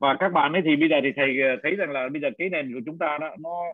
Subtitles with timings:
[0.00, 2.28] và các bạn ấy thì bây giờ thì thầy ờ, thấy rằng là bây giờ
[2.38, 3.72] cái nền của chúng ta đó nó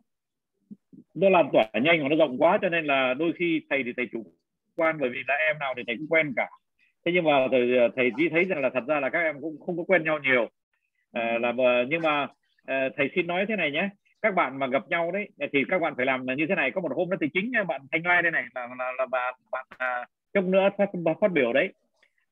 [1.14, 3.92] nó lan tỏa nhanh và nó rộng quá cho nên là đôi khi thầy thì
[3.96, 4.24] thầy chủ
[4.76, 6.48] quan bởi vì là em nào thì thầy cũng quen cả.
[7.04, 9.40] Thế nhưng mà thầy, ờ, thầy chỉ thấy rằng là thật ra là các em
[9.40, 10.48] cũng không có quen nhau nhiều.
[11.12, 11.52] À, là
[11.88, 12.26] nhưng mà
[12.64, 13.88] à, thầy xin nói thế này nhé.
[14.22, 16.70] Các bạn mà gặp nhau đấy thì các bạn phải làm như thế này.
[16.70, 19.34] Có một hôm đó thì chính bạn thanh oai đây này là là, là bạn
[19.52, 20.90] bạn à, chút nữa phát,
[21.20, 21.72] phát biểu đấy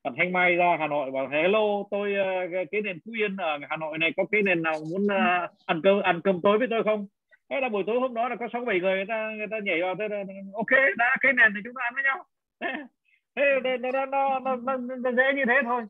[0.04, 1.60] bạn thanh mai ra hà nội bảo hello
[1.90, 5.04] tôi uh, cái nền phú yên ở hà nội này có cái nền nào muốn
[5.04, 7.06] uh, ăn cơm ăn cơm tối với tôi không?
[7.50, 9.56] Thế là buổi tối hôm đó là có sáu bảy người người ta người ta
[9.62, 10.08] nhảy vào thế
[10.54, 12.24] ok đã cái nền thì chúng ta ăn với nhau.
[13.36, 15.82] Thế nó nó nó, nó, nó, nó dễ như thế thôi.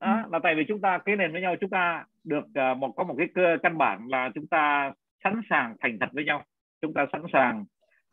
[0.00, 2.92] Đó, là tại vì chúng ta cái nền với nhau chúng ta được uh, một
[2.96, 4.92] có một cái cơ căn bản là chúng ta
[5.24, 6.44] sẵn sàng thành thật với nhau.
[6.82, 7.64] Chúng ta sẵn sàng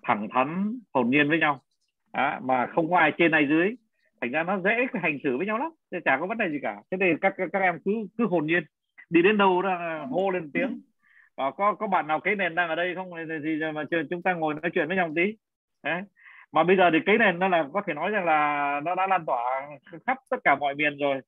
[0.03, 1.62] thẳng thắn hồn nhiên với nhau.
[2.13, 3.76] Đó, mà không có ai trên ai dưới
[4.21, 5.71] thành ra nó dễ hành xử với nhau lắm.
[6.05, 6.77] Chả có vấn đề gì cả.
[6.91, 8.63] Thế thì các các em cứ cứ hồn nhiên.
[9.09, 10.81] Đi đến đâu đó hô lên tiếng.
[11.37, 13.11] Và có có bạn nào cái nền đang ở đây không?
[13.43, 15.35] Thì mà chúng ta ngồi nói chuyện với nhau tí.
[15.84, 16.01] Đấy.
[16.51, 19.07] mà bây giờ thì cái nền nó là có thể nói rằng là nó đã
[19.07, 19.67] lan tỏa
[20.07, 21.21] khắp tất cả mọi miền rồi.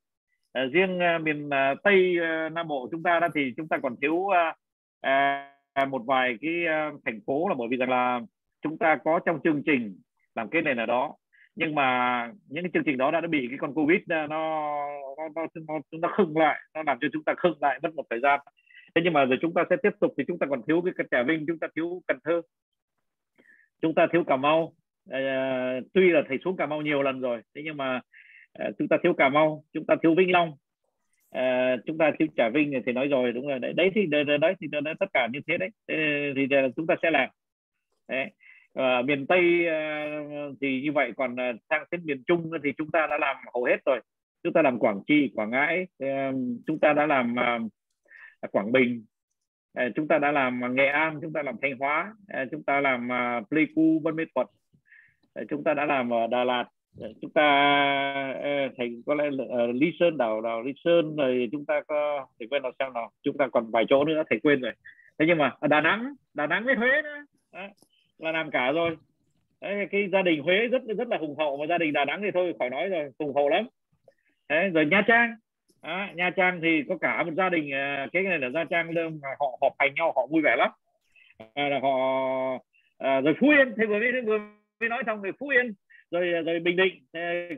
[0.54, 3.78] À, riêng uh, miền uh, tây uh, nam bộ chúng ta đó thì chúng ta
[3.84, 4.34] còn thiếu uh,
[5.84, 8.20] uh, một vài cái uh, thành phố là bởi vì rằng là
[8.62, 10.00] chúng ta có trong chương trình
[10.36, 11.16] làm cái nền ở đó
[11.56, 14.86] nhưng mà những cái chương trình đó đã bị cái con covid nó nó
[15.36, 18.20] nó nó, nó khưng lại nó làm cho chúng ta khưng lại mất một thời
[18.20, 18.40] gian
[18.96, 21.06] thế nhưng mà rồi chúng ta sẽ tiếp tục thì chúng ta còn thiếu cái
[21.12, 22.42] trà vinh chúng ta thiếu cần thơ
[23.82, 24.74] chúng ta thiếu cà mau
[25.10, 28.02] à, tuy là thầy xuống cà mau nhiều lần rồi thế nhưng mà
[28.54, 30.52] à, chúng ta thiếu cà mau chúng ta thiếu vĩnh long
[31.30, 34.24] à, chúng ta thiếu trà vinh thì nói rồi đúng rồi đấy, đấy thì đấy,
[34.24, 35.70] đấy thì đấy, tất cả như thế đấy
[36.36, 37.30] thì chúng ta sẽ làm
[38.08, 38.32] đấy.
[38.74, 40.08] À, miền tây à,
[40.62, 43.64] thì như vậy còn à, sang đến miền trung thì chúng ta đã làm hầu
[43.64, 44.00] hết rồi.
[44.44, 46.32] Chúng ta làm quảng trị quảng ngãi à,
[46.68, 47.60] chúng ta đã làm à,
[48.52, 49.06] quảng bình
[49.74, 52.82] à, chúng ta đã làm nghệ an chúng ta làm thanh hóa à, chúng ta
[52.82, 53.10] làm
[53.50, 54.48] pleiku vân mê thuật
[55.34, 56.66] à, chúng ta đã làm ở đà lạt
[57.22, 57.44] chúng ta
[58.78, 59.30] thành có lẽ
[59.74, 63.12] lý sơn đảo đảo lý sơn rồi chúng ta có thầy quên nào xem nào
[63.24, 64.72] chúng ta còn vài chỗ nữa thầy quên rồi.
[65.20, 67.18] Thế nhưng mà ở đà nẵng đà nẵng với huế nữa
[68.24, 68.98] là làm cả rồi.
[69.62, 72.22] Đấy, cái gia đình huế rất rất là hùng hậu mà gia đình đà nẵng
[72.22, 73.68] thì thôi khỏi nói rồi hùng hậu lắm.
[74.50, 75.36] Đấy, rồi nha trang.
[75.82, 78.94] À, nha trang thì có cả một gia đình à, cái này là nha trang
[78.94, 80.70] đơn họ họp hành nhau họ vui vẻ lắm.
[81.54, 81.98] À, là họ
[82.98, 84.38] à, rồi phú yên thì vừa mới vừa
[84.80, 85.74] mới nói xong rồi phú yên
[86.12, 87.06] rồi rồi bình định.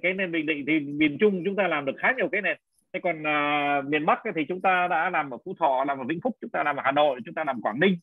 [0.02, 2.58] Cái nền bình định thì miền trung chúng ta làm được khá nhiều cái nền
[2.94, 6.04] thế còn à, miền bắc thì chúng ta đã làm ở phú thọ làm ở
[6.04, 7.98] vĩnh phúc chúng ta làm ở hà nội chúng ta làm quảng ninh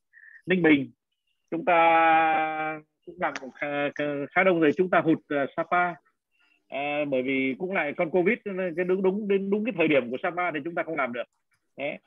[0.47, 0.91] ninh bình
[1.51, 3.67] chúng ta cũng gặp khá,
[4.31, 5.95] khá đông rồi chúng ta hụt uh, sapa.
[6.71, 8.39] À, bởi vì cũng lại con covid
[8.77, 11.13] cái đúng đúng đến đúng cái thời điểm của Sapa thì chúng ta không làm
[11.13, 11.23] được.
[11.79, 11.99] Đấy.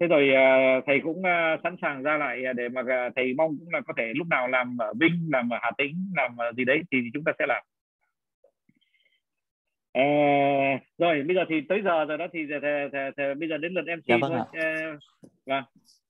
[0.00, 3.34] thế rồi à, thầy cũng uh, sẵn sàng ra lại à, để mà uh, thầy
[3.34, 6.36] mong cũng là có thể lúc nào làm ở Vinh làm ở Hà Tĩnh làm
[6.36, 7.62] ở gì đấy thì chúng ta sẽ làm.
[9.92, 10.02] À,
[10.98, 13.72] rồi bây giờ thì tới giờ rồi đó thì thề, thề, thề, bây giờ đến
[13.72, 14.46] lượt MC dạ, vâng thôi.
[14.52, 14.96] À,
[15.46, 15.64] vâng.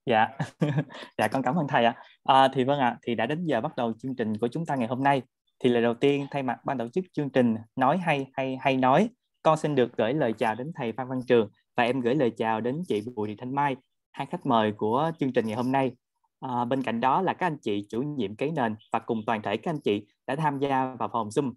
[0.05, 0.27] Dạ,
[1.17, 1.95] dạ con cảm ơn thầy ạ.
[2.23, 2.47] À.
[2.53, 4.75] thì vâng ạ, à, thì đã đến giờ bắt đầu chương trình của chúng ta
[4.75, 5.21] ngày hôm nay
[5.59, 8.77] thì lời đầu tiên thay mặt ban tổ chức chương trình nói hay hay hay
[8.77, 9.09] nói
[9.43, 12.31] con xin được gửi lời chào đến thầy Phan Văn Trường và em gửi lời
[12.37, 13.75] chào đến chị Bùi Thị Thanh Mai
[14.11, 15.91] hai khách mời của chương trình ngày hôm nay
[16.39, 19.41] à, bên cạnh đó là các anh chị chủ nhiệm kế nền và cùng toàn
[19.41, 21.53] thể các anh chị đã tham gia vào phòng Zoom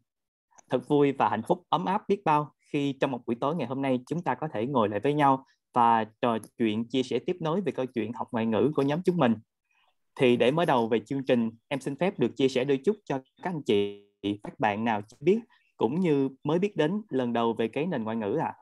[0.71, 3.66] thật vui và hạnh phúc ấm áp biết bao khi trong một buổi tối ngày
[3.66, 5.44] hôm nay chúng ta có thể ngồi lại với nhau
[5.75, 9.00] và trò chuyện chia sẻ tiếp nối về câu chuyện học ngoại ngữ của nhóm
[9.04, 9.34] chúng mình.
[10.15, 12.97] Thì để mở đầu về chương trình em xin phép được chia sẻ đôi chút
[13.04, 14.03] cho các anh chị
[14.43, 15.41] các bạn nào chưa biết
[15.77, 18.47] cũng như mới biết đến lần đầu về cái nền ngoại ngữ ạ.
[18.47, 18.56] À.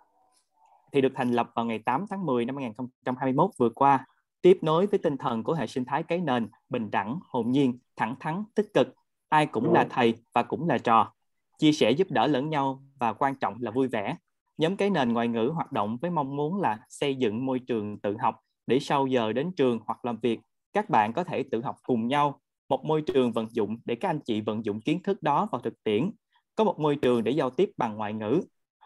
[0.93, 4.07] thì được thành lập vào ngày 8 tháng 10 năm 2021 vừa qua
[4.43, 7.79] tiếp nối với tinh thần của hệ sinh thái cái nền bình đẳng hồn nhiên
[7.97, 8.95] thẳng thắn tích cực
[9.29, 11.13] ai cũng là thầy và cũng là trò
[11.59, 14.17] chia sẻ giúp đỡ lẫn nhau và quan trọng là vui vẻ.
[14.59, 17.99] Nhóm cái nền ngoại ngữ hoạt động với mong muốn là xây dựng môi trường
[17.99, 20.41] tự học để sau giờ đến trường hoặc làm việc,
[20.73, 22.41] các bạn có thể tự học cùng nhau.
[22.69, 25.61] Một môi trường vận dụng để các anh chị vận dụng kiến thức đó vào
[25.61, 26.11] thực tiễn.
[26.57, 28.43] Có một môi trường để giao tiếp bằng ngoại ngữ.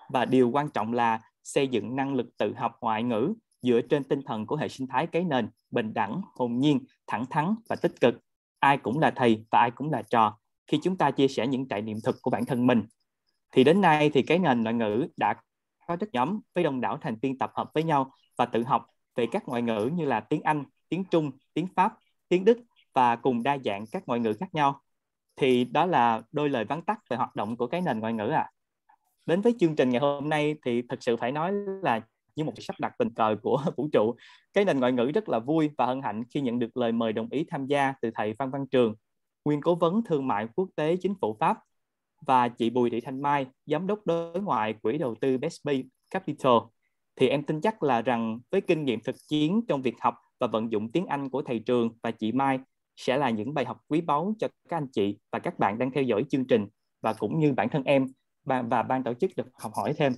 [0.08, 4.04] Và điều quan trọng là xây dựng năng lực tự học ngoại ngữ dựa trên
[4.04, 7.76] tinh thần của hệ sinh thái cái nền bình đẳng, hồn nhiên, thẳng thắn và
[7.76, 8.14] tích cực.
[8.58, 10.38] Ai cũng là thầy và ai cũng là trò
[10.68, 12.82] khi chúng ta chia sẻ những trải nghiệm thực của bản thân mình
[13.52, 15.34] thì đến nay thì cái nền ngoại ngữ đã
[15.86, 18.86] có rất nhóm với đông đảo thành viên tập hợp với nhau và tự học
[19.16, 21.92] về các ngoại ngữ như là tiếng Anh, tiếng Trung, tiếng Pháp,
[22.28, 22.58] tiếng Đức
[22.94, 24.80] và cùng đa dạng các ngoại ngữ khác nhau.
[25.36, 28.28] Thì đó là đôi lời vắn tắt về hoạt động của cái nền ngoại ngữ
[28.28, 28.50] ạ.
[28.86, 28.94] À.
[29.26, 32.00] Đến với chương trình ngày hôm nay thì thực sự phải nói là
[32.36, 34.14] như một sắp đặt tình cờ của vũ trụ
[34.52, 37.12] cái nền ngoại ngữ rất là vui và hân hạnh khi nhận được lời mời
[37.12, 38.94] đồng ý tham gia từ thầy Phan Văn Trường
[39.44, 41.58] nguyên cố vấn thương mại quốc tế chính phủ Pháp
[42.26, 45.68] và chị Bùi Thị Thanh Mai giám đốc đối ngoại quỹ đầu tư BSB
[46.10, 46.52] Capital
[47.16, 50.46] thì em tin chắc là rằng với kinh nghiệm thực chiến trong việc học và
[50.46, 52.58] vận dụng tiếng Anh của thầy Trường và chị Mai
[52.96, 55.90] sẽ là những bài học quý báu cho các anh chị và các bạn đang
[55.90, 56.66] theo dõi chương trình
[57.00, 58.06] và cũng như bản thân em
[58.44, 60.12] và ban tổ chức được học hỏi thêm.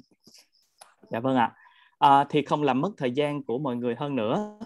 [1.10, 1.54] Dạ vâng ạ.
[1.98, 4.58] À, thì không làm mất thời gian của mọi người hơn nữa.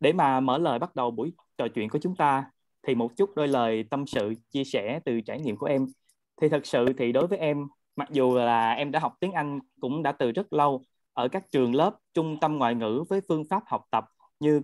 [0.00, 2.50] Để mà mở lời bắt đầu buổi trò chuyện của chúng ta
[2.88, 5.86] thì một chút đôi lời tâm sự, chia sẻ từ trải nghiệm của em.
[6.40, 9.58] Thì thật sự thì đối với em, mặc dù là em đã học tiếng Anh
[9.80, 10.82] cũng đã từ rất lâu,
[11.12, 14.04] ở các trường lớp, trung tâm ngoại ngữ với phương pháp học tập
[14.40, 14.60] như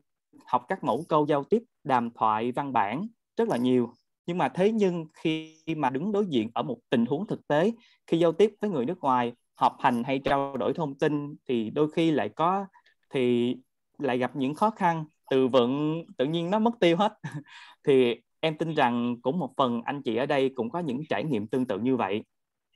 [0.46, 3.06] học các mẫu câu giao tiếp, đàm thoại, văn bản
[3.36, 3.92] rất là nhiều
[4.26, 7.72] nhưng mà thế nhưng khi mà đứng đối diện ở một tình huống thực tế,
[8.06, 11.70] khi giao tiếp với người nước ngoài học hành hay trao đổi thông tin thì
[11.70, 12.66] đôi khi lại có,
[13.10, 13.56] thì
[13.98, 17.12] lại gặp những khó khăn từ vựng tự nhiên nó mất tiêu hết.
[17.84, 21.24] Thì em tin rằng cũng một phần anh chị ở đây cũng có những trải
[21.24, 22.24] nghiệm tương tự như vậy.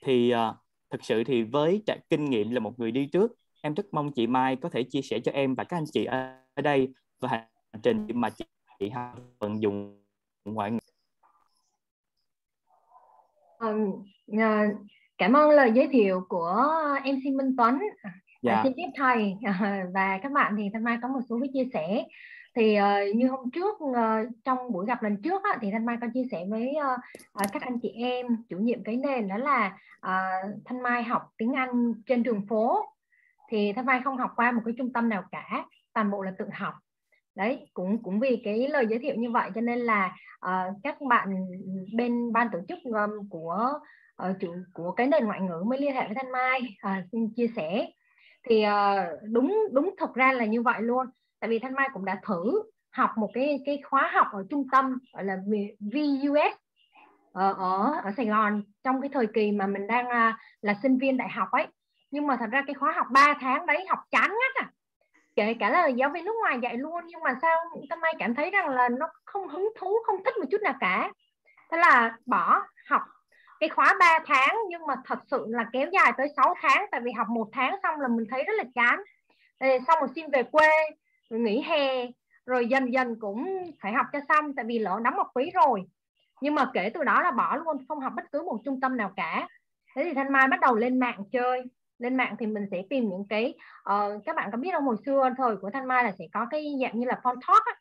[0.04, 0.56] Thì uh,
[0.90, 4.12] thực sự thì với trải kinh nghiệm là một người đi trước em rất mong
[4.12, 7.28] chị Mai có thể chia sẻ cho em và các anh chị ở, đây và
[7.28, 7.46] hành
[7.82, 8.44] trình mà chị,
[8.78, 8.90] chị
[9.38, 10.02] vận dụng
[10.44, 10.78] ngoại ngữ.
[13.58, 14.04] Um,
[15.18, 16.66] cảm ơn lời giới thiệu của
[17.04, 17.78] MC Minh Tuấn.
[18.42, 18.60] Dạ.
[18.64, 19.36] xin tiếp thầy
[19.94, 22.04] và các bạn thì thanh mai có một số cái chia sẻ
[22.54, 23.96] thì uh, như hôm trước uh,
[24.44, 27.62] trong buổi gặp lần trước á, thì thanh mai có chia sẻ với uh, các
[27.62, 31.92] anh chị em chủ nhiệm cái nền đó là uh, thanh mai học tiếng anh
[32.06, 32.84] trên đường phố.
[33.50, 35.64] Thì thanh mai không học qua một cái trung tâm nào cả
[35.94, 36.74] toàn bộ là tự học.
[37.34, 40.16] Đấy cũng cũng vì cái lời giới thiệu như vậy cho nên là
[40.46, 41.46] uh, các bạn
[41.96, 43.72] bên ban tổ chức um, của
[44.30, 47.30] uh, chủ của cái nền ngoại ngữ mới liên hệ với thanh mai uh, xin
[47.36, 47.90] chia sẻ.
[48.48, 51.06] Thì uh, đúng đúng thật ra là như vậy luôn
[51.40, 54.66] tại vì thanh mai cũng đã thử học một cái cái khóa học ở trung
[54.72, 55.36] tâm gọi là
[55.80, 56.54] VUS
[57.32, 60.74] ở ờ, ở ở Sài Gòn trong cái thời kỳ mà mình đang là, là
[60.82, 61.66] sinh viên đại học ấy.
[62.10, 64.70] Nhưng mà thật ra cái khóa học 3 tháng đấy học chán ngắt à.
[65.36, 67.56] Kể cả là giáo viên nước ngoài dạy luôn nhưng mà sao
[67.90, 70.74] tâm mai cảm thấy rằng là nó không hứng thú không thích một chút nào
[70.80, 71.12] cả.
[71.70, 73.02] Thế là bỏ học
[73.60, 77.00] cái khóa 3 tháng nhưng mà thật sự là kéo dài tới 6 tháng tại
[77.04, 79.00] vì học một tháng xong là mình thấy rất là chán.
[79.58, 80.68] Ê, xong rồi xin về quê
[81.30, 82.06] rồi nghỉ hè
[82.46, 83.48] rồi dần dần cũng
[83.80, 85.82] phải học cho xong tại vì lỡ đóng học phí rồi.
[86.40, 88.96] Nhưng mà kể từ đó là bỏ luôn không học bất cứ một trung tâm
[88.96, 89.48] nào cả.
[89.96, 91.62] Thế thì thanh mai bắt đầu lên mạng chơi.
[91.98, 93.54] Lên mạng thì mình sẽ tìm những cái
[93.90, 96.46] uh, các bạn có biết không hồi xưa thời của thanh mai là sẽ có
[96.50, 97.72] cái dạng như là phone talk á.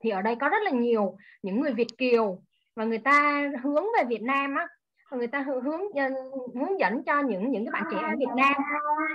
[0.00, 2.42] thì ở đây có rất là nhiều những người việt kiều
[2.76, 4.66] và người ta hướng về việt nam á.
[5.12, 6.08] Người ta hướng ờ,
[6.54, 8.54] hướng dẫn cho những những cái bạn trẻ ở việt nam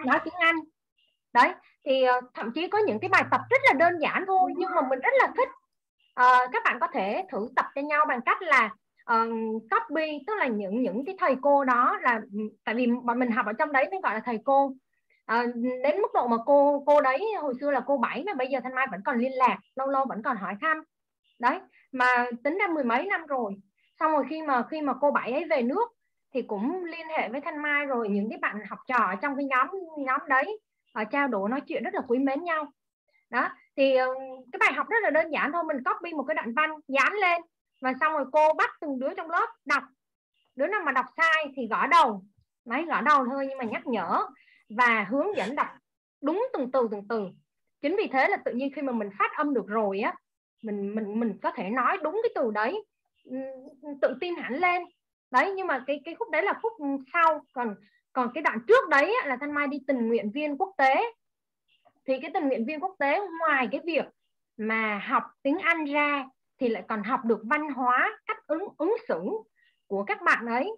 [0.06, 0.56] nói tiếng anh
[1.36, 1.54] đấy
[1.86, 4.72] thì uh, thậm chí có những cái bài tập rất là đơn giản thôi nhưng
[4.76, 5.50] mà mình rất là thích.
[6.22, 8.70] Uh, các bạn có thể thử tập cho nhau bằng cách là
[9.14, 9.30] uh,
[9.72, 13.32] copy tức là những những cái thầy cô đó là ừ, tại vì bọn mình
[13.32, 14.72] học ở trong đấy mới gọi là thầy cô.
[15.26, 15.44] À,
[15.84, 18.60] đến mức độ mà cô cô đấy hồi xưa là cô bảy mà bây giờ
[18.64, 20.84] thanh mai vẫn còn liên lạc lâu lâu vẫn còn hỏi thăm.
[21.40, 21.60] Đấy
[21.92, 23.54] mà tính ra mười mấy năm rồi.
[24.00, 25.92] Xong rồi khi mà khi mà cô bảy ấy về nước
[26.34, 29.36] thì cũng liên hệ với thanh mai rồi những cái bạn học trò ở trong
[29.36, 29.68] cái nhóm
[29.98, 30.60] nhóm đấy
[30.96, 32.72] và trao đổi nói chuyện rất là quý mến nhau.
[33.30, 34.08] Đó, thì ờ,
[34.52, 37.14] cái bài học rất là đơn giản thôi, mình copy một cái đoạn văn dán
[37.14, 37.42] lên
[37.82, 39.84] và xong rồi cô bắt từng đứa trong lớp đọc.
[40.56, 42.24] Đứa nào mà đọc sai thì gõ đầu.
[42.66, 44.26] Máy gõ đầu thôi nhưng mà nhắc nhở
[44.70, 45.68] và hướng dẫn đọc
[46.22, 47.28] đúng từng từ từng từ.
[47.82, 50.16] Chính vì thế là tự nhiên khi mà mình phát âm được rồi á,
[50.62, 52.84] mình mình mình có thể nói đúng cái từ đấy
[54.02, 54.84] tự tin hẳn lên.
[55.32, 56.74] Đấy, nhưng mà cái cái khúc đấy là khúc
[57.14, 57.46] sau.
[57.54, 57.76] Còn
[58.16, 60.96] còn cái đoạn trước đấy là thanh mai đi tình nguyện viên quốc tế.
[62.08, 64.06] Thì cái tình nguyện viên quốc tế, ngoài cái việc
[64.58, 66.26] mà học tiếng Anh ra,
[66.60, 69.22] thì lại còn học được văn hóa cách ứng ứng xử
[69.88, 70.72] của các bạn ấy.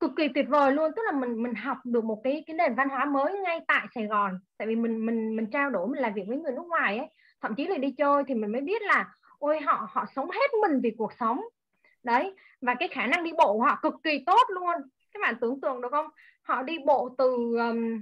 [0.00, 2.74] Cực kỳ tuyệt vời luôn, tức là mình mình học được một cái cái nền
[2.74, 4.38] văn hóa mới ngay tại Sài Gòn.
[4.58, 7.08] Tại vì mình mình mình trao đổi, mình làm việc với người nước ngoài ấy.
[7.40, 10.50] Thậm chí là đi chơi thì mình mới biết là, ôi, họ họ sống hết
[10.62, 11.40] mình vì cuộc sống.
[12.02, 14.74] Đấy, và cái khả năng đi bộ của họ cực kỳ tốt luôn.
[15.12, 16.06] Các bạn tưởng tượng được không?
[16.46, 18.00] Họ đi bộ từ um,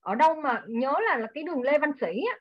[0.00, 2.38] ở đâu mà nhớ là là cái đường Lê Văn Sĩ á.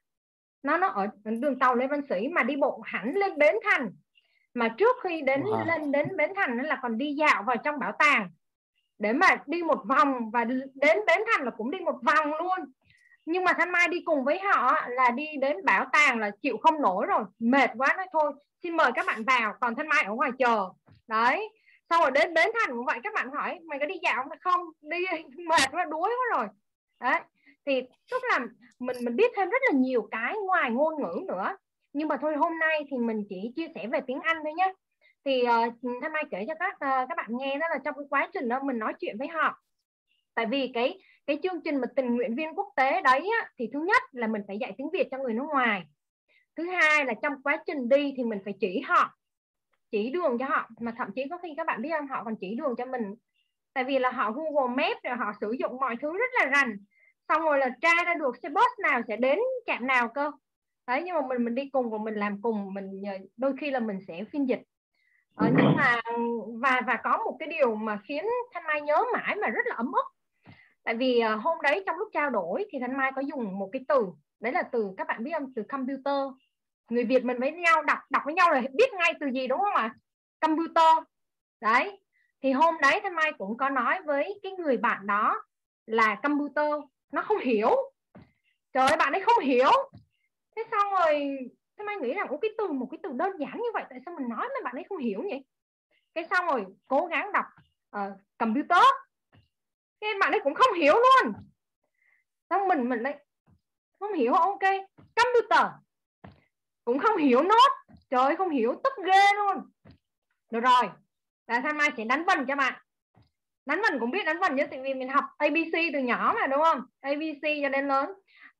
[0.63, 3.91] Nó nó ở đường tàu Lê Văn Sĩ mà đi bộ hẳn lên Bến Thành.
[4.53, 5.65] Mà trước khi đến wow.
[5.65, 8.29] lên đến bến thành là còn đi dạo vào trong bảo tàng.
[8.99, 12.71] Để mà đi một vòng và đến bến thành là cũng đi một vòng luôn.
[13.25, 16.57] Nhưng mà thanh mai đi cùng với họ là đi đến bảo tàng là chịu
[16.57, 17.23] không nổi rồi.
[17.39, 18.33] Mệt quá nói thôi
[18.63, 20.69] xin mời các bạn vào còn thanh mai ở ngoài chờ.
[21.07, 21.49] Đấy
[21.89, 24.39] xong rồi đến bến thành cũng vậy các bạn hỏi mày có đi dạo không?
[24.39, 24.97] Không đi
[25.47, 26.47] mệt quá đuối quá rồi.
[26.99, 27.21] Đấy
[27.65, 28.39] thì tức là
[28.79, 31.57] mình mình biết thêm rất là nhiều cái ngoài ngôn ngữ nữa.
[31.93, 34.73] Nhưng mà thôi hôm nay thì mình chỉ chia sẻ về tiếng Anh thôi nhé
[35.25, 38.05] thì uh, Thanh Mai kể cho các uh, các bạn nghe đó là trong cái
[38.09, 39.61] quá trình đó mình nói chuyện với họ.
[40.33, 43.69] Tại vì cái cái chương trình mà tình nguyện viên quốc tế đấy á, thì
[43.73, 45.83] thứ nhất là mình phải dạy tiếng Việt cho người nước ngoài.
[46.55, 49.17] Thứ hai là trong quá trình đi thì mình phải chỉ họ
[49.95, 52.35] chỉ đường cho họ mà thậm chí có khi các bạn biết không họ còn
[52.35, 53.15] chỉ đường cho mình.
[53.73, 56.77] Tại vì là họ Google Maps rồi họ sử dụng mọi thứ rất là rành.
[57.29, 60.31] Xong rồi là tra ra được xe bus nào sẽ đến trạm nào cơ.
[60.87, 63.03] Đấy nhưng mà mình mình đi cùng và mình làm cùng mình
[63.37, 64.61] đôi khi là mình sẽ phiên dịch.
[65.35, 66.01] Ờ, nhưng mà
[66.61, 69.75] và và có một cái điều mà khiến thanh mai nhớ mãi mà rất là
[69.75, 70.05] ấm ức.
[70.83, 73.69] Tại vì uh, hôm đấy trong lúc trao đổi thì thanh mai có dùng một
[73.73, 74.07] cái từ
[74.39, 75.53] đấy là từ các bạn biết không?
[75.55, 76.19] Từ computer
[76.89, 79.59] người việt mình với nhau đọc đọc với nhau là biết ngay từ gì đúng
[79.59, 79.95] không ạ?
[80.39, 80.97] Computer.
[81.61, 81.99] Đấy.
[82.41, 85.43] Thì hôm đấy thanh mai cũng có nói với cái người bạn đó
[85.85, 86.71] là computer.
[87.11, 87.75] Nó không hiểu.
[88.73, 89.71] Trời ơi bạn ấy không hiểu.
[90.55, 91.37] Thế xong rồi
[91.77, 94.15] thanh mai nghĩ rằng cái từ một cái từ đơn giản như vậy tại sao
[94.19, 95.41] mình nói mà bạn ấy không hiểu nhỉ?
[96.15, 97.45] cái xong rồi cố gắng đọc
[97.97, 98.83] uh, computer.
[100.01, 101.33] Cái bạn ấy cũng không hiểu luôn.
[102.49, 103.25] Xong mình mình lại
[103.99, 104.33] không hiểu.
[104.33, 104.63] Ok
[105.15, 105.67] computer
[106.85, 107.95] cũng không hiểu nốt.
[108.09, 109.71] Trời ơi không hiểu tức ghê luôn.
[110.51, 110.89] Được rồi.
[111.47, 112.73] Là sao mai sẽ đánh vần cho bạn.
[113.65, 116.47] Đánh vần cũng biết đánh vần chứ tại vì mình học abc từ nhỏ mà
[116.47, 116.81] đúng không?
[117.01, 118.09] Abc cho đến lớn.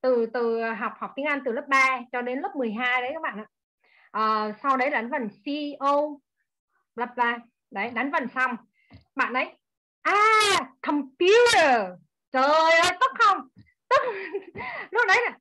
[0.01, 3.22] Từ từ học học tiếng anh từ lớp 3 cho đến lớp 12 đấy các
[3.22, 3.46] bạn ạ.
[4.12, 5.29] À, sau đấy đánh vần
[5.79, 6.01] co
[6.96, 7.39] bla bla.
[7.72, 8.55] Đấy đánh vần xong.
[9.15, 9.58] Bạn đấy
[10.01, 10.15] à
[10.82, 11.82] computer.
[12.32, 13.48] Trời ơi tức không?
[13.89, 14.01] Tức.
[14.91, 15.38] Lúc đấy là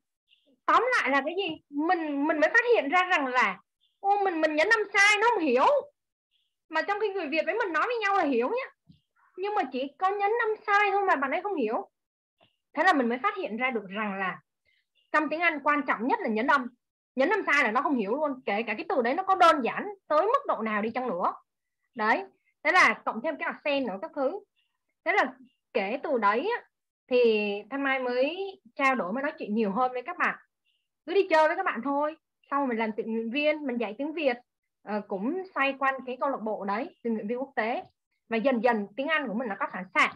[0.67, 1.57] tóm lại là cái gì?
[1.71, 3.59] Mình mình mới phát hiện ra rằng là,
[4.01, 5.67] ô, mình mình nhấn âm sai nó không hiểu.
[6.69, 8.95] Mà trong khi người Việt với mình nói với nhau là hiểu nhá.
[9.37, 11.91] Nhưng mà chỉ có nhấn âm sai thôi mà bạn ấy không hiểu.
[12.75, 14.39] Thế là mình mới phát hiện ra được rằng là
[15.13, 16.67] trong tiếng Anh quan trọng nhất là nhấn âm.
[17.17, 18.41] Nhấn âm sai là nó không hiểu luôn.
[18.47, 21.09] Kể cả cái từ đấy nó có đơn giản tới mức độ nào đi chăng
[21.09, 21.33] nữa.
[21.95, 22.25] Đấy.
[22.65, 24.41] Thế là cộng thêm cái accent nữa các thứ.
[25.05, 25.35] Thế là
[25.73, 26.51] kể từ đấy
[27.11, 30.39] thì thanh mai mới trao đổi, mới nói chuyện nhiều hơn với các bạn
[31.07, 32.17] cứ đi chơi với các bạn thôi.
[32.51, 34.37] Sau mình làm tình nguyện viên mình dạy tiếng việt.
[34.97, 37.83] Uh, cũng xoay quanh cái câu lạc bộ đấy tình nguyện viên quốc tế.
[38.29, 40.13] Và dần dần tiếng anh của mình nó có phản xạ.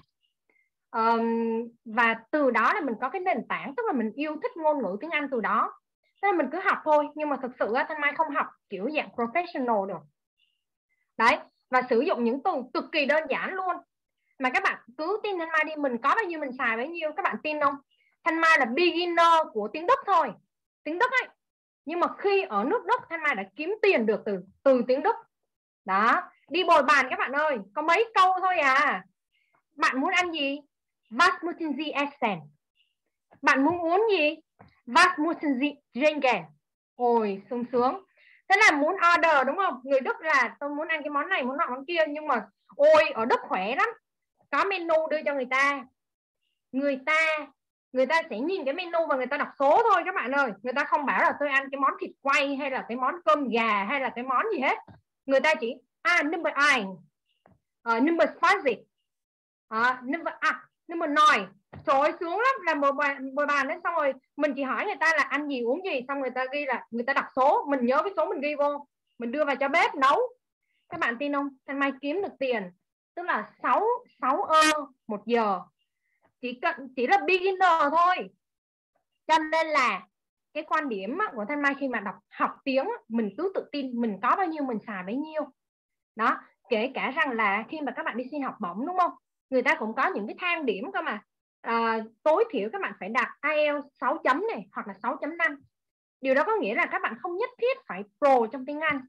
[0.91, 4.57] Um, và từ đó là mình có cái nền tảng tức là mình yêu thích
[4.57, 5.73] ngôn ngữ tiếng anh từ đó.
[6.23, 9.09] Nên mình cứ học thôi nhưng mà thực sự thanh mai không học kiểu dạng
[9.09, 10.01] professional được.
[11.17, 11.37] Đấy
[11.71, 13.77] và sử dụng những từ cực kỳ đơn giản luôn.
[14.39, 16.89] Mà các bạn cứ tin thanh mai đi mình có bao nhiêu mình xài bấy
[16.89, 17.75] nhiêu các bạn tin không?
[18.25, 20.33] Thanh mai là beginner của tiếng đức thôi
[20.85, 21.29] tiếng đức ấy
[21.85, 25.03] nhưng mà khi ở nước đức thanh mai đã kiếm tiền được từ từ tiếng
[25.03, 25.17] đức
[25.85, 29.05] đó đi bồi bàn các bạn ơi có mấy câu thôi à
[29.77, 30.61] bạn muốn ăn gì
[31.11, 32.41] Was müssen Sie essen?
[33.43, 34.37] Bạn muốn uống gì?
[34.87, 36.45] Was müssen Sie trinken?
[36.95, 38.05] Ôi, sung sướng.
[38.49, 39.81] Thế là muốn order đúng không?
[39.85, 42.05] Người Đức là tôi muốn ăn cái món này, muốn nọ món kia.
[42.09, 43.89] Nhưng mà ôi, ở Đức khỏe lắm.
[44.51, 45.85] Có menu đưa cho người ta.
[46.73, 47.47] Người ta
[47.93, 50.51] người ta sẽ nhìn cái menu và người ta đọc số thôi các bạn ơi.
[50.63, 53.15] Người ta không bảo là tôi ăn cái món thịt quay hay là cái món
[53.25, 54.79] cơm gà hay là cái món gì hết.
[55.27, 56.99] Người ta chỉ à number ai uh,
[57.83, 58.87] ờ, number fuzzy uh,
[59.69, 61.47] ờ, number à number nine.
[61.87, 62.55] Trời xuống lắm.
[62.67, 65.49] Làm một bàn một bàn đấy xong rồi mình chỉ hỏi người ta là ăn
[65.49, 67.67] gì uống gì xong người ta ghi là người ta đọc số.
[67.69, 68.87] Mình nhớ cái số mình ghi vô.
[69.19, 70.21] Mình đưa vào cho bếp nấu.
[70.89, 71.49] Các bạn tin không?
[71.67, 72.71] Thanh mai kiếm được tiền.
[73.15, 73.83] Tức là 6
[74.21, 74.63] 6 ơ
[75.07, 75.61] một giờ
[76.41, 78.31] chỉ cần chỉ là beginner thôi.
[79.27, 80.07] Cho nên là
[80.55, 84.01] cái quan điểm của thanh mai khi mà đọc học tiếng mình cứ tự tin
[84.01, 85.43] mình có bao nhiêu mình xài bấy nhiêu.
[86.17, 89.13] Đó kể cả rằng là khi mà các bạn đi xin học bổng đúng không?
[89.51, 91.23] Người ta cũng có những cái thang điểm cơ mà
[91.61, 95.57] à, tối thiểu các bạn phải đạt IELTS 6 chấm này hoặc là 6.5
[96.21, 99.01] điều đó có nghĩa là các bạn không nhất thiết phải pro trong tiếng Anh.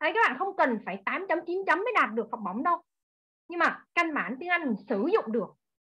[0.00, 2.62] Đấy, các bạn không cần phải 8 chấm 9 chấm mới đạt được học bổng
[2.62, 2.82] đâu.
[3.48, 5.48] Nhưng mà căn bản tiếng Anh mình sử dụng được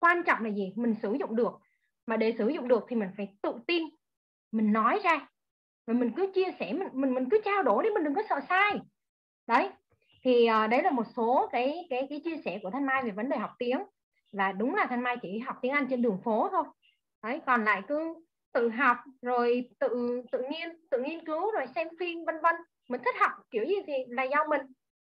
[0.00, 0.73] quan trọng là gì?
[0.76, 1.52] Mình sử dụng được.
[2.07, 3.83] Mà để sử dụng được thì mình phải tự tin.
[4.52, 5.28] Mình nói ra.
[5.87, 8.23] Và mình cứ chia sẻ mình mình mình cứ trao đổi đi mình đừng có
[8.28, 8.78] sợ sai.
[9.47, 9.71] Đấy.
[10.25, 13.11] Thì uh, đấy là một số cái cái cái chia sẻ của thanh mai về
[13.11, 13.78] vấn đề học tiếng.
[14.33, 16.64] Và đúng là thanh mai chỉ học tiếng anh trên đường phố thôi.
[17.23, 18.14] Đấy còn lại cứ
[18.52, 22.54] tự học rồi tự tự nhiên tự nghiên cứu rồi xem phim vân vân.
[22.88, 24.61] Mình thích học kiểu gì thì là do mình.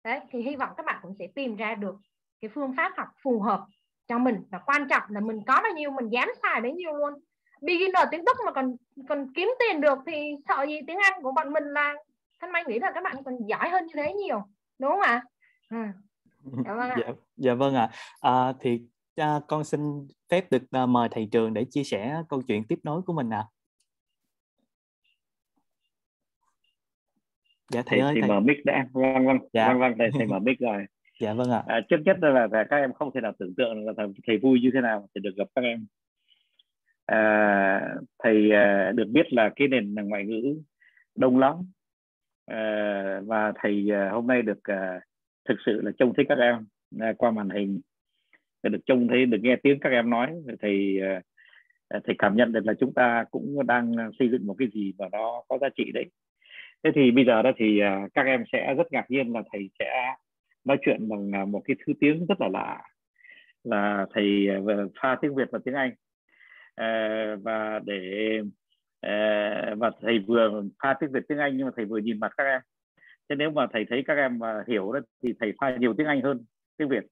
[0.05, 1.95] Đấy thì hy vọng các bạn cũng sẽ tìm ra được
[2.41, 3.67] cái phương pháp học phù hợp
[4.09, 6.93] cho mình và quan trọng là mình có bao nhiêu mình dám xài bấy nhiêu
[6.93, 7.13] luôn
[7.63, 8.77] beginner tiếng Đức mà còn
[9.09, 11.95] còn kiếm tiền được thì sợ gì tiếng Anh của bọn mình là
[12.41, 14.43] thanh mai nghĩ là các bạn còn giỏi hơn như thế nhiều
[14.79, 15.23] đúng không ạ
[16.65, 16.95] à?
[16.97, 17.91] dạ, dạ vâng ạ
[18.21, 18.83] à, thì
[19.17, 19.81] à, con xin
[20.31, 23.31] phép được à, mời thầy trường để chia sẻ câu chuyện tiếp nối của mình
[23.31, 23.39] ạ.
[23.39, 23.51] À.
[27.73, 28.15] Dạ thầy, thầy ơi.
[28.15, 28.87] Thì thầy mở mic đã.
[28.93, 29.39] Vâng vâng.
[29.53, 29.69] Dạ.
[29.69, 30.87] Vâng vâng thầy thầy mở mic rồi
[31.23, 31.63] dạ vâng ạ.
[31.67, 33.93] À, trước nhất là, là các em không thể nào tưởng tượng là
[34.27, 35.87] thầy, vui như thế nào để được gặp các em.
[37.07, 37.81] À,
[38.19, 40.61] thầy à, được biết là cái nền ngoại ngữ
[41.15, 41.55] đông lắm
[42.47, 45.01] à, và thầy à, hôm nay được à,
[45.49, 46.67] thực sự là trông thấy các em
[47.01, 47.81] à, qua màn hình
[48.63, 51.21] được trông thấy được nghe tiếng các em nói thì à,
[51.89, 54.93] à, thầy cảm nhận được là chúng ta cũng đang xây dựng một cái gì
[54.99, 56.05] mà nó có giá trị đấy
[56.85, 59.71] thế thì bây giờ đó thì à, các em sẽ rất ngạc nhiên là thầy
[59.79, 60.15] sẽ
[60.65, 62.83] nói chuyện bằng à, một cái thứ tiếng rất là lạ
[63.65, 64.59] là thầy à,
[65.03, 65.93] pha tiếng Việt và tiếng Anh.
[66.75, 68.41] À, và để
[69.01, 72.33] à, và thầy vừa pha tiếng Việt tiếng Anh nhưng mà thầy vừa nhìn mặt
[72.37, 72.61] các em.
[73.29, 76.07] Thế nếu mà thầy thấy các em mà hiểu đó thì thầy pha nhiều tiếng
[76.07, 76.45] Anh hơn
[76.77, 77.05] tiếng Việt.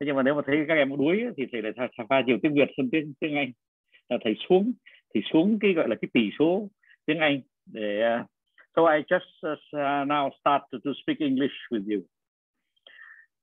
[0.00, 2.38] Thế nhưng mà nếu mà thấy các em đuối thì thầy lại pha, pha nhiều
[2.42, 3.52] tiếng Việt hơn tiếng tiếng Anh.
[4.08, 4.72] Là thầy xuống
[5.14, 6.68] thì xuống cái gọi là cái tỷ số
[7.06, 8.26] tiếng Anh để uh,
[8.76, 12.02] so I just uh, now start to, to speak English with you.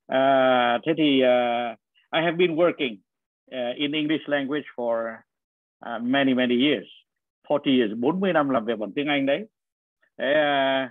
[0.09, 1.77] Uh, thế thì uh,
[2.11, 2.97] I have been working
[3.51, 5.23] uh, in English language for
[5.85, 6.87] uh, many many years,
[7.47, 9.45] 40 years, 40 năm làm việc bằng tiếng Anh đấy.
[10.21, 10.89] Uh,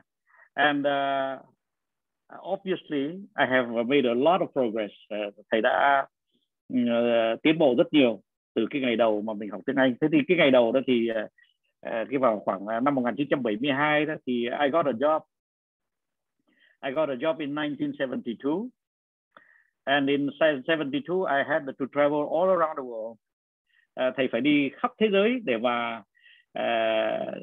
[0.55, 1.41] and uh,
[2.43, 4.93] obviously I have made a lot of progress.
[5.15, 6.07] Uh, thầy đã
[6.73, 8.23] uh, tiến bộ rất nhiều
[8.55, 9.95] từ cái ngày đầu mà mình học tiếng Anh.
[10.01, 11.31] Thế thì cái ngày đầu đó thì uh,
[11.83, 15.21] cái vào khoảng năm 1972 đó thì I got a job.
[16.85, 18.78] I got a job in 1972.
[19.89, 23.17] And in 72 I had to travel all around the world.
[24.01, 26.03] Uh, thầy phải đi khắp thế giới để mà
[26.59, 27.35] uh,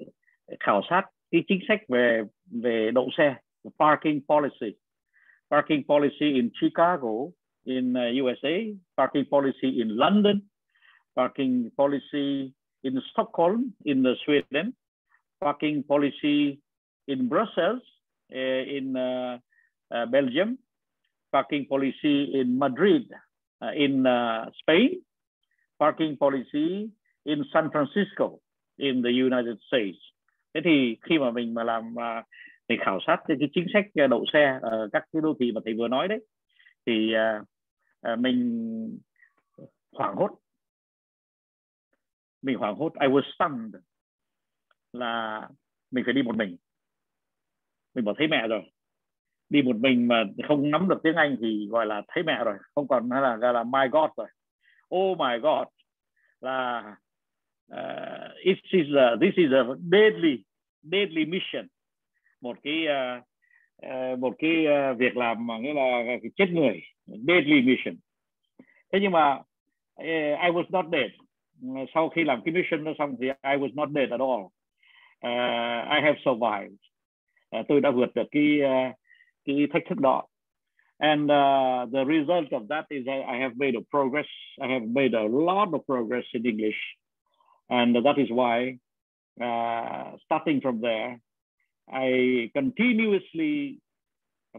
[0.60, 2.24] khảo sát cái chính sách về
[2.64, 3.36] về đậu xe
[3.80, 4.78] parking policy.
[5.52, 7.32] Parking policy in Chicago
[7.64, 10.42] in uh, USA parking policy in London.
[11.16, 14.72] Parking policy in Stockholm in uh, Sweden.
[15.42, 16.58] Parking policy
[17.08, 17.82] in Brussels
[18.34, 19.38] uh, in uh,
[19.96, 20.58] uh, Belgium
[21.36, 23.04] parking policy in Madrid
[23.66, 25.02] uh, in uh, Spain
[25.80, 26.90] parking policy
[27.24, 28.40] in San Francisco
[28.78, 30.00] in the United States.
[30.54, 32.26] Thế thì khi mà mình mà làm uh,
[32.68, 35.52] mình khảo sát cái, cái chính sách à, đậu xe ở các cái đô thị
[35.52, 36.20] mà thầy vừa nói đấy
[36.86, 37.48] thì uh,
[38.14, 39.00] uh, mình
[39.92, 40.30] hoảng hốt.
[42.42, 42.94] Mình hoảng hốt.
[43.02, 43.76] I was stunned
[44.94, 45.42] là
[45.92, 46.58] mình phải đi một mình.
[47.96, 48.62] Mình bỏ thấy mẹ rồi
[49.50, 52.56] đi một mình mà không nắm được tiếng Anh thì gọi là thấy mẹ rồi
[52.76, 54.28] không còn là gọi là my God rồi.
[54.96, 55.68] Oh my God
[56.42, 56.96] là
[57.74, 60.44] uh, it is a, this is a deadly
[60.82, 61.68] deadly mission.
[62.42, 63.24] Một cái uh,
[63.86, 67.96] uh, một cái uh, việc làm mà nghĩa là cái chết người deadly mission.
[68.92, 69.34] Thế nhưng mà
[70.02, 70.06] uh,
[70.42, 71.12] I was not dead.
[71.94, 74.46] Sau khi làm cái mission đó xong thì I was not dead at all.
[75.26, 76.78] Uh, I have survived.
[77.60, 78.96] Uh, tôi đã vượt được cái uh,
[79.46, 79.98] cái thách thức
[81.00, 84.28] and uh, the result of that is I, I have made a progress
[84.62, 86.80] I have made a lot of progress in English
[87.70, 88.78] And that is why,
[89.42, 91.20] uh, starting from there,
[91.92, 93.80] I continuously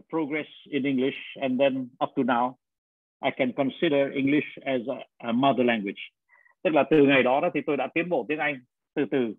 [0.09, 1.15] progress in English.
[1.41, 2.57] And then up to now,
[3.21, 5.99] I can consider English as a, a mother language.
[6.63, 8.59] Tức là từ ngày đó, đó thì tôi đã tiến bộ tiếng Anh
[8.95, 9.33] từ từ.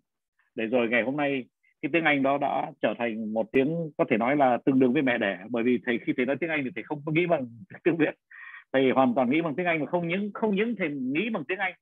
[0.54, 1.44] Để rồi ngày hôm nay
[1.83, 4.93] cái tiếng Anh đó đã trở thành một tiếng có thể nói là tương đương
[4.93, 7.12] với mẹ đẻ bởi vì thầy khi thầy nói tiếng Anh thì thầy không có
[7.12, 7.47] nghĩ bằng
[7.85, 8.14] tiếng Việt.
[8.73, 11.45] Thầy hoàn toàn nghĩ bằng tiếng Anh mà không những không những thầy nghĩ bằng
[11.45, 11.75] tiếng Anh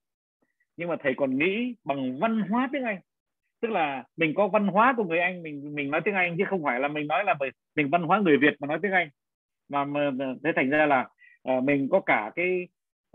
[0.76, 2.98] nhưng mà thầy còn nghĩ bằng văn hóa tiếng Anh.
[3.60, 6.44] Tức là mình có văn hóa của người Anh mình mình nói tiếng Anh chứ
[6.48, 7.34] không phải là mình nói là
[7.76, 9.08] mình văn hóa người Việt mà nói tiếng Anh.
[9.68, 10.10] Mà, mà
[10.44, 11.08] thế thành ra là
[11.52, 12.68] uh, mình có cả cái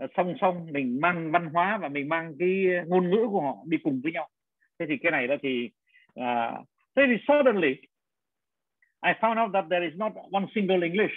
[0.04, 3.56] uh, song song mình mang văn hóa và mình mang cái ngôn ngữ của họ
[3.66, 4.28] đi cùng với nhau.
[4.78, 5.70] Thế thì cái này đó thì
[6.20, 7.74] uh, thì suddenly
[9.06, 11.14] I found out that there is not one single English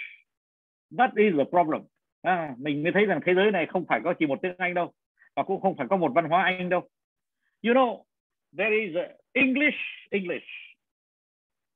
[0.98, 1.82] that is the problem
[2.22, 4.74] à, mình mới thấy rằng thế giới này không phải có chỉ một tiếng Anh
[4.74, 4.92] đâu
[5.36, 6.88] và cũng không phải có một văn hóa Anh đâu.
[7.62, 8.02] You know,
[8.56, 9.78] there is a English
[10.10, 10.46] English.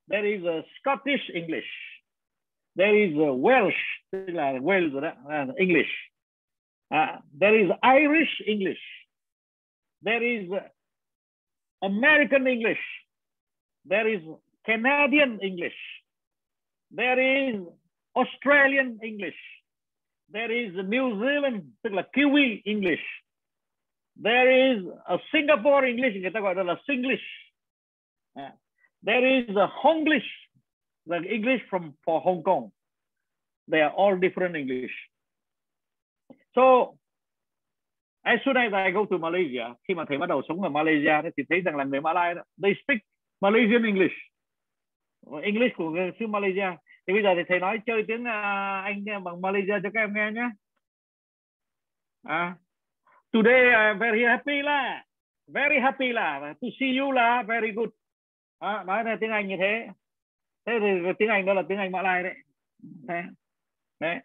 [0.08, 1.68] There is a Scottish English.
[2.76, 5.90] There is a Welsh, tức là Wales đó, uh, English.
[6.94, 8.82] Uh, there is Irish English.
[10.04, 10.50] There is
[11.80, 12.80] American English.
[13.84, 14.22] There is
[14.64, 15.76] Canadian English.
[16.90, 17.60] There is
[18.16, 19.40] Australian English.
[20.32, 23.02] There is New Zealand, là Kiwi English.
[24.16, 26.14] There is a Singapore English,
[26.88, 27.26] Singlish.
[29.02, 30.28] There is a Honglish,
[31.06, 32.70] the English from for Hong Kong.
[33.66, 34.92] They are all different English.
[36.54, 36.98] So
[38.24, 41.22] as soon as I go to Malaysia khi mà thầy bắt đầu sống ở Malaysia
[41.36, 42.98] thì thấy rằng là người Malay đó they speak
[43.40, 44.14] Malaysian English.
[45.42, 46.76] English của người xứ Malaysia.
[47.06, 50.14] Thì bây giờ thì thầy nói chơi tiếng uh, Anh bằng Malaysia cho các em
[50.14, 50.50] nghe nhé.
[52.22, 52.54] À,
[53.32, 55.04] today I'm very happy là
[55.46, 57.88] very happy là to see you là very good.
[58.58, 59.88] À, nói là tiếng Anh như thế.
[60.66, 60.86] Thế thì
[61.18, 62.34] tiếng Anh đó là tiếng Anh Mã Lai đấy.
[63.08, 63.22] Thế
[64.00, 64.18] đấy.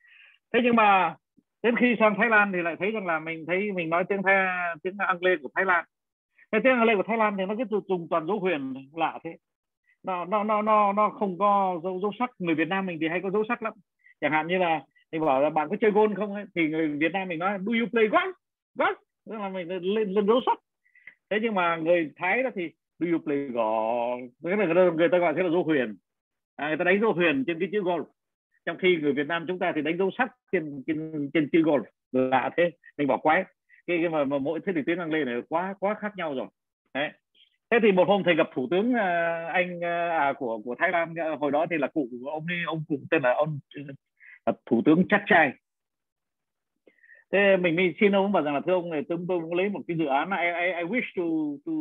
[0.53, 1.15] Thế nhưng mà
[1.63, 4.23] đến khi sang Thái Lan thì lại thấy rằng là mình thấy mình nói tiếng
[4.23, 4.35] Thái
[4.83, 5.85] tiếng Anh của Thái Lan
[6.55, 9.37] cái tiếng lệ của Thái Lan thì nó cứ dùng toàn dấu huyền lạ thế.
[10.03, 12.29] Nó nó nó nó nó không có dấu dấu sắc.
[12.39, 13.73] Người Việt Nam mình thì hay có dấu sắc lắm.
[14.21, 16.45] Chẳng hạn như là mình bảo là bạn có chơi gôn không ấy?
[16.55, 18.33] thì người Việt Nam mình nói do you play golf?
[18.75, 18.95] Golf?
[19.25, 20.59] Tức là mình lên lên dấu sắc.
[21.29, 24.29] Thế nhưng mà người Thái đó thì do you play golf?
[24.43, 25.97] Cái này người ta gọi thế là dấu huyền.
[26.55, 28.05] À, người ta đánh dấu huyền trên cái chữ golf.
[28.65, 31.61] Trong khi người Việt Nam chúng ta thì đánh dấu sắc trên trên trên chữ
[31.61, 31.83] golf.
[32.11, 32.71] Lạ thế.
[32.97, 33.43] Mình bỏ quái
[33.87, 36.47] cái, cái mà, mà mỗi thế thì tiếng lên này quá quá khác nhau rồi.
[36.93, 37.09] Đấy.
[37.71, 40.91] Thế thì một hôm thầy gặp thủ tướng uh, anh uh, à, của của Thái
[40.91, 41.13] Lan.
[41.33, 43.59] Uh, hồi đó thì là cụ ông ấy ông cụ tên là ông
[44.49, 45.51] uh, thủ tướng Chắc Trai.
[47.31, 49.69] Thế mình mới xin ông bảo rằng là thưa ông này tôi tôi muốn lấy
[49.69, 51.23] một cái dự án I, I, I wish to
[51.65, 51.71] to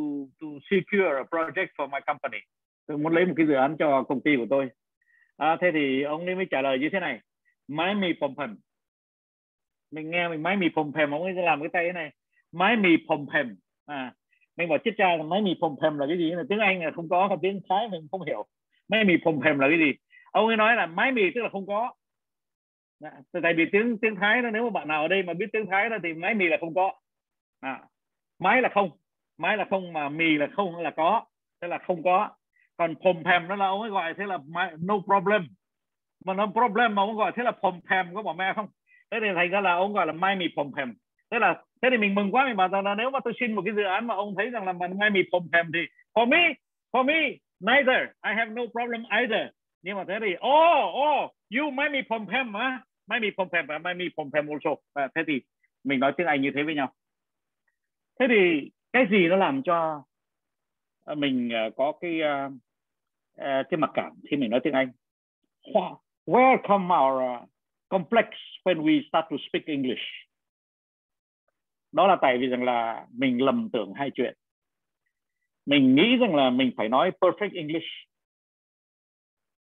[0.41, 2.37] to secure a project for my company.
[2.87, 4.69] Tôi muốn lấy một cái dự án cho công ty của tôi.
[5.37, 7.19] À, thế thì ông ấy mới trả lời như thế này.
[7.67, 8.07] Máy mì
[9.95, 12.11] mình nghe mình máy mì phồng phèm ông ấy làm cái tay thế này.
[12.51, 13.55] Máy mì phồng phèm.
[13.85, 14.13] À
[14.57, 16.33] mình bảo chết cha máy mì phồng phèm là cái gì?
[16.49, 18.45] Tiếng anh là không có tiếng thái mình không hiểu.
[18.87, 19.93] Máy mì phồng phèm là cái gì?
[20.31, 21.93] Ông ấy nói là máy mì tức là không có.
[23.03, 23.11] À,
[23.43, 25.65] tại vì tiếng tiếng thái đó nếu mà bạn nào ở đây mà biết tiếng
[25.71, 26.91] thái đó thì máy mì là không có.
[27.59, 27.79] À,
[28.39, 28.89] máy là không.
[29.37, 31.25] Máy là không mà mì là không là có.
[31.61, 32.29] Thế là không có.
[32.77, 34.37] Còn phồng phèm đó là ông ấy gọi thế là
[34.79, 35.47] no problem.
[36.25, 38.67] Mà no problem mà ông gọi thế là phồng phèm có bỏ me không?
[39.11, 40.93] Thế thì thành ra là ông gọi là mai mì phồng phèm.
[41.31, 43.53] Thế là thế thì mình mừng quá mình bảo rằng là nếu mà tôi xin
[43.53, 45.79] một cái dự án mà ông thấy rằng là mai mì phồng phèm thì
[46.13, 46.53] for me
[46.91, 48.09] for me neither.
[48.23, 49.47] I have no problem either.
[49.81, 53.49] Nhưng mà thế thì oh oh you mai mì phồng phèm á mai mì phồng
[53.49, 54.75] phèm và mai mì phồng phèm also.
[54.93, 55.41] À, thế thì
[55.83, 56.93] mình nói tiếng Anh như thế với nhau.
[58.19, 60.03] Thế thì cái gì nó làm cho
[61.05, 64.91] à, mình à, có cái à, cái mặc cảm khi mình nói tiếng Anh?
[66.25, 67.49] Where come our
[67.89, 68.25] complex
[68.63, 70.03] when we start to speak English.
[71.91, 74.33] Đó là tại vì rằng là mình lầm tưởng hai chuyện.
[75.65, 77.87] Mình nghĩ rằng là mình phải nói perfect English.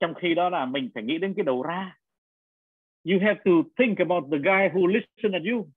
[0.01, 1.99] Trong khi đó là mình phải nghĩ đến cái đầu ra.
[3.05, 5.69] You have to think about the guy who listen at you.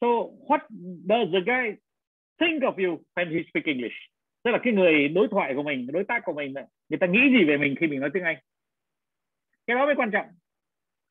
[0.00, 0.06] So,
[0.48, 0.60] what
[1.06, 1.76] does the guy
[2.38, 3.96] think of you when he speak English?
[4.42, 6.54] Tức là cái người đối thoại của mình, đối tác của mình,
[6.88, 8.36] người ta nghĩ gì về mình khi mình nói tiếng Anh?
[9.66, 10.26] Cái đó mới quan trọng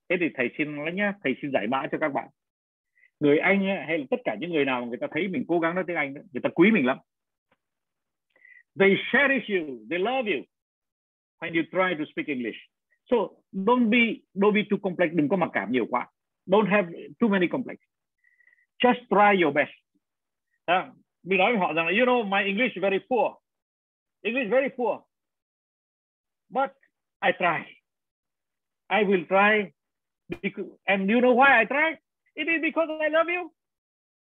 [0.10, 2.28] thế thì thầy xin nói nhá thầy xin giải mã cho các bạn.
[3.20, 5.60] Người Anh hay là tất cả những người nào mà người ta thấy mình cố
[5.60, 6.98] gắng nói tiếng Anh người ta quý mình lắm.
[8.80, 10.44] They cherish you they love you
[11.40, 12.58] when you try to speak English.
[13.10, 13.18] So
[13.52, 16.08] don't be don't be too complex đừng có mặc cảm nhiều quá.
[16.48, 17.78] Don't have too many complex.
[18.84, 19.72] Just try your best.
[20.66, 20.92] À,
[21.24, 23.34] mình nói với họ rằng là you know my English is very poor.
[24.22, 25.00] English very poor.
[26.50, 26.70] But
[27.22, 27.80] I try.
[28.88, 29.72] I will try
[30.42, 31.98] because, and you know why I try?
[32.36, 33.52] It is because I love you.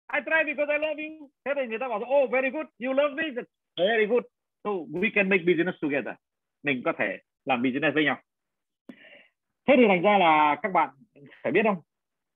[0.09, 1.29] I try because I love you.
[1.45, 2.67] Thế thì người ta bảo oh very good.
[2.79, 3.23] You love me.
[3.77, 4.23] Very good.
[4.63, 6.15] So we can make business together.
[6.63, 8.21] Mình có thể làm business với nhau.
[9.67, 10.89] Thế thì thành ra là các bạn
[11.43, 11.81] phải biết không?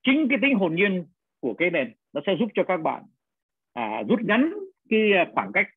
[0.03, 1.05] Chính cái tính hồn nhiên
[1.39, 3.03] của cái nền nó sẽ giúp cho các bạn
[3.73, 4.53] à, rút ngắn
[4.89, 5.67] cái à, khoảng cách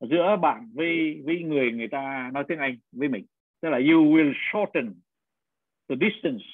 [0.00, 3.26] giữa bạn với với người người ta nói tiếng Anh với mình.
[3.60, 4.94] Tức là you will shorten
[5.88, 6.44] the distance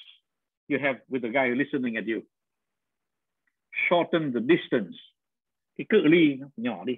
[0.69, 2.21] you have with the guy listening at you.
[3.89, 4.97] Shorten the distance.
[5.77, 6.95] Cái cự ly nó nhỏ đi.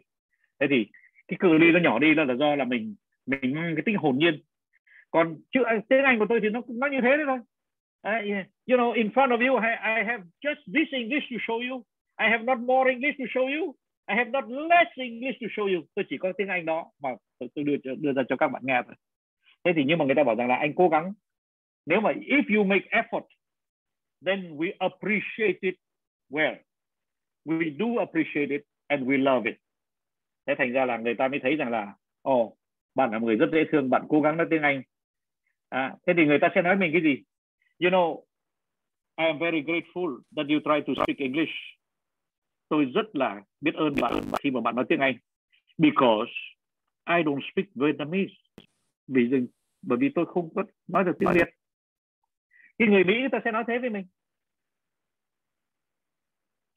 [0.60, 0.88] Thế thì
[1.28, 3.96] cái cự ly nó nhỏ đi là, là do là mình mình mang cái tính
[3.96, 4.42] hồn nhiên.
[5.12, 7.40] Còn chữ tiếng Anh của tôi thì nó nó như thế đấy thôi.
[8.08, 11.70] Uh, you know in front of you I, I have just this English to show
[11.70, 11.84] you.
[12.20, 13.76] I have not more English to show you.
[14.08, 15.86] I have not less English to show you.
[15.96, 18.62] Tôi chỉ có tiếng Anh đó mà tôi, tôi đưa đưa ra cho các bạn
[18.66, 18.96] nghe thôi.
[19.64, 21.14] Thế thì nhưng mà người ta bảo rằng là anh cố gắng.
[21.86, 23.26] Nếu mà if you make effort
[24.26, 25.76] then we appreciate it
[26.30, 26.56] well.
[27.46, 29.58] We do appreciate it and we love it.
[30.48, 32.58] Thế thành ra là người ta mới thấy rằng là ồ oh,
[32.96, 34.82] bạn là một người rất dễ thương bạn cố gắng nói tiếng Anh.
[35.70, 37.24] À, thế thì người ta sẽ nói mình cái gì?
[37.80, 38.24] You know
[39.18, 41.54] I am very grateful that you try to speak English.
[42.70, 45.16] Tôi rất là biết ơn bạn khi mà bạn nói tiếng Anh.
[45.78, 46.32] Because
[47.10, 48.34] I don't speak Vietnamese.
[49.08, 49.30] Vì
[49.82, 51.50] bởi vì tôi không có nói được tiếng Việt
[52.80, 54.06] cái người Mỹ người ta sẽ nói thế với mình.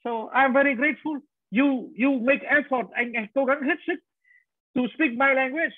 [0.04, 1.20] So I'm very grateful.
[1.50, 2.90] You you make effort.
[2.90, 3.94] Anh, anh cố gắng hết sức
[4.74, 5.76] to speak my language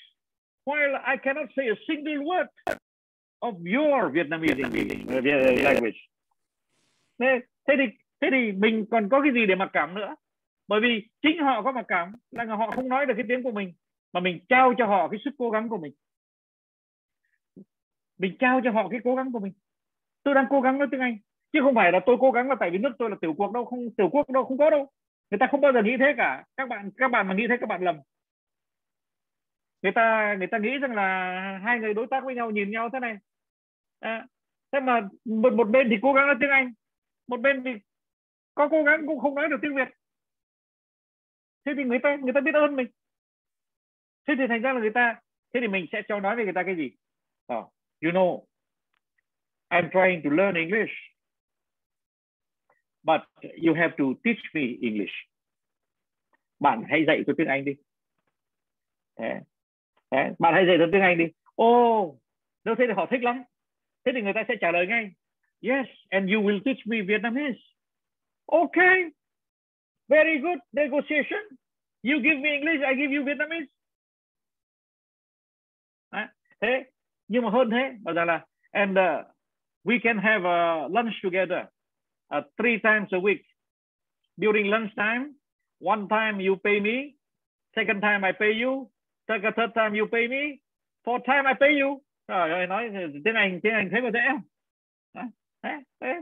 [0.65, 2.47] while I cannot say a single word
[3.41, 5.99] of your Vietnamese uh, uh, language.
[7.19, 7.27] Thế,
[7.69, 7.85] thế thì
[8.21, 10.15] thế thì mình còn có cái gì để mặc cảm nữa?
[10.69, 13.53] Bởi vì chính họ có mặc cảm là họ không nói được cái tiếng của
[13.53, 13.73] mình
[14.13, 15.93] mà mình trao cho họ cái sức cố gắng của mình.
[18.19, 19.53] Mình trao cho họ cái cố gắng của mình
[20.25, 21.19] tôi đang cố gắng nói tiếng anh
[21.53, 23.53] chứ không phải là tôi cố gắng là tại vì nước tôi là tiểu quốc
[23.53, 24.91] đâu không tiểu quốc đâu không có đâu.
[25.31, 26.45] Người ta không bao giờ nghĩ thế cả.
[26.57, 27.97] Các bạn các bạn mà nghĩ thế các bạn lầm.
[29.83, 31.31] Người ta người ta nghĩ rằng là
[31.65, 33.17] hai người đối tác với nhau nhìn nhau thế này.
[34.01, 34.27] À,
[34.73, 36.73] thế mà một một bên thì cố gắng nói tiếng anh
[37.27, 37.71] một bên thì
[38.55, 39.89] có cố gắng cũng không nói được tiếng việt.
[41.65, 42.87] Thế thì người ta người ta biết ơn mình.
[44.29, 45.21] Thế thì thành ra là người ta
[45.55, 46.91] thế thì mình sẽ cho nói về người ta cái gì?
[47.53, 48.54] Oh, you know.
[49.75, 50.95] I'm trying to learn English
[53.05, 53.23] but
[53.57, 55.15] you have to teach me English.
[56.61, 57.73] Bạn hãy dạy tôi tiếng Anh đi.
[59.19, 59.41] Thế.
[60.11, 60.35] Thế.
[60.39, 61.25] bạn hãy dạy tôi tiếng Anh đi.
[61.55, 62.19] Ô oh,
[62.65, 63.43] nếu thế thì họ thích lắm.
[64.05, 65.11] Thế thì người ta sẽ trả lời ngay.
[65.61, 67.61] Yes and you will teach me Vietnamese.
[68.47, 69.11] Okay
[70.09, 71.41] very good negotiation.
[72.03, 73.67] You give me English I give you Vietnamese.
[76.61, 76.85] Thế
[77.29, 79.34] nhưng mà hơn thế bảo rằng là and uh,
[79.85, 81.69] we can have a lunch together
[82.31, 83.45] uh, three times a week.
[84.39, 85.35] During lunch time
[85.79, 87.15] one time you pay me
[87.75, 88.91] second time I pay you
[89.27, 90.61] second uh, third time you pay me
[91.05, 92.01] fourth time I pay you.
[92.29, 92.91] Trời ơi nói
[93.25, 94.21] tiếng Anh tiếng Anh thế có dễ.
[94.29, 95.31] Không
[95.63, 95.71] thế,
[96.01, 96.15] thế,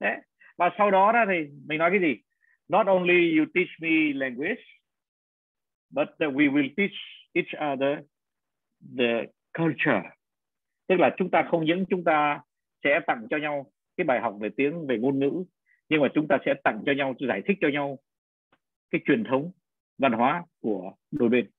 [0.00, 0.16] thế.
[0.56, 2.22] và sau đó ra thì mình nói cái gì?
[2.68, 4.62] Not only you teach me language
[5.90, 6.94] but we will teach
[7.32, 7.98] each other
[8.98, 9.26] the
[9.58, 10.02] culture.
[10.86, 12.40] Tức là chúng ta không những chúng ta
[12.86, 15.44] sẽ tặng cho nhau cái bài học về tiếng về ngôn ngữ
[15.88, 17.98] nhưng mà chúng ta sẽ tặng cho nhau giải thích cho nhau
[18.90, 19.52] cái truyền thống
[19.98, 21.50] văn hóa của đôi bên.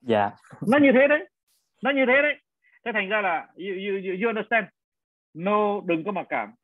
[0.00, 0.30] Dạ.
[0.68, 1.28] Nó như thế đấy.
[1.82, 2.34] Nó như thế đấy.
[2.84, 4.66] Thế thành ra là you, you, you understand?
[5.34, 6.54] No đừng có mặc cảm.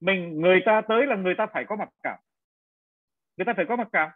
[0.00, 2.18] Mình người ta tới là người ta phải có mặc cảm.
[3.36, 4.10] Người ta phải có mặc cảm.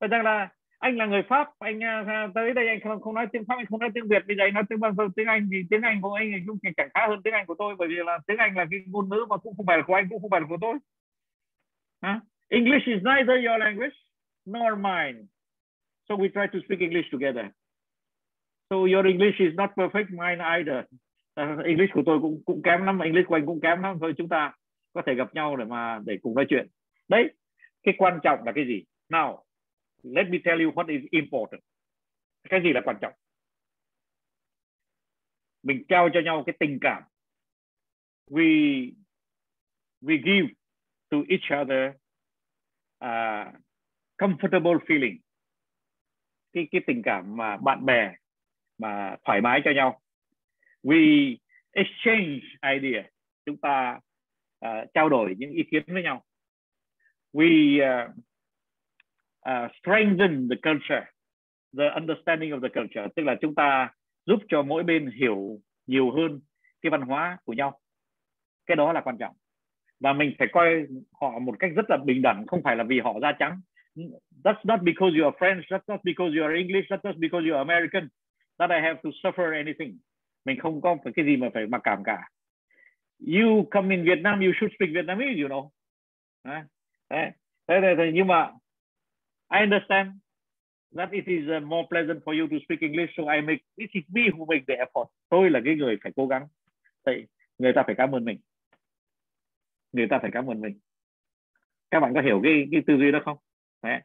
[0.00, 3.26] Vậy rằng là anh là người pháp anh uh, tới đây anh không, không nói
[3.32, 4.22] tiếng pháp anh không nói tiếng việt.
[4.26, 6.88] Bây giờ anh nói tiếng bằng tiếng anh thì tiếng anh của anh cũng chẳng
[6.94, 9.26] khá hơn tiếng anh của tôi bởi vì là tiếng anh là cái ngôn ngữ
[9.28, 10.74] mà cũng không phải là của anh cũng không phải là của tôi.
[12.02, 12.22] Huh?
[12.48, 13.96] English is neither your language
[14.46, 15.26] nor mine.
[16.08, 17.46] So we try to speak English together.
[18.70, 20.84] So your English is not perfect mine either.
[21.40, 23.96] Uh, English của tôi cũng cũng kém lắm English của anh cũng kém lắm.
[24.00, 24.52] Thôi chúng ta
[24.92, 26.66] có thể gặp nhau để mà để cùng nói chuyện.
[27.08, 27.30] Đấy
[27.82, 28.84] cái quan trọng là cái gì?
[29.08, 29.45] Nào
[30.14, 31.62] let me tell you what is important.
[32.48, 33.12] Cái gì là quan trọng?
[35.62, 37.02] Mình trao cho nhau cái tình cảm.
[38.30, 38.92] We
[40.00, 40.54] we give
[41.08, 41.94] to each other
[43.04, 43.54] uh,
[44.18, 45.18] comfortable feeling.
[46.52, 48.14] Cái cái tình cảm mà bạn bè
[48.78, 50.00] mà thoải mái cho nhau.
[50.82, 51.36] We
[51.72, 52.40] exchange
[52.74, 53.10] idea.
[53.46, 54.00] Chúng ta
[54.64, 56.24] uh, trao đổi những ý kiến với nhau.
[57.32, 58.14] We uh,
[59.46, 61.04] uh, strengthen the culture,
[61.76, 63.90] the understanding of the culture, tức là chúng ta
[64.26, 66.40] giúp cho mỗi bên hiểu nhiều hơn
[66.82, 67.80] cái văn hóa của nhau.
[68.66, 69.34] Cái đó là quan trọng.
[70.00, 70.86] Và mình phải coi
[71.20, 73.60] họ một cách rất là bình đẳng, không phải là vì họ da trắng.
[74.44, 77.48] That's not because you are French, that's not because you are English, that's not because
[77.48, 78.08] you are American
[78.58, 79.98] that I have to suffer anything.
[80.44, 82.28] Mình không có phải cái gì mà phải mặc cảm cả.
[83.20, 85.68] You come in Vietnam, you should speak Vietnamese, you know.
[86.44, 86.62] Đấy.
[87.10, 87.30] Đấy.
[87.68, 88.50] Thế, thế, thế, nhưng mà
[89.48, 90.10] I understand
[90.96, 93.90] that it is uh, more pleasant for you to speak English, so I make this
[93.92, 95.08] is me who make the effort.
[95.28, 96.46] Tôi là cái người phải cố gắng.
[97.04, 97.26] vậy
[97.58, 98.38] người ta phải cảm ơn mình.
[99.92, 100.78] Người ta phải cảm ơn mình.
[101.90, 103.36] Các bạn có hiểu cái cái tư duy đó không?
[103.82, 104.00] Đấy.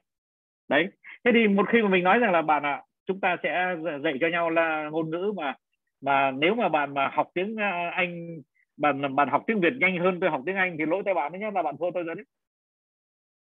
[0.69, 0.87] Đấy.
[1.23, 3.75] Thế thì một khi mà mình nói rằng là bạn ạ, à, chúng ta sẽ
[4.03, 5.53] dạy cho nhau là ngôn ngữ mà
[6.01, 8.41] mà nếu mà bạn mà học tiếng à, Anh
[8.77, 11.31] bạn bạn học tiếng Việt nhanh hơn tôi học tiếng Anh thì lỗi tại bạn
[11.31, 12.25] đấy nhé là bạn thua tôi rồi đấy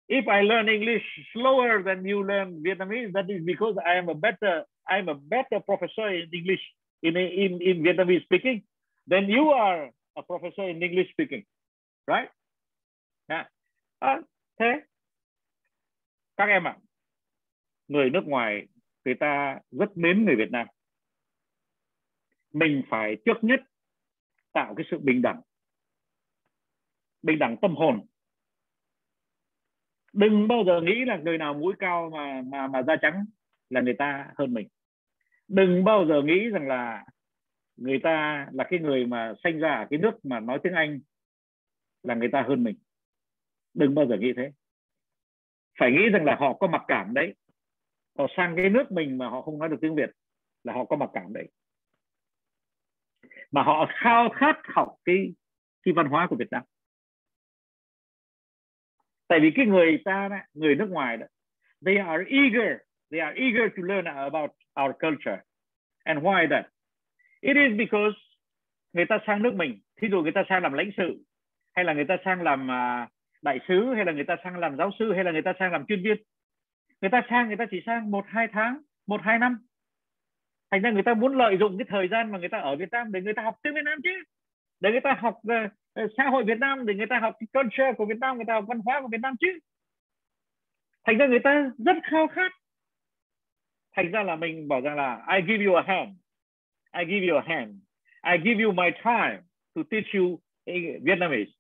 [0.08, 4.14] if I learn English slower than you learn Vietnamese, that is because I am a
[4.14, 6.60] better I'm a better professor in English
[7.02, 8.62] in in in Vietnamese speaking
[9.06, 11.44] than you are a professor in English speaking,
[12.06, 12.28] right?
[13.28, 13.48] À,
[14.00, 14.20] à,
[14.58, 14.80] thế
[16.36, 16.80] các em ạ, à,
[17.88, 18.66] người nước ngoài
[19.04, 20.66] người ta rất mến người Việt Nam.
[22.52, 23.60] Mình phải trước nhất
[24.52, 25.40] tạo cái sự bình đẳng,
[27.22, 28.06] bình đẳng tâm hồn
[30.14, 33.24] đừng bao giờ nghĩ là người nào mũi cao mà mà mà da trắng
[33.70, 34.68] là người ta hơn mình.
[35.48, 37.04] Đừng bao giờ nghĩ rằng là
[37.76, 41.00] người ta là cái người mà sinh ra ở cái nước mà nói tiếng Anh
[42.02, 42.76] là người ta hơn mình.
[43.74, 44.50] Đừng bao giờ nghĩ thế.
[45.78, 47.34] Phải nghĩ rằng là họ có mặc cảm đấy.
[48.18, 50.10] Họ sang cái nước mình mà họ không nói được tiếng Việt
[50.64, 51.48] là họ có mặc cảm đấy.
[53.50, 55.34] Mà họ khao khát học cái
[55.82, 56.62] cái văn hóa của Việt Nam
[59.28, 61.26] tại vì cái người ta đó, người nước ngoài đó
[61.86, 62.78] they are eager
[63.10, 64.50] they are eager to learn about
[64.82, 65.42] our culture
[66.04, 66.66] and why that
[67.40, 68.16] it is because
[68.92, 71.24] người ta sang nước mình thí dụ người ta sang làm lãnh sự
[71.72, 73.08] hay là người ta sang làm uh,
[73.42, 75.72] đại sứ hay là người ta sang làm giáo sư hay là người ta sang
[75.72, 76.16] làm chuyên viên
[77.00, 79.58] người ta sang người ta chỉ sang một hai tháng một hai năm
[80.70, 82.90] thành ra người ta muốn lợi dụng cái thời gian mà người ta ở Việt
[82.92, 84.10] Nam để người ta học tiếng Việt Nam chứ
[84.80, 85.38] để người ta học
[85.94, 88.54] Ờ, xã hội Việt Nam để người ta học culture của Việt Nam, người ta
[88.54, 89.58] học văn hóa của Việt Nam chứ.
[91.04, 92.52] Thành ra người ta rất khao khát.
[93.96, 96.10] Thành ra là mình bảo rằng là, I give you a hand.
[96.92, 97.70] I give you a hand.
[98.22, 99.42] I give you my time
[99.74, 100.40] to teach you
[101.02, 101.52] Vietnamese.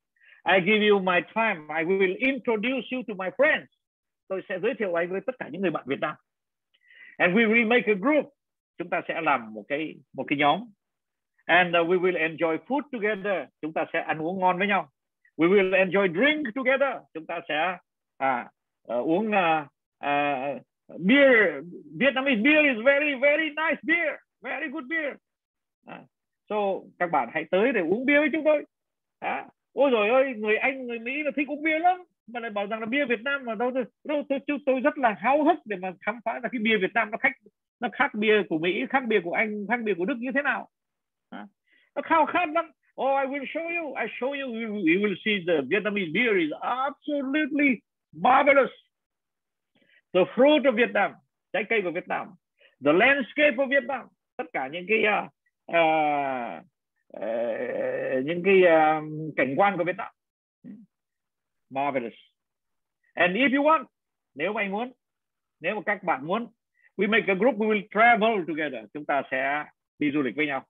[0.44, 1.68] I give you my time.
[1.68, 3.66] I will introduce you to my friends.
[4.28, 6.16] Tôi sẽ giới thiệu anh với tất cả những người bạn Việt Nam.
[7.16, 8.34] And we will make a group.
[8.78, 10.64] Chúng ta sẽ làm một cái một cái nhóm
[11.46, 13.46] and uh, we will enjoy food together.
[13.62, 14.88] Chúng ta sẽ ăn uống ngon với nhau.
[15.36, 17.02] We will enjoy drink together.
[17.14, 17.76] Chúng ta sẽ
[18.18, 18.48] à,
[18.92, 19.66] uh, uống uh,
[20.04, 20.62] uh,
[20.98, 21.64] beer.
[21.98, 24.14] Vietnamese beer is very very nice beer.
[24.42, 25.16] Very good beer.
[25.86, 26.00] À,
[26.48, 26.56] so
[26.98, 28.64] các bạn hãy tới để uống bia với chúng tôi.
[29.18, 32.04] À, ôi rồi ơi người anh người mỹ là thích uống bia lắm.
[32.26, 34.80] Mà lại bảo rằng là bia Việt Nam mà đâu tôi đâu tôi, tôi, tôi
[34.80, 37.32] rất là háo hức để mà khám phá ra cái bia Việt Nam nó khác
[37.80, 40.42] nó khác bia của Mỹ khác bia của Anh khác bia của Đức như thế
[40.42, 40.68] nào.
[41.38, 41.48] Huh?
[41.94, 42.70] nó khao khát lắm
[43.00, 43.94] oh I will show you.
[43.94, 44.46] I show you.
[44.54, 47.80] You, you will see the Vietnamese beer is absolutely
[48.12, 48.70] marvelous.
[50.12, 51.12] The fruit of Vietnam
[51.52, 52.28] trái cây của Việt Nam
[52.84, 55.24] the landscape of Vietnam tất cả những cái uh,
[55.70, 56.64] uh,
[57.16, 60.12] uh, những cái uh, cảnh quan của Việt Nam.
[61.70, 62.14] Marvelous.
[63.14, 63.84] And if you want
[64.34, 64.92] nếu mà anh muốn
[65.60, 66.46] nếu mà các bạn muốn
[66.96, 68.84] we make a group we will travel together.
[68.94, 69.64] Chúng ta sẽ
[69.98, 70.66] đi du lịch với nhau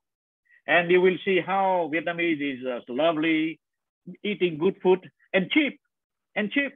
[0.65, 3.57] and you will see how Vietnamese is uh, lovely
[4.21, 4.99] eating good food
[5.31, 5.73] and cheap
[6.33, 6.71] and cheap.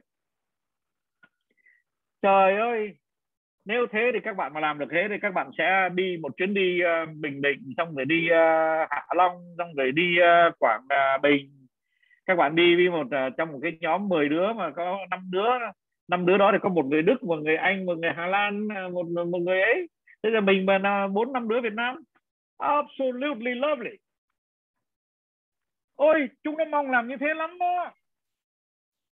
[2.22, 2.94] Trời ơi
[3.64, 6.36] nếu thế thì các bạn mà làm được thế thì các bạn sẽ đi một
[6.36, 10.58] chuyến đi uh, Bình Định xong rồi đi uh, Hạ Long xong rồi đi uh,
[10.58, 11.66] Quảng uh, Bình.
[12.26, 15.20] Các bạn đi với một uh, trong một cái nhóm 10 đứa mà có năm
[15.30, 15.48] đứa
[16.08, 18.68] năm đứa đó thì có một người Đức một người Anh một người Hà Lan
[18.92, 19.88] một một người ấy.
[20.22, 21.96] Thế là mình mà bốn năm đứa Việt Nam
[22.60, 23.96] absolutely lovely.
[25.94, 27.92] Ôi chúng nó mong làm như thế lắm đó.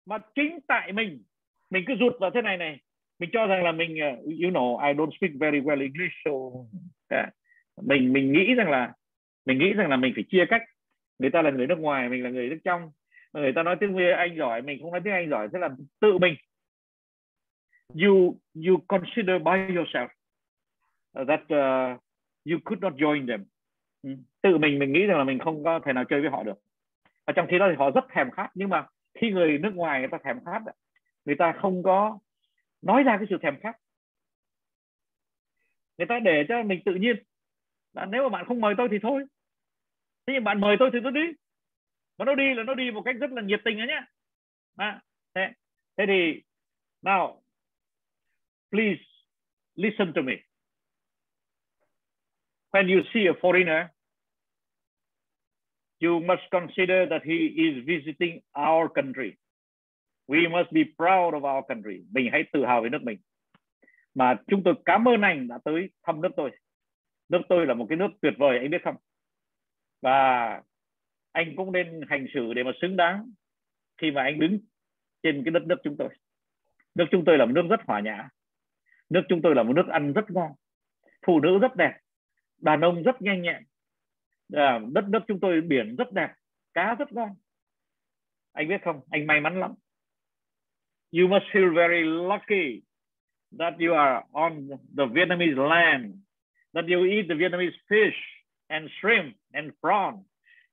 [0.06, 1.22] Mà chính tại mình
[1.70, 2.80] mình cứ rụt vào thế này này.
[3.18, 6.30] Mình cho rằng là mình uh, you know I don't speak very well English so
[7.08, 7.28] yeah.
[7.82, 8.92] mình mình nghĩ rằng là
[9.46, 10.62] mình nghĩ rằng là mình phải chia cách.
[11.18, 12.90] Người ta là người nước ngoài mình là người nước trong.
[13.32, 15.68] Người ta nói tiếng Anh giỏi mình không nói tiếng Anh giỏi thế là
[16.00, 16.34] tự mình.
[17.94, 20.08] You you consider by yourself
[21.14, 22.00] that uh,
[22.50, 23.44] you could not join them.
[24.02, 24.10] Ừ.
[24.42, 26.58] Tự mình mình nghĩ rằng là mình không có thể nào chơi với họ được.
[27.26, 30.00] Và trong khi đó thì họ rất thèm khát nhưng mà khi người nước ngoài
[30.00, 30.62] người ta thèm khát
[31.24, 32.18] người ta không có
[32.82, 33.76] nói ra cái sự thèm khát.
[35.98, 37.16] Người ta để cho mình tự nhiên.
[37.92, 39.24] Là nếu mà bạn không mời tôi thì thôi.
[40.26, 41.26] Thế nhưng bạn mời tôi thì tôi đi.
[42.18, 44.06] Mà nó đi là nó đi một cách rất là nhiệt tình đấy nhá.
[44.76, 45.02] À,
[45.34, 45.52] thế,
[45.96, 46.42] thế thì
[47.02, 47.42] nào
[48.70, 49.02] please
[49.74, 50.32] listen to me
[52.76, 53.88] when you see a foreigner,
[56.02, 59.36] you must consider that he is visiting our country.
[60.28, 62.04] We must be proud of our country.
[62.10, 63.18] Mình hãy tự hào về nước mình.
[64.14, 66.50] Mà chúng tôi cảm ơn anh đã tới thăm nước tôi.
[67.28, 68.96] Nước tôi là một cái nước tuyệt vời, anh biết không?
[70.02, 70.62] Và
[71.32, 73.30] anh cũng nên hành xử để mà xứng đáng
[73.98, 74.58] khi mà anh đứng
[75.22, 76.08] trên cái đất nước chúng tôi.
[76.94, 78.28] Nước chúng tôi là một nước rất hòa nhã.
[79.10, 80.52] Nước chúng tôi là một nước ăn rất ngon.
[81.26, 81.92] Phụ nữ rất đẹp
[82.58, 83.62] đàn ông rất nhanh nhẹn.
[84.52, 86.32] À, đất nước chúng tôi biển rất đẹp
[86.74, 87.30] cá rất ngon.
[88.52, 89.00] Anh biết không?
[89.10, 89.74] Anh may mắn lắm.
[91.12, 92.82] You must feel very lucky
[93.58, 96.14] that you are on the Vietnamese land
[96.74, 98.16] that you eat the Vietnamese fish
[98.68, 100.24] and shrimp and prawn.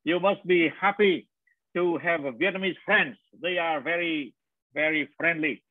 [0.03, 1.27] You must be happy
[1.75, 3.15] to have Vietnamese friends.
[3.41, 4.33] They are very,
[4.73, 5.63] very friendly.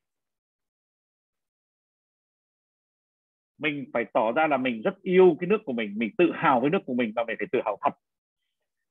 [3.62, 6.60] Mình phải tỏ ra là mình rất yêu cái nước của mình, mình tự hào
[6.60, 7.94] với nước của mình và mình phải tự hào thật.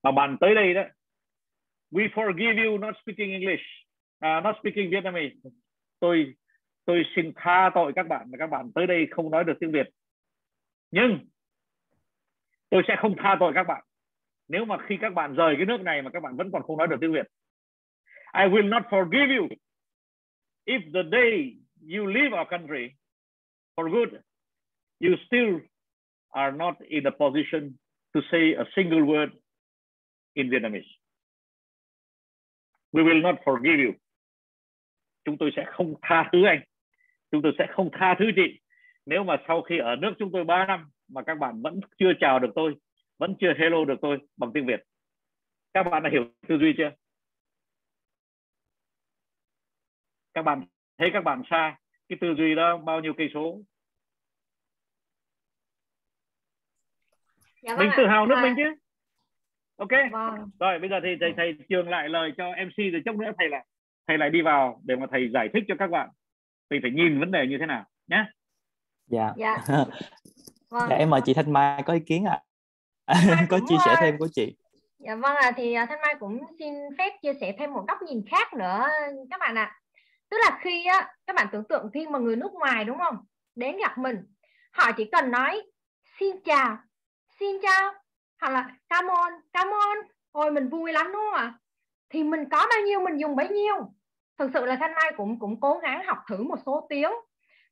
[0.04, 0.84] Mà bạn tới đây đó,
[1.92, 3.64] we forgive you not speaking English,
[4.26, 5.36] uh, not speaking Vietnamese.
[6.00, 6.34] Tôi
[6.86, 9.72] tôi xin tha tội các bạn mà các bạn tới đây không nói được tiếng
[9.72, 9.90] Việt.
[10.92, 11.20] Nhưng
[12.70, 13.84] tôi sẽ không tha tội các bạn
[14.48, 16.78] nếu mà khi các bạn rời cái nước này mà các bạn vẫn còn không
[16.78, 17.28] nói được tiếng Việt
[18.34, 19.48] I will not forgive you
[20.66, 21.56] if the day
[21.96, 22.96] you leave our country
[23.76, 24.10] for good,
[25.02, 25.60] you still
[26.30, 27.78] are not in a position
[28.14, 29.30] to say a single word
[30.34, 30.88] in Vietnamese.
[32.94, 33.94] We will not forgive you.
[35.26, 36.62] Chúng tôi sẽ không tha thứ anh.
[37.32, 38.60] Chúng tôi sẽ không tha thứ chị.
[39.06, 42.12] Nếu mà sau khi ở nước chúng tôi 3 năm mà các bạn vẫn chưa
[42.20, 42.76] chào được tôi,
[43.18, 44.84] vẫn chưa hello được tôi bằng tiếng Việt.
[45.74, 46.92] Các bạn đã hiểu tư duy chưa?
[50.34, 50.66] Các bạn
[50.98, 51.78] thấy các bạn xa
[52.10, 53.62] cái tư duy đó bao nhiêu cây số
[57.62, 58.42] dạ, mình vâng tự hào nước à.
[58.42, 58.76] mình chứ
[59.78, 60.50] ok vâng.
[60.60, 63.50] rồi bây giờ thì thầy thầy trường lại lời cho mc rồi chốc nữa thầy
[63.50, 63.66] lại
[64.08, 66.10] thầy lại đi vào để mà thầy giải thích cho các bạn
[66.70, 68.26] thầy phải nhìn vấn đề như thế nào nhé
[69.08, 69.58] dạ dạ.
[70.70, 70.90] vâng.
[70.90, 72.42] dạ em mời chị thanh mai có ý kiến ạ
[73.06, 73.16] à?
[73.50, 74.56] có chia sẻ thêm của chị
[75.00, 77.98] dạ vâng ạ à, thì thanh mai cũng xin phép chia sẻ thêm một góc
[78.02, 78.88] nhìn khác nữa
[79.30, 79.82] các bạn ạ à
[80.32, 83.18] tức là khi á các bạn tưởng tượng khi mà người nước ngoài đúng không
[83.56, 84.16] đến gặp mình
[84.72, 85.62] họ chỉ cần nói
[86.20, 86.78] xin chào
[87.42, 87.94] xin chào.
[88.42, 89.98] Hoặc là come on come on.
[90.32, 91.54] Ôi mình vui lắm đúng không ạ?
[92.10, 93.76] Thì mình có bao nhiêu mình dùng bấy nhiêu.
[94.38, 97.12] Thực sự là thanh mai cũng cũng cố gắng học thử một số tiếng.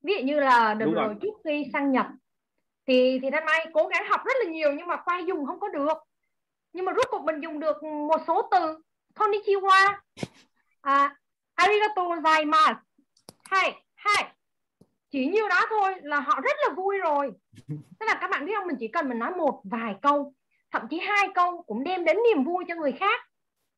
[0.01, 1.15] Ví dụ như là đợt rồi.
[1.21, 2.05] trước khi sang nhật
[2.87, 5.59] thì thì thanh mai cố gắng học rất là nhiều nhưng mà qua dùng không
[5.59, 5.97] có được.
[6.73, 8.77] Nhưng mà rốt cuộc mình dùng được một số từ.
[9.15, 9.95] Konnichiwa.
[10.81, 11.15] À,
[11.55, 12.75] arigato gozaimasu.
[13.43, 14.33] Hay hay
[15.11, 17.31] chỉ nhiêu đó thôi là họ rất là vui rồi.
[17.99, 20.33] Tức là các bạn biết không mình chỉ cần mình nói một vài câu
[20.71, 23.21] thậm chí hai câu cũng đem đến niềm vui cho người khác.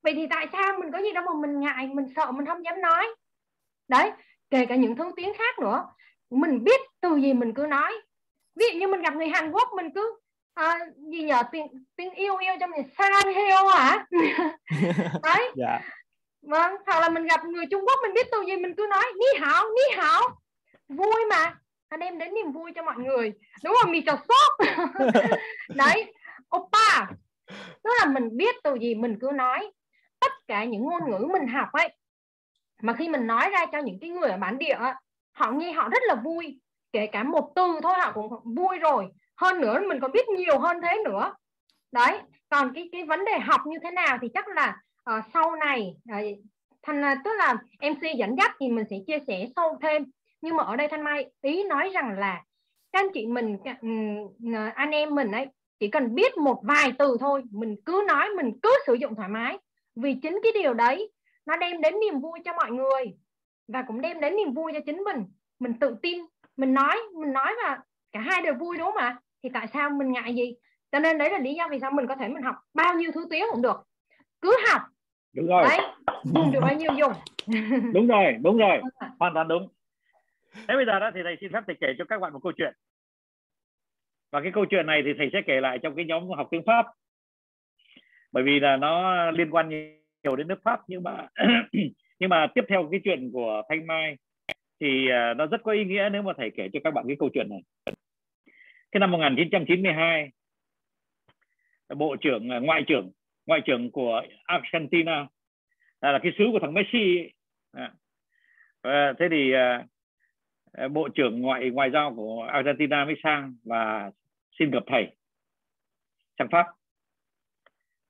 [0.04, 2.66] Vậy thì tại sao mình có gì đâu mà mình ngại mình sợ mình không
[2.66, 3.08] dám nói?
[3.88, 4.12] Đấy
[4.50, 5.86] kể cả những thứ tiếng khác nữa.
[6.30, 7.94] Mình biết từ gì mình cứ nói.
[8.56, 10.20] Ví dụ như mình gặp người Hàn Quốc mình cứ
[10.54, 10.80] à,
[11.12, 14.06] gì nhờ tiếng tiếng yêu yêu trong này san heo hả?
[15.24, 15.42] Đấy.
[15.42, 15.56] Yeah.
[15.56, 15.80] Dạ.
[16.42, 19.04] Vâng hoặc là mình gặp người Trung Quốc mình biết từ gì mình cứ nói
[19.20, 20.22] ni hảo ni hảo
[20.96, 21.56] vui mà.
[21.90, 23.34] Anh em đến niềm vui cho mọi người.
[23.64, 23.92] Đúng không?
[23.92, 24.70] Mì trò sốt
[25.76, 26.14] đấy.
[26.56, 27.08] Oppa
[27.84, 29.72] tức là mình biết từ gì mình cứ nói.
[30.20, 31.96] Tất cả những ngôn ngữ mình học ấy
[32.82, 34.78] mà khi mình nói ra cho những cái người ở bản địa
[35.32, 36.60] họ nghe họ rất là vui.
[36.92, 39.08] Kể cả một từ thôi họ cũng vui rồi.
[39.38, 41.34] Hơn nữa mình còn biết nhiều hơn thế nữa.
[41.92, 42.20] Đấy.
[42.50, 44.78] Còn cái cái vấn đề học như thế nào thì chắc là
[45.18, 46.40] uh, sau này uh,
[46.84, 50.06] thành tức là mc dẫn dắt thì mình sẽ chia sẻ sâu thêm
[50.42, 52.44] nhưng mà ở đây thanh mai ý nói rằng là
[52.92, 53.58] các anh chị mình
[54.76, 55.48] anh em mình ấy
[55.80, 59.30] chỉ cần biết một vài từ thôi mình cứ nói mình cứ sử dụng thoải
[59.30, 59.58] mái.
[59.96, 61.12] Vì chính cái điều đấy
[61.46, 63.14] nó đem đến niềm vui cho mọi người
[63.68, 65.26] và cũng đem đến niềm vui cho chính mình.
[65.60, 66.20] Mình tự tin
[66.58, 67.78] mình nói mình nói và
[68.12, 69.20] cả hai đều vui đúng không ạ?
[69.44, 70.56] Thì tại sao mình ngại gì?
[70.92, 73.12] Cho nên đấy là lý do vì sao mình có thể mình học bao nhiêu
[73.12, 73.84] thứ tiếng cũng được.
[74.42, 74.82] Cứ học.
[75.36, 75.64] Đúng rồi.
[75.70, 75.80] Đấy
[76.24, 77.14] dùng được bao nhiêu dùng.
[77.94, 78.82] Đúng rồi đúng rồi.
[79.20, 79.68] Hoàn toàn đúng
[80.54, 82.52] thế bây giờ đó thì thầy xin phép thầy kể cho các bạn một câu
[82.58, 82.74] chuyện.
[84.32, 86.64] Và cái câu chuyện này thì thầy sẽ kể lại trong cái nhóm học tiếng
[86.66, 86.86] pháp.
[88.32, 89.70] Bởi vì là nó liên quan
[90.24, 91.28] nhiều đến nước pháp nhưng mà
[92.20, 94.18] nhưng mà tiếp theo cái chuyện của thanh mai
[94.80, 97.16] thì à, nó rất có ý nghĩa nếu mà thầy kể cho các bạn cái
[97.20, 97.62] câu chuyện này.
[98.92, 100.30] Cái năm 1992
[101.96, 103.12] bộ trưởng à, ngoại trưởng
[103.46, 105.28] ngoại trưởng của Argentina
[106.02, 107.32] là, là cái sứ của thằng Messi
[107.72, 107.94] à.
[108.82, 109.86] À, thế thì à,
[110.72, 114.12] Ờ, bộ trưởng ngoại ngoại giao của Argentina mới sang và
[114.60, 115.16] xin gặp thầy.
[116.40, 116.66] Sang Pháp.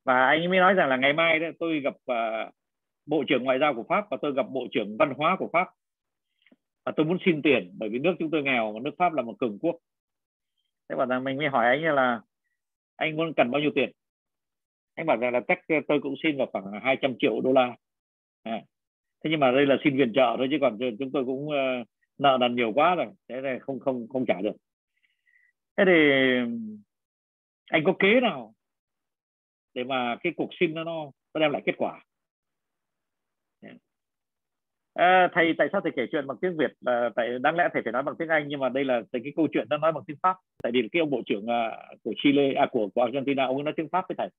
[0.05, 2.53] Và anh mới nói rằng là ngày mai đó tôi gặp uh,
[3.05, 5.67] bộ trưởng ngoại giao của Pháp và tôi gặp bộ trưởng văn hóa của Pháp.
[6.85, 9.21] Và tôi muốn xin tiền bởi vì nước chúng tôi nghèo và nước Pháp là
[9.21, 9.75] một cường quốc.
[10.89, 12.21] Thế bảo rằng mình mới hỏi anh là
[12.95, 13.91] anh muốn cần bao nhiêu tiền?
[14.95, 17.75] Anh bảo rằng là cách tôi cũng xin vào khoảng 200 triệu đô la.
[18.43, 18.61] À.
[19.23, 21.87] thế nhưng mà đây là xin viện trợ thôi chứ còn chúng tôi cũng uh,
[22.21, 24.55] nợ nần nhiều quá rồi thế này không không không trả được.
[25.77, 25.93] Thế thì
[27.69, 28.53] anh có kế nào
[29.73, 30.83] để mà cái cuộc xin nó
[31.33, 32.03] nó đem lại kết quả?
[34.93, 36.71] À, thầy tại sao thầy kể chuyện bằng tiếng Việt?
[36.85, 39.33] À, tại đáng lẽ thầy phải nói bằng tiếng Anh nhưng mà đây là cái
[39.35, 40.37] câu chuyện nó nói bằng tiếng Pháp.
[40.63, 43.63] Tại vì cái ông bộ trưởng à, của Chile à của của Argentina ông ấy
[43.63, 44.29] nói tiếng Pháp với thầy.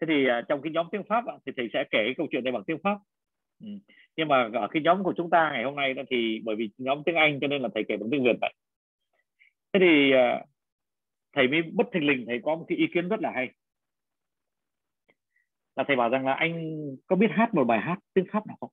[0.00, 2.26] Thế thì à, trong cái nhóm tiếng pháp à, thì thầy sẽ kể cái câu
[2.30, 2.98] chuyện này bằng tiếng pháp
[3.60, 3.68] ừ.
[4.16, 6.70] nhưng mà ở cái nhóm của chúng ta ngày hôm nay đó thì bởi vì
[6.78, 8.54] nhóm tiếng anh cho nên là thầy kể bằng tiếng việt vậy.
[9.72, 10.44] Thế thì à,
[11.32, 13.50] thầy mới bất thình lình thầy có một cái ý kiến rất là hay.
[15.76, 18.56] Là thầy bảo rằng là anh có biết hát một bài hát tiếng pháp nào
[18.60, 18.70] không?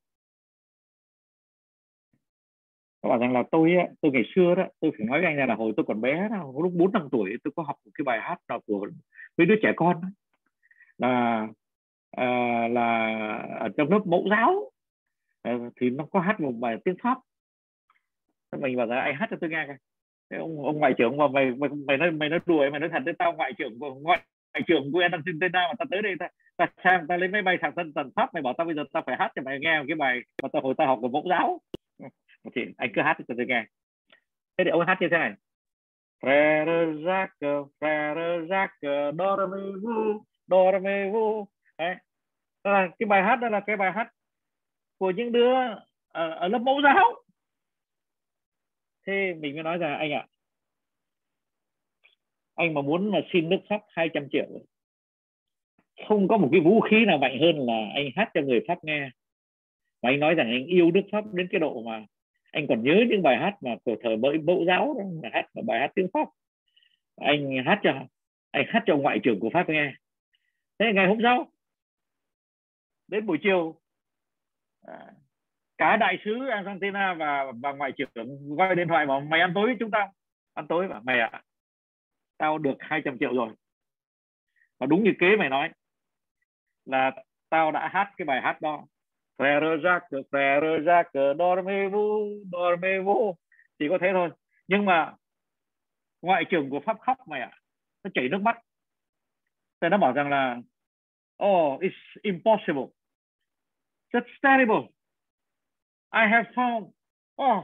[3.02, 5.56] Tôi bảo rằng là tôi tôi ngày xưa đó tôi phải nói với anh là
[5.56, 8.20] hồi tôi còn bé đó, lúc bốn năm tuổi tôi có học một cái bài
[8.22, 8.88] hát nào của
[9.38, 10.08] mấy đứa trẻ con đó.
[10.98, 11.48] Là
[12.12, 12.28] à,
[12.68, 13.18] là
[13.60, 14.72] ở trong lớp mẫu giáo.
[15.46, 17.18] Ờ, thì nó có hát một bài tiếng pháp.
[18.60, 19.66] Mình bảo là anh hát cho tôi nghe
[20.30, 22.90] cái ông ông ngoại trưởng mà mày mày mày nói mày nói đùa mày nói
[22.94, 24.22] thật đấy tao ngoại trưởng của ngoại
[24.54, 26.28] ngoại trưởng của Argentina mà tao tới đây ta
[26.58, 28.84] ta sang ta lấy máy bay thẳng thân tần pháp mày bảo tao bây giờ
[28.94, 31.08] tao phải hát cho mày nghe một cái bài mà tao hồi tao học của
[31.08, 31.60] mẫu giáo.
[32.56, 33.66] Thì anh cứ hát cho tôi nghe.
[34.58, 35.34] Thế thì ông hát như thế này.
[36.22, 41.46] Frère Jacques, Frère Jacques, dormez-vous, dormez-vous.
[41.78, 41.96] Đấy.
[42.64, 44.15] Đó là cái bài hát đó là cái bài hát
[44.98, 45.54] của những đứa
[46.08, 47.24] ở, ở lớp mẫu giáo.
[49.08, 50.28] Thế mình mới nói rằng anh ạ, à,
[52.56, 54.46] anh mà muốn mà xin nước Pháp 200 triệu
[56.08, 58.84] không có một cái vũ khí nào mạnh hơn là anh hát cho người Pháp
[58.84, 59.10] nghe.
[60.02, 62.06] Mà anh nói rằng anh yêu nước Pháp đến cái độ mà
[62.52, 65.46] anh còn nhớ những bài hát mà của thời mới mẫu giáo đó, mà hát
[65.56, 66.28] mà bài hát tiếng Pháp.
[67.16, 67.92] Anh hát cho
[68.52, 69.94] anh hát cho ngoại trưởng của Pháp nghe.
[70.80, 71.52] Thế ngày hôm sau
[73.08, 73.80] đến buổi chiều
[74.88, 75.12] à,
[75.78, 79.66] cả đại sứ Argentina và và ngoại trưởng gọi điện thoại bảo mày ăn tối
[79.66, 80.10] với chúng ta
[80.54, 81.42] ăn tối và mày ạ à,
[82.38, 83.50] tao được 200 triệu rồi
[84.80, 85.70] và đúng như kế mày nói
[86.86, 87.12] là
[87.50, 88.86] tao đã hát cái bài hát đó
[89.38, 93.36] Frère Jacques, Frère Jacques, dormez-vous, dormez-vous.
[93.80, 94.30] Chỉ có thế thôi.
[94.68, 95.14] Nhưng mà
[96.22, 97.50] ngoại trưởng của Pháp khóc mày ạ.
[97.52, 97.60] À.
[98.04, 98.58] Nó chảy nước mắt.
[99.82, 100.58] Thì nó bảo rằng là
[101.44, 102.84] Oh, it's impossible.
[104.14, 104.90] That's terrible.
[106.12, 106.88] I have found,
[107.38, 107.64] oh,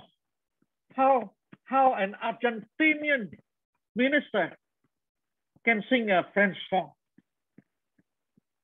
[0.96, 1.32] how,
[1.64, 3.32] how an Argentinian
[3.96, 4.58] minister
[5.64, 6.92] can sing a French song.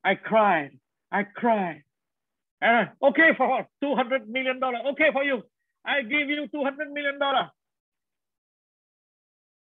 [0.04, 0.72] I cried,
[1.12, 1.84] I cried.
[2.62, 4.80] Uh, okay for 200 million dollar.
[4.92, 5.44] Okay for you.
[5.86, 7.52] I give you 200 million dollar.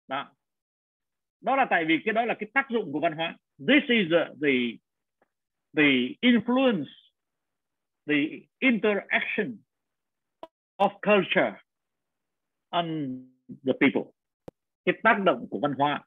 [0.07, 0.27] Đó.
[1.41, 3.35] Đó là tại vì cái đó là cái tác dụng của văn hóa.
[3.59, 4.77] This is the
[5.77, 6.89] the influence,
[8.07, 8.15] the
[8.59, 9.57] interaction
[10.77, 11.53] of culture
[12.69, 13.17] on
[13.65, 14.11] the people.
[14.85, 16.03] Cái tác động của văn hóa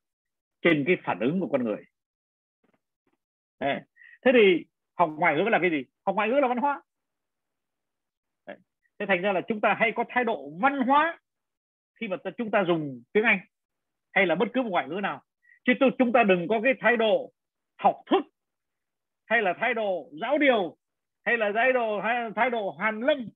[0.62, 1.84] trên cái phản ứng của con người.
[4.22, 4.64] Thế thì
[4.94, 5.84] học ngoại ngữ là cái gì?
[6.06, 6.82] Học ngoại ngữ là văn hóa.
[8.98, 11.18] Thế thành ra là chúng ta hay có thái độ văn hóa
[12.00, 13.38] khi mà chúng ta dùng tiếng anh
[14.12, 15.22] hay là bất cứ một ngoại ngữ nào.
[15.64, 17.32] Chứ tôi, chúng ta đừng có cái thái độ
[17.78, 18.24] học thức
[19.26, 20.76] hay là thái độ giáo điều
[21.24, 23.28] hay là thái độ, hay thái độ hàn lâm?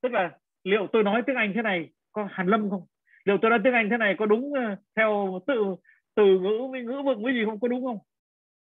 [0.00, 2.86] Tức là liệu tôi nói tiếng anh thế này có hàn lâm không?
[3.24, 5.76] Liệu tôi nói tiếng anh thế này có đúng ờ, theo tự,
[6.14, 7.60] từ ngữ, với ngữ vựng với gì không?
[7.60, 7.98] Có đúng không?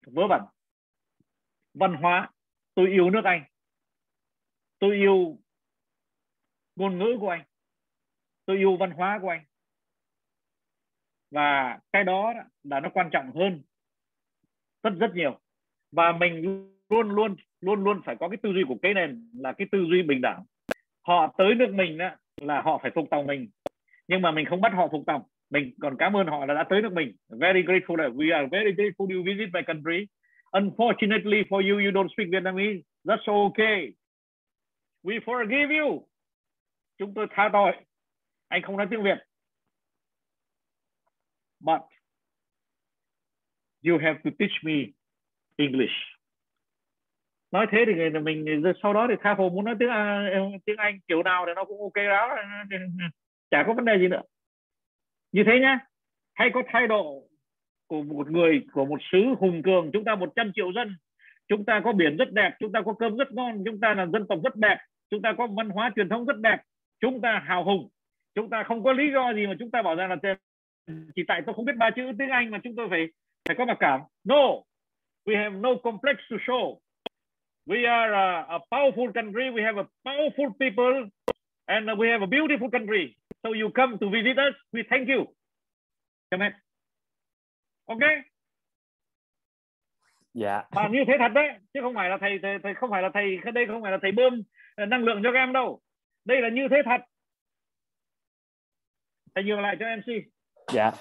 [0.07, 0.43] Vớ vẩn.
[1.75, 2.31] Văn hóa.
[2.75, 3.45] Tôi yêu nước anh.
[4.79, 5.39] Tôi yêu
[6.77, 7.45] ngôn ngữ của anh.
[8.45, 9.45] Tôi yêu văn hóa của anh.
[11.31, 12.33] Và cái đó
[12.63, 13.63] là nó quan trọng hơn
[14.83, 15.41] rất rất nhiều.
[15.93, 19.53] Và mình luôn luôn luôn luôn phải có cái tư duy của cái nền là
[19.53, 20.45] cái tư duy bình đẳng
[21.07, 23.51] họ tới nước mình đó, là họ phải phục tòng mình
[24.09, 26.65] nhưng mà mình không bắt họ phục tòng mình còn cảm ơn họ là đã
[26.71, 30.07] tới nước mình very grateful that we are very grateful you visit my country
[30.53, 32.83] Unfortunately for you, you don't speak Vietnamese.
[33.05, 33.95] That's okay.
[35.05, 36.09] We forgive you.
[36.99, 37.73] Chúng tôi tha tội.
[38.49, 39.19] Anh không nói tiếng Việt.
[41.61, 41.81] But
[43.83, 44.93] you have to teach me
[45.57, 45.95] English.
[47.53, 50.31] Nói thế thì người, mình sau đó thì tha hồ muốn nói tiếng à,
[50.67, 52.37] tiếng Anh kiểu nào thì nó cũng ok đó.
[53.51, 54.23] Chả có vấn đề gì nữa.
[55.33, 55.79] Như thế nhá.
[56.35, 57.23] Hay có thái độ
[57.87, 60.97] của một người, của một xứ hùng cường, chúng ta 100 triệu dân.
[61.49, 64.07] Chúng ta có biển rất đẹp, chúng ta có cơm rất ngon, chúng ta là
[64.07, 64.79] dân tộc rất đẹp.
[65.11, 66.59] Chúng ta có văn hóa truyền thống rất đẹp.
[67.01, 67.89] Chúng ta hào hùng.
[68.35, 70.17] Chúng ta không có lý do gì mà chúng ta bảo rằng là
[71.15, 73.07] chỉ tại tôi không biết ba chữ tiếng Anh mà chúng tôi phải
[73.49, 74.01] phải có mặc cảm.
[74.25, 74.63] No.
[75.27, 76.79] We have no complex to show
[77.67, 79.51] we are a, a powerful country.
[79.51, 81.11] We have a powerful people
[81.69, 83.17] and we have a beautiful country.
[83.43, 84.55] So you come to visit us.
[84.73, 85.27] We thank you.
[86.31, 86.53] Come
[87.87, 88.01] ok?
[90.35, 90.63] Dạ.
[90.71, 93.11] Và như thế thật đấy chứ không phải là thầy thầy, thầy không phải là
[93.15, 94.43] thầy đây không phải là thầy bơm
[94.77, 95.81] ờ, năng lượng cho các em đâu.
[96.25, 97.01] Đây là như thế thật.
[99.35, 100.25] Thầy nhường lại cho mc
[100.73, 100.93] dạ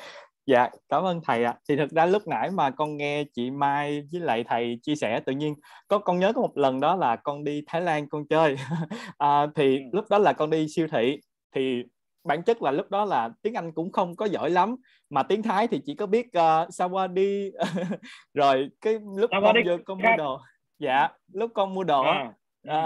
[0.46, 1.60] dạ cảm ơn thầy ạ à.
[1.70, 5.20] thì thực ra lúc nãy mà con nghe chị Mai với lại thầy chia sẻ
[5.26, 5.56] tự nhiên
[5.88, 8.56] có con nhớ có một lần đó là con đi Thái Lan con chơi
[9.18, 9.84] à, thì ừ.
[9.94, 11.22] lúc đó là con đi siêu thị
[11.56, 11.84] thì
[12.24, 14.76] bản chất là lúc đó là tiếng Anh cũng không có giỏi lắm
[15.10, 17.52] mà tiếng Thái thì chỉ có biết uh, Sawadi
[18.34, 20.40] rồi cái lúc con vô con mua đồ
[20.80, 22.34] dạ lúc con mua đồ à.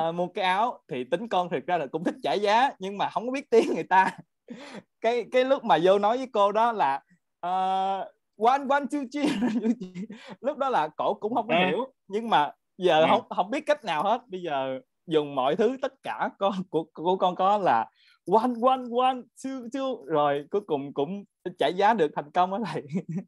[0.09, 2.97] uh, mua cái áo thì tính con thực ra là cũng thích trả giá nhưng
[2.97, 4.17] mà không có biết tiếng người ta
[5.01, 7.01] cái cái lúc mà vô nói với cô đó là
[7.47, 9.27] uh, one one two three.
[10.41, 11.67] Lúc đó là cổ cũng không có à.
[11.67, 13.07] hiểu nhưng mà giờ à.
[13.09, 14.21] không không biết cách nào hết.
[14.27, 17.89] Bây giờ dùng mọi thứ tất cả con của của con có là
[18.31, 20.05] one one one two two.
[20.05, 21.23] Rồi cuối cùng cũng
[21.59, 22.83] trả giá được thành công đó thầy.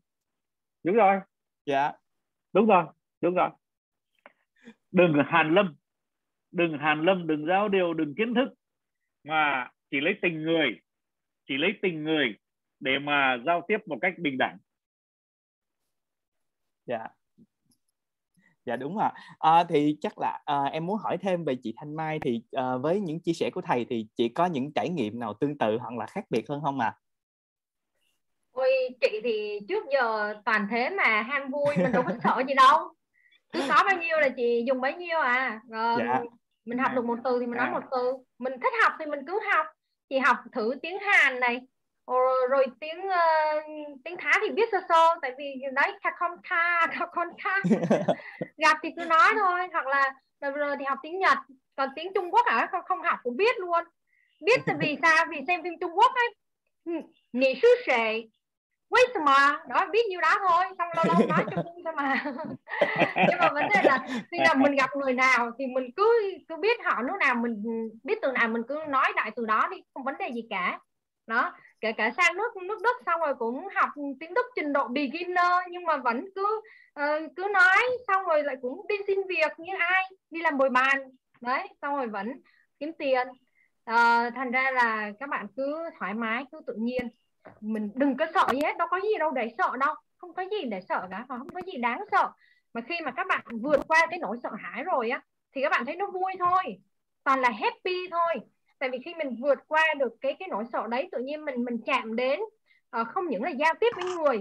[0.84, 1.20] Đúng rồi.
[1.66, 1.92] Dạ.
[2.54, 2.86] Đúng rồi
[3.22, 3.50] đúng rồi.
[4.92, 5.76] Đừng hàn lâm.
[6.52, 8.54] Đừng hàn lâm đừng giáo điều đừng kiến thức.
[9.24, 10.80] Mà chỉ lấy tình người
[11.48, 12.36] chỉ lấy tình người
[12.80, 14.58] để mà giao tiếp một cách bình đẳng.
[16.86, 17.08] Dạ.
[18.66, 19.10] Dạ đúng rồi
[19.40, 22.78] à, thì chắc là à, em muốn hỏi thêm về chị Thanh Mai thì à,
[22.78, 25.78] với những chia sẻ của thầy thì chị có những trải nghiệm nào tương tự
[25.78, 26.88] hoặc là khác biệt hơn không ạ?
[26.88, 27.00] À?
[28.52, 28.70] Ôi
[29.02, 32.94] chị thì trước giờ toàn thế mà ham vui mình đâu có sợ gì đâu.
[33.54, 35.62] Cứ có bao nhiêu là chị dùng bấy nhiêu à.
[35.70, 36.22] Rồi dạ.
[36.66, 38.14] mình học được một từ thì mình nói một từ.
[38.40, 39.66] Mình thích học thì mình cứ học.
[40.10, 41.62] Chị học thử tiếng Hàn này
[42.08, 43.64] rồi, rồi tiếng uh,
[44.06, 47.60] tiếng Thái thì biết sơ sơ tại vì đấy kakon ka kakon ka
[48.58, 51.38] gặp thì cứ nói thôi hoặc là rồi thì học tiếng Nhật
[51.76, 52.68] còn tiếng Trung Quốc hả?
[52.72, 53.84] Không, không học cũng biết luôn.
[54.42, 55.26] Biết là vì sao?
[55.32, 56.34] Vì xem phim Trung Quốc ấy.
[57.34, 58.24] Nhị sư sệ.
[58.90, 62.24] Quýt mà đó biết nhiêu đó thôi xong lâu lâu nói cho vui thôi mà.
[63.16, 66.56] Nhưng mà vấn đề là khi nào mình gặp người nào thì mình cứ cứ
[66.56, 67.64] biết họ lúc nào mình
[68.04, 70.80] biết từ nào mình cứ nói đại từ đó đi không vấn đề gì cả.
[71.28, 71.54] Đó
[71.86, 75.52] kể cả sang nước nước Đức xong rồi cũng học tiếng Đức trình độ beginner
[75.70, 76.62] nhưng mà vẫn cứ
[77.00, 77.78] uh, cứ nói
[78.08, 80.98] xong rồi lại cũng đi xin việc như ai đi làm bồi bàn.
[81.42, 82.42] Đấy xong rồi vẫn
[82.80, 83.28] kiếm tiền.
[83.92, 87.10] Uh, thành ra là các bạn cứ thoải mái cứ tự nhiên.
[87.62, 90.44] Mình đừng có sợ gì hết đâu có gì đâu để sợ đâu không có
[90.52, 92.32] gì để sợ cả không có gì đáng sợ.
[92.74, 95.22] Mà khi mà các bạn vượt qua cái nỗi sợ hãi rồi á
[95.56, 96.64] thì các bạn thấy nó vui thôi
[97.24, 100.88] toàn là happy thôi tại vì khi mình vượt qua được cái cái nỗi sợ
[100.90, 102.40] đấy tự nhiên mình mình chạm đến
[103.02, 104.40] uh, không những là giao tiếp với người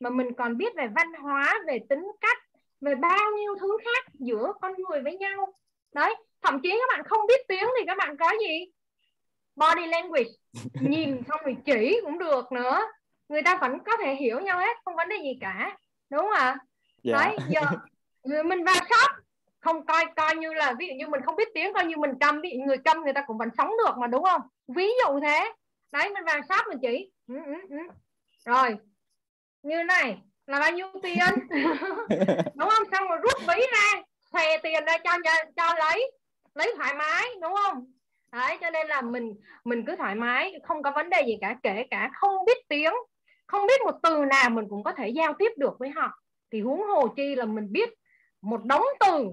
[0.00, 2.38] mà mình còn biết về văn hóa về tính cách
[2.80, 5.54] về bao nhiêu thứ khác giữa con người với nhau.
[5.94, 8.64] Đấy thậm chí các bạn không biết tiếng thì các bạn có gì?
[9.56, 10.30] Body language.
[10.80, 12.80] Nhìn xong rồi chỉ cũng được nữa.
[13.28, 15.76] Người ta vẫn có thể hiểu nhau hết không vấn đề gì cả.
[16.10, 16.44] Đúng không ạ?
[16.44, 16.58] Yeah.
[17.02, 17.18] Dạ.
[17.18, 19.21] đấy giờ mình vào shop
[19.62, 22.18] không coi coi như là ví dụ như mình không biết tiếng coi như mình
[22.20, 24.40] câm ví dụ người câm người ta cũng vẫn sống được mà đúng không?
[24.68, 25.52] Ví dụ thế.
[25.92, 27.76] Đấy mình vào shop mình chỉ ừ, ừ, ừ.
[28.46, 28.76] rồi
[29.62, 31.18] như này là bao nhiêu tiền?
[32.54, 32.84] Đúng không?
[32.92, 34.02] Xong rồi rút ví ra
[34.32, 35.18] xòe tiền ra cho
[35.56, 36.12] cho lấy
[36.54, 37.92] lấy thoải mái đúng không?
[38.32, 39.34] Đấy cho nên là mình
[39.64, 42.92] mình cứ thoải mái không có vấn đề gì cả kể cả không biết tiếng
[43.46, 46.22] không biết một từ nào mình cũng có thể giao tiếp được với họ.
[46.52, 47.88] Thì huống hồ chi là mình biết
[48.40, 49.30] một đống từ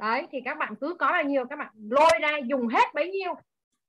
[0.00, 3.10] đấy, thì các bạn cứ có bao nhiêu, các bạn lôi ra dùng hết bấy
[3.10, 3.34] nhiêu.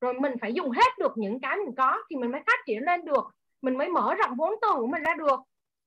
[0.02, 2.84] Rồi mình phải dùng hết được những cái mình có thì mình mới phát triển
[2.84, 3.24] lên được.
[3.62, 5.40] Mình mới mở rộng vốn từ của mình ra được.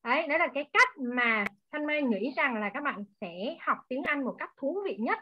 [0.05, 3.79] Đấy đấy là cái cách mà thanh mai nghĩ rằng là các bạn sẽ học
[3.89, 5.19] tiếng anh một cách thú vị nhất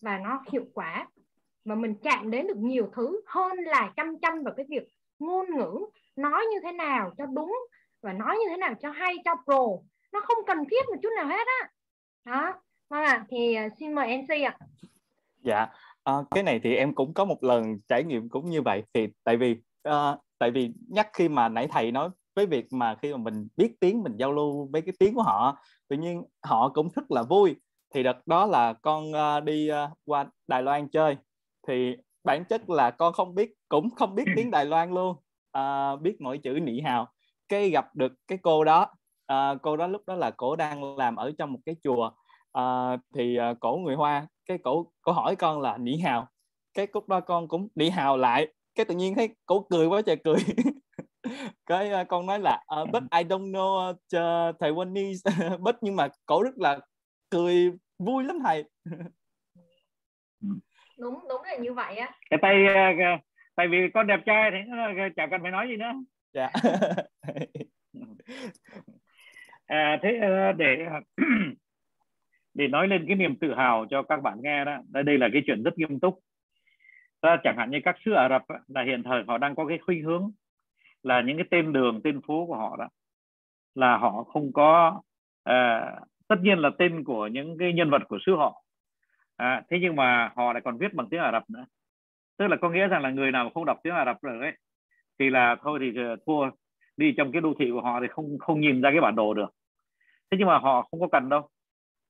[0.00, 1.06] và nó hiệu quả.
[1.64, 4.88] Và mình chạm đến được nhiều thứ hơn là chăm chăm vào cái việc
[5.18, 5.86] ngôn ngữ,
[6.16, 7.56] nói như thế nào cho đúng
[8.02, 9.62] và nói như thế nào cho hay, cho pro.
[10.12, 11.70] Nó không cần thiết một chút nào hết á.
[12.24, 12.54] Đó
[12.88, 14.58] vâng ạ thì ờ, xin mời MC ạ.
[15.42, 15.66] Dạ
[16.04, 18.82] à, cái này thì em cũng có một lần trải nghiệm cũng như vậy.
[18.94, 22.96] Thì tại vì à, tại vì nhắc khi mà nãy thầy nói với việc mà
[23.02, 25.58] khi mà mình biết tiếng mình giao lưu với cái tiếng của họ
[25.88, 27.56] tự nhiên họ cũng rất là vui.
[27.94, 31.16] Thì đợt đó là con uh, đi uh, qua Đài Loan chơi.
[31.68, 35.16] Thì bản chất là con không biết cũng không biết tiếng Đài Loan luôn.
[35.52, 37.08] À, biết mỗi chữ nị hào.
[37.48, 38.86] Cái gặp được cái cô đó
[39.26, 42.10] à, cô đó lúc đó là cổ đang làm ở trong một cái chùa
[42.54, 46.28] à, thì à, cổ người Hoa cái cổ cổ hỏi con là nị hào
[46.74, 48.48] cái lúc đó con cũng nị hào lại.
[48.74, 50.36] Cái tự nhiên thấy cổ cười quá trời cười.
[51.66, 53.96] Cái uh, con nói là uh, but I don't know uh,
[54.60, 56.78] Taiwanese but nhưng mà cổ rất là
[57.30, 58.64] cười vui lắm thầy.
[60.98, 62.12] Đúng đúng là như vậy á.
[62.30, 63.16] Cái tay ờ,
[63.54, 64.58] tại vì con đẹp trai thì
[65.16, 65.92] chẳng cần phải nói gì nữa.
[66.32, 66.50] Dạ.
[69.66, 70.76] À, thế ờ, để
[72.54, 75.28] để nói lên cái niềm tự hào cho các bạn nghe đó đây đây là
[75.32, 76.18] cái chuyện rất nghiêm túc.
[77.20, 79.78] Ta chẳng hạn như các xứ Ả Rập là hiện thời họ đang có cái
[79.78, 80.30] khuynh hướng
[81.02, 82.88] là những cái tên đường tên phố của họ đó
[83.74, 85.00] là họ không có
[85.44, 85.90] à,
[86.28, 88.62] tất nhiên là tên của những cái nhân vật của xứ họ.
[89.36, 91.66] À, thế nhưng mà họ lại còn viết bằng tiếng Ả Rập nữa.
[92.38, 94.52] Tức là có nghĩa rằng là người nào không đọc tiếng Ả Rập rồi ấy
[95.18, 96.50] thì là thôi thì ờ, thua.
[96.96, 99.34] Đi trong cái đô thị của họ thì không không nhìn ra cái bản đồ
[99.34, 99.54] được.
[100.30, 101.48] Thế nhưng mà họ không có cần đâu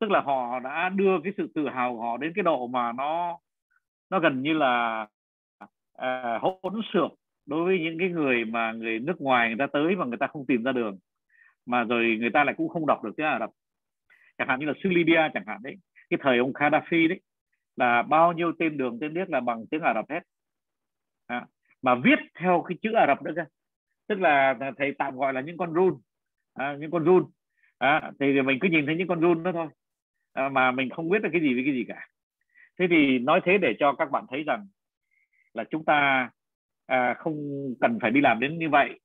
[0.05, 2.93] tức là họ đã đưa cái sự tự hào của họ đến cái độ mà
[2.93, 3.39] nó
[4.11, 5.07] nó gần như là
[5.97, 7.11] à, hỗn xược
[7.47, 10.27] đối với những cái người mà người nước ngoài người ta tới mà người ta
[10.27, 10.99] không tìm ra đường.
[11.67, 13.51] Mà rồi người ta lại cũng không đọc được tiếng Ả Rập.
[14.39, 15.77] Chẳng hạn như là xứ Libya chẳng hạn đấy
[16.11, 17.21] cái thời ông Gaddafi đấy
[17.77, 20.21] là bao nhiêu tên đường tên biết là bằng tiếng Ả Rập hết.
[21.27, 21.47] À,
[21.83, 23.45] mà viết theo cái chữ Ả Rập nữa cơ.
[24.09, 25.95] Tức là thầy tạm gọi là những con run.
[26.55, 27.25] À, những con run.
[27.79, 29.67] À, thì mình cứ nhìn thấy những con run đó thôi.
[30.35, 32.09] À, mà mình không biết là cái gì với cái gì cả.
[32.79, 34.67] Thế thì nói thế để cho các bạn thấy rằng
[35.55, 36.31] là chúng ta
[36.87, 37.37] à, không
[37.81, 39.01] cần phải đi làm đến như vậy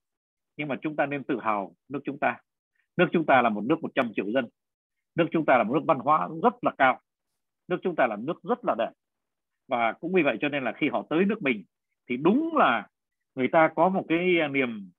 [0.58, 2.38] nhưng mà chúng ta nên tự hào nước chúng ta.
[2.98, 4.46] Nước chúng ta là một nước 100 triệu dân.
[5.16, 7.00] Nước chúng ta là một nước văn hóa rất là cao.
[7.68, 8.92] Nước chúng ta là nước rất là đẹp.
[9.68, 11.64] Và cũng vì vậy cho nên là khi họ tới nước mình
[12.10, 12.88] thì đúng là
[13.36, 14.20] người ta có một cái
[14.52, 14.92] niềm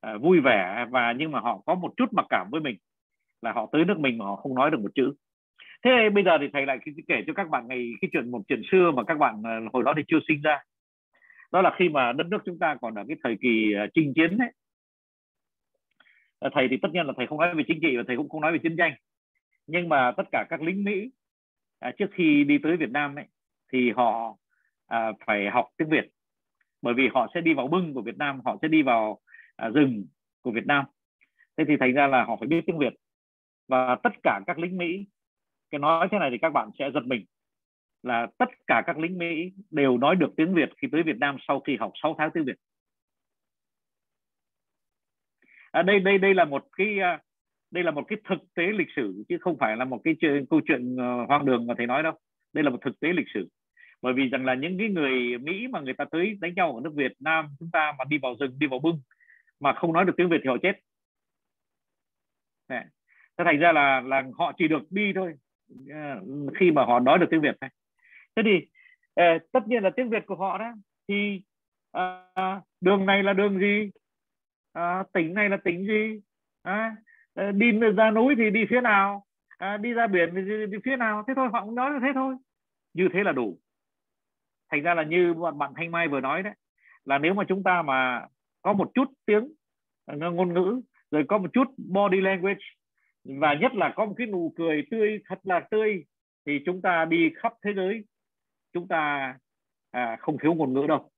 [0.00, 2.76] à, vui vẻ và nhưng mà họ có một chút mặc cảm với mình
[3.42, 5.12] là họ tới nước mình mà họ không nói được một chữ
[5.84, 6.78] thế bây giờ thì thầy lại
[7.08, 9.82] kể cho các bạn ngày cái chuyện một chuyện xưa mà các bạn ờ, hồi
[9.82, 10.58] đó thì chưa sinh ra.
[11.52, 14.12] Đó là khi mà đất nước chúng ta còn ở cái thời kỳ ờ, chinh
[14.14, 14.52] chiến ấy
[16.38, 18.28] ờ, thầy thì tất nhiên là thầy không nói về chính trị và thầy cũng
[18.28, 18.92] không nói về chiến tranh.
[19.66, 21.10] Nhưng mà tất cả các lính Mỹ
[21.80, 23.24] à, trước khi đi tới Việt Nam ấy
[23.72, 24.36] thì họ
[24.86, 26.04] à, phải học tiếng Việt.
[26.82, 29.18] Bởi vì họ sẽ đi vào bưng của Việt Nam họ sẽ đi vào
[29.56, 30.06] à, rừng
[30.42, 30.84] của Việt Nam.
[31.56, 32.94] Thế thì thành ra là họ phải biết tiếng Việt.
[33.68, 35.06] Và tất cả các lính Mỹ
[35.74, 37.24] cái nói thế này thì các bạn sẽ giật mình.
[38.02, 41.36] Là tất cả các lính Mỹ đều nói được tiếng Việt khi tới Việt Nam
[41.48, 42.56] sau khi học 6 tháng tiếng Việt.
[45.72, 47.20] À, đây đây đây là một cái à,
[47.70, 50.46] đây là một cái thực tế lịch sử chứ không phải là một cái chuyện,
[50.50, 52.12] câu chuyện ờ, hoang đường mà thầy nói đâu.
[52.52, 53.48] Đây là một thực tế lịch sử.
[54.02, 56.80] Bởi vì rằng là những cái người Mỹ mà người ta tới đánh nhau ở
[56.84, 59.00] nước Việt Nam chúng ta mà đi vào rừng đi vào bưng
[59.60, 60.72] mà không nói được tiếng Việt thì họ chết.
[63.38, 65.34] Thế thành ra là là họ chỉ được đi thôi.
[65.90, 66.20] Ờ,
[66.60, 67.70] khi mà họ nói được tiếng Việt này,
[68.36, 68.66] thế thì
[69.20, 70.72] uh, tất nhiên là tiếng Việt của họ đó
[71.08, 71.42] thì
[71.98, 73.90] uh, đường này là đường gì?
[74.78, 76.20] Uh, tỉnh này là tỉnh gì?
[76.68, 79.24] Uh, đi ra núi thì đi phía nào?
[79.58, 81.24] À, đi ra biển thì đi, phía nào?
[81.28, 82.36] Thế thôi họ cũng nói là thế thôi.
[82.94, 83.58] Như thế là đủ.
[84.70, 86.52] Thành ra là như bạn thanh mai vừa nói đấy
[87.04, 88.26] là nếu mà chúng ta mà
[88.62, 89.52] có một chút tiếng
[90.06, 92.60] ngôn ngữ rồi có một chút body language
[93.24, 96.04] và nhất là có một cái nụ cười tươi thật là tươi
[96.46, 98.04] thì chúng ta đi khắp thế giới
[98.72, 99.34] chúng ta
[99.90, 101.10] à, không thiếu ngôn ngữ đâu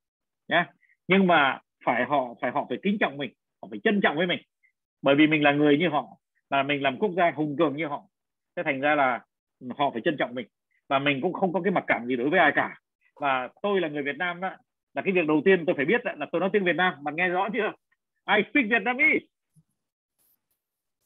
[0.47, 0.65] nhé
[1.07, 4.27] nhưng mà phải họ phải họ phải kính trọng mình họ phải trân trọng với
[4.27, 4.39] mình.
[5.01, 6.07] Bởi vì mình là người như họ
[6.49, 8.03] là mình làm quốc gia hùng cường như họ
[8.55, 9.25] thế thành ra là
[9.77, 10.47] họ phải trân trọng mình.
[10.89, 12.79] Và mình cũng không có cái mặc cảm gì đối với ai cả.
[13.21, 14.49] Và tôi là người Việt Nam đó
[14.93, 17.15] là cái việc đầu tiên tôi phải biết là tôi nói tiếng Việt Nam bạn
[17.15, 17.71] nghe rõ chưa?
[18.37, 19.25] I speak Vietnamese.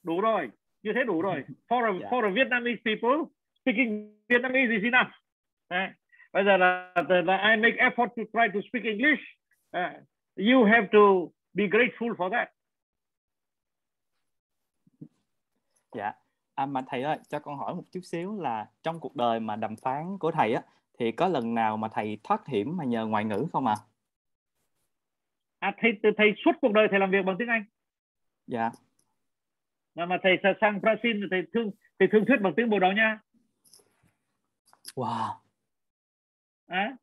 [0.03, 0.49] Đủ rồi
[0.83, 1.43] như thế đủ rồi.
[1.69, 2.11] For a, yeah.
[2.11, 5.11] for a Vietnamese people speaking Vietnamese is enough.
[5.69, 5.89] Đấy.
[6.33, 6.93] bây giờ là,
[7.25, 9.21] là I make effort to try to speak English.
[9.77, 10.03] Uh,
[10.35, 12.49] you have to be grateful for that.
[15.91, 16.13] Dạ.
[16.55, 19.55] À, mà thầy ơi cho con hỏi một chút xíu là trong cuộc đời mà
[19.55, 20.61] đàm phán của thầy á
[20.99, 23.75] thì có lần nào mà thầy thoát hiểm mà nhờ ngoại ngữ không à?
[25.59, 27.63] à thầy thầy suốt cuộc đời thầy làm việc bằng tiếng Anh.
[28.47, 28.71] Dạ
[29.95, 33.19] mà mà thầy sang Brazil thầy thương thầy thương thuyết bằng tiếng Bồ Đào Nha.
[34.95, 35.33] Wow.
[36.67, 36.95] À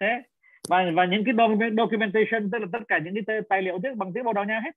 [0.00, 0.22] thế
[0.68, 1.34] và và những cái
[1.76, 4.60] documentation tức là tất cả những cái tài liệu tiếng bằng tiếng Bồ Đào Nha
[4.64, 4.70] hết.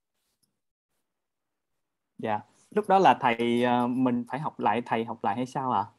[2.18, 2.40] Dạ.
[2.70, 5.80] Lúc đó là thầy ờ, mình phải học lại thầy học lại hay sao ạ?
[5.80, 5.92] À?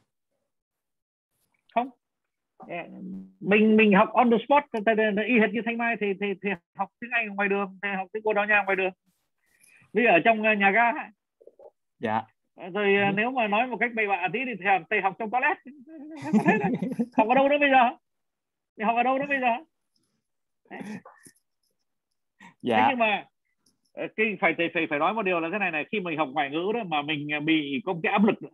[1.74, 1.90] không
[3.40, 4.64] mình mình học on the spot
[5.28, 8.08] y hệt như thanh mai thì thì thì học tiếng anh ngoài đường thì học
[8.12, 8.92] tiếng bồ đào nha ngoài đường
[9.96, 10.92] vì ở trong ờ, nhà ga
[11.98, 12.22] dạ.
[12.56, 13.12] Rồi ừ.
[13.14, 15.56] nếu mà nói một cách bậy bạ tí thì thầy, thầy học trong toilet.
[17.16, 17.96] Học ở đâu nữa bây giờ?
[18.78, 19.52] Thì học ở đâu nữa bây giờ?
[22.62, 22.76] Dạ.
[22.76, 23.24] Thế nhưng mà
[23.96, 26.28] Ờ, cái phải phải phải nói một điều là thế này này khi mình học
[26.32, 28.48] ngoại ngữ đó mà mình bị có cái áp lực đó,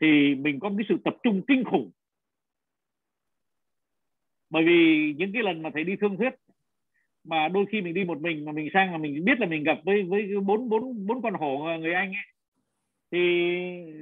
[0.00, 1.90] thì mình có cái sự tập trung kinh khủng.
[4.50, 6.34] Bởi vì những cái lần mà thầy đi thương thuyết
[7.24, 9.62] mà đôi khi mình đi một mình mà mình sang mà mình biết là mình
[9.64, 12.24] gặp với với bốn bốn bốn con hổ người anh ấy.
[13.12, 13.18] Thì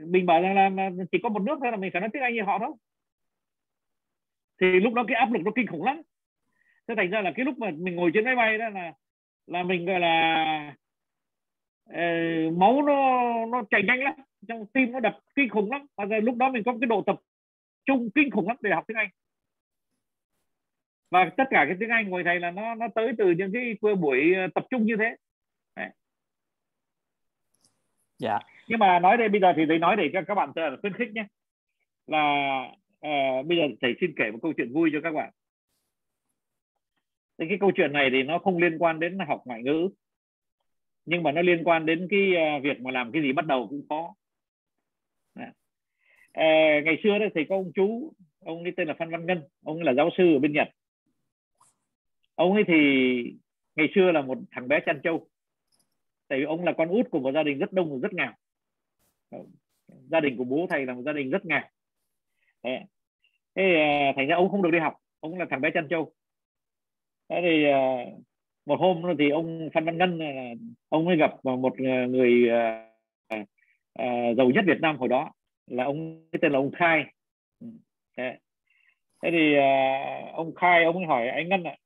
[0.06, 2.34] mình bảo rằng là chỉ có một nước thôi là mình phải nói tiếng anh
[2.34, 2.72] như họ thôi.
[4.60, 6.02] Thì lúc đó cái áp lực nó kinh khủng lắm.
[6.88, 8.92] Thế thành ra là cái lúc mà mình ngồi trên máy bay đó là
[9.46, 10.74] là mình gọi là
[11.90, 14.14] uh, máu nó nó chảy nhanh lắm.
[14.48, 15.86] Trong tim nó đập kinh khủng lắm.
[15.96, 17.16] Và lúc đó mình có cái độ tập
[17.86, 19.08] trung kinh khủng lắm để học tiếng Anh
[21.10, 23.94] và tất cả cái tiếng Anh của thầy là nó nó tới từ những cái
[23.94, 25.16] buổi ờ, tập trung như thế.
[25.76, 25.88] Đấy.
[28.18, 28.38] dạ.
[28.68, 31.12] Nhưng mà nói đây bây giờ thì thầy nói để cho các bạn khuyến khích
[31.12, 31.26] nhé.
[32.06, 32.62] Là
[33.06, 35.30] uh, bây giờ thầy xin kể một câu chuyện vui cho các bạn.
[37.38, 39.88] Thì cái câu chuyện này thì nó không liên quan đến học ngoại ngữ
[41.08, 43.66] nhưng mà nó liên quan đến cái ờ, việc mà làm cái gì bắt đầu
[43.70, 44.14] cũng khó
[46.32, 49.42] à, ngày xưa đấy thì có ông chú ông ấy tên là Phan Văn Ngân
[49.64, 50.68] ông ấy là giáo sư ở bên Nhật
[52.38, 52.74] ông ấy thì
[53.76, 55.28] ngày xưa là một thằng bé chăn trâu.
[56.28, 58.32] Tại vì ông là con út của một gia đình rất đông và rất nghèo.
[59.88, 61.62] Gia đình của bố thầy là một gia đình rất nghèo.
[62.62, 62.80] Thế,
[63.54, 63.62] thế
[64.16, 64.94] thành ra ông không được đi học.
[65.20, 66.12] Ông là thằng bé chăn trâu.
[67.28, 68.04] Thế thì à,
[68.66, 70.52] một hôm thì ông Phan Văn Ngân à,
[70.88, 72.48] ông ấy gặp một người
[74.36, 75.32] giàu nhất Việt Nam hồi đó.
[75.66, 77.04] Là ông tên là ông Khai.
[78.16, 78.38] Thế,
[79.22, 79.54] thế thì
[80.32, 81.76] ông Khai ông ấy hỏi anh Ngân ạ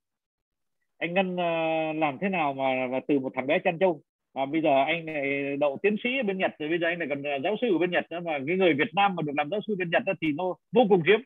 [1.02, 4.00] anh Ngân ờ, làm thế nào mà, mà từ một thằng bé chăn trâu?
[4.34, 6.98] Mà bây giờ anh này đậu tiến sĩ ở bên Nhật rồi bây giờ anh
[6.98, 9.22] này còn ờ, giáo sư ở bên Nhật nữa mà cái người Việt Nam mà
[9.22, 11.20] được làm giáo sư bên Nhật đó thì nó vô cùng hiếm.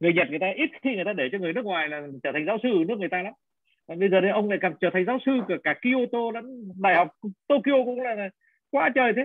[0.00, 2.32] Người Nhật người ta ít khi người ta để cho người nước ngoài là trở
[2.32, 3.32] thành giáo sư ở nước người ta lắm.
[3.88, 6.44] Và bây giờ đây ông này càng trở thành giáo sư cả, cả Kyoto lẫn
[6.82, 7.08] đại học
[7.48, 8.28] Tokyo cũng là,
[8.70, 9.22] quá trời thế.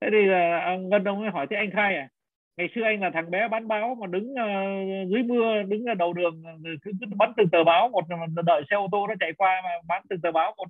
[0.00, 2.08] Thế thì ờ, ngân ông ấy hỏi thế anh khai à
[2.56, 5.94] ngày xưa anh là thằng bé bán báo mà đứng uh, dưới mưa đứng ở
[5.94, 8.04] đầu đường ờ, cứ, cứ bắn từng tờ báo một
[8.46, 10.68] đợi xe ô tô nó chạy qua mà bán từng tờ báo một.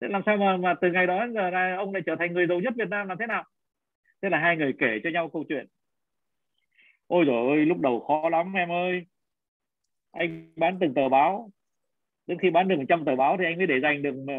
[0.00, 2.46] Thế làm sao mà mà từ ngày đó giờ là ông lại trở thành người
[2.46, 3.44] giàu nhất Việt Nam là thế nào?
[4.22, 5.66] Thế là hai người kể cho nhau câu chuyện.
[7.06, 9.06] Ôi rồi ơi lúc đầu khó lắm em ơi.
[10.12, 11.50] Anh bán từng tờ báo
[12.26, 14.34] đến khi bán được 100 tờ báo thì anh mới để dành được ờ,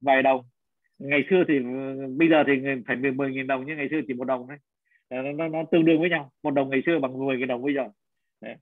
[0.00, 0.40] vài đồng.
[0.98, 1.54] Ngày xưa thì
[2.16, 2.52] bây giờ thì
[2.86, 4.56] phải 10 nghìn đồng nhưng ngày xưa chỉ một đồng thôi
[5.10, 6.30] nó, nó, nó tương đương với nhau.
[6.42, 7.88] Một đồng ngày xưa bằng 10 cái đồng bây giờ.
[8.40, 8.56] Đấy.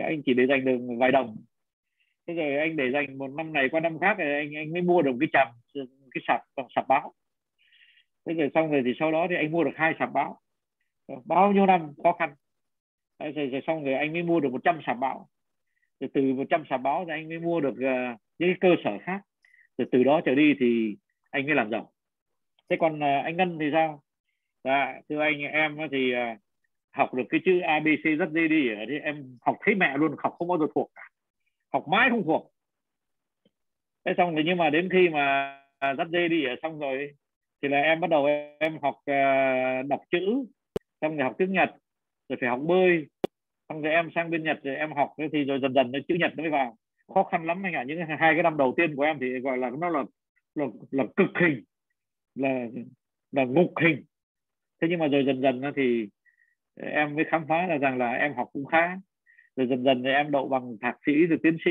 [0.00, 1.36] anh chỉ để dành được vài đồng.
[2.26, 4.82] Thế rồi anh để dành một năm này qua năm khác thì anh anh mới
[4.82, 5.48] mua được cái chầm
[6.14, 7.14] cái sạp bằng sạp báo.
[8.26, 10.40] Thế rồi xong rồi thì sau đó thì anh mua được hai sạp báo.
[11.24, 12.34] Bao nhiêu năm khó khăn.
[13.18, 15.28] Thế rồi, rồi xong rồi anh mới mua được 100 sạp báo.
[16.00, 18.98] Rồi từ 100 sạp báo thì anh mới mua được uh, những cái cơ sở
[19.02, 19.20] khác.
[19.78, 20.96] Rồi từ đó trở đi thì
[21.30, 21.92] anh mới làm giàu.
[22.70, 24.02] Thế còn uh, anh ngân thì sao?
[24.64, 26.36] Dạ thưa anh em thì à,
[26.90, 28.68] học được cái chữ abc rất dễ đi.
[28.88, 31.02] Thì em học thấy mẹ luôn học không bao giờ thuộc cả.
[31.72, 32.52] Học mãi không thuộc.
[34.04, 37.10] Thế xong rồi nhưng mà đến khi mà à, dắt dê đi ở xong rồi
[37.62, 38.24] thì là em bắt đầu
[38.58, 38.96] em học
[39.88, 40.44] đọc chữ
[41.00, 41.70] xong rồi học tiếng nhật
[42.28, 43.06] rồi phải học bơi.
[43.68, 46.32] Xong rồi em sang bên nhật rồi em học thì rồi dần dần chữ nhật
[46.36, 46.76] nó mới vào.
[47.14, 49.58] Khó khăn lắm anh ạ những hai cái năm đầu tiên của em thì gọi
[49.58, 50.04] là nó là
[50.54, 51.64] là, là cực hình
[52.34, 52.66] là
[53.32, 54.04] là ngục hình
[54.80, 56.08] thế nhưng mà rồi dần dần thì
[56.80, 58.96] ờ, em mới khám phá là rằng là em học cũng khá.
[59.56, 61.70] Rồi dần dần thì em đậu bằng thạc sĩ rồi tiến sĩ.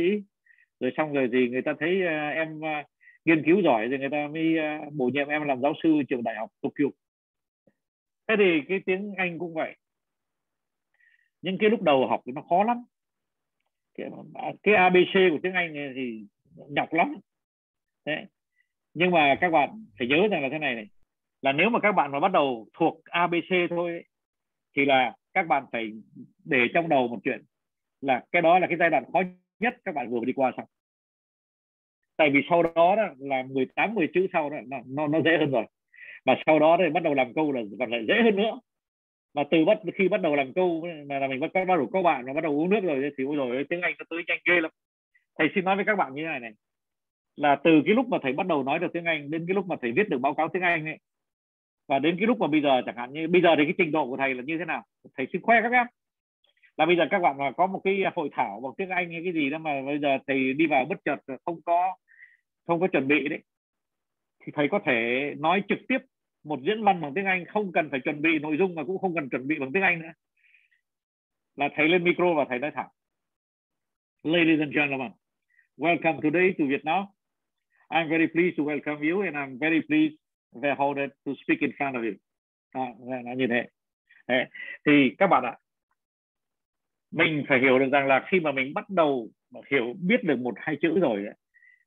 [0.80, 2.84] Rồi xong rồi thì người ta thấy ờ, em ờ,
[3.26, 4.55] nghiên cứu giỏi rồi người ta mới
[4.91, 6.86] bổ nhiệm em làm giáo sư trường đại học Tokyo.
[8.28, 9.76] Thế thì cái tiếng Anh cũng vậy.
[11.41, 12.78] Nhưng cái lúc đầu học thì nó khó lắm.
[13.97, 16.26] Cái, à, cái ABC của tiếng Anh thì
[16.70, 17.16] nhọc lắm.
[18.05, 18.26] Thế
[18.93, 20.88] nhưng mà các bạn phải nhớ rằng là thế này này
[21.42, 24.04] là nếu mà các bạn mà bắt đầu thuộc ABC thôi
[24.76, 25.92] thì là các bạn phải
[26.46, 27.44] để trong đầu một chuyện
[28.02, 29.22] là cái đó là cái giai đoạn khó
[29.60, 30.66] nhất các bạn vừa đi qua xong.
[32.18, 35.38] Tại vì sau đó, đó là 18 10 chữ sau đó nó, nó nó dễ
[35.40, 35.66] hơn rồi.
[36.26, 38.60] Mà sau đó thì bắt đầu làm câu là còn lại dễ hơn nữa.
[39.34, 42.02] Mà từ bắt khi bắt đầu làm câu mà là mình bắt bắt đầu có
[42.02, 44.40] bạn mà bắt đầu uống nước rồi thì ôi rồi tiếng anh nó tới nhanh
[44.46, 44.72] ghê lắm.
[45.40, 46.52] Thầy xin nói với các bạn như thế này này.
[47.36, 49.66] Là từ cái lúc mà thầy bắt đầu nói được tiếng anh đến cái lúc
[49.66, 50.98] mà thầy viết được báo cáo tiếng anh ấy
[51.88, 53.92] và đến cái lúc mà bây giờ chẳng hạn như bây giờ thì cái trình
[53.92, 54.84] độ của thầy là như thế nào?
[55.18, 55.88] Thầy xin khoe các em
[56.78, 59.22] là bây giờ các bạn mà có một cái hội thảo bằng tiếng Anh hay
[59.24, 61.96] cái gì đó mà bây giờ thầy đi vào bất chợt không có
[62.68, 63.40] không có chuẩn bị đấy.
[64.40, 65.98] Thì thầy có thể nói trực tiếp
[66.44, 68.98] một diễn văn bằng tiếng Anh không cần phải chuẩn bị nội dung mà cũng
[68.98, 70.12] không cần chuẩn bị bằng tiếng Anh nữa.
[71.56, 72.88] Là thầy lên micro và thầy nói thẳng.
[74.24, 75.12] Ladies and gentlemen,
[75.78, 77.06] welcome today to Vietnam.
[77.90, 80.16] I'm very pleased to welcome you and I'm very pleased
[80.52, 82.14] về hold it to speak in front of you.
[82.72, 82.86] À,
[83.24, 83.68] là như thế.
[84.28, 84.45] Đấy.
[84.86, 85.58] Thì các bạn ạ,
[87.12, 89.30] mình phải hiểu được rằng là khi mà mình bắt đầu
[89.72, 91.36] hiểu biết được một hai chữ rồi ấy,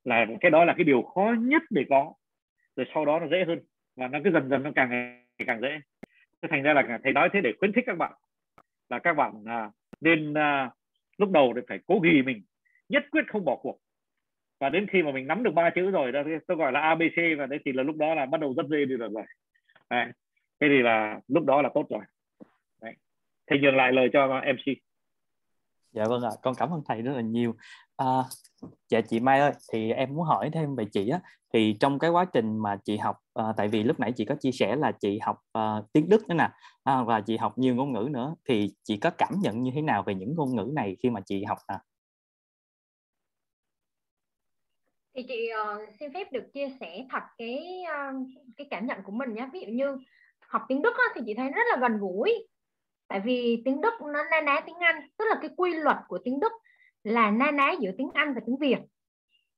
[0.04, 2.14] là cái đó là cái điều khó nhất để có
[2.76, 3.60] rồi sau đó nó dễ hơn
[3.96, 5.80] và nó cứ dần dần nó càng ngày càng dễ
[6.50, 8.12] thành ra là thầy nói thế để khuyến khích các bạn
[8.88, 10.70] là các bạn à, nên à,
[11.18, 12.42] lúc đầu thì phải cố ghi mình
[12.88, 13.78] nhất quyết không bỏ cuộc
[14.60, 17.16] và đến khi mà mình nắm được ba chữ rồi đó tôi gọi là abc
[17.38, 19.24] và đấy thì là lúc đó là bắt đầu rất dễ đi được rồi
[19.90, 20.06] đấy.
[20.60, 22.02] thế thì là lúc đó là tốt rồi
[22.82, 22.94] đấy.
[23.46, 24.76] thầy nhường lại lời cho mc
[25.92, 27.54] dạ vâng ạ con cảm ơn thầy rất là nhiều
[27.96, 28.06] à,
[28.88, 31.20] dạ chị Mai ơi thì em muốn hỏi thêm về chị á
[31.52, 34.34] thì trong cái quá trình mà chị học à, tại vì lúc nãy chị có
[34.34, 36.48] chia sẻ là chị học à, tiếng Đức nữa nè
[36.84, 39.82] à, và chị học nhiều ngôn ngữ nữa thì chị có cảm nhận như thế
[39.82, 41.78] nào về những ngôn ngữ này khi mà chị học à?
[45.14, 49.12] Thì chị uh, xin phép được chia sẻ thật cái uh, cái cảm nhận của
[49.12, 49.98] mình nhé ví dụ như
[50.40, 52.46] học tiếng Đức á, thì chị thấy rất là gần gũi.
[53.08, 56.18] Tại vì tiếng Đức nó na ná tiếng Anh tức là cái quy luật của
[56.24, 56.52] tiếng Đức
[57.04, 58.78] là na ná giữa tiếng Anh và tiếng Việt.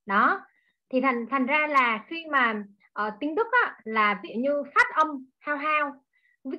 [0.06, 0.40] Đó.
[0.88, 2.64] Thì thành thành ra là khi mà
[3.06, 5.92] uh, tiếng Đức á, là ví dụ như phát âm hao hao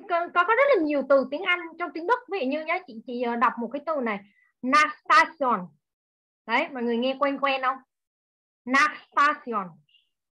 [0.08, 2.18] có, có rất là nhiều từ tiếng Anh trong tiếng Đức.
[2.32, 4.18] Ví dụ như nhá chị chị đọc một cái từ này
[4.62, 5.60] Nastation
[6.46, 7.76] đấy mọi người nghe quen quen không?
[8.64, 9.66] Nastation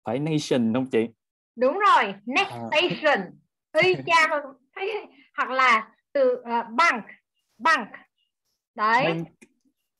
[0.07, 1.09] phải nation không chị?
[1.57, 2.61] Đúng rồi next à.
[2.71, 3.21] station
[3.83, 4.31] y chang
[5.37, 7.05] hoặc là từ uh, bank.
[7.59, 7.89] Bank.
[8.75, 9.05] Đấy.
[9.05, 9.29] Bank.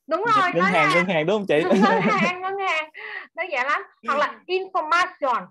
[0.07, 1.63] đúng rồi ngân hàng ngân hàng đúng không chị?
[1.63, 2.91] Ngân hàng ngân hàng.
[3.35, 3.83] Đơn giản lắm.
[4.07, 5.47] Hoặc là information.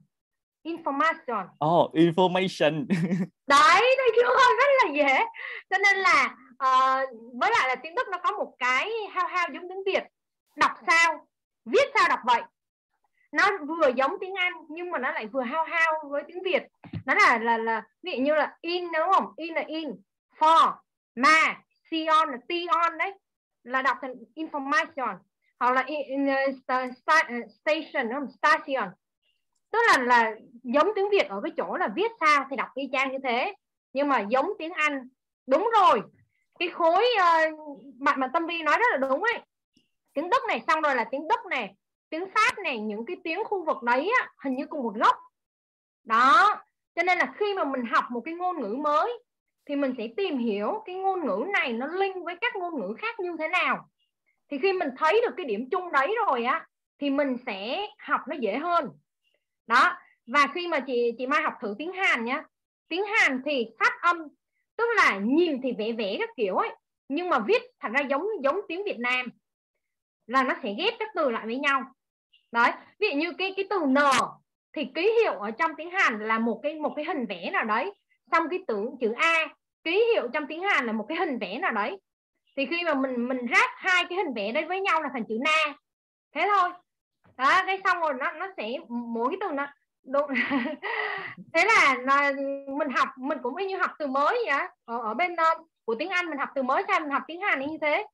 [0.63, 1.45] Information.
[1.65, 2.85] Oh information.
[3.47, 4.23] Đấy thấy chưa
[4.57, 5.25] rất là dễ.
[5.69, 7.09] Cho nên là uh,
[7.39, 10.03] với lại là tiếng đức nó có một cái hao hao giống tiếng việt.
[10.55, 11.27] Đọc sao?
[11.65, 12.41] Viết sao đọc vậy
[13.35, 16.63] nó vừa giống tiếng Anh nhưng mà nó lại vừa hao hao với tiếng Việt.
[17.05, 19.33] Nó là là là ví dụ như là in đúng không?
[19.37, 19.89] In là in
[20.39, 20.73] for
[21.15, 21.61] ma
[21.91, 23.13] sion là tion đấy.
[23.63, 25.17] Là đọc thành information
[25.59, 28.27] hoặc là in, in, uh, uh station đúng không?
[28.37, 28.89] Station.
[29.71, 32.89] Tức là là giống tiếng Việt ở cái chỗ là viết sao thì đọc y
[32.91, 33.53] chang như thế.
[33.93, 35.09] Nhưng mà giống tiếng Anh
[35.47, 36.01] đúng rồi.
[36.59, 39.41] Cái khối ờ, uh, bạn mà tâm vi nói rất là đúng ấy.
[40.13, 41.75] Tiếng Đức này xong rồi là tiếng Đức này
[42.09, 45.15] tiếng Pháp này những cái tiếng khu vực đấy á, hình như cùng một gốc
[46.03, 46.61] đó
[46.95, 49.19] cho nên là khi mà mình học một cái ngôn ngữ mới
[49.65, 52.93] thì mình sẽ tìm hiểu cái ngôn ngữ này nó link với các ngôn ngữ
[52.97, 53.89] khác như thế nào.
[54.51, 56.67] Thì khi mình thấy được cái điểm chung đấy rồi á
[56.99, 58.89] thì mình sẽ học nó dễ hơn.
[59.67, 59.93] Đó
[60.27, 62.43] và khi mà chị chị Mai học thử tiếng Hàn nhá
[62.87, 64.17] tiếng Hàn thì phát âm
[64.75, 66.69] tức là nhìn thì vẽ vẽ các kiểu ấy
[67.07, 69.29] nhưng mà viết thành ra giống giống tiếng Việt Nam
[70.27, 71.83] là nó sẽ ghép các từ lại với nhau.
[72.51, 73.95] Đấy ví dụ như cái cái từ n
[74.73, 77.63] thì ký hiệu ở trong tiếng Hàn là một cái một cái hình vẽ nào
[77.63, 77.91] đấy.
[78.31, 79.47] Xong cái từ chữ a
[79.83, 81.97] ký hiệu trong tiếng Hàn là một cái hình vẽ nào đấy.
[82.57, 85.25] Thì khi mà mình mình ráp hai cái hình vẽ đấy với nhau là thành
[85.25, 85.73] chữ na.
[86.35, 86.69] Thế thôi.
[87.37, 89.67] Đó cái xong rồi nó nó sẽ mỗi cái từ nó
[90.03, 90.27] đúng.
[91.53, 92.31] Thế là, là
[92.77, 95.95] mình học mình cũng y như học từ mới vậy ở, ở bên uh, của
[95.99, 98.05] tiếng Anh mình học từ mới sang mình học tiếng Hàn như thế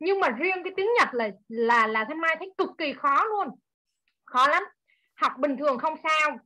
[0.00, 3.24] nhưng mà riêng cái tiếng Nhật là là là thanh mai thấy cực kỳ khó
[3.24, 3.48] luôn.
[4.24, 4.62] Khó lắm.
[5.14, 6.38] Học bình thường không sao.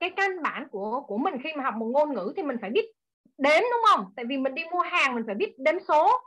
[0.00, 2.70] Cái căn bản của của mình khi mà học một ngôn ngữ thì mình phải
[2.70, 2.86] biết
[3.38, 4.12] đếm, đúng không?
[4.16, 6.20] Tại vì mình đi mua hàng mình phải biết đếm số.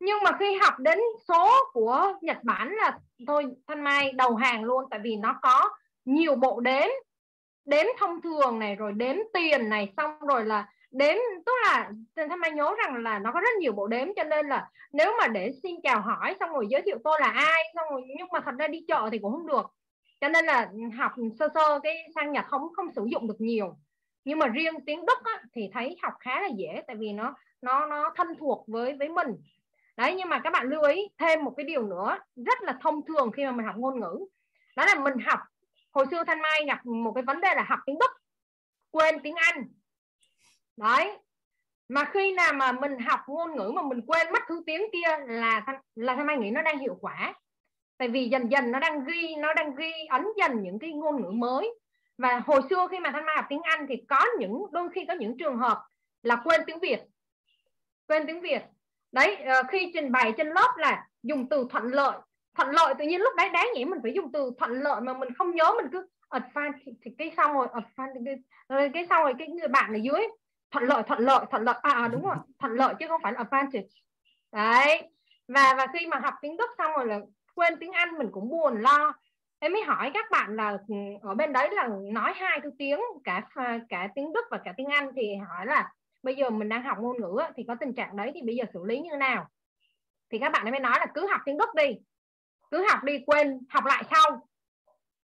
[0.00, 0.98] Nhưng mà khi học đến
[1.28, 5.70] số của Nhật Bản là thôi, thanh mai đầu hàng luôn, tại vì nó có
[6.04, 6.88] nhiều bộ đếm.
[7.64, 11.16] Đếm thông thường này, rồi đếm tiền này, xong rồi là đếm
[11.46, 14.48] tức là thanh mai nhớ rằng là nó có rất nhiều bộ đếm cho nên
[14.48, 17.86] là nếu mà để xin chào hỏi xong rồi giới thiệu tôi là ai xong
[17.90, 19.66] rồi nhưng mà thật ra đi chợ thì cũng không được.
[20.20, 23.40] Cho nên là ừ, học sơ sơ cái sang Nhật không không sử dụng được
[23.40, 23.76] nhiều.
[24.24, 27.34] Nhưng mà riêng tiếng Đức á, thì thấy học khá là dễ tại vì nó
[27.62, 29.28] nó nó thân thuộc với với mình.
[29.96, 33.06] Đấy nhưng mà các bạn lưu ý thêm một cái điều nữa rất là thông
[33.06, 34.26] thường khi mà mình học ngôn ngữ.
[34.76, 35.40] Đó là mình học
[35.92, 38.10] hồi xưa thanh mai gặp một cái vấn đề là học tiếng đức
[38.90, 39.68] quên tiếng anh
[40.78, 41.18] đấy.
[41.88, 45.24] Mà khi nào mà mình học ngôn ngữ mà mình quên mất thứ tiếng kia
[45.26, 47.34] là là thanh mai nghĩ nó đang hiệu quả.
[47.98, 51.22] Tại vì dần dần nó đang ghi nó đang ghi ấn dần những cái ngôn
[51.22, 51.74] ngữ mới.
[52.18, 55.04] Và hồi xưa khi mà thanh mai học tiếng anh thì có những đôi khi
[55.08, 55.84] có những trường hợp
[56.22, 57.00] là quên tiếng việt.
[58.08, 58.62] Quên tiếng việt.
[59.12, 62.18] Đấy ờ, khi trình bày trên lớp là dùng từ thuận lợi.
[62.54, 65.12] Thuận lợi tự nhiên lúc đấy đáng nhẽ mình phải dùng từ thuận lợi mà
[65.14, 68.36] mình không nhớ mình cứ advantage thì, thì cái xong rồi advantage
[68.68, 70.28] cái, cái xong rồi cái người bạn ở dưới
[70.70, 71.74] thuận lợi thuận lợi thuận lợi.
[71.82, 72.36] À, à đúng rồi.
[72.58, 73.88] Thuận lợi chứ không phải là advantage.
[74.52, 75.02] Đấy.
[75.48, 77.20] Và và khi mà học tiếng đức xong rồi là
[77.54, 79.12] quên tiếng anh mình cũng buồn lo.
[79.58, 83.00] Em mới hỏi các bạn là ừ, ở bên đấy là nói hai thứ tiếng
[83.24, 83.48] cả
[83.88, 85.92] cả tiếng đức và cả tiếng anh thì hỏi là
[86.22, 88.64] bây giờ mình đang học ngôn ngữ thì có tình trạng đấy thì bây giờ
[88.72, 89.48] xử lý như thế nào?
[90.30, 91.84] Thì các bạn mới nói là cứ học tiếng Đức đi.
[92.70, 94.47] Cứ học đi quên học lại sau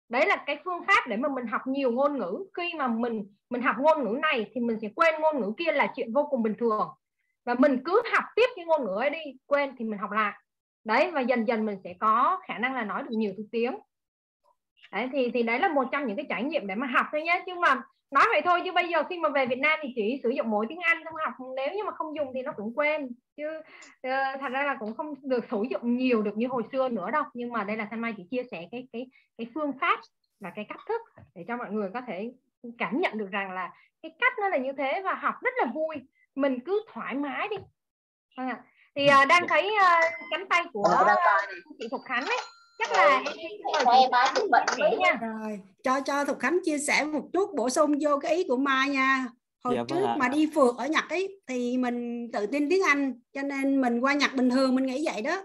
[0.08, 2.44] đấy là cái phương pháp để mà mình học nhiều ngôn ngữ.
[2.54, 5.72] Khi mà mình mình học ngôn ngữ này thì mình sẽ quên ngôn ngữ kia
[5.72, 6.88] là chuyện vô cùng bình thường.
[7.44, 10.32] Và mình cứ học tiếp cái ngôn ngữ ấy đi, quên thì mình học lại.
[10.84, 13.78] Đấy, và dần dần mình sẽ có khả năng là nói được nhiều thứ tiếng.
[14.92, 17.22] Đấy, thì thì đấy là một trong những cái trải nghiệm để mà học thôi
[17.22, 17.42] nhé.
[17.46, 17.82] Chứ mà
[18.14, 20.50] nói vậy thôi chứ bây giờ khi mà về Việt Nam thì chỉ sử dụng
[20.50, 21.34] mỗi tiếng Anh không học.
[21.56, 23.08] Nếu như mà không dùng thì nó cũng quên.
[23.36, 26.88] Chứ uh, thật ra là cũng không được sử dụng nhiều được như hồi xưa
[26.88, 27.22] nữa đâu.
[27.34, 29.06] Nhưng mà đây là Thanh Mai chỉ chia sẻ cái cái
[29.38, 30.00] cái phương pháp
[30.40, 31.00] và cái cách thức
[31.34, 32.32] để cho mọi người có thể
[32.78, 35.64] cảm nhận được rằng là cái cách nó là như thế và học rất là
[35.74, 35.96] vui.
[36.34, 37.56] Mình cứ thoải mái đi.
[38.36, 38.62] À,
[38.94, 41.06] thì uh, đang thấy uh, cánh tay của
[41.78, 42.38] chị Thục Khánh ấy
[42.78, 43.22] chắc là
[43.72, 45.18] em em em cũng bệnh nha.
[45.20, 48.56] rồi cho cho Thục Khánh chia sẻ một chút bổ sung vô cái ý của
[48.56, 49.26] Mai nha.
[49.64, 52.82] Hồi dạ, vâng trước mà đi phượt ở Nhật ấy thì mình tự tin tiếng
[52.82, 55.42] Anh cho nên mình qua Nhật bình thường mình nghĩ vậy đó.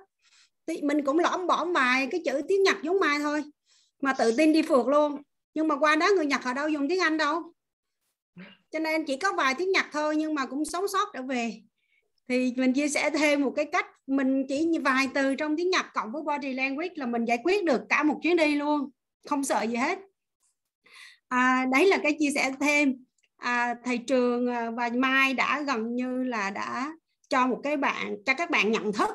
[0.67, 3.43] Thì mình cũng lõm bõm vài cái chữ tiếng Nhật giống mai thôi
[4.01, 5.21] mà tự tin đi phượt luôn.
[5.53, 7.53] Nhưng mà qua đó người Nhật họ đâu dùng tiếng Anh đâu.
[8.71, 11.61] Cho nên chỉ có vài tiếng Nhật thôi nhưng mà cũng sống sót trở về
[12.29, 15.85] thì mình chia sẻ thêm một cái cách mình chỉ vài từ trong tiếng Nhật
[15.93, 18.89] cộng với body language là mình giải quyết được cả một chuyến đi luôn
[19.27, 19.99] không sợ gì hết.
[21.27, 23.05] À, đấy là cái chia sẻ thêm.
[23.37, 26.93] À, thầy trường à, và mai đã gần như là đã
[27.29, 29.09] cho một cái bạn cho các bạn nhận thức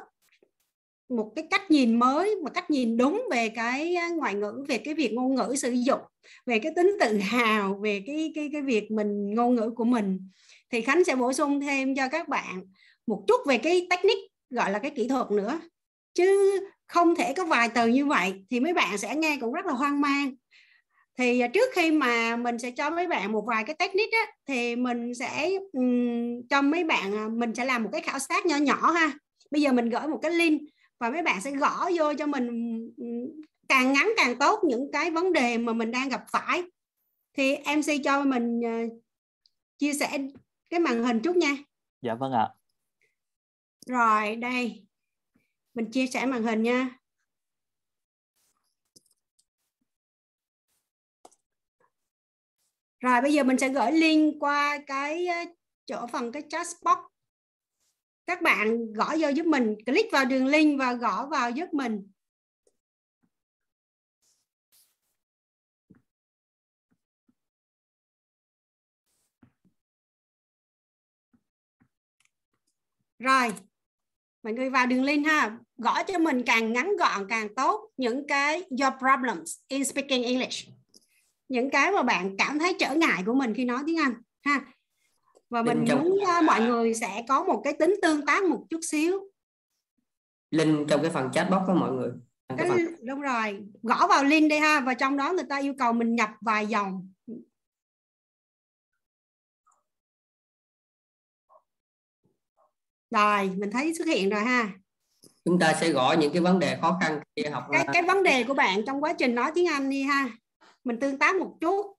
[1.09, 4.79] một cái cách nhìn mới một cách nhìn đúng về cái à, ngoại ngữ về
[4.79, 6.01] cái việc ngôn ngữ sử dụng
[6.47, 10.29] về cái tính tự hào về cái cái cái việc mình ngôn ngữ của mình.
[10.71, 12.65] Thì khánh sẽ bổ sung thêm cho các bạn
[13.07, 15.61] một chút về cái technique gọi là cái kỹ thuật nữa.
[16.15, 19.67] Chứ không thể có vài từ như vậy thì mấy bạn sẽ nghe cũng rất
[19.67, 20.35] là hoang mang.
[21.19, 24.33] Thì à, trước khi mà mình sẽ cho mấy bạn một vài cái technique á,
[24.47, 28.47] thì mình sẽ um, cho mấy bạn à, mình sẽ làm một cái khảo sát
[28.47, 29.13] nhỏ nhỏ ha.
[29.51, 30.63] Bây giờ mình gửi một cái link
[30.99, 32.49] và mấy bạn sẽ gõ vô cho mình
[33.69, 36.63] càng ngắn càng tốt những cái vấn đề mà mình đang gặp phải.
[37.37, 38.93] Thì MC cho mình uh,
[39.79, 40.19] chia sẻ
[40.71, 41.57] cái màn hình chút nha.
[42.03, 42.49] Dạ vâng ạ
[43.87, 44.87] rồi, đây.
[45.75, 46.91] Mình chia sẻ màn hình nha.
[53.01, 55.37] Rồi, bây giờ mình sẽ gửi link qua cái ờ,
[55.87, 56.99] chỗ phần cái chat box.
[58.27, 62.11] Các bạn gõ vô giúp mình, click vào đường link và gõ vào giúp mình.
[73.19, 73.53] Rồi
[74.45, 75.59] mọi người vào đường link ha.
[75.79, 77.91] Gõ cho mình càng ngắn gọn càng tốt.
[77.97, 80.69] Những cái your problems in speaking English.
[81.49, 84.15] Những cái mà bạn cảm thấy trở ngại của mình khi nói tiếng Anh
[84.45, 84.65] ha.
[85.51, 86.03] Và mình trong...
[86.03, 89.21] muốn uh, mọi người sẽ có một cái tính tương tác một chút xíu.
[90.51, 92.11] Link trong cái phần chat box với mọi người.
[92.57, 92.79] Cái, phần...
[93.03, 93.61] đúng rồi.
[93.83, 94.81] Gõ vào link đi ha.
[94.81, 97.09] Và trong đó người ta yêu cầu mình nhập vài dòng
[103.15, 104.73] rồi mình thấy xuất hiện rồi ha.
[105.45, 108.23] Chúng ta sẽ gõ những cái vấn đề khó khăn khi học cái cái vấn
[108.23, 110.31] đề của bạn trong quá trình nói tiếng Anh đi ha.
[110.85, 111.97] Mình tương tác một chút.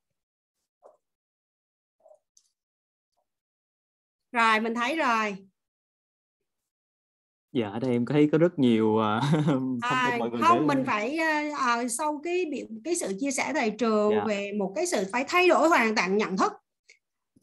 [4.31, 5.35] Rồi mình thấy rồi.
[7.51, 9.21] Dạ ở đây em thấy có rất nhiều à,
[10.41, 11.19] không mình phải
[11.51, 12.45] uh, sau cái
[12.83, 14.23] cái sự chia sẻ thầy trường dạ.
[14.27, 16.53] về một cái sự phải thay đổi hoàn toàn nhận thức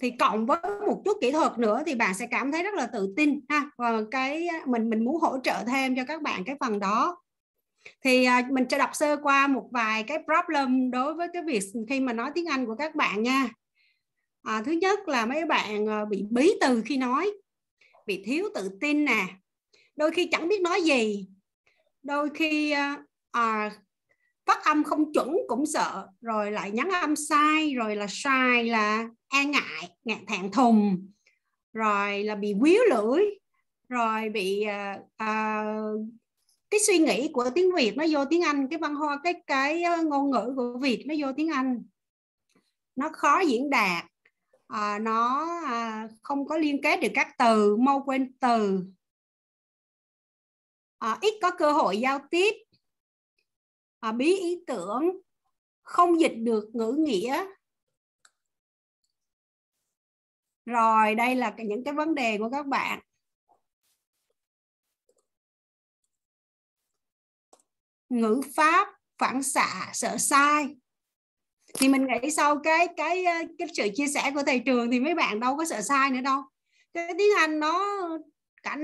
[0.03, 2.86] thì cộng với một chút kỹ thuật nữa thì bạn sẽ cảm thấy rất là
[2.86, 3.70] tự tin ha.
[3.78, 7.22] Và cái mình mình muốn hỗ trợ thêm cho các bạn cái phần đó.
[8.05, 11.62] Thì à, mình sẽ đọc sơ qua một vài cái problem đối với cái việc
[11.88, 13.48] khi mà nói tiếng Anh của các bạn nha.
[14.42, 17.32] À, thứ nhất là mấy bạn à, bị bí từ khi nói
[18.07, 19.26] bị thiếu tự tin nè.
[19.96, 21.28] Đôi khi chẳng biết nói gì.
[22.03, 23.70] Đôi khi à, à
[24.47, 29.09] phát âm không chuẩn cũng sợ rồi lại nhắn âm sai rồi là sai là
[29.28, 31.09] e ngại ngạc thẹn thùng
[31.72, 33.22] rồi là bị quýu lưỡi
[33.88, 36.07] rồi bị uh, uh,
[36.70, 39.82] cái suy nghĩ của tiếng Việt nó vô tiếng Anh cái văn hóa cái cái
[39.82, 41.82] ờ, ngôn ngữ của Việt nó vô tiếng Anh.
[42.97, 44.05] Nó khó diễn đạt
[44.72, 48.84] à, nó à, không có liên kết được các từ mau quên từ.
[50.99, 52.54] À, ít có cơ hội giao tiếp
[54.03, 55.20] à, bí ý tưởng
[55.83, 57.45] không dịch được ngữ nghĩa.
[60.66, 63.00] Rồi đây là những cái vấn đề của các bạn.
[68.08, 68.88] Ngữ pháp
[69.18, 70.76] phản xạ sợ sai.
[71.74, 75.00] Thì mình nghĩ sau cái cái ờ, cái sự chia sẻ của thầy trường thì
[75.00, 76.42] mấy bạn đâu có sợ sai nữa đâu.
[76.95, 77.99] Cái tiếng Anh nó
[78.62, 78.76] cả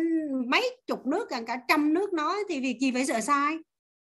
[0.47, 3.57] mấy chục nước cả cả trăm nước nói thì việc gì phải sợ sai?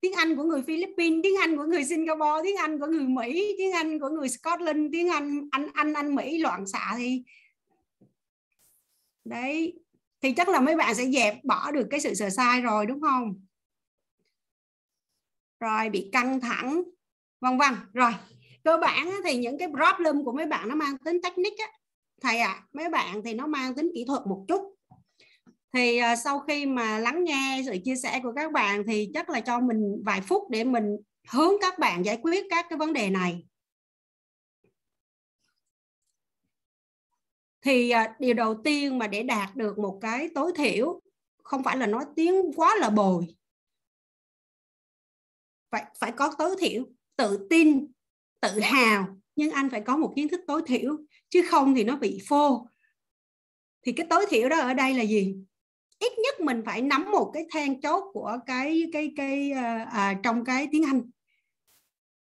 [0.04, 3.56] Tiếng Anh của người Philippines tiếng Anh của người Singapore tiếng Anh của người Mỹ
[3.58, 7.24] tiếng Anh của người Scotland tiếng Anh anh anh anh Mỹ loạn xạ thì.
[9.26, 9.80] Đấy
[10.22, 13.02] thì chắc là mấy bạn sẽ dẹp bỏ được cái sự sờ sai rồi đúng
[13.02, 13.46] không?
[15.60, 16.84] Rồi bị căng thẳng.
[17.40, 18.12] Vân vân rồi.
[18.64, 21.72] Cơ bản thì những cái problem của mấy bạn nó mang tính technique á.
[22.22, 24.73] Thầy ạ à, mấy bạn thì nó mang tính kỹ thuật một chút
[25.74, 29.30] thì uh, sau khi mà lắng nghe sự chia sẻ của các bạn thì chắc
[29.30, 30.98] là cho mình vài phút để mình
[31.30, 33.46] hướng các bạn giải quyết các cái vấn đề này.
[37.62, 41.02] Thì uh, điều đầu tiên mà để đạt được một cái tối thiểu
[41.44, 43.36] không phải là nói tiếng quá là bồi.
[45.72, 46.84] Phải phải có tối thiểu
[47.16, 47.88] tự tin
[48.42, 50.98] tự hào nhưng anh phải có một kiến thức tối thiểu
[51.30, 52.68] chứ không thì nó bị phô.
[53.82, 55.36] Thì cái tối thiểu đó ở đây là gì?
[56.04, 60.20] Ít nhất mình phải nắm một cái then chốt của cái cái cái à, à,
[60.24, 61.02] trong cái tiếng Anh.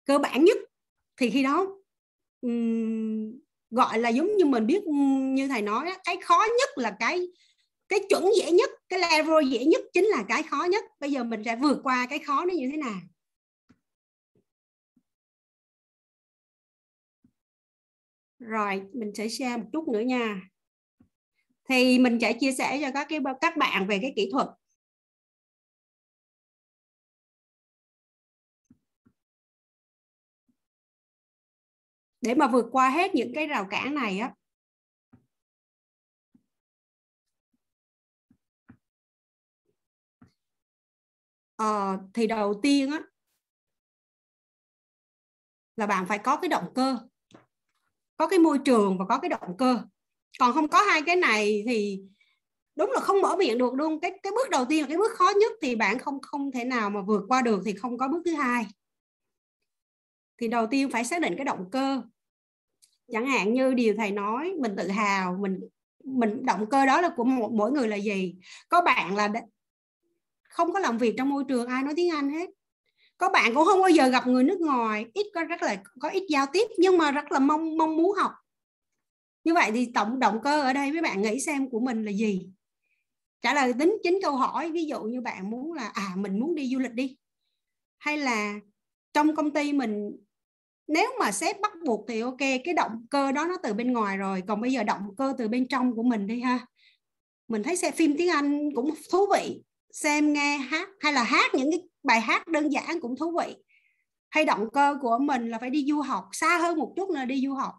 [0.05, 0.57] Cơ bản nhất
[1.17, 1.67] thì khi đó
[2.41, 3.39] um,
[3.69, 4.83] gọi là giống như mình biết
[5.35, 7.27] như thầy nói cái khó nhất là cái
[7.89, 10.83] cái chuẩn dễ nhất cái level dễ nhất chính là cái khó nhất.
[10.99, 12.99] Bây giờ mình sẽ vượt qua cái khó nó như thế nào.
[18.39, 20.52] Rồi mình sẽ share một chút nữa nha
[21.69, 24.47] thì mình sẽ chia sẻ cho các cái các bạn về cái kỹ thuật.
[32.21, 34.33] Để mà vượt qua hết những cái rào cản này á.
[41.57, 42.99] À, thì đầu tiên á
[45.75, 46.97] là bạn phải có cái động cơ
[48.17, 49.83] có cái môi trường và có cái động cơ
[50.39, 52.01] còn không có hai cái này thì
[52.75, 53.99] đúng là không mở miệng được luôn.
[53.99, 56.65] Cái cái bước đầu tiên là cái bước khó nhất thì bạn không không thể
[56.65, 58.65] nào mà vượt qua được thì không có bước thứ hai.
[60.37, 62.01] Thì đầu tiên phải xác định cái động cơ.
[63.11, 65.59] Chẳng hạn như điều thầy nói, mình tự hào, mình
[66.03, 68.35] mình, động cơ đó là của một, mỗi người là gì?
[68.69, 69.29] Có bạn là
[70.49, 72.49] không có làm việc trong môi trường, ai nói tiếng Anh hết.
[73.17, 76.09] Có bạn cũng không bao giờ gặp người nước ngoài, ít có, rất là, có
[76.09, 78.31] ít giao tiếp nhưng mà rất là mong mong muốn học
[79.43, 82.11] như vậy thì tổng động cơ ở đây mấy bạn nghĩ xem của mình là
[82.11, 82.49] gì?
[83.41, 86.55] Trả lời tính chính câu hỏi, ví dụ như bạn muốn là à mình muốn
[86.55, 87.17] đi du lịch đi.
[87.97, 88.59] Hay là
[89.13, 90.11] trong công ty mình,
[90.87, 94.17] nếu mà sếp bắt buộc thì ok, cái động cơ đó nó từ bên ngoài
[94.17, 94.43] rồi.
[94.47, 96.65] Còn bây giờ động cơ từ bên trong của mình đi ha.
[97.47, 99.63] Mình thấy xem phim tiếng Anh cũng thú vị.
[99.91, 103.55] Xem nghe hát, hay là hát những cái bài hát đơn giản cũng thú vị.
[104.29, 107.25] Hay động cơ của mình là phải đi du học, xa hơn một chút nữa
[107.25, 107.73] đi du học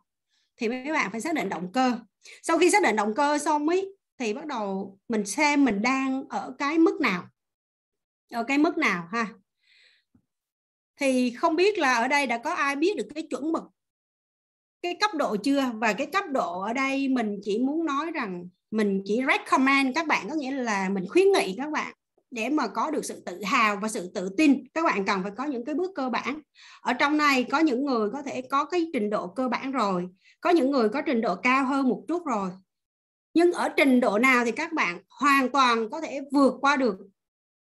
[0.56, 1.98] thì mấy bạn phải xác định động cơ.
[2.42, 6.24] Sau khi xác định động cơ xong ấy, thì bắt đầu mình xem mình đang
[6.28, 7.28] ở cái mức nào,
[8.32, 9.28] ở cái mức nào ha.
[11.00, 13.62] Thì không biết là ở đây đã có ai biết được cái chuẩn mực,
[14.82, 15.70] cái cấp độ chưa?
[15.74, 20.06] Và cái cấp độ ở đây mình chỉ muốn nói rằng mình chỉ recommend các
[20.06, 21.94] bạn, có nghĩa là mình khuyến nghị các bạn
[22.30, 24.66] để mà có được sự tự hào và sự tự tin.
[24.74, 26.40] Các bạn cần phải có những cái bước cơ bản.
[26.80, 30.08] Ở trong này có những người có thể có cái trình độ cơ bản rồi
[30.44, 32.50] có những người có trình độ cao hơn một chút rồi.
[33.34, 36.96] Nhưng ở trình độ nào thì các bạn hoàn toàn có thể vượt qua được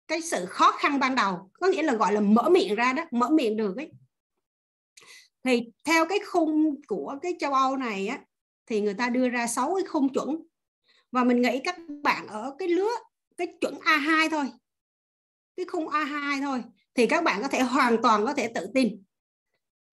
[0.08, 1.50] cái sự khó khăn ban đầu.
[1.54, 3.92] Có nghĩa là gọi là mở miệng ra đó, mở miệng được ấy.
[5.44, 8.20] Thì theo cái khung của cái châu Âu này á,
[8.66, 10.44] thì người ta đưa ra 6 cái khung chuẩn.
[11.12, 12.92] Và mình nghĩ các bạn ở cái lứa,
[13.38, 14.46] cái chuẩn A2 thôi.
[15.56, 16.64] Cái khung A2 thôi.
[16.96, 19.03] Thì các bạn có thể hoàn toàn có thể tự tin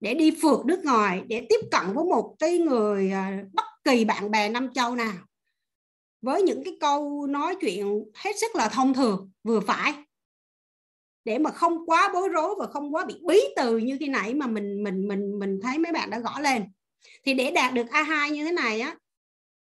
[0.01, 4.05] để đi phượt nước ngoài, để tiếp cận với một cái người à, bất kỳ
[4.05, 5.15] bạn bè năm châu nào.
[6.23, 9.95] Với những cái câu nói chuyện hết sức là thông thường, vừa phải.
[11.25, 14.35] Để mà không quá bối rối và không quá bị bí từ như khi nãy
[14.35, 16.65] mà mình mình mình mình thấy mấy bạn đã gõ lên.
[17.25, 18.97] Thì để đạt được A2 như thế này á,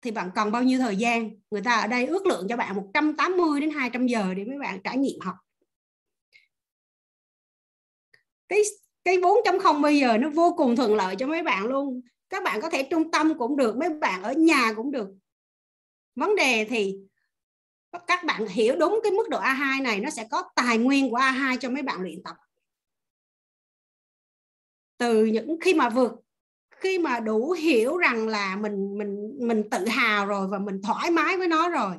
[0.01, 1.29] thì bạn cần bao nhiêu thời gian?
[1.51, 4.81] Người ta ở đây ước lượng cho bạn 180 đến 200 giờ để mấy bạn
[4.83, 5.35] trải nghiệm học.
[8.47, 8.59] Cái
[9.09, 12.01] cái 4.0 bây giờ nó vô cùng thuận lợi cho mấy bạn luôn.
[12.29, 15.09] Các bạn có thể trung tâm cũng được, mấy bạn ở nhà cũng được.
[16.15, 16.95] Vấn đề thì
[18.07, 21.17] các bạn hiểu đúng cái mức độ A2 này, nó sẽ có tài nguyên của
[21.17, 22.35] A2 cho mấy bạn luyện tập.
[24.97, 26.11] Từ những, khi mà vượt,
[26.71, 31.11] khi mà đủ hiểu rằng là mình mình mình tự hào rồi và mình thoải
[31.11, 31.95] mái với nó rồi,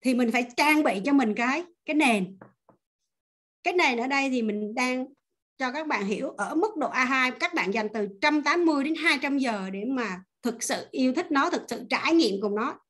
[0.00, 2.38] thì mình phải trang bị cho mình cái cái nền.
[3.62, 5.06] Cái nền ở đây thì mình đang
[5.58, 9.38] cho các bạn hiểu ở mức độ A2 các bạn dành từ 180 đến 200
[9.38, 12.80] giờ để mà thực sự yêu thích nó thực sự trải nghiệm cùng nó.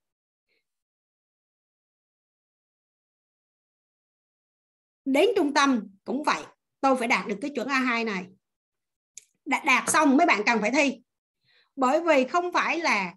[5.05, 6.43] Đến trung tâm cũng vậy
[6.81, 8.27] tôi phải đạt được cái chuẩn A2 này.
[9.45, 11.03] Đạt, đạt xong mấy bạn cần phải thi.
[11.77, 13.15] Bởi vì không phải là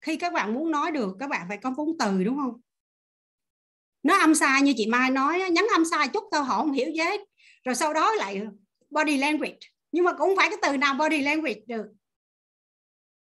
[0.00, 2.60] khi các bạn muốn nói được các bạn phải có vốn từ đúng không?
[4.02, 6.90] Nó âm sai như chị Mai nói nhắn âm sai chút thôi họ không hiểu
[6.90, 7.29] gì hết
[7.64, 8.42] rồi sau đó lại
[8.90, 9.58] body language.
[9.92, 11.86] Nhưng mà cũng phải cái từ nào body language được.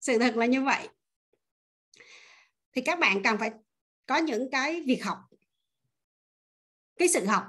[0.01, 0.89] Sự thật là như vậy.
[2.73, 3.51] Thì các bạn cần phải
[4.07, 5.19] có những cái việc học.
[6.97, 7.45] Cái sự học.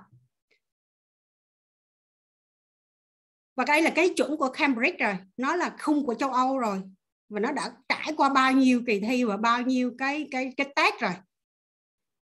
[3.56, 5.18] Và đây là cái chuẩn của Cambridge rồi.
[5.38, 6.82] Nó là khung của châu Âu rồi.
[7.30, 10.74] Và nó đã trải qua bao nhiêu kỳ thi và bao nhiêu cái cái cái
[10.76, 11.14] test rồi.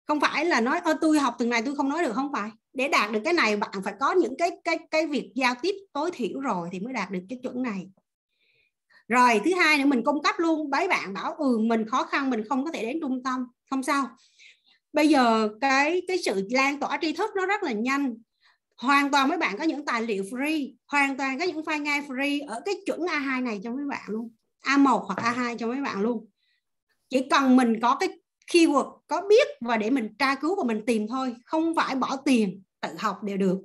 [0.06, 2.12] Không phải là nói tôi học từng này, tôi không nói được.
[2.14, 5.32] Không phải để đạt được cái này, bạn phải có những cái cái cái việc
[5.35, 7.86] giao tiếp tối thiểu rồi thì mới đạt được cái chuẩn này.
[9.09, 10.70] Rồi, thứ hai nữa, mình cung cấp luôn.
[10.70, 13.47] Mấy bạn bảo ừ mình khó khăn, mình không có thể đến trung tâm.
[13.70, 14.07] Không sao.
[14.93, 18.15] Bây giờ cái cái sự lan tỏa tri thức nó rất là nhanh.
[18.77, 22.01] Hoàn toàn mấy bạn có những tài liệu free, hoàn toàn có những file ngay
[22.01, 24.31] free ở cái chuẩn A2 này cho mấy bạn luôn.
[24.65, 26.27] A1 hoặc A2 cho mấy bạn luôn.
[27.11, 28.09] Chỉ cần mình có cái
[28.47, 32.16] keyword có biết và để mình tra cứu và mình tìm thôi không phải bỏ
[32.24, 33.59] tiền tự học đều được.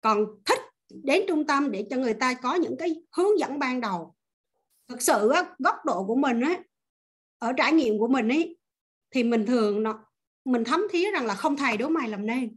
[0.00, 3.80] Còn thích đến trung tâm để cho người ta có những cái hướng dẫn ban
[3.80, 4.14] đầu.
[4.88, 6.62] Thực sự á, góc độ của mình á
[7.38, 8.58] ở trải nghiệm của mình ấy
[9.10, 10.04] thì mình thường nó
[10.44, 12.56] mình thấm thía rằng là không thầy đố mày làm nên.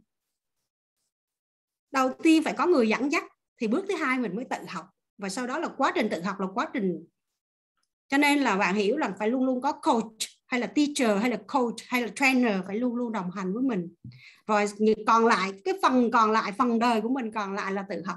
[1.90, 3.24] Đầu tiên phải có người dẫn dắt
[3.60, 4.86] thì bước thứ hai mình mới tự học.
[5.18, 7.06] Và sau đó là quá trình tự học là quá trình
[8.10, 10.12] cho nên là bạn hiểu là phải luôn luôn có coach,
[10.46, 13.62] hay là teacher, hay là coach, hay là trainer phải luôn luôn đồng hành với
[13.62, 13.94] mình.
[14.46, 14.66] Rồi
[15.06, 18.16] còn lại, cái phần còn lại, phần đời của mình còn lại là tự học.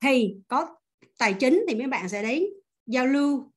[0.00, 0.76] Thì có
[1.18, 2.42] tài chính thì mấy bạn sẽ đến
[2.86, 3.52] giao lưu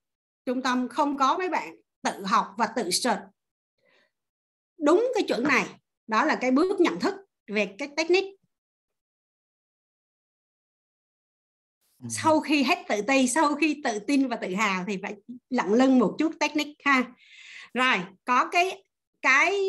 [0.46, 3.22] trung tâm, không có mấy bạn tự học và tự search.
[4.78, 5.66] Đúng cái chuẩn này,
[6.08, 7.16] đó là cái bước nhận thức
[7.48, 8.35] về cái technique.
[12.04, 12.08] Ừ.
[12.10, 15.16] sau khi hết tự ti sau khi tự tin và tự hào thì phải
[15.50, 17.12] lặng lưng một chút technique ha.
[17.74, 18.84] Rồi có cái
[19.22, 19.60] cái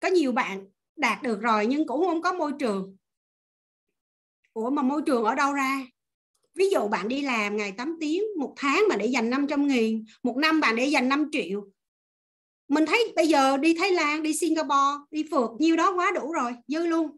[0.00, 0.66] có nhiều bạn
[0.96, 2.96] đạt được rồi nhưng cũng không có môi trường.
[4.52, 5.86] Ủa mà môi trường ở đâu ra?
[6.54, 10.04] Ví dụ bạn đi làm ngày 8 tiếng một tháng mà để dành 500 nghìn
[10.22, 11.68] một năm bạn để dành 5 triệu.
[12.68, 16.32] Mình thấy bây giờ đi Thái Lan đi Singapore đi phượt nhiêu đó quá đủ
[16.32, 17.16] rồi dư luôn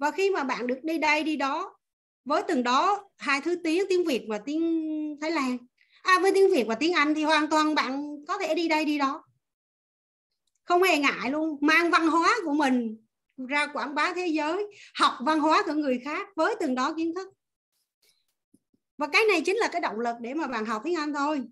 [0.00, 1.76] và khi mà bạn được đi đây đi đó
[2.24, 5.58] với từng đó hai thứ tiếng tiếng Việt và tiếng Thái Lan.
[6.02, 8.84] À với tiếng Việt và tiếng Anh thì hoàn toàn bạn có thể đi đây
[8.84, 9.24] đi đó.
[10.64, 11.58] Không hề ngại luôn.
[11.60, 12.96] Mang văn hóa của mình
[13.48, 17.14] ra quảng bá thế giới học văn hóa của người khác với từng đó kiến
[17.14, 17.28] thức.
[18.98, 21.42] Và cái này chính là cái động lực để mà bạn học tiếng Anh thôi.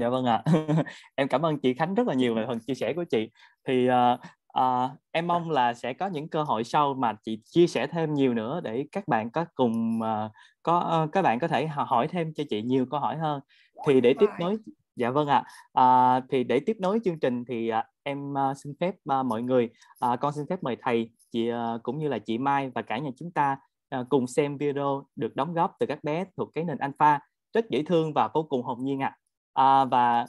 [0.00, 0.44] Dạ vâng ạ.
[1.14, 3.30] Em cảm ơn chị Khánh rất là nhiều về phần chia sẻ của chị.
[3.64, 4.20] Thì uh,
[4.60, 8.14] uh, em mong là sẽ có những cơ hội sau mà chị chia sẻ thêm
[8.14, 12.08] nhiều nữa để các bạn có cùng uh, có uh, các bạn có thể hỏi
[12.08, 13.40] thêm cho chị nhiều câu hỏi hơn
[13.86, 14.56] thì để tiếp nối
[14.96, 18.74] dạ vâng ạ à, thì để tiếp nối chương trình thì à, em à, xin
[18.80, 19.70] phép à, mọi người
[20.00, 22.98] à, con xin phép mời thầy chị à, cũng như là chị Mai và cả
[22.98, 23.58] nhà chúng ta
[23.88, 27.20] à, cùng xem video được đóng góp từ các bé thuộc cái nền alpha
[27.52, 29.16] rất dễ thương và vô cùng hồn nhiên ạ
[29.52, 29.80] à.
[29.80, 30.26] à, và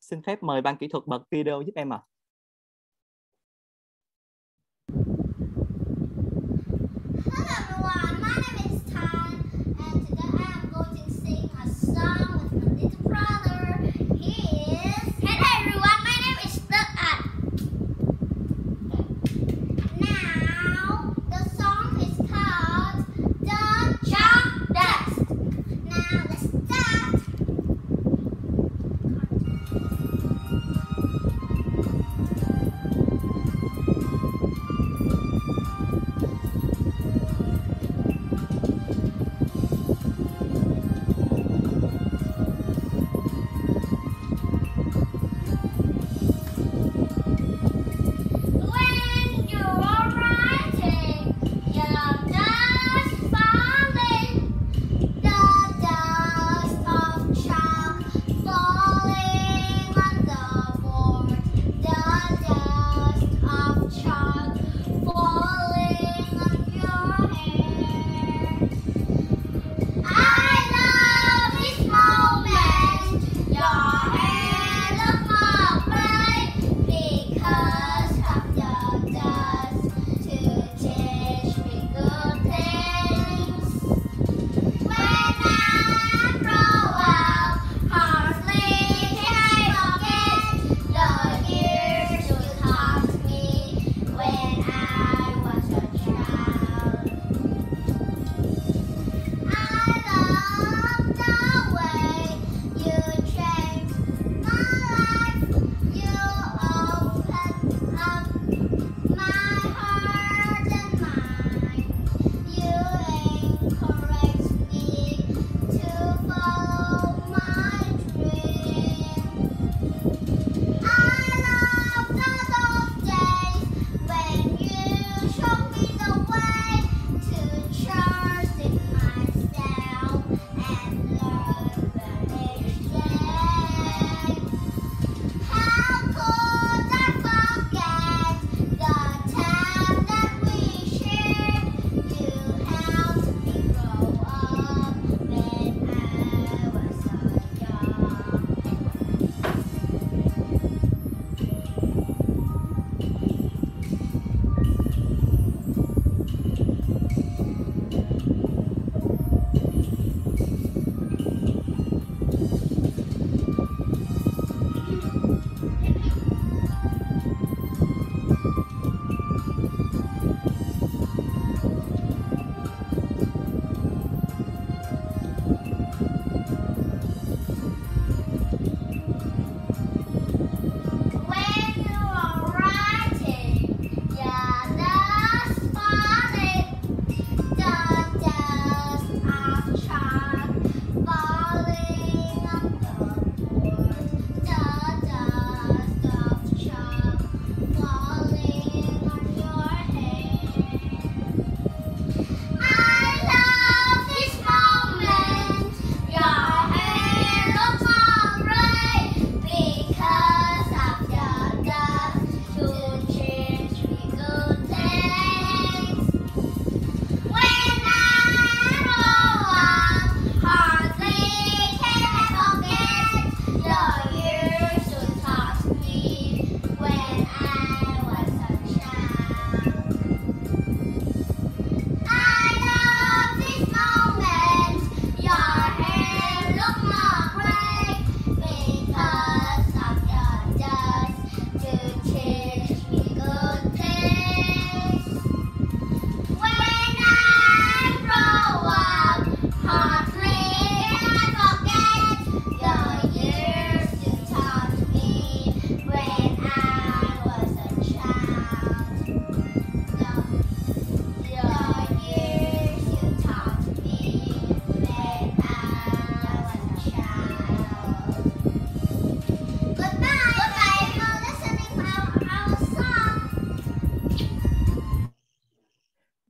[0.00, 2.15] xin phép mời ban kỹ thuật bật video giúp em ạ à.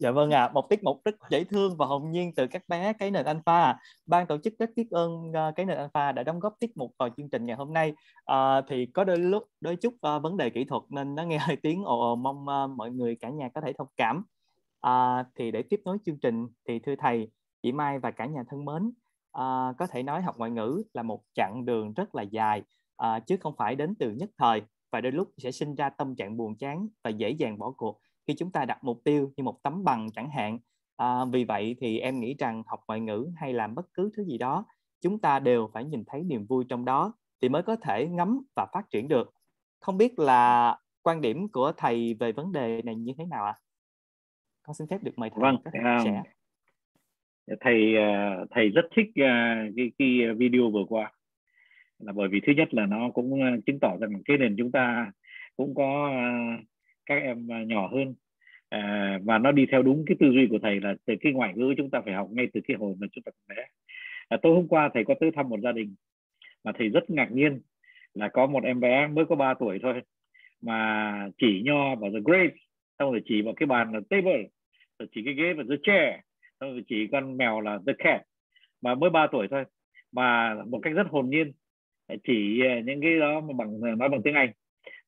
[0.06, 2.68] Dạ vâng ạ, à, một tiết mục rất dễ thương và hồn nhiên từ các
[2.68, 3.78] bé cái nền alpha.
[4.06, 6.94] Ban tổ chức rất biết ơn ờ, cái nền alpha đã đóng góp tiết mục
[6.98, 7.94] vào chương trình ngày hôm nay.
[8.24, 11.38] À, thì có đôi lúc đôi chút uh, vấn đề kỹ thuật nên nó nghe
[11.46, 14.24] hơi tiếng ồ ồ mong uh, mọi người cả nhà có thể thông cảm.
[14.80, 17.30] À, thì để tiếp nối chương trình thì thưa thầy,
[17.62, 21.02] chị Mai và cả nhà thân mến, uh, có thể nói học ngoại ngữ là
[21.02, 22.62] một chặng đường rất là dài
[23.02, 24.62] uh, chứ không phải đến từ nhất thời
[24.92, 28.00] và đôi lúc sẽ sinh ra tâm trạng buồn chán và dễ dàng bỏ cuộc
[28.26, 30.58] khi chúng ta đặt mục tiêu như một tấm bằng chẳng hạn.
[30.96, 34.24] À, vì vậy thì em nghĩ rằng học ngoại ngữ hay làm bất cứ thứ
[34.24, 34.64] gì đó
[35.00, 38.40] chúng ta đều phải nhìn thấy niềm vui trong đó thì mới có thể ngắm
[38.56, 39.34] và phát triển được.
[39.80, 43.54] Không biết là quan điểm của thầy về vấn đề này như thế nào ạ?
[43.56, 43.60] À?
[44.62, 46.22] con xin phép được mời thầy vâng, có thể um, share
[47.60, 51.12] thầy uh, thầy rất thích uh, cái, cái video vừa qua.
[51.98, 54.72] Là bởi vì thứ nhất là nó cũng uh, chứng tỏ rằng cái nền chúng
[54.72, 55.12] ta
[55.56, 56.10] cũng có
[57.06, 58.14] các em à, nhỏ hơn.
[58.68, 61.52] À, và nó đi theo đúng cái tư duy của thầy là từ cái ngoại
[61.56, 63.62] ngữ chúng ta phải học ngay từ cái hồi mà chúng ta còn bé.
[64.28, 65.94] À, tối hôm qua thầy có tới thăm một gia đình
[66.64, 67.60] mà thầy rất ngạc nhiên
[68.14, 70.02] là có một em bé mới có 3 tuổi thôi
[70.62, 72.58] mà chỉ nho vào the grapes,
[72.98, 74.42] xong rồi chỉ vào cái bàn là table
[74.98, 76.14] rồi chỉ cái ghế và the chair
[76.60, 78.22] xong rồi chỉ con mèo là the cat
[78.82, 79.64] mà mới 3 tuổi thôi.
[80.12, 81.52] Mà một cách rất hồn nhiên
[82.24, 84.50] chỉ à, những cái đó mà bằng nói bằng tiếng Anh.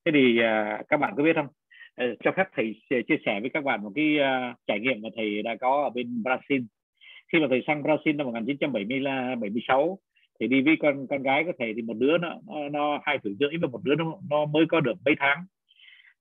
[0.05, 1.47] Thế thì à, các bạn có biết không?
[1.99, 5.09] Ờ, cho phép thầy chia sẻ với các bạn một cái uh, trải nghiệm mà
[5.15, 6.65] thầy đã có ở bên Brazil.
[7.31, 9.99] Khi mà thầy sang Brazil năm 1976
[10.39, 13.17] thì đi với con con gái của thầy thì một đứa nó nó, nó hai
[13.23, 15.45] tuổi rưỡi và một đứa nó, nó mới có được mấy tháng.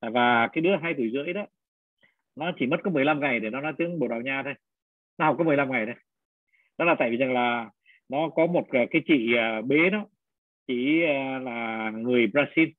[0.01, 1.47] Và cái đứa hai tuổi rưỡi đó
[2.37, 4.55] nó chỉ mất có 15 ngày để nó nói tiếng Bồ Đào Nha thôi.
[5.19, 5.95] Nó học có 15 ngày thôi.
[6.79, 7.71] Đó là tại vì rằng là
[8.09, 9.35] nó có một ờ, cái chị
[9.67, 10.07] bế nó
[10.67, 11.01] chỉ
[11.43, 12.71] là người Brazil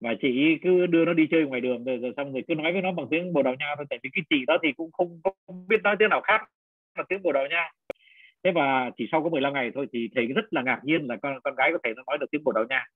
[0.00, 2.72] và chị cứ đưa nó đi chơi ngoài đường rồi, rồi xong rồi cứ nói
[2.72, 4.92] với nó bằng tiếng bồ đào nha thôi tại vì cái chị đó thì cũng
[4.92, 6.40] không, không biết nói tiếng nào khác
[6.98, 7.70] là tiếng bồ đào nha.
[8.44, 11.16] Thế và chỉ sau có 15 ngày thôi thì thầy rất là ngạc nhiên là
[11.16, 12.86] con con gái có thể nó nói được tiếng bồ đào nha.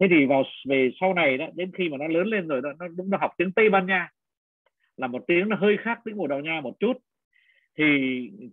[0.00, 2.72] Thế thì vào về sau này đó đến khi mà nó lớn lên rồi nó
[2.78, 4.08] nó đúng nó học tiếng tây ban nha
[4.96, 6.92] là một tiếng nó hơi khác tiếng bồ đào nha một chút
[7.78, 7.84] thì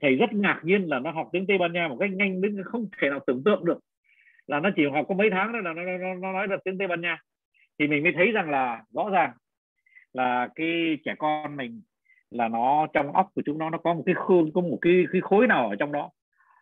[0.02, 2.64] thầy rất ngạc nhiên là nó học tiếng tây ban nha một cách nhanh đến
[2.66, 3.80] không thể nào tưởng tượng được
[4.48, 6.78] là nó chỉ học có mấy tháng thôi là nó, nó, nó nói được tiếng
[6.78, 7.18] tây ban nha
[7.82, 9.32] thì mình mới thấy rằng là rõ ràng
[10.14, 11.82] là cái trẻ con mình
[12.32, 15.06] là nó trong óc của chúng nó nó có một cái khương có một cái
[15.12, 16.10] cái khối nào ở trong đó.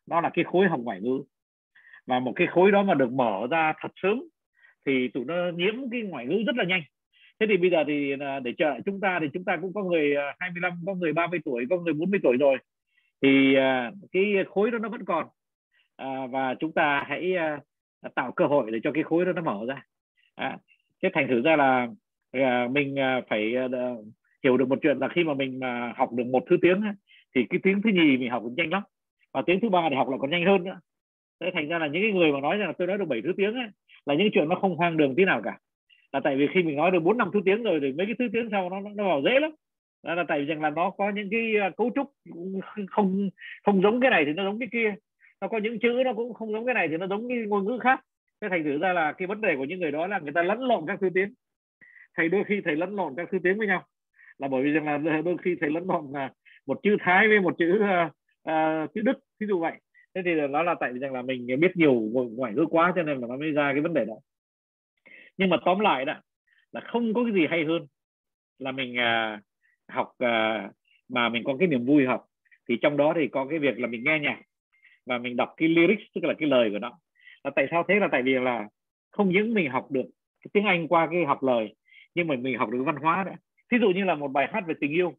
[0.07, 1.23] Nó là cái khối học ngoại ngữ.
[2.05, 4.23] Và một cái khối đó mà được mở ra thật sớm
[4.85, 6.81] thì tụi nó nhiễm cái ngoại ngữ rất là nhanh.
[7.39, 9.83] Thế thì bây giờ thì à, để chờ chúng ta thì chúng ta cũng có
[9.83, 12.57] người à, 25 có người 30 tuổi, có người 40 tuổi rồi.
[13.21, 15.27] Thì à, cái khối đó nó vẫn còn.
[16.31, 17.33] Và chúng ta hãy
[18.15, 19.83] tạo cơ hội để cho cái khối đó nó mở ra
[21.03, 21.87] thế thành thử ra là
[22.31, 23.67] à, mình à, phải à,
[24.43, 26.81] hiểu được một chuyện là khi mà mình mà học được một thứ tiếng
[27.35, 28.83] thì cái tiếng thứ nhì mình học cũng nhanh lắm
[29.33, 30.79] và tiếng thứ ba thì học là còn nhanh hơn nữa.
[31.41, 33.21] Thế thành ra là những cái người mà nói rằng là tôi nói được bảy
[33.21, 33.67] thứ tiếng ấy,
[34.05, 35.57] là những chuyện nó không hoang đường tí nào cả.
[36.11, 38.15] Là tại vì khi mình nói được bốn năm thứ tiếng rồi thì mấy cái
[38.19, 39.51] thứ tiếng sau nó nó vào dễ lắm.
[40.03, 42.11] Đó là tại vì rằng là nó có những cái cấu trúc
[42.87, 43.29] không
[43.63, 44.95] không giống cái này thì nó giống cái kia.
[45.41, 47.65] Nó có những chữ nó cũng không giống cái này thì nó giống cái ngôn
[47.65, 48.01] ngữ khác
[48.41, 50.43] thế thành thử ra là cái vấn đề của những người đó là người ta
[50.43, 51.33] lẫn lộn các thứ tiếng.
[52.17, 53.85] Thầy đôi khi thầy lẫn lộn các thứ tiếng với nhau.
[54.37, 56.33] Là bởi vì rằng là đôi khi thầy lẫn lộn là
[56.65, 58.11] một chữ thái với một chữ uh,
[58.49, 59.73] uh, chữ đức ví dụ vậy.
[60.15, 61.93] Thế thì nó là tại vì rằng là mình biết nhiều
[62.31, 64.15] ngoại ngữ quá cho nên là nó mới ra cái vấn đề đó.
[65.37, 66.13] Nhưng mà tóm lại đó
[66.71, 67.87] là không có cái gì hay hơn
[68.59, 69.39] là mình uh,
[69.87, 70.71] học uh,
[71.09, 72.25] mà mình có cái niềm vui học.
[72.69, 74.41] Thì trong đó thì có cái việc là mình nghe nhạc
[75.05, 76.99] và mình đọc cái lyrics tức là cái lời của nó
[77.43, 78.67] là tại sao thế là tại vì là
[79.11, 80.05] không những mình học được
[80.39, 81.75] cái tiếng Anh qua cái học lời,
[82.15, 83.35] nhưng mà mình học được văn hóa nữa
[83.69, 85.13] ví dụ như là một bài hát về tình yêu,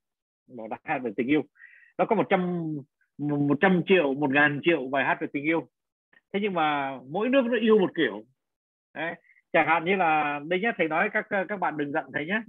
[0.56, 1.42] một bài hát về tình yêu.
[1.98, 2.72] Nó có một trăm
[3.18, 5.68] một trăm triệu, một ngàn triệu bài hát về tình yêu.
[6.32, 8.22] Thế nhưng mà mỗi nước nó yêu một kiểu.
[8.94, 9.14] Đấy.
[9.52, 12.42] chẳng hạn như là, đây nhé thầy nói các các bạn đừng giận thầy nhé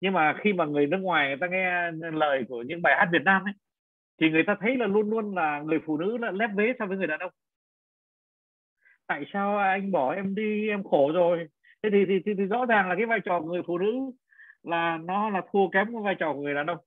[0.00, 3.08] nhưng mà khi mà người nước ngoài người ta nghe lời của những bài hát
[3.12, 3.52] Việt Nam ấy,
[4.20, 6.86] thì người ta thấy là luôn luôn là người phụ nữ là lép vế so
[6.86, 7.32] với người đàn ông
[9.08, 11.48] tại sao anh bỏ em đi em khổ rồi?
[11.82, 13.92] Thế thì thì, thì, thì rõ ràng là cái vai trò người phụ nữ
[14.62, 16.78] là nó là thua kém cái vai trò của người đàn ông.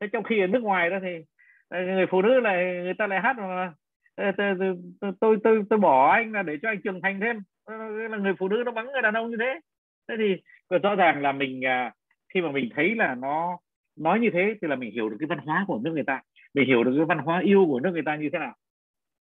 [0.00, 1.24] Thế trong khi ở nước ngoài đó thì
[1.68, 3.72] ờ, người phụ nữ này người ta lại hát mà
[4.16, 7.38] tôi, tôi, tôi, tôi, tôi bỏ anh là để cho anh trưởng thành thêm.
[7.64, 7.74] Ờ,
[8.10, 9.60] là người phụ nữ nó bắn người đàn ông như thế.
[10.08, 10.42] Thế thì
[10.82, 11.92] rõ ràng là mình à,
[12.34, 13.58] khi mà mình thấy là nó
[13.96, 16.22] nói như thế thì là mình hiểu được cái văn hóa của nước người ta.
[16.54, 18.54] Mình hiểu được cái văn hóa yêu của nước người ta như thế nào.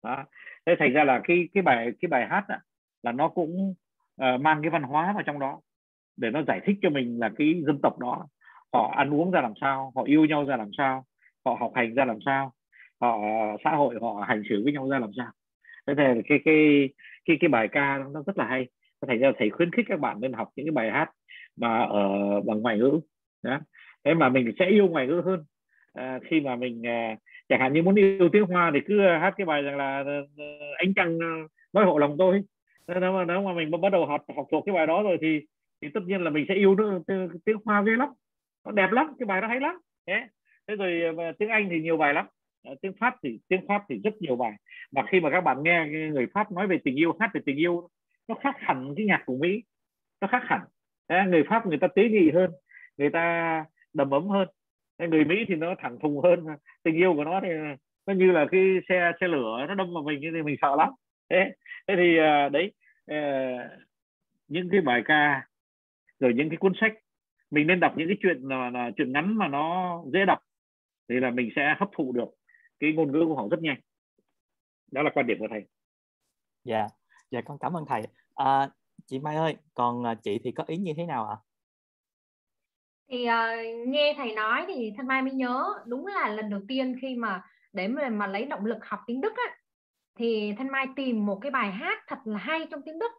[0.05, 0.25] Đó
[0.69, 2.57] thế thành ra là cái cái bài cái bài hát đó,
[3.03, 3.75] là nó cũng
[4.23, 5.61] uh, mang cái văn hóa vào trong đó
[6.17, 8.27] để nó giải thích cho mình là cái dân tộc đó.
[8.73, 11.05] Họ ăn uống ra làm sao họ yêu nhau ra làm sao
[11.45, 12.53] họ học hành ra làm sao
[13.01, 13.19] họ
[13.65, 15.31] xã hội họ hành xử với nhau ra làm sao.
[15.87, 16.89] Thế thì cái cái
[17.25, 18.69] cái cái bài ca nó rất là hay.
[19.07, 21.11] Thành ra thầy khuyến khích các bạn nên học những cái bài hát
[21.57, 23.01] mà ở bằng ngoại ngữ
[23.43, 23.61] đó.
[24.05, 25.45] Thế mà mình sẽ yêu ngoại ngữ hơn
[25.99, 27.17] à, khi mà mình à,
[27.49, 30.03] chẳng hạn như muốn yêu tiếng hoa thì cứ à, hát cái bài rằng là
[30.07, 30.45] ờ, ờ,
[30.77, 31.27] ánh trăng ờ,
[31.73, 32.43] nói hộ lòng tôi.
[32.89, 35.41] Nếu mà nếu mà mình bắt đầu học học thuộc cái bài đó rồi thì
[35.83, 37.01] thì tất nhiên là mình sẽ yêu nữa
[37.45, 38.09] tiếng hoa ghê lắm.
[38.65, 39.79] Nó đẹp lắm cái bài nó hay lắm.
[40.07, 40.15] Thế
[40.69, 42.27] thế rồi tiếng anh thì nhiều bài lắm.
[42.83, 44.53] Tiếng pháp thì tiếng pháp thì rất nhiều bài.
[44.93, 47.57] Mà khi mà các bạn nghe người pháp nói về tình yêu hát về tình
[47.57, 47.89] yêu
[48.29, 49.63] nó khác hẳn cái nhạc của mỹ.
[50.21, 50.61] Nó khác hẳn.
[51.09, 52.51] Thế, người pháp người ta tế nhị hơn
[52.97, 54.49] người ta đầm ấm hơn
[55.07, 56.47] người mỹ thì nó thẳng thùng hơn.
[56.83, 57.49] Tình yêu của nó thì
[58.07, 60.89] nó như là cái xe xe lửa nó đâm vào mình thì mình sợ lắm.
[61.31, 61.53] Thế
[61.89, 62.73] thế thì à, đấy
[63.07, 63.19] à,
[64.49, 65.47] những cái bài ca
[66.21, 66.93] rồi những cái cuốn sách
[67.51, 70.39] mình nên đọc những cái chuyện là, là chuyện ngắn mà nó dễ đọc
[71.09, 72.29] thì là mình sẽ hấp thụ được
[72.81, 73.81] cái ngôn ngữ của họ rất nhanh.
[74.93, 75.65] Đó là quan điểm của thầy.
[76.65, 76.79] Dạ.
[76.79, 76.91] Yeah.
[77.31, 78.03] dạ con cảm ơn thầy.
[78.35, 78.69] À,
[79.07, 81.37] chị Mai ơi còn à, chị thì có ý như thế nào ạ?
[83.11, 86.97] Thì uh, nghe thầy nói thì thân Mai mới nhớ đúng là lần đầu tiên
[87.03, 89.57] khi mà để mà, mà lấy động lực học tiếng Đức á
[90.19, 93.13] thì thân Mai tìm một cái bài hát thật là hay trong tiếng Đức.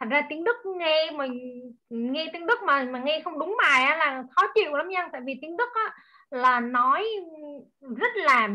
[0.00, 1.60] Thật ra tiếng Đức nghe mình
[1.90, 5.08] nghe tiếng Đức mà mà nghe không đúng bài á, là khó chịu lắm nha
[5.12, 5.94] tại vì tiếng Đức á,
[6.30, 7.06] là nói
[7.80, 8.48] rất là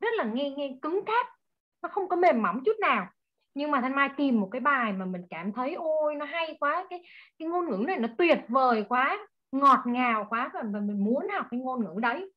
[0.00, 1.26] rất là nghe nghe cứng cáp
[1.82, 3.06] nó không có mềm mỏng chút nào.
[3.54, 6.56] Nhưng mà thanh mai tìm một cái bài mà mình cảm thấy ôi nó hay
[6.60, 7.02] quá cái
[7.38, 11.46] cái ngôn ngữ này nó tuyệt vời quá ngọt ngào quá và mình muốn học
[11.50, 12.30] cái ngôn ngữ đấy.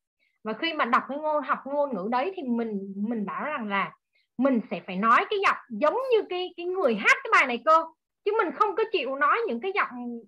[0.44, 3.68] Và khi mà đọc cái ngôn học ngôn ngữ đấy thì mình mình bảo rằng
[3.68, 3.92] là
[4.38, 7.62] mình sẽ phải nói cái giọng giống như cái cái người hát cái bài này
[7.66, 7.84] cơ.
[8.26, 10.20] Chứ mình không có chịu nói những cái giọng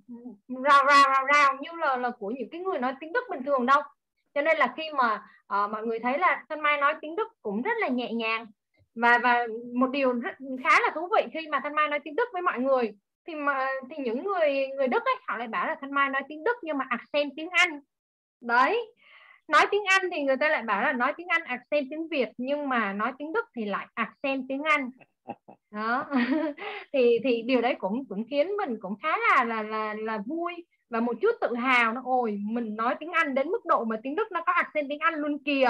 [0.48, 3.44] rào rào rào rào như là là của những cái người nói tiếng Đức bình
[3.46, 3.82] thường đâu.
[4.34, 7.28] Cho nên là khi mà uh, mọi người thấy là Thanh Mai nói tiếng Đức
[7.42, 8.46] cũng rất là nhẹ nhàng.
[8.96, 12.16] Và và một điều rất khá là thú vị khi mà Thanh Mai nói tiếng
[12.16, 12.94] Đức với mọi người
[13.28, 16.22] thì mà thì những người người Đức ấy họ lại bảo là Thanh Mai nói
[16.30, 17.80] tiếng Đức nhưng mà accent tiếng Anh.
[18.42, 18.94] Đấy.
[19.48, 22.30] Nói tiếng Anh thì người ta lại bảo là nói tiếng Anh accent tiếng Việt
[22.38, 24.90] nhưng mà nói tiếng Đức thì lại accent tiếng Anh.
[25.72, 26.06] Đó.
[26.94, 30.54] Thì thì điều đấy cũng cũng khiến mình cũng khá là là là là vui
[30.90, 33.96] và một chút tự hào nó ôi mình nói tiếng Anh đến mức độ mà
[34.04, 35.70] tiếng Đức nó có accent tiếng Anh luôn kìa.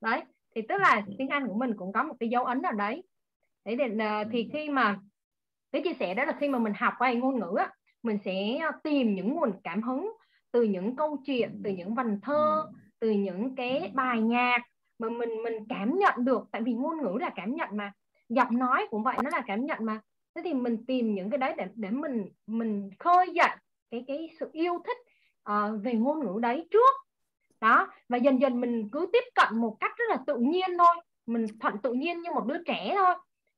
[0.00, 0.20] Đấy.
[0.54, 3.02] Thì tức là tiếng Anh của mình cũng có một cái dấu ấn ở đấy.
[3.64, 4.98] Đấy thì, ờ, thì khi mà
[5.74, 7.70] cái chia sẻ đó là khi mà mình học qua ngôn ngữ á,
[8.02, 10.12] mình sẽ tìm những nguồn cảm hứng
[10.52, 12.66] từ những câu chuyện từ những vần thơ
[13.00, 14.58] từ những cái bài nhạc
[14.98, 16.44] mà mình mình cảm nhận được.
[16.52, 17.92] Tại vì ngôn ngữ là cảm nhận mà
[18.28, 20.00] giọng nói cũng vậy nó là cảm nhận mà.
[20.34, 23.56] Thế thì mình tìm những cái đấy để để mình mình khơi dậy
[23.90, 24.98] cái cái sự yêu thích
[25.50, 26.94] uh, về ngôn ngữ đấy trước.
[27.60, 31.04] Đó và dần dần mình cứ tiếp cận một cách rất là tự nhiên thôi.
[31.26, 33.14] Mình thuận tự nhiên như một đứa trẻ thôi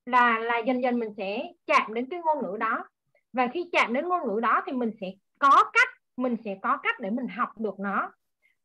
[0.07, 2.85] là là dần dần mình sẽ chạm đến cái ngôn ngữ đó.
[3.33, 5.07] Và khi chạm đến ngôn ngữ đó thì mình sẽ
[5.39, 8.13] có cách mình sẽ có cách để mình học được nó.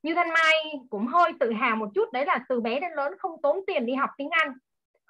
[0.04, 3.14] Như thanh mai cũng hơi tự hào một chút đấy là từ bé đến lớn
[3.20, 4.54] không tốn tiền đi học tiếng anh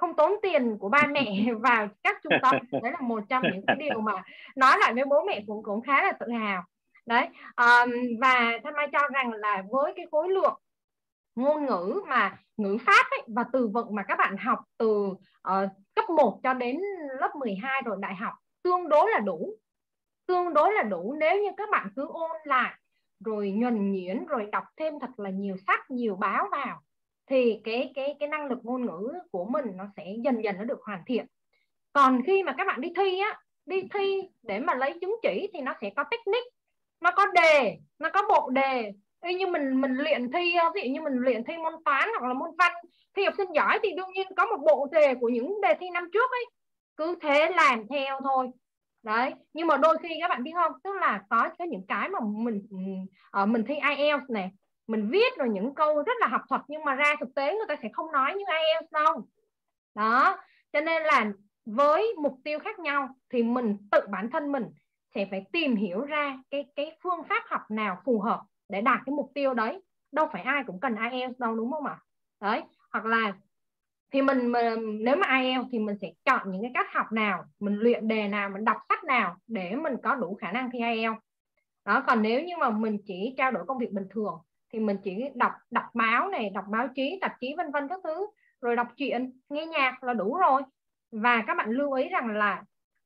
[0.01, 2.55] không tốn tiền của ba mẹ vào các trung tâm.
[2.71, 4.23] Đấy là một trong những cái điều mà
[4.55, 6.63] nói lại với bố mẹ cũng cũng khá là tự hào.
[7.05, 7.91] Đấy um,
[8.21, 10.59] và thanh mai cho rằng là với cái khối lượng
[11.35, 15.13] ngôn ngữ mà ngữ pháp ấy, và từ vựng mà các bạn học từ
[15.49, 16.81] uh, cấp 1 cho đến
[17.19, 19.53] lớp 12 rồi, đại học tương đối là đủ.
[20.27, 22.73] Tương đối là đủ nếu như các bạn cứ ôn lại
[23.25, 26.81] rồi nhuần nhuyễn rồi đọc thêm thật là nhiều sách, nhiều báo vào
[27.29, 30.63] thì cái cái cái năng lực ngôn ngữ của mình nó sẽ dần dần nó
[30.63, 31.25] được hoàn thiện.
[31.93, 35.49] Còn khi mà các bạn đi thi á, đi thi để mà lấy chứng chỉ
[35.53, 36.49] thì nó sẽ có technique,
[37.01, 38.91] nó có đề, nó có bộ đề
[39.23, 42.09] y như mình mình luyện thi ờ, ví dụ như mình luyện thi môn toán
[42.19, 42.71] hoặc là môn văn
[43.15, 45.89] thi học sinh giỏi thì đương nhiên có một bộ đề của những đề thi
[45.89, 46.45] năm trước ấy.
[46.97, 48.49] Cứ thế làm theo thôi.
[49.03, 50.71] Đấy nhưng mà đôi khi các bạn biết không?
[50.83, 52.61] Tức là có có những cái mà mình
[53.41, 54.51] uh, mình thi IELTS này
[54.87, 57.65] mình viết rồi những câu rất là học thuật nhưng mà ra thực tế người
[57.67, 59.27] ta sẽ không nói như IELTS đâu.
[59.95, 60.37] Đó
[60.73, 61.31] cho nên là
[61.65, 64.65] với mục tiêu khác nhau thì mình tự bản thân mình
[65.15, 68.41] sẽ phải tìm hiểu ra cái cái phương pháp học nào phù hợp
[68.71, 69.81] để đạt cái mục tiêu đấy.
[70.11, 71.97] Đâu phải ai cũng cần IELTS đâu đúng không ạ?
[72.41, 72.61] Đấy
[72.91, 73.33] hoặc là
[74.11, 77.43] thì mình, mình nếu mà IELTS thì mình sẽ chọn những cái cách học nào
[77.59, 80.79] mình luyện đề nào mình đọc sách nào để mình có đủ khả năng thi
[80.79, 81.19] IELTS
[81.85, 84.39] đó còn nếu như mà mình chỉ trao đổi công việc bình thường
[84.73, 87.99] thì mình chỉ đọc đọc báo này đọc báo chí tạp chí vân vân các
[88.03, 88.27] thứ
[88.61, 90.61] rồi đọc truyện nghe nhạc là đủ rồi.
[91.11, 92.63] Và các bạn lưu ý rằng là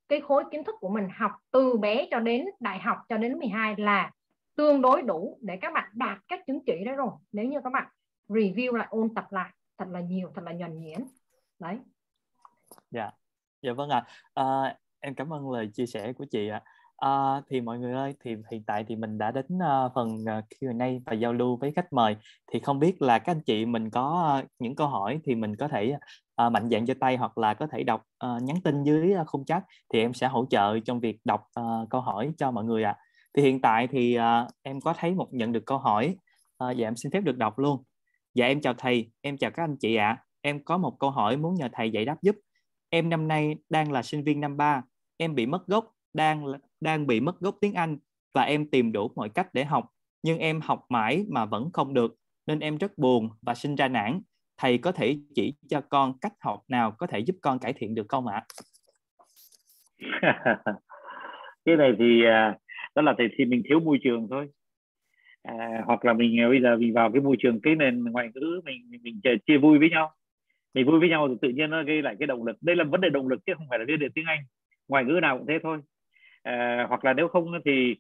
[0.08, 3.40] cái khối kiến thức của mình học từ bé cho đến đại học cho đến
[3.40, 4.12] 12 là
[4.56, 7.11] tương đối đủ để các bạn đạt các chứng chỉ đấy rồi.
[7.32, 7.88] Nếu như các bạn
[8.27, 10.99] review lại ôn tập lại thật là nhiều thật là nhuần nhuyễn.
[11.60, 11.80] Đấy.
[12.91, 13.11] Dạ.
[13.61, 14.06] Dạ vâng ạ.
[14.34, 14.44] À.
[14.44, 16.61] à, em cảm ơn lời chia sẻ của chị ạ.
[16.98, 20.38] À, thì mọi người ơi thì hiện tại thì mình đã đến uh, phần à,
[20.38, 22.15] uh, Q&A và giao lưu với khách mời.
[22.52, 25.56] Thì không biết là các anh chị mình có uh, những câu hỏi thì mình
[25.56, 25.95] có thể
[26.45, 29.27] uh, mạnh dạn giơ tay hoặc là có thể đọc uh, nhắn tin dưới uh,
[29.27, 29.64] khung chat
[29.94, 32.95] thì em sẽ hỗ trợ trong việc đọc uh, câu hỏi cho mọi người ạ.
[32.99, 33.05] à
[33.36, 34.24] thì hiện tại thì uh,
[34.64, 36.20] em có thấy một nhận được câu hỏi uh,
[36.60, 37.84] và em xin phép được đọc luôn.
[38.34, 40.07] Dạ em chào thầy em chào các anh chị ạ.
[40.07, 40.24] À.
[40.41, 42.36] em có một câu hỏi muốn nhờ thầy giải đáp giúp.
[42.90, 44.82] Em năm nay đang là sinh viên năm ba
[45.18, 46.45] em bị mất gốc đang
[46.82, 47.98] đang bị mất gốc tiếng Anh
[48.34, 49.86] và em tìm đủ mọi cách để học
[50.24, 52.16] nhưng em học mãi mà vẫn không được
[52.48, 54.22] nên em rất buồn và sinh ra nản.
[54.57, 57.95] Thầy có thể chỉ cho con cách học nào có thể giúp con cải thiện
[57.95, 58.45] được không ạ?
[61.66, 62.65] Cái này thì uh,
[62.96, 64.48] đó là thì, thì mình thiếu môi trường thôi.
[65.44, 68.30] À, hoặc là mình à, bây giờ mình vào cái môi trường cái nền ngoại
[68.36, 70.12] ngữ mình mình, mình chia vui với nhau.
[70.74, 72.58] Mình vui với nhau thì tự nhiên nó gây lại cái động lực.
[72.62, 74.40] Đây là vấn đề động lực chứ không phải là vấn đề tiếng anh.
[74.88, 75.80] Ngoại ngữ nào cũng thế thôi.
[76.44, 77.96] À, hoặc là nếu không thì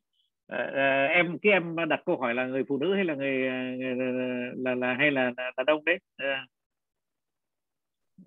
[0.47, 3.37] à, à, em cái em đặt câu hỏi là người phụ nữ hay là người,
[3.77, 3.95] người
[4.57, 5.99] là, là hay là đàn ông đấy?
[6.17, 6.45] À,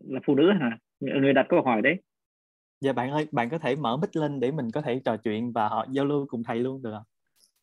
[0.00, 0.78] là phụ nữ hả?
[1.00, 1.96] Người đặt câu hỏi đấy
[2.80, 5.52] dạ bạn ơi bạn có thể mở mic lên để mình có thể trò chuyện
[5.52, 7.02] và họ giao lưu cùng thầy luôn được không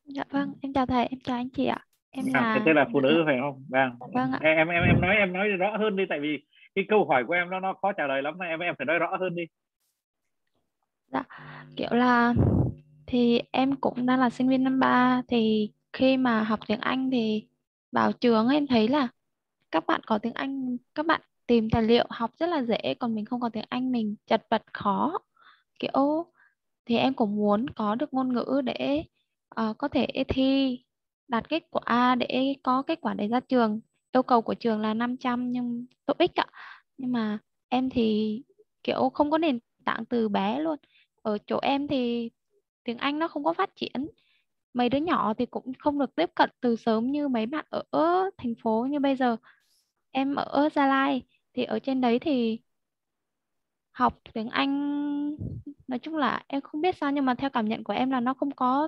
[0.05, 1.85] dạ vâng em chào thầy em chào anh chị ạ.
[2.11, 3.63] Em à, là thế là phụ nữ phải không?
[3.69, 3.89] Vâng.
[4.13, 4.39] Vâng ạ.
[4.41, 6.37] em em em nói em nói rõ hơn đi tại vì
[6.75, 8.99] cái câu hỏi của em nó nó khó trả lời lắm em em phải nói
[8.99, 9.43] rõ hơn đi.
[11.11, 11.23] Dạ
[11.75, 12.33] kiểu là
[13.07, 17.09] thì em cũng đang là sinh viên năm ba thì khi mà học tiếng Anh
[17.11, 17.47] thì
[17.91, 19.07] vào trường em thấy là
[19.71, 23.15] các bạn có tiếng Anh các bạn tìm tài liệu học rất là dễ còn
[23.15, 25.17] mình không có tiếng Anh mình chật vật khó.
[25.80, 26.26] Kiểu
[26.85, 29.03] thì em cũng muốn có được ngôn ngữ để
[29.61, 30.80] uh, có thể thi
[31.27, 33.80] đạt kết quả để có kết quả để ra trường.
[34.11, 36.45] Yêu cầu của trường là 500 nhưng TOEIC ạ.
[36.97, 37.39] Nhưng mà
[37.69, 38.41] em thì
[38.84, 40.77] kiểu không có nền tảng từ bé luôn.
[41.22, 42.31] Ở chỗ em thì
[42.84, 44.07] tiếng Anh nó không có phát triển.
[44.73, 47.84] Mấy đứa nhỏ thì cũng không được tiếp cận từ sớm như mấy bạn ở
[48.38, 49.38] thành phố như bây giờ.
[50.11, 51.22] Em ở Gia Lai
[51.56, 52.60] thì ở trên đấy thì
[53.91, 54.76] học tiếng Anh
[55.88, 58.19] nói chung là em không biết sao nhưng mà theo cảm nhận của em là
[58.19, 58.88] nó không có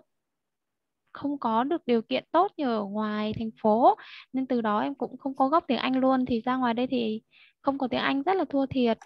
[1.12, 3.96] không có được điều kiện tốt như ở ngoài thành phố.
[4.34, 6.26] Nên từ đó em cũng không có gốc tiếng Anh luôn.
[6.26, 7.22] Thì ra ngoài đây thì
[7.62, 8.98] không có tiếng Anh rất là thua thiệt.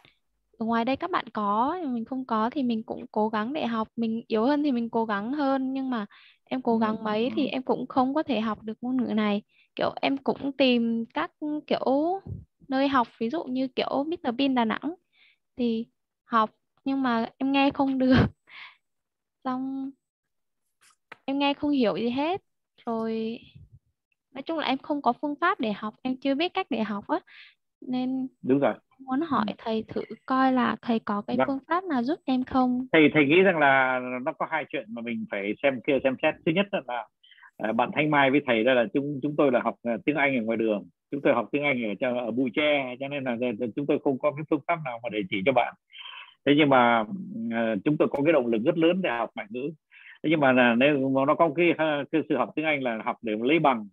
[0.57, 3.65] Ở ngoài đây các bạn có mình không có thì mình cũng cố gắng để
[3.65, 3.87] học.
[3.95, 6.05] Mình yếu hơn thì mình cố gắng hơn nhưng mà
[6.43, 9.41] em cố gắng mấy thì em cũng không có thể học được ngôn ngữ này.
[9.75, 11.31] Kiểu em cũng tìm các
[11.67, 12.19] kiểu
[12.71, 14.95] nơi học ví dụ như kiểu Mr Bean Đà Nẵng
[15.57, 15.85] thì
[16.23, 16.49] học
[16.85, 18.15] nhưng mà em nghe không được.
[19.43, 19.91] Xong
[21.25, 22.41] em nghe không hiểu gì hết.
[22.85, 23.39] Rồi
[24.33, 26.83] nói chung là em không có phương pháp để học em chưa biết cách để
[26.83, 27.19] học á.
[27.81, 28.73] Nên đúng rồi.
[28.99, 31.47] muốn hỏi thầy thử coi là thầy có cái vâng.
[31.47, 32.87] phương pháp nào giúp em không?
[32.91, 36.15] Thầy thầy nghĩ rằng là nó có hai chuyện mà mình phải xem kia xem
[36.21, 36.33] xét.
[36.45, 37.07] Thứ nhất là
[37.61, 40.15] À, bạn Thanh Mai với thầy đây là chúng chúng tôi là học à, tiếng
[40.15, 40.87] Anh ở ngoài đường.
[41.11, 43.37] Chúng tôi học tiếng Anh ở ở Bùi tre cho nên là
[43.75, 45.73] chúng tôi không có cái phương pháp nào mà để chỉ cho bạn.
[46.45, 47.05] Thế nhưng mà
[47.51, 49.71] à, chúng tôi có cái động lực rất lớn để học ngoại ngữ.
[50.23, 51.73] Thế nhưng mà là nếu mà nó có cái,
[52.11, 53.87] cái sự học tiếng Anh là học để mà lấy bằng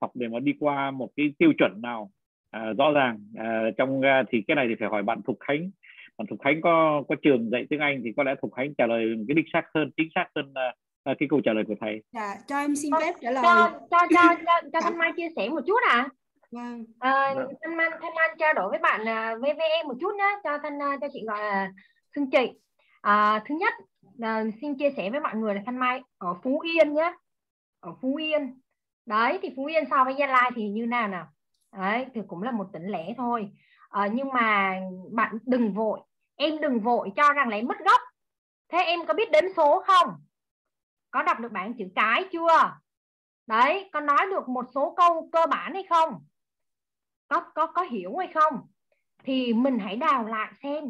[0.00, 2.10] học để mà đi qua một cái tiêu chuẩn nào
[2.50, 5.70] à, rõ ràng à, trong à, thì cái này thì phải hỏi bạn Thục Khánh.
[6.18, 8.86] Bạn Thục Khánh có có trường dạy tiếng Anh thì có lẽ Thục Khánh trả
[8.86, 11.74] lời cái đích xác hơn chính xác hơn à, à, cái câu trả lời của
[11.80, 12.02] thầy.
[12.12, 13.42] Dạ, cho em xin phép trả lời.
[13.44, 16.08] Cho cho cho cho, cho Thanh Mai chia sẻ một chút à.
[16.50, 16.84] Vâng.
[16.98, 20.58] À, Thanh Mai Thanh Mai trao đổi với bạn uh, VVE một chút nhé, cho
[20.62, 21.72] Thanh uh, cho chị gọi là
[22.14, 22.52] Xuân Chị.
[23.00, 23.74] À, thứ nhất
[24.18, 27.12] là xin chia sẻ với mọi người là Thanh Mai ở Phú Yên nhé,
[27.80, 28.60] ở Phú Yên.
[29.06, 31.26] Đấy thì Phú Yên so với Gia Lai thì như nào nào?
[31.78, 33.50] đấy thì cũng là một tỉnh lẻ thôi
[33.88, 36.00] à, nhưng mà bạn đừng vội
[36.36, 38.00] em đừng vội cho rằng là em mất gốc
[38.72, 40.08] thế em có biết đếm số không
[41.14, 42.76] có đọc được bảng chữ cái chưa?
[43.46, 46.24] Đấy có nói được một số câu cơ bản hay không?
[47.28, 48.60] Có có có hiểu hay không?
[49.24, 50.84] Thì mình hãy đào lại xem.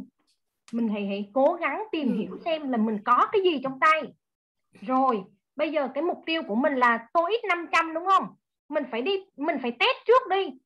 [0.73, 2.19] Mình hãy hãy cố gắng tìm ừ.
[2.19, 4.03] hiểu xem là mình có cái gì trong tay.
[4.81, 5.25] Rồi
[5.57, 8.35] bây giờ cái mục tiêu của mình là ít 500 đúng không?
[8.69, 10.59] Mình phải đi mình phải test trước đi.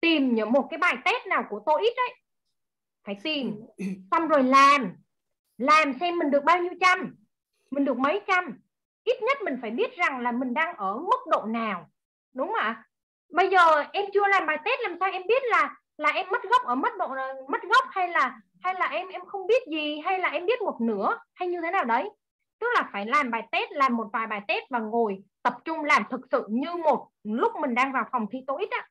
[0.00, 2.14] Tìm những một cái bài test nào của tôi ít đấy.
[3.04, 3.60] Phải tìm.
[4.10, 4.92] Xong rồi làm.
[5.58, 7.16] Làm xem mình được bao nhiêu trăm?
[7.70, 8.58] Mình được mấy trăm
[9.08, 11.88] ít nhất mình phải biết rằng là mình đang ở mức độ nào
[12.34, 12.84] đúng không ạ?
[13.32, 16.42] Bây giờ em chưa làm bài test làm sao em biết là là em mất
[16.42, 17.08] gốc ở mức độ
[17.48, 20.62] mất gốc hay là hay là em em không biết gì hay là em biết
[20.62, 22.10] một nửa hay như thế nào đấy?
[22.60, 25.84] Tức là phải làm bài test làm một vài bài test và ngồi tập trung
[25.84, 28.88] làm thực sự như một lúc mình đang vào phòng thi TOEIC á.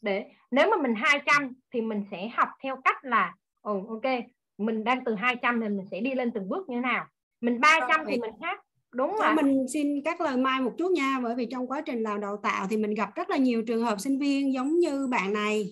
[0.00, 4.12] Để nếu mà mình 200 thì mình sẽ học theo cách là ồ ok
[4.58, 7.06] mình đang từ 200 thì mình sẽ đi lên từng bước như thế nào.
[7.40, 8.60] Mình 300 thì mình khác
[8.92, 9.34] đúng rồi.
[9.34, 12.66] mình xin các lời mai một chút nha bởi vì trong quá trình đào tạo
[12.70, 15.66] thì mình gặp rất là nhiều trường hợp sinh viên giống như bạn này.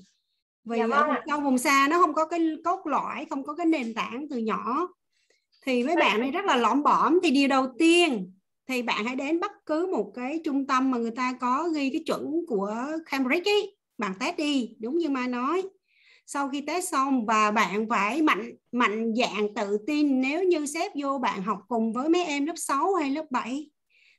[0.64, 3.54] Vì dạ vâng ở sâu vùng xa nó không có cái cốt lõi không có
[3.54, 4.88] cái nền tảng từ nhỏ.
[5.66, 7.18] Thì mấy bạn này rất là lõm bõm.
[7.22, 8.32] Thì điều đầu tiên
[8.68, 11.90] thì bạn hãy đến bất cứ một cái trung tâm mà người ta có ghi
[11.90, 12.74] cái chuẩn của
[13.10, 13.76] Cambridge ấy.
[13.98, 15.62] Bạn test đi đúng như mai nói
[16.30, 20.92] sau khi test xong và bạn phải mạnh mạnh dạng tự tin, nếu như xếp
[20.94, 23.70] vô bạn học cùng với mấy em lớp 6 hay lớp 7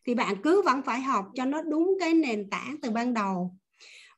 [0.08, 3.56] thì bạn cứ vẫn phải học cho nó đúng cái nền tảng từ ban đầu.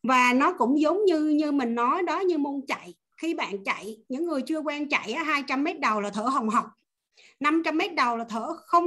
[0.03, 2.93] Và nó cũng giống như như mình nói đó, như môn chạy.
[3.21, 6.65] Khi bạn chạy, những người chưa quen chạy 200 mét đầu là thở hồng hộc
[7.39, 8.85] 500 mét đầu là thở không,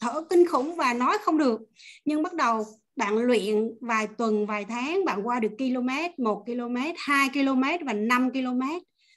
[0.00, 1.60] thở kinh khủng và nói không được.
[2.04, 2.64] Nhưng bắt đầu
[2.96, 7.92] bạn luyện vài tuần, vài tháng, bạn qua được km 1 km 2 km và
[7.92, 8.62] 5 km.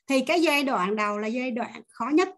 [0.08, 2.30] Thì cái giai đoạn đầu là giai đoạn khó nhất.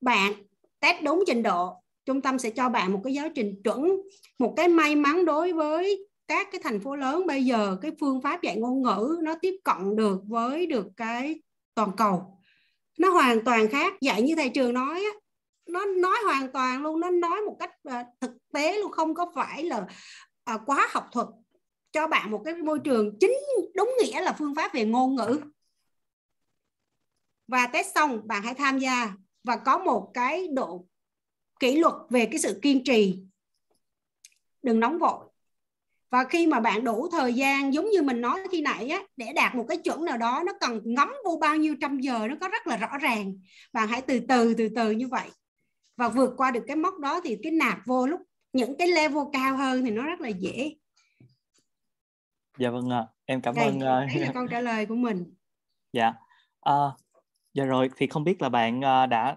[0.00, 0.32] Bạn
[0.80, 1.74] test đúng trình độ,
[2.06, 4.02] trung tâm sẽ cho bạn một cái giáo trình chuẩn,
[4.38, 7.26] một cái may mắn đối với các cái thành phố lớn.
[7.26, 11.40] Bây giờ cái phương pháp dạy ngôn ngữ nó tiếp cận được với được cái
[11.74, 12.38] toàn cầu.
[12.98, 13.94] Nó hoàn toàn khác.
[14.00, 15.04] Dạy như thầy trường nói
[15.70, 18.92] nó nói hoàn toàn luôn, nó nói một cách ờ, thực tế luôn.
[18.92, 19.86] Không có phải là
[20.50, 21.26] à, quá học thuật
[21.92, 23.34] cho bạn một cái môi trường chính
[23.74, 25.40] đúng nghĩa là phương pháp về ngôn ngữ.
[27.48, 29.12] Và test xong bạn hãy tham gia
[29.44, 30.86] và có một cái độ
[31.60, 33.18] kỷ luật về cái sự kiên trì.
[34.62, 35.26] Đừng nóng vội.
[36.10, 39.32] Và khi mà bạn đủ thời gian giống như mình nói khi nãy á để
[39.32, 42.36] đạt một cái chuẩn nào đó nó cần ngắm vô bao nhiêu trăm giờ nó
[42.40, 43.34] có rất là rõ ràng.
[43.72, 45.28] Bạn hãy từ từ từ từ như vậy.
[45.96, 48.20] Và vượt qua được cái mốc đó thì cái nạp vô lúc
[48.52, 50.74] những cái level cao hơn thì nó rất là dễ
[52.58, 55.34] dạ vâng ạ em cảm Đây, ơn đấy là câu trả lời của mình
[55.92, 56.12] dạ
[56.60, 56.74] à,
[57.54, 59.36] dạ rồi thì không biết là bạn ờ, đã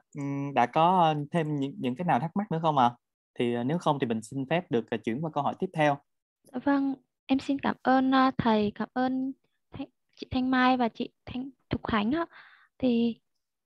[0.53, 2.95] đã có thêm những, những cái nào thắc mắc nữa không ạ à?
[3.39, 5.97] thì ờ, nếu không thì mình xin phép được chuyển qua câu hỏi tiếp theo
[6.51, 6.95] Vâng,
[7.25, 9.31] em xin cảm ơn uh, thầy, cảm ơn
[9.71, 12.25] Thanh, chị Thanh Mai và chị Thanh Thục Khánh ạ.
[12.77, 13.19] Thì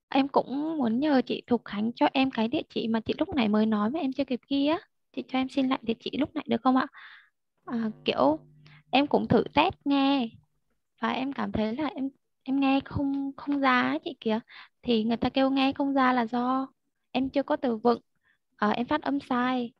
[0.08, 3.28] em cũng muốn nhờ chị Thục Khánh cho em cái địa chỉ mà chị lúc
[3.28, 4.78] nãy mới nói mà em chưa kịp ghi á.
[5.18, 6.86] Chị cho em xin lại địa chỉ lúc nãy được không ạ?
[7.64, 8.38] À, kiểu
[8.90, 10.28] em cũng thử test nghe
[11.00, 12.08] và em cảm thấy là em
[12.42, 14.40] em nghe không không ra ấy chị kìa.
[14.82, 16.68] Thì người ta kêu nghe không ra là do
[17.10, 18.00] em chưa có từ vựng,
[18.56, 19.72] à, em phát âm sai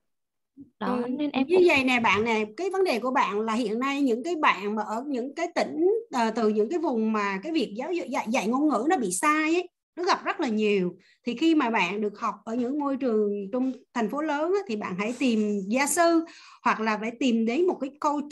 [0.79, 1.67] đó ừ, nên em như cũng...
[1.69, 4.75] vậy nè bạn nè cái vấn đề của bạn là hiện nay những cái bạn
[4.75, 5.89] mà ở những cái tỉnh
[6.29, 8.97] uh, từ những cái vùng mà cái việc giáo dục dạy, dạy ngôn ngữ nó
[8.97, 9.69] bị sai ấy
[9.99, 10.97] nó gặp rất là nhiều.
[11.27, 14.61] Thì khi mà bạn được học ở những môi trường trong thành phố lớn á,
[14.69, 16.25] thì bạn hãy tìm gia sư
[16.63, 18.29] hoặc là phải tìm đến một cái coach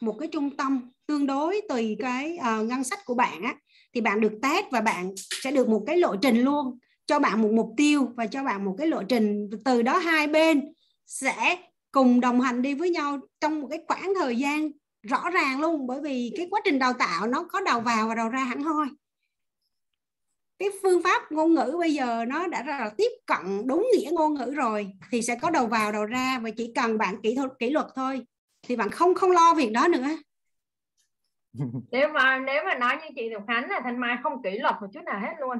[0.00, 3.54] một cái trung tâm tương đối tùy cái uh, ngân sách của bạn á.
[3.94, 6.78] Thì bạn được test và bạn sẽ được một cái lộ trình luôn.
[7.06, 9.50] Cho bạn một mục tiêu và cho bạn một cái lộ trình.
[9.64, 10.72] Từ đó hai bên
[11.06, 11.58] sẽ
[11.92, 14.70] cùng đồng hành đi với nhau trong một cái khoảng thời gian
[15.02, 15.86] rõ ràng luôn.
[15.86, 18.62] Bởi vì cái quá trình đào tạo nó có đầu vào và đầu ra hẳn
[18.62, 18.86] hoi
[20.60, 24.34] cái phương pháp ngôn ngữ bây giờ nó đã là tiếp cận đúng nghĩa ngôn
[24.34, 27.50] ngữ rồi thì sẽ có đầu vào đầu ra và chỉ cần bạn kỹ thuật
[27.58, 28.20] kỷ luật thôi
[28.62, 30.08] thì bạn không không lo việc đó nữa.
[31.90, 34.74] Nếu mà nếu mà nói như chị Thục Khánh là Thanh Mai không kỷ luật
[34.80, 35.58] một chút nào hết luôn.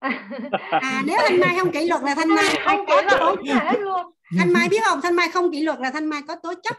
[0.70, 4.12] À nếu Thanh Mai không kỷ luật là Thanh Mai không kỷ luật hết luôn.
[4.38, 5.00] Thanh mai biết không?
[5.00, 6.76] Thanh mai không kỷ luật là thanh mai có tố chất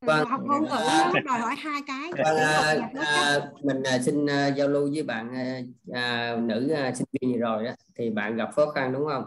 [0.00, 4.26] vâng, học ngôn ngữ à, đòi hỏi hai cái vâng, à, à, mình à, xin
[4.26, 5.60] à, giao lưu với bạn à,
[5.92, 9.24] à, nữ à, sinh viên gì rồi đó thì bạn gặp khó khăn đúng không?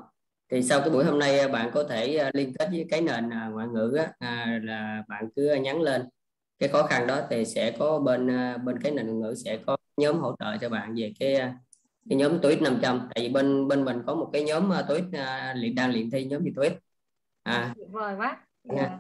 [0.51, 3.29] Thì sau cái buổi hôm nay bạn có thể à, liên kết với cái nền
[3.29, 6.09] à, ngoại ngữ á, à, là bạn cứ nhắn lên.
[6.59, 9.59] Cái khó khăn đó thì sẽ có bên à, bên cái nền ngoại ngữ sẽ
[9.65, 11.35] có nhóm hỗ trợ cho bạn về cái
[12.09, 15.57] cái nhóm tweet 500 tại vì bên bên mình có một cái nhóm tweet uh,
[15.57, 16.71] luyện đang luyện thi nhóm gì tweet
[17.43, 17.73] à.
[17.75, 18.37] Tuyệt vời quá.
[18.75, 18.91] Yeah.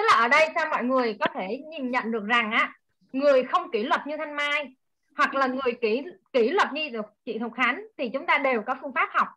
[0.00, 2.72] Tức là ở đây sao mọi người có thể nhìn nhận được rằng á,
[3.12, 4.74] người không kỷ luật như thanh mai,
[5.16, 6.02] hoặc là người kỷ
[6.32, 6.90] kỷ luật như
[7.24, 9.28] chị Thục Khánh, thì chúng ta đều có phương pháp học.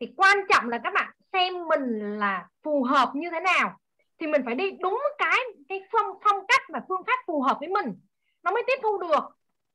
[0.00, 3.76] Thì quan trọng là các bạn xem mình là phù hợp như thế nào.
[4.18, 5.38] Thì mình phải đi đúng cái
[5.68, 7.94] cái phong phong cách và phương pháp phù hợp với mình.
[8.42, 9.24] Nó mới tiếp thu được.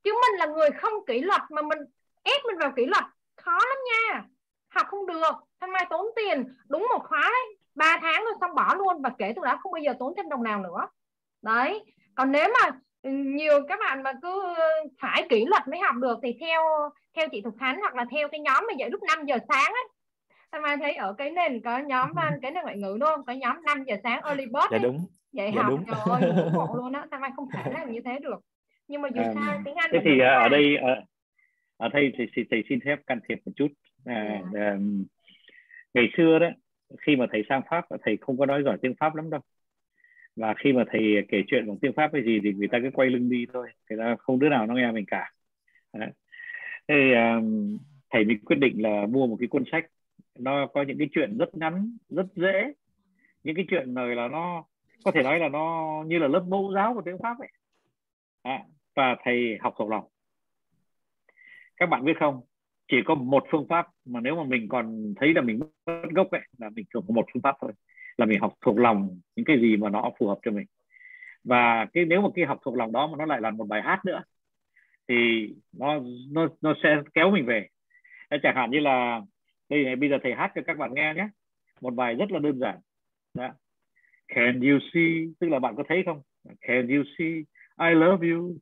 [0.04, 1.80] Chứ mình là người không kỷ luật mà mình
[2.24, 3.04] ép mình vào kỷ luật,
[3.36, 4.24] khó lắm nha.
[4.70, 5.32] Học không được.
[5.60, 6.56] Thanh mai tốn tiền.
[6.70, 7.58] Đúng một khóa đấy.
[7.76, 10.30] 3 tháng rồi xong bỏ luôn và kể từ đó không bao giờ tốn thêm
[10.30, 10.88] đồng nào nữa
[11.42, 11.84] đấy
[12.16, 12.70] còn nếu mà
[13.34, 14.56] nhiều các bạn mà cứ
[15.02, 16.62] phải kỷ luật mới học được thì theo
[17.16, 19.74] theo chị Thục Khánh hoặc là theo cái nhóm mà dạy lúc 5 giờ sáng
[19.74, 19.88] ấy
[20.52, 22.10] Thanh Mai thấy ở cái nền có nhóm
[22.42, 23.26] cái nền ngoại ngữ đúng không?
[23.26, 25.08] Có nhóm 5 giờ sáng early bird dạ đúng.
[25.32, 25.86] Dạy dạ học đúng.
[25.88, 27.06] trời ơi ngộ luôn á.
[27.12, 28.40] Thanh Mai không thể làm như thế được.
[28.88, 30.96] nhưng mà dù à, sao tiếng Anh thế thì ở đây ở,
[31.78, 33.68] ở đây thì, thì thầy xin phép can thiệp một chút
[34.06, 34.44] à, yeah.
[34.54, 34.60] Dạ.
[34.60, 34.78] à,
[35.94, 36.48] ngày xưa đó
[37.02, 39.42] khi mà thầy sang pháp thầy không có nói giỏi tiếng pháp lắm đâu.
[40.36, 42.90] Và khi mà thầy kể chuyện bằng tiếng pháp cái gì thì người ta cứ
[42.94, 43.70] quay lưng đi thôi.
[43.90, 45.32] Người ta không đứa nào nó nghe mình cả.
[45.94, 46.10] Đấy.
[46.88, 47.78] Thì, um,
[48.10, 49.86] thầy mình quyết định là mua một cái cuốn sách.
[50.40, 52.74] Nó có những cái chuyện rất ngắn rất dễ.
[53.44, 54.64] Những cái chuyện này là nó
[55.04, 57.50] có thể nói là nó như là lớp mẫu giáo của tiếng pháp ấy.
[58.42, 58.64] À,
[58.96, 60.08] và thầy học thuộc lòng.
[61.78, 62.42] Các bạn biết không?
[62.88, 66.32] Chỉ có một phương pháp mà nếu mà mình còn thấy là mình mất gốc
[66.32, 67.72] ấy, là mình chỉ có một phương pháp thôi,
[68.18, 70.66] là mình học thuộc lòng những cái gì mà nó phù hợp cho mình.
[71.44, 73.82] Và cái nếu mà cái học thuộc lòng đó mà nó lại là một bài
[73.82, 74.24] hát nữa,
[75.08, 76.00] thì nó
[76.32, 77.68] nó nó sẽ kéo mình về.
[78.44, 79.22] Chẳng hạn như là,
[79.70, 81.28] đây này, bây giờ thầy hát cho các bạn nghe nhé.
[81.82, 82.80] Một bài rất là đơn giản.
[83.34, 83.50] Đó.
[84.28, 85.26] Can you see?
[85.40, 86.22] Tức là bạn có thấy không?
[86.62, 87.34] Can you see?
[87.90, 88.58] I love you.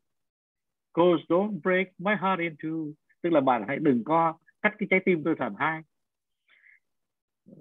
[0.93, 2.69] Cause don't break my heart into
[3.23, 5.81] tức là bạn hãy đừng có cắt cái trái tim tôi thành hai.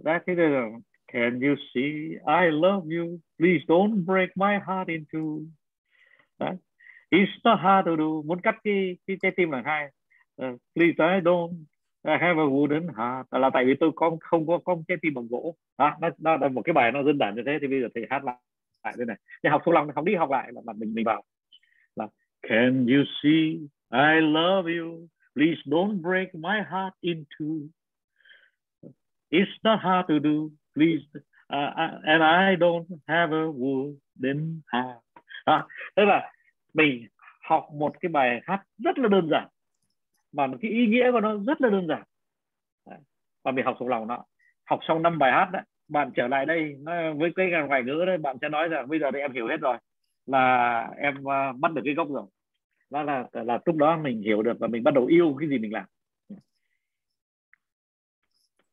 [0.05, 0.69] Đó thế là
[1.13, 2.19] Can you see?
[2.41, 3.19] I love you.
[3.39, 5.19] Please don't break my heart into.
[6.39, 6.53] Đó.
[7.11, 8.23] It's not hard to do.
[8.25, 9.89] Muốn cắt cái cái trái tim thành hai.
[10.43, 11.65] Uh, please I don't
[12.05, 13.27] I have a wooden heart.
[13.31, 15.57] Là tại vì tôi con không có con trái tim bằng gỗ.
[15.79, 17.89] Đó đó, đó là một cái bài nó đơn giản như thế thì bây giờ
[17.95, 18.37] thầy hát lại
[18.85, 19.17] lại đây này.
[19.43, 21.23] Để học thuộc lòng học đi học lại là mình mình vào.
[21.97, 22.09] Là
[22.43, 23.59] Can you see?
[23.91, 27.69] I love you please don't break my heart in two.
[29.33, 30.51] it's not hard to do.
[30.75, 31.03] Please
[31.53, 35.01] uh, uh and I don't have a wooden heart.
[35.45, 36.33] À, tức là
[36.75, 37.07] mình
[37.41, 39.49] học một cái bài hát rất là đơn giản
[40.33, 42.03] mà cái ý nghĩa của nó rất là đơn giản.
[43.45, 44.25] Và mình học thuộc lòng nó.
[44.65, 46.77] Học xong năm bài hát đấy bạn trở lại đây
[47.17, 49.61] với cái ngoại ngữ đấy bạn sẽ nói rằng bây giờ thì em hiểu hết
[49.61, 49.77] rồi
[50.27, 52.27] là em uh, bắt được cái gốc rồi
[52.93, 55.59] đó là là lúc đó mình hiểu được và mình bắt đầu yêu cái gì
[55.59, 55.85] mình làm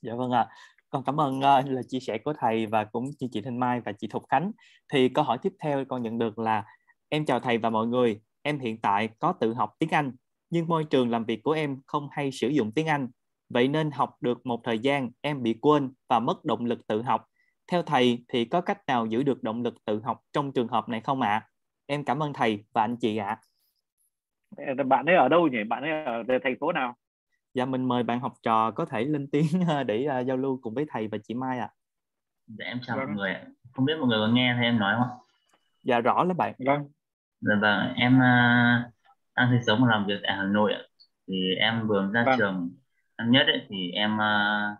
[0.01, 0.55] dạ vâng ạ à.
[0.89, 3.81] con cảm ơn uh, lời chia sẻ của thầy và cũng như chị Thanh Mai
[3.81, 4.51] và chị Thục Khánh
[4.93, 6.65] thì câu hỏi tiếp theo con nhận được là
[7.09, 10.11] em chào thầy và mọi người em hiện tại có tự học tiếng Anh
[10.49, 13.07] nhưng môi trường làm việc của em không hay sử dụng tiếng Anh.
[13.49, 17.01] Vậy nên học được một thời gian em bị quên và mất động lực tự
[17.01, 17.25] học.
[17.71, 20.89] Theo thầy thì có cách nào giữ được động lực tự học trong trường hợp
[20.89, 21.29] này không ạ?
[21.29, 21.47] À?
[21.85, 23.25] Em cảm ơn thầy và anh chị ạ.
[23.25, 23.41] À.
[24.85, 25.63] Bạn ấy ở đâu nhỉ?
[25.63, 26.95] Bạn ấy ở thành phố nào?
[27.53, 29.45] Dạ mình mời bạn học trò có thể lên tiếng
[29.87, 31.69] để uh, giao lưu cùng với thầy và chị Mai ạ.
[31.71, 31.75] À.
[32.47, 33.05] Dạ em chào vâng.
[33.05, 33.35] mọi người.
[33.71, 35.17] Không biết mọi người có nghe thấy em nói không?
[35.83, 36.53] Dạ rõ là bạn.
[36.65, 36.89] Vâng.
[37.41, 38.93] Dạ vâng, em uh,
[39.35, 40.73] đang sinh sống và làm việc tại Hà Nội
[41.27, 42.37] thì em vừa ra vâng.
[42.37, 42.69] trường
[43.17, 44.77] năm nhất ấy, thì em uh,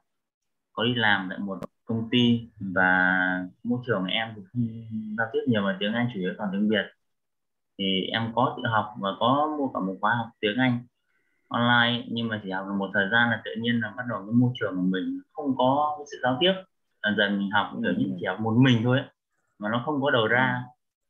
[0.72, 3.20] có đi làm tại một công ty và
[3.64, 4.68] môi trường em thì không
[5.18, 6.86] giao tiếp nhiều mà tiếng Anh chủ yếu toàn tiếng Việt
[7.80, 10.80] thì em có tự học và có mua cả một khóa học tiếng Anh
[11.48, 14.20] online nhưng mà chỉ học được một thời gian là tự nhiên là bắt đầu
[14.26, 16.54] cái môi trường của mình không có cái sự giao tiếp
[17.04, 19.08] dần dần mình học kiểu như chỉ học một mình thôi ấy,
[19.60, 20.64] mà nó không có đầu ra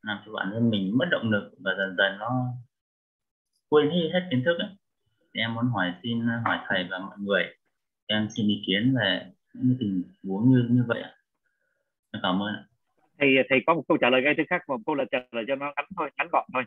[0.04, 2.46] làm cho bản thân mình mất động lực và dần dần nó
[3.70, 4.70] quên hết, hết kiến thức ấy.
[5.34, 7.44] Thì em muốn hỏi xin hỏi thầy và mọi người
[8.08, 11.12] em xin ý kiến về những tình huống như như vậy ạ.
[12.24, 12.56] Cảm ơn
[13.20, 15.44] thầy thầy có một câu trả lời ngay thứ khác một câu là trả lời
[15.48, 16.64] cho nó ngắn thôi ngắn gọn thôi.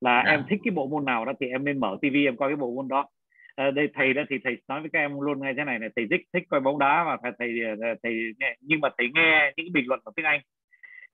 [0.00, 0.30] Là dạ.
[0.30, 2.56] em thích cái bộ môn nào đó thì em nên mở tivi em coi cái
[2.56, 3.08] bộ môn đó.
[3.56, 5.88] À, đây thầy đó thì thầy nói với các em luôn ngay thế này này
[5.96, 7.32] thầy thích thích coi bóng đá và thầy
[7.80, 10.40] thầy, thầy nghe nhưng mà thầy nghe những bình luận bằng tiếng anh.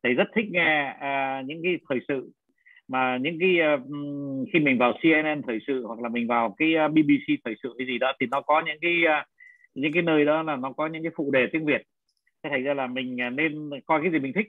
[0.02, 2.30] Thầy rất thích nghe uh, những cái thời sự
[2.88, 3.80] mà những cái uh,
[4.52, 7.74] khi mình vào CNN thời sự hoặc là mình vào cái uh, BBC thời sự
[7.78, 9.26] cái gì đó thì nó có những cái uh,
[9.74, 11.82] những cái nơi đó là nó có những cái phụ đề tiếng Việt.
[12.42, 14.46] Thế thành ra là mình nên coi cái gì mình thích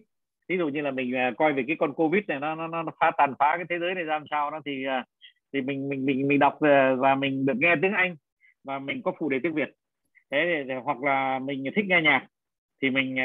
[0.50, 2.92] ví dụ như là mình à, coi về cái con Covid này nó nó nó
[3.00, 5.06] phá tàn phá cái thế giới này ra làm sao đó thì à,
[5.54, 8.16] thì mình mình mình mình đọc à, và mình được nghe tiếng Anh
[8.64, 9.70] và mình có phụ đề tiếng Việt.
[10.32, 12.28] Thế thì, hoặc là mình thích nghe nhạc
[12.82, 13.16] thì mình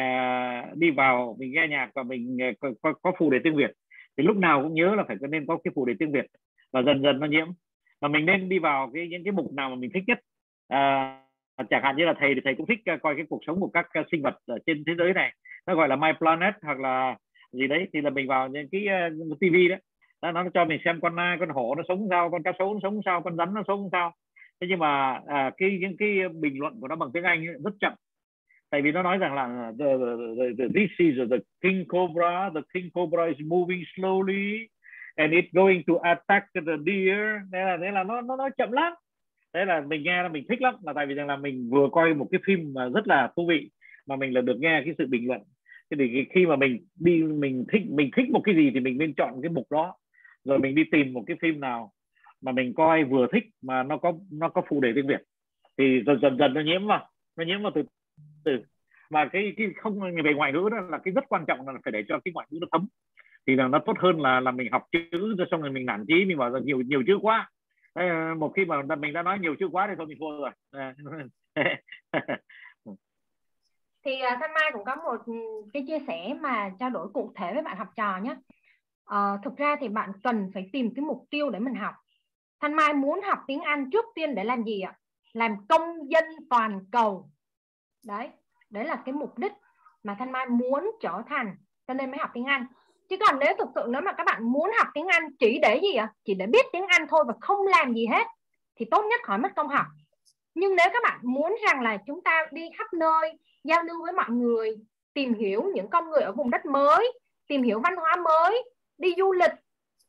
[0.74, 3.70] đi vào mình nghe nhạc và mình có, có, có phụ đề tiếng Việt.
[4.16, 6.26] Thì lúc nào cũng nhớ là phải nên có cái phụ đề tiếng Việt
[6.72, 7.46] và dần dần nó nhiễm.
[8.00, 10.18] Và mình nên đi vào cái những cái mục nào mà mình thích nhất.
[10.68, 11.20] À,
[11.70, 13.86] chẳng hạn như là thầy thì thầy cũng thích coi cái cuộc sống của các
[14.10, 15.32] sinh vật ở trên thế giới này
[15.66, 17.16] nó gọi là My Planet hoặc là
[17.52, 19.76] gì đấy thì là mình vào những cái ờ, uh, TV đó
[20.22, 22.74] nó, nó cho mình xem con nai con hổ nó sống sao con cá sấu
[22.74, 24.12] nó sống sao con rắn nó sống sao.
[24.60, 27.74] Thế nhưng mà à, cái những cái bình luận của nó bằng tiếng Anh rất
[27.80, 27.92] chậm.
[28.70, 29.84] Tại vì nó nói rằng là ờ, the,
[30.38, 34.66] the, the, this is the king cobra the king cobra is moving slowly
[35.16, 37.40] and it's going to attack the deer.
[37.52, 38.92] Thế là thế là nó nó nó chậm lắm.
[39.54, 40.74] Thế là mình nghe là mình thích lắm.
[40.82, 43.46] Là tại vì rằng là mình vừa coi một cái phim mà rất là thú
[43.48, 43.70] vị
[44.06, 45.40] mà mình là được nghe cái sự bình luận
[45.90, 48.98] thế thì khi mà mình đi, mình thích mình thích một cái gì thì mình
[48.98, 49.94] nên chọn cái mục đó.
[50.44, 51.92] Rồi mình đi tìm một cái phim nào
[52.40, 55.20] mà mình coi vừa thích mà nó có nó có phụ đề tiếng Việt
[55.78, 57.82] thì dần dần dần nó nhiễm vào, nó nhiễm vào từ
[58.44, 58.58] từ.
[59.10, 61.92] Và cái cái không về ngoại ngữ đó, là cái rất quan trọng là phải
[61.92, 62.86] để cho cái ngoại ngữ nó thấm.
[63.46, 66.04] Thì là nó tốt hơn là là mình học chữ, rồi xong rồi mình nản
[66.08, 67.50] chí, mình bảo là nhiều nhiều chữ quá.
[67.92, 70.50] Ờ, một khi mà mình đã nói nhiều chữ quá thì thôi mình thua rồi.
[70.70, 70.92] Ờ.
[74.06, 75.32] thì uh, Thanh Mai cũng có một ừ,
[75.72, 78.38] cái chia sẻ mà trao đổi cụ thể với bạn học trò nhé uh,
[79.04, 81.94] ờ, thực ra thì bạn cần phải tìm cái mục tiêu để mình học.
[82.60, 84.94] Thanh Mai muốn học tiếng Anh trước tiên để làm gì ạ?
[85.32, 87.30] Làm công dân toàn cầu.
[88.06, 88.28] Đấy
[88.70, 89.52] đấy là cái mục đích
[90.02, 91.56] mà Thanh Mai muốn trở thành
[91.88, 92.66] cho nên mới học tiếng Anh.
[93.08, 95.80] Chứ còn nếu thực sự nếu mà các bạn muốn học tiếng Anh chỉ để
[95.82, 96.12] gì ạ?
[96.24, 98.26] Chỉ để biết tiếng Anh thôi và không làm gì hết
[98.76, 99.86] thì tốt nhất khỏi mất công học
[100.56, 103.32] nhưng nếu các bạn muốn rằng là chúng ta đi khắp nơi,
[103.64, 104.76] giao lưu với mọi người,
[105.14, 107.12] tìm hiểu những con người ở vùng đất mới,
[107.48, 108.64] tìm hiểu văn hóa mới,
[108.98, 109.50] đi du lịch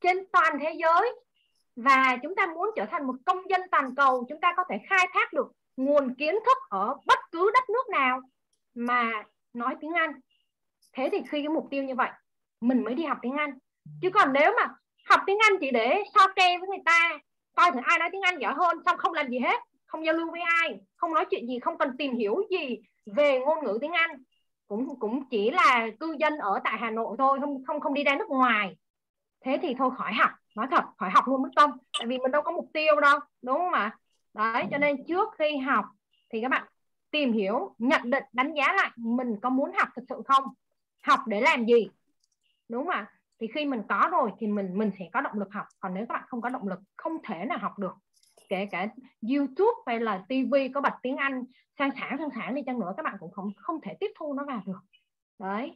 [0.02, 1.16] trên toàn thế giới,
[1.76, 4.76] và chúng ta muốn trở thành một công dân toàn cầu, chúng ta có thể
[4.90, 8.22] khai thác được nguồn kiến thức ở bất cứ đất nước nào
[8.76, 9.12] mà
[9.54, 10.12] nói tiếng Anh.
[10.94, 12.10] Thế thì khi cái mục tiêu như vậy,
[12.62, 13.58] mình mới đi học tiếng Anh.
[14.02, 14.68] Chứ còn nếu mà
[15.10, 17.20] học tiếng Anh chỉ để so kê với người ta,
[17.56, 20.14] coi thử ai nói tiếng Anh giỏi hơn, xong không làm gì hết không giao
[20.14, 23.78] lưu với ai, không nói chuyện gì, không cần tìm hiểu gì về ngôn ngữ
[23.82, 24.10] tiếng Anh.
[24.68, 28.04] Cũng cũng chỉ là cư dân ở tại Hà Nội thôi, không không không đi
[28.04, 28.76] ra nước ngoài.
[29.46, 31.72] Thế thì thôi khỏi học, nói thật, khỏi học luôn mất công.
[32.00, 33.98] Tại vì mình đâu có mục tiêu đâu, đúng không ạ?
[34.34, 35.86] Đấy, cho nên trước khi học
[36.34, 36.68] thì các bạn
[37.12, 40.44] tìm hiểu, nhận định, đánh giá lại mình có muốn học thực sự không?
[41.04, 41.90] Học để làm gì?
[42.70, 43.12] Đúng không ạ?
[43.40, 45.66] Thì khi mình có rồi thì mình mình sẽ có động lực học.
[45.80, 47.94] Còn nếu các bạn không có động lực, không thể nào học được
[48.50, 48.88] kể cả
[49.30, 51.44] YouTube hay là TV có bật tiếng Anh,
[51.78, 54.34] sang sản sang sản đi chăng nữa, các bạn cũng không không thể tiếp thu
[54.34, 54.80] nó vào được.
[55.40, 55.72] Đấy.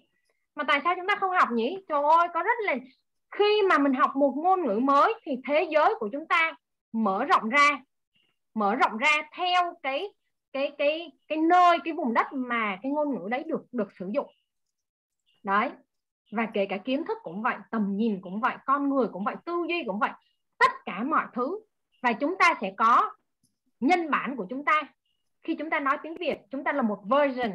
[0.56, 1.78] Mà tại sao chúng ta không học nhỉ?
[1.88, 2.76] Trời ơi, có rất là,
[3.32, 6.54] khi mà mình học một ngôn ngữ mới thì thế giới của chúng ta
[6.92, 7.82] mở rộng ra,
[8.54, 10.08] mở rộng ra theo cái
[10.54, 14.10] cái cái cái nơi, cái vùng đất mà cái ngôn ngữ đấy được được sử
[14.14, 14.28] dụng.
[15.44, 15.70] Đấy.
[16.32, 19.36] Và kể cả kiến thức cũng vậy, tầm nhìn cũng vậy, con người cũng vậy,
[19.46, 20.12] tư duy cũng vậy,
[20.60, 21.60] tất cả mọi thứ
[22.02, 23.12] và chúng ta sẽ có
[23.80, 24.82] nhân bản của chúng ta.
[25.44, 27.52] Khi chúng ta nói tiếng Việt, chúng ta là một version.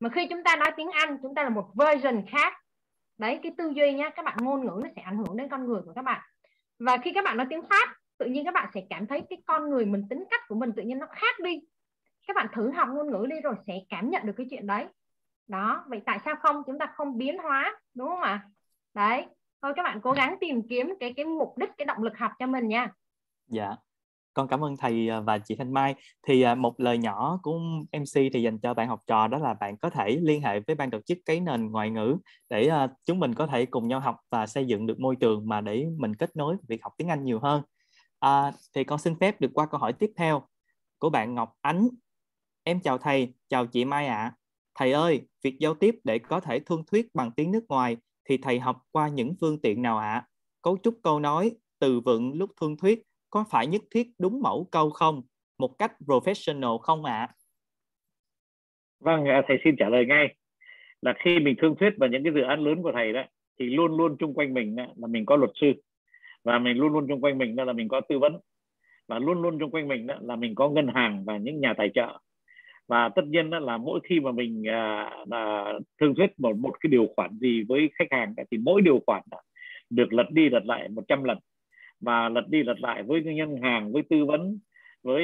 [0.00, 2.52] Mà khi chúng ta nói tiếng Anh, chúng ta là một version khác.
[3.18, 5.66] Đấy, cái tư duy nhá, các bạn ngôn ngữ nó sẽ ảnh hưởng đến con
[5.66, 6.20] người của các bạn.
[6.78, 9.38] Và khi các bạn nói tiếng Pháp, tự nhiên các bạn sẽ cảm thấy cái
[9.46, 11.60] con người mình, tính cách của mình tự nhiên nó khác đi.
[12.26, 14.86] Các bạn thử học ngôn ngữ đi rồi sẽ cảm nhận được cái chuyện đấy.
[15.46, 16.62] Đó, vậy tại sao không?
[16.66, 18.40] Chúng ta không biến hóa, đúng không ạ?
[18.94, 19.26] Đấy,
[19.62, 22.32] thôi các bạn cố gắng tìm kiếm cái cái mục đích, cái động lực học
[22.38, 22.92] cho mình nha
[23.48, 23.76] dạ
[24.36, 25.94] con cảm ơn thầy à, và chị Thanh Mai
[26.26, 27.58] thì à, một lời nhỏ của
[27.92, 30.76] MC thì dành cho bạn học trò đó là bạn có thể liên hệ với
[30.76, 32.16] ban tổ chức cái nền ngoại ngữ
[32.50, 35.48] để à, chúng mình có thể cùng nhau học và xây dựng được môi trường
[35.48, 37.62] mà để mình kết nối việc học tiếng Anh nhiều hơn
[38.18, 40.42] à, thì con xin phép được qua câu hỏi tiếp theo
[40.98, 41.88] của bạn Ngọc Ánh
[42.62, 44.34] em chào thầy chào chị Mai ạ à.
[44.74, 47.96] thầy ơi việc giao tiếp để có thể thương thuyết bằng tiếng nước ngoài
[48.28, 50.26] thì thầy học qua những phương tiện nào ạ à?
[50.62, 54.68] cấu trúc câu nói từ vựng lúc thương thuyết có phải nhất thiết đúng mẫu
[54.70, 55.22] câu không?
[55.58, 57.18] Một cách professional không ạ?
[57.18, 57.34] À?
[59.00, 60.36] vâng thầy xin trả lời ngay.
[61.02, 63.22] Là khi mình thương thuyết vào những cái dự án lớn của thầy đó,
[63.58, 65.72] thì luôn luôn chung quanh mình là mình có luật sư.
[66.44, 68.40] Và mình luôn luôn chung quanh mình là mình có tư vấn.
[69.08, 71.90] Và luôn luôn chung quanh mình là mình có ngân hàng và những nhà tài
[71.94, 72.18] trợ.
[72.88, 74.62] Và tất nhiên là mỗi khi mà mình
[75.26, 79.00] là thương thuyết một một cái điều khoản gì với khách hàng thì mỗi điều
[79.06, 79.22] khoản
[79.90, 81.38] được lật đi lật lại 100 lần
[82.06, 84.58] và lật đi lật lại với ngân hàng với tư vấn
[85.02, 85.20] với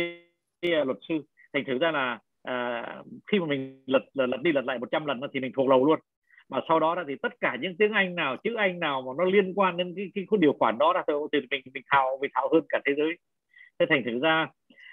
[0.63, 1.15] à, luật sư.
[1.53, 2.87] Thành thử ra là à,
[3.33, 5.99] khi mà mình lật lật đi lật lại 100 lần thì mình thuộc lầu luôn.
[6.49, 9.25] Mà sau đó thì tất cả những tiếng Anh nào chữ Anh nào mà nó
[9.25, 12.31] liên quan đến cái cái, cái điều khoản đó là thì mình mình thạo mình
[12.35, 13.17] thạo hơn cả thế giới.
[13.79, 14.49] Thế thành thử ra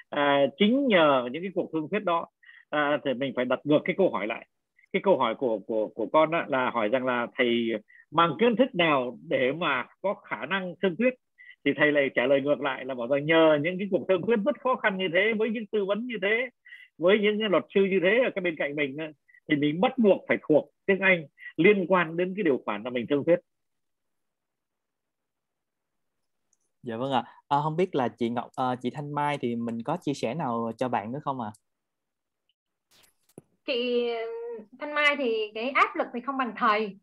[0.09, 2.27] à, chính nhờ những cái cuộc thương thuyết đó
[2.69, 4.47] à, thì mình phải đặt ngược cái câu hỏi lại.
[4.93, 7.69] Cái câu hỏi của của của con đó là hỏi rằng là thầy
[8.11, 11.13] mang kiến thức nào để mà có khả năng thương thuyết?
[11.65, 14.21] Thì thầy lại trả lời ngược lại là bảo rằng nhờ những cái cuộc thương
[14.25, 16.49] thuyết rất khó khăn như thế với những tư vấn như thế
[16.97, 18.97] với những cái luật sư như thế ở cái bên cạnh mình
[19.49, 21.25] thì mình bắt buộc phải thuộc tiếng Anh
[21.57, 23.39] liên quan đến cái điều khoản là mình thương thuyết.
[26.83, 27.23] Dạ vâng ạ.
[27.47, 30.33] À, không biết là chị Ngọc à, chị Thanh Mai thì mình có chia sẻ
[30.33, 31.51] nào cho bạn nữa không ạ?
[31.53, 31.57] À?
[33.65, 34.09] chị
[34.79, 36.97] Thanh Mai thì cái áp lực thì không bằng thầy.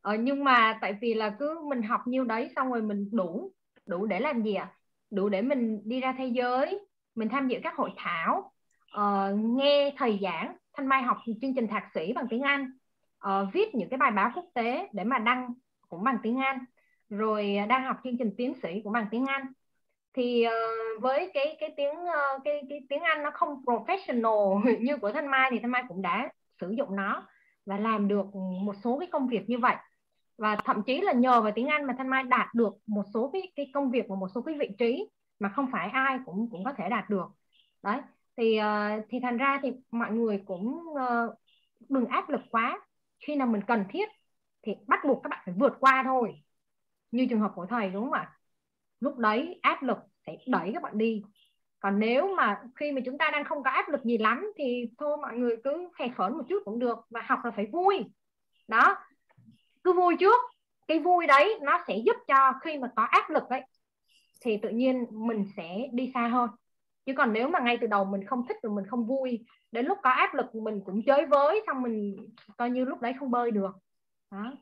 [0.00, 3.52] Ờ, nhưng mà tại vì là cứ mình học nhiêu đấy xong rồi mình đủ
[3.90, 4.74] đủ để làm gì ạ à?
[5.10, 6.80] đủ để mình đi ra thế giới
[7.14, 8.52] mình tham dự các hội thảo
[8.96, 12.72] uh, nghe thầy giảng Thanh Mai học chương trình thạc sĩ bằng tiếng Anh
[13.26, 15.54] uh, viết những cái bài báo quốc tế để mà đăng
[15.88, 16.58] cũng bằng tiếng Anh
[17.08, 19.46] rồi đang học chương trình tiến sĩ cũng bằng tiếng Anh
[20.14, 24.96] thì uh, với cái cái tiếng uh, cái cái tiếng Anh nó không professional như
[24.96, 26.30] của Thanh Mai thì Thanh Mai cũng đã
[26.60, 27.26] sử dụng nó
[27.66, 28.34] và làm được
[28.64, 29.76] một số cái công việc như vậy
[30.40, 33.30] và thậm chí là nhờ vào tiếng Anh mà Thanh Mai đạt được một số
[33.32, 35.08] cái cái công việc và một số cái vị trí
[35.38, 37.26] mà không phải ai cũng cũng có thể đạt được.
[37.82, 38.00] Đấy
[38.36, 41.34] thì uh, thì thành ra thì mọi người cũng uh,
[41.88, 42.80] đừng áp lực quá.
[43.26, 44.08] Khi nào mình cần thiết
[44.62, 46.42] thì bắt buộc các bạn phải vượt qua thôi.
[47.10, 48.32] Như trường hợp của thầy đúng không ạ?
[49.00, 51.22] Lúc đấy áp lực sẽ đẩy các bạn đi.
[51.80, 54.90] Còn nếu mà khi mà chúng ta đang không có áp lực gì lắm thì
[54.98, 58.04] thôi mọi người cứ khè khởi một chút cũng được và học là phải vui.
[58.68, 58.96] Đó
[59.84, 60.40] cứ vui trước.
[60.88, 63.62] Cái vui đấy nó sẽ giúp cho khi mà có áp lực ấy
[64.40, 66.50] thì tự nhiên mình sẽ đi xa hơn.
[67.06, 69.86] Chứ còn nếu mà ngay từ đầu mình không thích rồi mình không vui đến
[69.86, 72.16] lúc có áp lực mình cũng chơi với xong mình
[72.56, 73.72] coi như lúc đấy không bơi được.
[74.30, 74.52] Đó.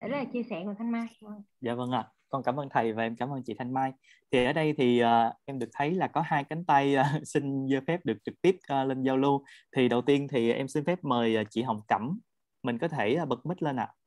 [0.00, 1.06] Đấy là chia sẻ của thanh mai.
[1.20, 1.42] Vâng.
[1.60, 1.98] Dạ vâng ạ.
[1.98, 2.10] À.
[2.28, 3.92] con cảm ơn thầy và em cảm ơn chị thanh mai.
[4.30, 7.68] Thì ở đây thì uh, em được thấy là có hai cánh tay uh, xin
[7.68, 9.44] giơ phép được trực tiếp uh, lên giao lưu.
[9.76, 12.18] Thì đầu tiên thì em xin phép mời uh, chị hồng cẩm.
[12.62, 13.88] Mình có thể uh, bật mic lên ạ.
[13.90, 14.03] à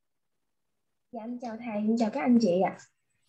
[1.12, 2.76] dạ em chào thầy em chào các anh chị ạ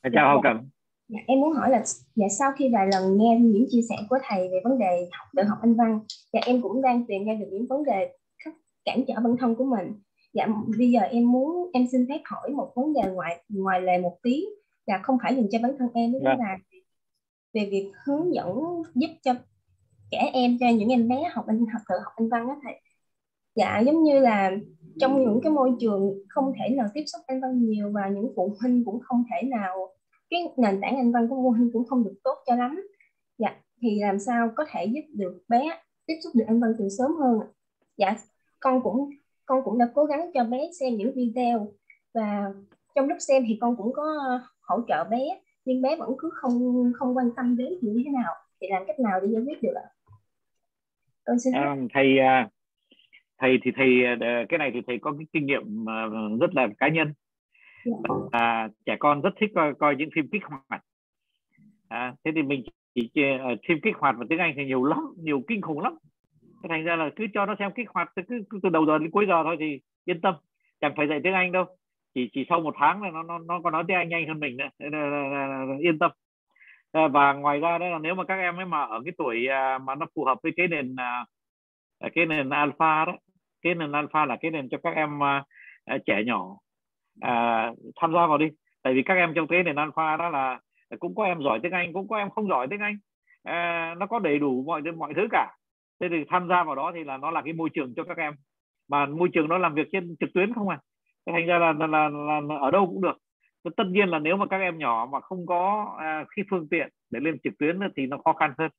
[0.01, 0.09] à.
[0.13, 0.69] chào hồng cẩm
[1.09, 1.83] Dạ, em muốn hỏi là
[2.15, 5.27] dạ sau khi vài lần nghe những chia sẻ của thầy về vấn đề học
[5.35, 5.99] tự học anh văn,
[6.33, 8.15] dạ em cũng đang tìm ra được những vấn đề
[8.85, 9.93] cản trở bản thân của mình.
[10.33, 10.47] Dạ
[10.77, 14.17] bây giờ em muốn em xin phép hỏi một vấn đề ngoài ngoài lề một
[14.23, 14.45] tí,
[14.87, 16.35] dạ không phải dành cho bản thân em, đó dạ.
[16.39, 16.57] là
[17.53, 18.55] về việc hướng dẫn
[18.95, 19.33] giúp cho
[20.11, 22.81] trẻ em cho những em bé học anh học tự học anh văn đó thầy.
[23.55, 24.51] Dạ giống như là
[24.99, 28.33] trong những cái môi trường không thể nào tiếp xúc anh văn nhiều và những
[28.35, 29.95] phụ huynh cũng không thể nào
[30.29, 32.87] cái nền tảng anh văn của mô hình cũng không được tốt cho lắm.
[33.37, 36.89] Dạ thì làm sao có thể giúp được bé tiếp xúc được anh văn từ
[36.97, 37.39] sớm hơn
[37.97, 38.15] dạ
[38.59, 39.09] con cũng
[39.45, 41.67] con cũng đã cố gắng cho bé xem những video
[42.13, 42.53] và
[42.95, 44.03] trong lúc xem thì con cũng có
[44.61, 48.33] hỗ trợ bé nhưng bé vẫn cứ không không quan tâm đến như thế nào?
[48.61, 49.87] Thì làm cách nào để giải quyết được ạ?
[51.25, 52.49] Con xin à, thầy à,
[53.39, 56.07] thầy thì thầy à, cái này thì thầy có cái kinh nghiệm à,
[56.39, 57.13] rất là cá nhân.
[58.31, 60.81] À, trẻ con rất thích coi, coi những phim kích hoạt.
[61.87, 62.63] À, thế thì mình
[62.95, 63.11] chỉ,
[63.53, 65.93] uh, phim kích hoạt và tiếng Anh thì nhiều lắm nhiều kinh khủng lắm.
[66.69, 69.11] Thành ra là cứ cho nó xem kích hoạt cứ, cứ từ đầu giờ đến
[69.11, 70.35] cuối giờ thôi thì yên tâm
[70.81, 71.65] chẳng phải dạy tiếng Anh đâu.
[72.13, 74.39] Chỉ chỉ sau một tháng là nó nó nó còn nói tiếng Anh nhanh hơn
[74.39, 74.69] mình nữa.
[75.79, 76.11] Yên tâm.
[76.91, 79.47] À, và ngoài ra đó là nếu mà các em ấy mà ở cái tuổi
[79.47, 81.25] à, mà nó phù hợp với cái nền à,
[82.13, 83.17] cái nền alpha đó
[83.61, 86.41] cái nền alpha là cái nền cho các em uh, trẻ nhỏ
[87.25, 88.47] uh, tham gia vào đi.
[88.83, 90.59] Tại vì các em trong thế nền alpha đó là
[90.99, 92.97] cũng có em giỏi tiếng Anh cũng có em không giỏi tiếng Anh.
[93.49, 95.55] Uh, nó có đầy đủ mọi mọi thứ cả.
[96.01, 98.17] Thế thì tham gia vào đó thì là nó là cái môi trường cho các
[98.17, 98.33] em.
[98.89, 100.79] Mà môi trường nó làm việc trên trực tuyến không à.
[101.25, 103.17] Thành ra là, là, là, là, là ở đâu cũng được.
[103.77, 106.89] Tất nhiên là nếu mà các em nhỏ mà không có à, cái phương tiện
[107.11, 108.71] để lên trực tuyến thì nó khó khăn hơn.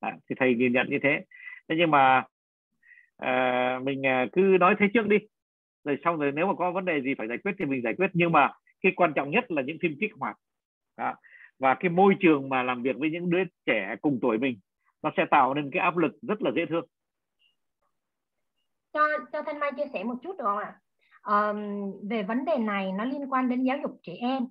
[0.00, 1.20] À, thì thầy ghi nhận như thế.
[1.68, 2.24] Thế nhưng mà
[3.18, 5.16] à, mình à, cứ nói thế trước đi.
[5.84, 7.94] Rồi sau rồi nếu mà có vấn đề gì phải giải quyết thì mình giải
[7.94, 8.10] quyết.
[8.12, 10.36] Nhưng mà cái quan trọng nhất là những phim kích hoạt.
[10.96, 11.14] Đó.
[11.58, 14.58] và cái môi trường mà làm việc với những đứa trẻ cùng tuổi mình
[15.02, 16.84] nó sẽ tạo nên cái áp lực rất là dễ thương.
[18.92, 19.00] Cho
[19.32, 20.74] cho thanh mai chia sẻ một chút được không ạ?
[21.22, 21.52] À?
[22.10, 24.46] về vấn đề này nó liên quan đến giáo dục trẻ em.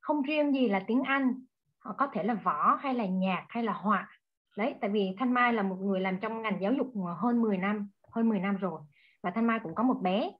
[0.00, 1.34] Không riêng gì là tiếng Anh
[1.78, 4.08] họ có thể là võ hay là nhạc hay là họa
[4.56, 7.42] đấy tại vì thanh mai là một người làm trong ngành giáo dục ờ, hơn
[7.42, 8.80] 10 năm hơn 10 năm rồi
[9.22, 10.30] và thanh mai cũng có một bé.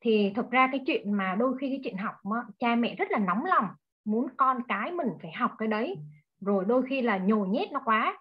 [0.00, 3.10] Thì thực ra cái chuyện mà đôi khi cái chuyện học đó, cha mẹ rất
[3.10, 3.66] là nóng lòng
[4.04, 5.96] muốn con cái mình phải học cái đấy.
[6.40, 8.18] Rồi đôi khi là nhồi nhét nó quá.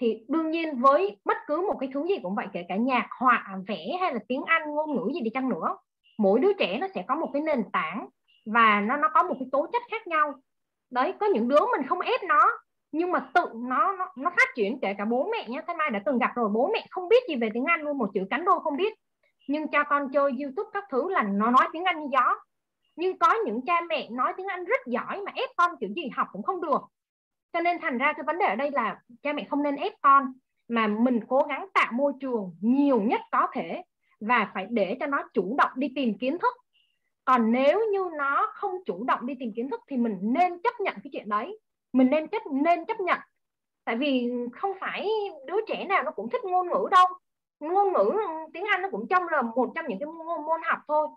[0.00, 3.08] Thì đương nhiên với bất cứ một cái thứ gì cũng vậy kể cả nhạc
[3.18, 5.76] họa vẽ hay là tiếng Anh ngôn ngữ gì đi chăng nữa
[6.18, 8.08] mỗi đứa trẻ nó sẽ có một cái nền tảng
[8.46, 10.34] và nó nó có một cái tố chất khác nhau.
[10.90, 12.50] Đấy có những đứa mình không ép nó
[12.92, 15.90] nhưng mà tự nó nó, nó phát triển kể cả bố mẹ nhé Thanh Mai
[15.90, 18.20] đã từng gặp rồi bố mẹ không biết gì về tiếng Anh luôn một chữ
[18.30, 18.94] cánh đôi không biết.
[19.48, 22.34] Nhưng cho con chơi youtube các thứ là nó nói tiếng anh như gió.
[22.96, 26.08] Nhưng có những cha mẹ nói tiếng anh rất giỏi mà ép con kiểu gì
[26.16, 26.80] học cũng không được.
[27.52, 29.92] Cho nên thành ra cái vấn đề ở đây là cha mẹ không nên ép
[30.02, 30.32] con
[30.68, 33.82] mà mình cố gắng tạo môi trường nhiều nhất có thể
[34.20, 36.54] và phải để cho nó chủ động đi tìm kiến thức.
[37.24, 40.80] Còn nếu như nó không chủ động đi tìm kiến thức thì mình nên chấp
[40.80, 41.58] nhận cái chuyện đấy
[41.98, 43.18] mình nên chấp nên chấp nhận.
[43.84, 45.08] Tại vì không phải
[45.46, 47.06] đứa trẻ nào nó cũng thích ngôn ngữ đâu.
[47.60, 48.20] Ngôn ngữ ừ,
[48.52, 51.08] tiếng Anh nó cũng trong là một trong những cái môn, môn học thôi.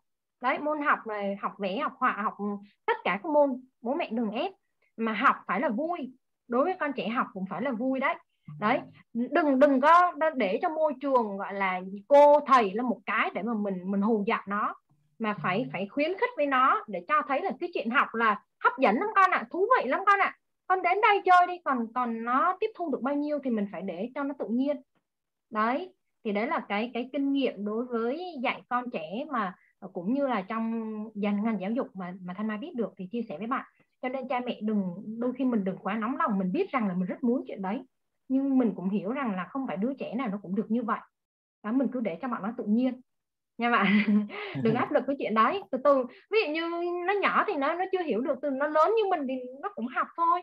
[0.41, 2.37] Đấy môn học này học vẽ học họa học
[2.85, 4.51] tất cả các môn bố mẹ đừng ép.
[4.97, 6.13] Mà học phải là vui.
[6.47, 8.15] Đối với con trẻ học cũng phải là vui đấy.
[8.59, 8.79] Đấy
[9.13, 13.41] đừng đừng có để cho môi trường gọi là cô thầy là một cái để
[13.41, 14.75] mà mình mình hù dọa nó.
[15.19, 18.41] Mà phải phải khuyến khích với nó để cho thấy là cái chuyện học là
[18.63, 20.35] hấp dẫn lắm con ạ à, thú vị lắm con ạ.
[20.35, 20.37] à
[20.71, 23.67] con đến đây chơi đi còn còn nó tiếp thu được bao nhiêu thì mình
[23.71, 24.81] phải để cho nó tự nhiên.
[25.49, 25.93] Đấy
[26.23, 29.55] thì đấy là cái cái kinh nghiệm đối với dạy con trẻ mà
[29.93, 33.07] cũng như là trong dành ngành giáo dục mà mà thanh mai biết được thì
[33.11, 33.65] chia sẻ với bạn.
[34.01, 34.83] Cho nên cha mẹ đừng
[35.19, 37.61] đôi khi mình đừng quá nóng lòng mình biết rằng là mình rất muốn chuyện
[37.61, 37.81] đấy.
[38.27, 40.83] Nhưng mình cũng hiểu rằng là không phải đứa trẻ nào nó cũng được như
[40.83, 40.99] vậy.
[41.63, 43.01] Đó mình cứ để cho bọn nó tự nhiên.
[43.57, 43.87] Nha bạn?
[44.63, 45.61] Đừng áp lực cái chuyện đấy.
[45.71, 46.69] Từ từ ví dụ như
[47.07, 49.69] nó nhỏ thì nó nó chưa hiểu được từ nó lớn như mình thì nó
[49.75, 50.41] cũng học thôi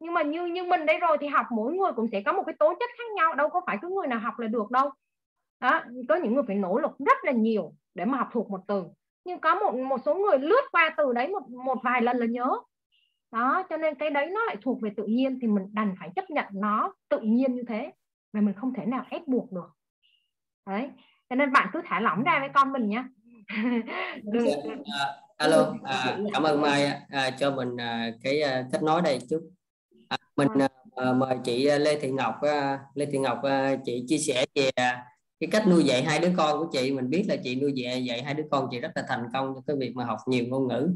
[0.00, 2.42] nhưng mà như như mình đây rồi thì học mỗi người cũng sẽ có một
[2.46, 4.90] cái tố chất khác nhau đâu có phải cứ người nào học là được đâu.
[5.60, 8.60] Đó có những người phải nỗ lực rất là nhiều để mà học thuộc một
[8.68, 8.84] từ.
[9.24, 12.26] Nhưng có một một số người lướt qua từ đấy một một vài lần là
[12.26, 12.58] nhớ.
[13.32, 16.10] Đó cho nên cái đấy nó lại thuộc về tự nhiên thì mình đành phải
[16.16, 17.92] chấp nhận nó tự nhiên như thế.
[18.32, 19.70] Và mình không thể nào ép buộc được.
[20.66, 20.90] Đấy
[21.30, 23.04] cho nên bạn cứ thả lỏng ra với con mình nhé
[24.22, 24.46] Đừng...
[24.98, 25.06] à,
[25.36, 29.40] alo à, cảm ơn mai à, cho mình à, cái à, kết nối đây chút
[30.38, 30.48] mình
[30.96, 34.70] à, mời chị lê thị ngọc à, lê thị ngọc à, chị chia sẻ về
[35.40, 36.92] cái cách nuôi dạy hai đứa con của chị.
[36.92, 39.54] Mình biết là chị nuôi dạy dạy hai đứa con chị rất là thành công
[39.54, 40.90] trong cái việc mà học nhiều ngôn ngữ.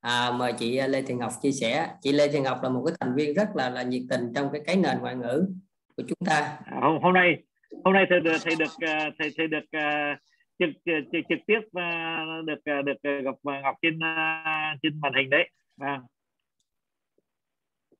[0.00, 1.88] À, mời chị Lê Thị Ngọc chia sẻ.
[2.00, 4.48] Chị Lê Thị Ngọc là một cái thành viên rất là là nhiệt tình trong
[4.52, 5.48] cái cái nền ngoại ngữ
[5.96, 6.58] của chúng ta.
[6.82, 7.36] Hôm hôm nay
[7.84, 8.68] hôm nay thầy thầy được
[9.18, 10.18] thầy thầy được uh,
[10.58, 10.68] trực,
[11.12, 15.48] trực trực tiếp uh, được được gặp Ngọc trên uh, trên màn hình đấy.
[15.80, 16.00] À.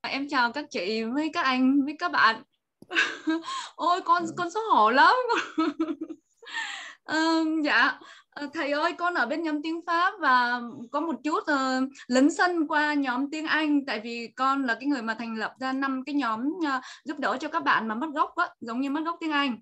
[0.00, 2.42] em chào các chị với các anh với các bạn.
[3.76, 5.14] Ôi con con xấu hổ lắm.
[7.12, 7.98] Uh, dạ
[8.38, 10.60] Ờ, thầy ơi con ở bên nhóm tiếng Pháp và
[10.90, 13.86] có một chút uh, lấn sân qua nhóm tiếng Anh.
[13.86, 17.18] Tại vì con là cái người mà thành lập ra năm cái nhóm uh, giúp
[17.18, 19.56] đỡ cho các bạn mà mất gốc á, giống như mất gốc tiếng Anh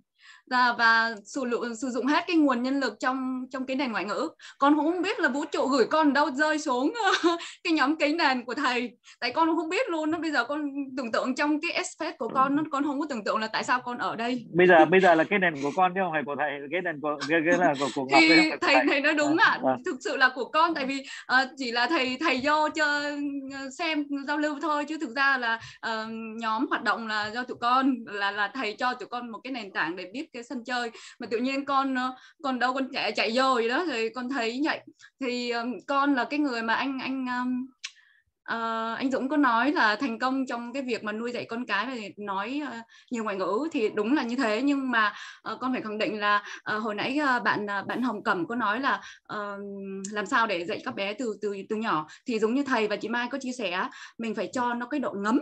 [0.50, 1.40] và, và sử,
[1.80, 4.28] sử dụng hết cái nguồn nhân lực trong trong cái nền ngoại ngữ
[4.58, 6.92] con cũng không biết là vũ trụ gửi con đâu rơi xuống
[7.64, 8.90] cái nhóm cái nền của thầy
[9.20, 12.28] tại con không biết luôn nó bây giờ con tưởng tượng trong cái aspect của
[12.28, 14.84] con nó con không có tưởng tượng là tại sao con ở đây bây giờ
[14.84, 17.18] bây giờ là cái nền của con chứ không phải của thầy cái nền của
[17.28, 19.70] cái, cái là của, của Ngọc thì thầy, thầy thầy nói đúng ạ à.
[19.70, 19.76] à.
[19.84, 23.02] thực sự là của con tại vì uh, chỉ là thầy thầy do cho
[23.78, 25.54] xem giao lưu thôi chứ thực ra là
[25.86, 29.38] uh, nhóm hoạt động là do tụi con là là thầy cho tụi con một
[29.44, 30.90] cái nền tảng để biết cái sân chơi.
[31.18, 34.28] Mà tự nhiên con ờ, con đâu con chạy chạy vô gì đó thì con
[34.28, 34.80] thấy vậy.
[35.20, 35.52] Thì
[35.86, 37.26] con là cái người mà anh anh
[38.52, 41.66] uh, anh Dũng có nói là thành công trong cái việc mà nuôi dạy con
[41.66, 44.62] cái và nói uh, nhiều ngoại ngữ thì đúng là như thế.
[44.62, 45.12] Nhưng mà
[45.52, 46.42] uh, con phải khẳng định là
[46.76, 49.00] uh, hồi nãy uh, bạn uh, bạn Hồng Cẩm có nói là
[49.34, 49.60] uh,
[50.12, 52.06] làm sao để dạy các bé từ từ từ nhỏ.
[52.26, 53.88] Thì giống như thầy và chị Mai có chia sẻ
[54.18, 55.40] mình phải cho nó cái độ ngấm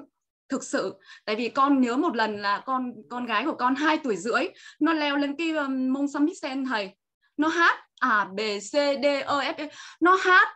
[0.55, 0.95] thực sự.
[1.25, 4.43] Tại vì con nhớ một lần là con con gái của con 2 tuổi rưỡi
[4.81, 6.91] nó leo lên cái um, mông summit sen thầy.
[7.37, 9.23] Nó hát à b c d e
[9.53, 9.69] f
[10.01, 10.49] nó hát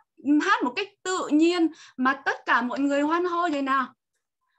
[0.44, 3.86] hát một cách tự nhiên mà tất cả mọi người hoan hô vậy nào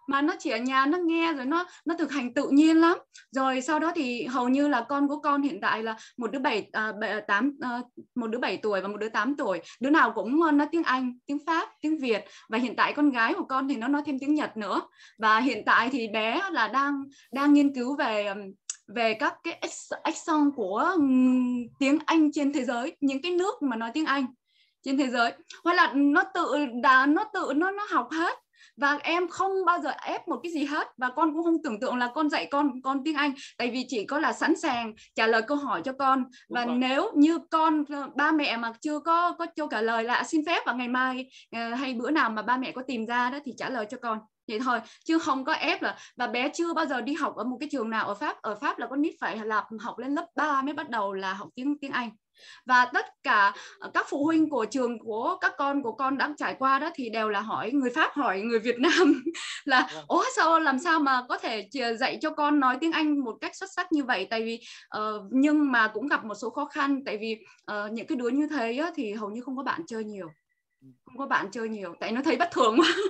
[0.10, 2.98] mà nó chỉ ở nhà nó nghe rồi nó nó thực hành tự nhiên lắm.
[3.32, 6.40] Rồi sau đó thì hầu như là con của con hiện tại là một đứa
[6.40, 6.94] bảy à,
[7.28, 7.82] tám ờ,
[8.16, 9.62] một đứa bảy tuổi và một đứa 8 tuổi.
[9.80, 12.24] Đứa nào cũng ờ, nói tiếng Anh, tiếng Pháp, tiếng Việt.
[12.50, 14.82] Và hiện tại con gái của con thì nó nói thêm tiếng Nhật nữa.
[15.18, 18.34] Và hiện tại thì bé là đang đang nghiên cứu về
[18.96, 19.60] về các cái
[20.04, 20.96] accent của
[21.80, 24.26] tiếng Anh trên thế giới, những cái nước mà nói tiếng Anh
[24.84, 25.34] trên thế giới.
[25.64, 28.36] Hoặc là nó tự, đã, nó tự, nó nó học hết
[28.78, 30.88] và em không bao giờ ép một cái gì hết.
[30.98, 33.34] Và con cũng không tưởng tượng là con dạy con con tiếng Anh.
[33.58, 36.24] Tại vì chỉ có là sẵn sàng trả lời câu hỏi cho con.
[36.50, 40.24] Và nếu như con ờ, ba mẹ mà chưa có có câu trả lời là
[40.24, 43.30] xin phép vào ngày mai ờ, hay bữa nào mà ba mẹ có tìm ra
[43.30, 44.20] đó thì trả lời cho con.
[44.48, 47.44] Vậy thôi chứ không có ép là và bé chưa bao giờ đi học ở
[47.44, 48.42] một cái trường nào ở Pháp.
[48.42, 51.34] Ở Pháp là con nít phải là học lên lớp 3 mới bắt đầu là
[51.34, 52.10] học tiếng tiếng Anh
[52.66, 56.34] và tất cả ờ, các phụ huynh của trường của các con của con đã
[56.38, 59.24] trải qua đó thì đều là hỏi người Pháp hỏi người Việt Nam
[59.66, 60.06] là vâng.
[60.08, 63.56] ố sao làm sao mà có thể dạy cho con nói tiếng Anh một cách
[63.56, 64.28] xuất sắc như vậy?
[64.30, 64.60] Tại vì
[64.98, 67.38] uh, nhưng mà cũng gặp một số khó khăn tại vì
[67.72, 70.28] uh, những cái đứa như thế á, thì hầu như không có bạn chơi nhiều.
[71.06, 72.88] Không có bạn chơi nhiều tại nó thấy bất thường quá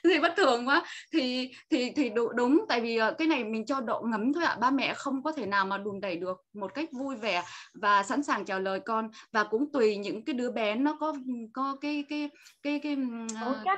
[0.04, 0.84] thì bất thường quá.
[1.12, 4.56] Thì thì thì đúng tại vì ờ, cái này mình cho độ ngấm thôi ạ.
[4.60, 7.42] Ba mẹ không có thể nào mà đùn đẩy được một cách vui vẻ
[7.74, 9.10] và sẵn sàng trả lời con.
[9.32, 11.14] Và cũng tùy những cái đứa bé nó có
[11.52, 12.30] có cái cái
[12.62, 12.96] cái cái,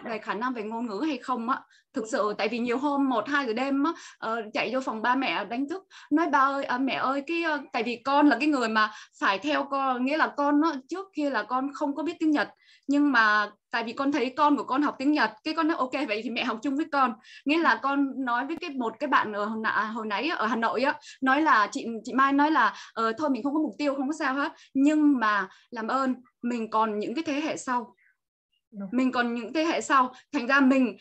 [0.05, 1.61] cái uh, khả năng về ngôn ngữ hay không á.
[1.95, 3.93] Thực sự tại vì nhiều hôm một hai giờ đêm á,
[4.33, 7.45] uh, chạy vô phòng ba mẹ đánh thức nói ba ơi à, mẹ ơi cái
[7.55, 8.91] uh, tại vì con là cái người mà
[9.21, 12.31] phải theo con nghĩa là con nó trước kia là con không có biết tiếng
[12.31, 12.49] Nhật
[12.87, 15.77] nhưng mà tại vì con thấy con của con học tiếng Nhật cái con nói
[15.77, 17.15] ok vậy thì mẹ học chung với con.
[17.45, 19.45] Nghĩa là con nói với cái một cái bạn ở
[19.95, 23.31] hồi nãy ở Hà Nội á nói là chị chị Mai nói là uh, thôi
[23.31, 24.53] mình không có mục tiêu không có sao hết.
[24.75, 27.95] Nhưng mà làm ơn mình còn những cái thế hệ sau.
[28.91, 30.13] Mình còn những thế hệ sau.
[30.33, 30.97] Thành ra mình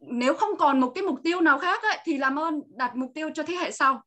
[0.00, 3.10] nếu không còn một cái mục tiêu nào khác ấy, thì làm ơn đặt mục
[3.14, 4.02] tiêu cho thế hệ sau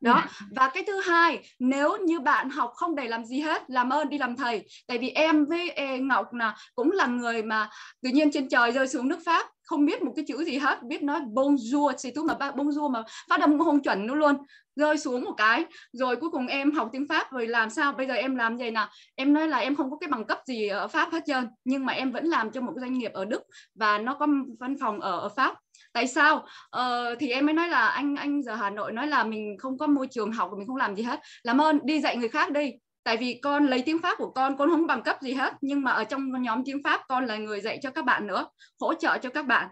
[0.00, 0.22] đó.
[0.24, 0.46] Dạ.
[0.56, 4.08] và cái thứ hai nếu như bạn học không để làm gì hết làm ơn
[4.08, 4.64] đi làm thầy.
[4.86, 7.70] Tại vì em với ngọc là cũng là người mà
[8.02, 10.82] tự nhiên trên trời rơi xuống nước pháp không biết một cái chữ gì hết
[10.82, 14.36] biết nói bonjour xì tú mà bonjour mà phát âm không chuẩn nữa luôn.
[14.76, 17.92] Rơi xuống một cái rồi cuối cùng em học tiếng pháp rồi làm sao?
[17.92, 20.38] Bây giờ em làm gì nào em nói là em không có cái bằng cấp
[20.46, 23.24] gì ở pháp hết trơn nhưng mà em vẫn làm cho một doanh nghiệp ở
[23.24, 23.42] đức
[23.74, 24.26] và nó có
[24.60, 25.54] văn phòng ở, ở pháp
[25.92, 26.46] tại sao?
[26.70, 29.78] Ờ, thì em mới nói là anh anh giờ hà nội nói là mình không
[29.78, 31.20] có môi trường học mình không làm gì hết.
[31.42, 32.72] Làm ơn đi dạy người khác đi.
[33.04, 35.52] Tại vì con lấy tiếng pháp của con con không bằng cấp gì hết.
[35.60, 38.46] Nhưng mà ở trong nhóm tiếng pháp con là người dạy cho các bạn nữa
[38.80, 39.68] hỗ trợ cho các bạn.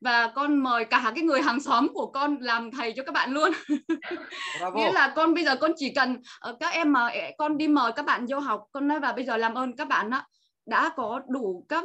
[0.00, 3.32] Và con mời cả cái người hàng xóm của con làm thầy cho các bạn
[3.32, 3.52] luôn.
[4.74, 7.92] Nghĩa là con bây giờ con chỉ cần ờ, các em mà con đi mời
[7.92, 10.24] các bạn vô học con nói và bây giờ làm ơn các bạn á
[10.68, 11.84] đã có đủ các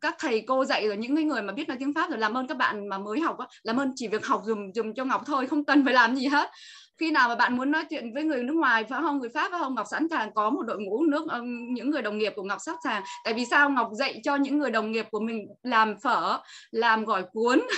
[0.00, 2.46] các thầy cô dạy rồi những người mà biết nói tiếng pháp rồi làm ơn
[2.46, 5.22] các bạn mà mới học á làm ơn chỉ việc học dùm dùm cho ngọc
[5.26, 6.50] thôi không cần phải làm gì hết.
[6.98, 9.18] Khi nào mà bạn muốn nói chuyện với người nước ngoài phải không?
[9.18, 9.74] Người pháp phải không?
[9.74, 11.26] Ngọc sẵn sàng có một đội ngũ nước
[11.70, 13.02] những người đồng nghiệp của ngọc sẵn sàng.
[13.24, 16.38] Tại vì sao ngọc dạy cho những người đồng nghiệp của mình làm phở
[16.70, 17.60] làm gỏi cuốn?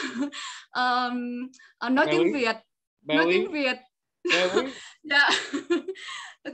[1.86, 2.56] Uh, nói tiếng việt
[3.02, 3.76] nói tiếng việt.
[5.02, 5.30] Dạ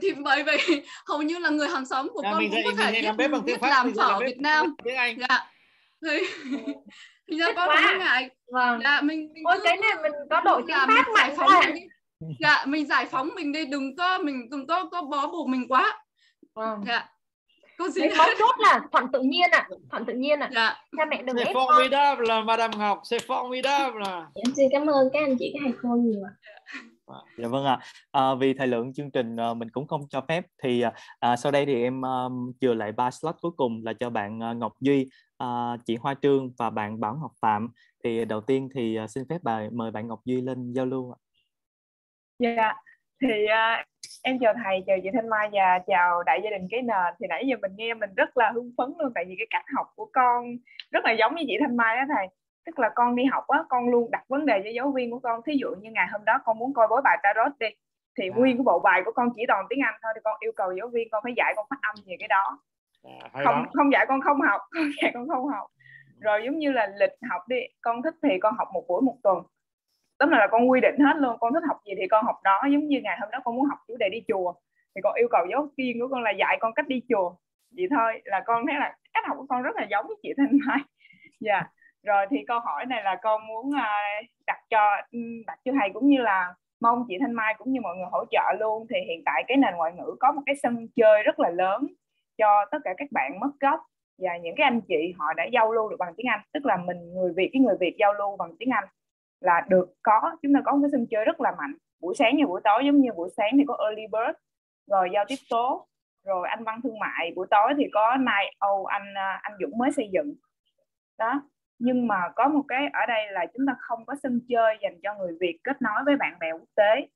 [0.01, 2.91] thì bởi vì hầu như là người hàng xóm của dạ, con cũng có thể
[2.91, 4.75] biết, biết, biết làm phở Việt Nam.
[4.83, 5.17] tiếng Anh.
[5.19, 5.47] Dạ.
[6.07, 6.17] Thì
[7.31, 8.29] thì ra con không ngại.
[8.51, 8.79] Vâng.
[8.83, 11.87] Dạ mình, mình Ôi, cái này mình có đội tiếng Pháp mạnh phóng mình
[12.39, 15.67] dạ mình giải phóng mình đi đừng có mình đừng có có bó buộc mình
[15.69, 16.03] quá.
[16.55, 16.83] Vâng.
[16.87, 17.09] dạ.
[17.77, 19.75] Có gì mấu chốt là thuận tự nhiên ạ à.
[19.91, 20.49] thuận tự nhiên ạ.
[20.51, 20.55] À.
[20.55, 20.85] dạ.
[20.97, 21.67] cha mẹ đừng ép con.
[21.67, 25.89] Formidable madame ngọc c'est formidable em xin cảm ơn các anh chị các thầy cô
[25.89, 26.31] nhiều ạ
[27.37, 27.79] dạ vâng ạ.
[28.11, 28.21] À.
[28.21, 30.83] à, vì thời lượng chương trình à, mình cũng không cho phép thì
[31.19, 32.23] à, sau đây thì em à,
[32.61, 36.15] chừa lại ba slot cuối cùng là cho bạn à, Ngọc Duy à, chị Hoa
[36.21, 37.69] Trương và bạn Bảo Ngọc Phạm.
[38.03, 41.11] Thì đầu tiên thì à, xin phép bà mời bạn Ngọc Duy lên giao lưu
[41.11, 41.17] ạ.
[42.39, 42.73] Dạ
[43.21, 43.85] thì à,
[44.23, 47.13] em chào thầy chào chị Thanh Mai và chào đại gia đình cái nền.
[47.19, 49.65] Thì nãy giờ mình nghe mình rất là hưng phấn luôn tại vì cái cách
[49.75, 50.45] học của con
[50.91, 52.27] rất là giống như chị Thanh Mai đó thầy
[52.65, 55.19] tức là con đi học á con luôn đặt vấn đề cho giáo viên của
[55.19, 55.41] con.
[55.45, 57.67] Thí dụ như ngày hôm đó con muốn coi bối bài tarot đi
[58.17, 58.35] thì à.
[58.35, 60.71] nguyên cái bộ bài của con chỉ toàn tiếng Anh thôi thì con yêu cầu
[60.77, 62.59] giáo viên con phải dạy con phát âm về cái đó.
[63.03, 65.67] À, không không dạy con không học không dạy con không học.
[66.19, 69.17] Rồi giống như là lịch học đi con thích thì con học một buổi một
[69.23, 69.37] tuần.
[70.17, 72.35] Tóm lại là con quy định hết luôn con thích học gì thì con học
[72.43, 72.61] đó.
[72.71, 74.53] Giống như ngày hôm đó con muốn học chủ đề đi chùa
[74.95, 77.35] thì con yêu cầu giáo viên của con là dạy con cách đi chùa.
[77.75, 80.29] Vậy thôi là con thấy là cách học của con rất là giống với chị
[80.37, 80.77] Thanh Mai.
[81.39, 81.53] Dạ.
[81.53, 81.71] yeah
[82.03, 83.87] rồi thì câu hỏi này là con muốn ờ,
[84.47, 87.81] đặt cho ừ, đặt cho thầy cũng như là mong chị Thanh Mai cũng như
[87.81, 88.87] mọi người hỗ trợ luôn.
[88.89, 91.87] Thì hiện tại cái nền ngoại ngữ có một cái sân chơi rất là lớn
[92.37, 93.79] cho tất cả các bạn mất gốc.
[94.17, 96.77] Và những cái anh chị họ đã giao lưu được bằng tiếng Anh, tức là
[96.77, 98.83] mình, người Việt cái người Việt giao lưu bằng tiếng Anh
[99.41, 101.73] là được có, chúng ta có một cái sân chơi rất là mạnh.
[102.01, 104.37] Buổi sáng và buổi tối, giống như buổi sáng thì có early bird,
[104.87, 105.87] rồi giao tiếp số,
[106.25, 107.31] rồi anh văn thương mại.
[107.35, 110.33] Buổi tối thì có night Âu, anh ờ, anh Dũng mới xây dựng.
[111.17, 111.41] Đó
[111.83, 114.99] nhưng mà có một cái ở đây là chúng ta không có sân chơi dành
[115.03, 117.07] cho người Việt kết nối với bạn bè quốc tế.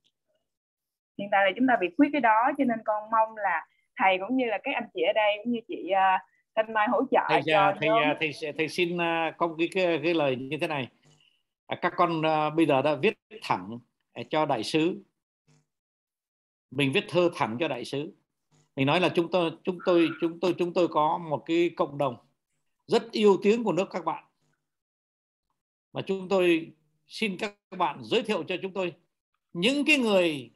[1.18, 3.66] Hiện tại là chúng ta bị khuyết cái đó cho nên con mong là
[3.98, 6.22] thầy cũng như là các anh chị ở đây cũng như chị uh,
[6.56, 7.90] Thanh Mai hỗ trợ thầy, cho thầy,
[8.20, 10.88] thầy, thầy, thầy xin uh, công cái, cái cái lời như thế này.
[11.68, 13.80] À, các con uh, bây giờ đã viết thẳng
[14.14, 15.04] à, cho đại sứ.
[16.72, 18.14] Mình viết thơ thẳng cho đại sứ.
[18.76, 21.98] Mình nói là chúng tôi chúng tôi chúng tôi chúng tôi có một cái cộng
[21.98, 22.16] đồng
[22.88, 24.24] rất yêu tiếng của nước các bạn
[25.96, 26.72] và chúng tôi
[27.08, 28.94] xin các bạn giới thiệu cho chúng tôi
[29.54, 30.52] những cái người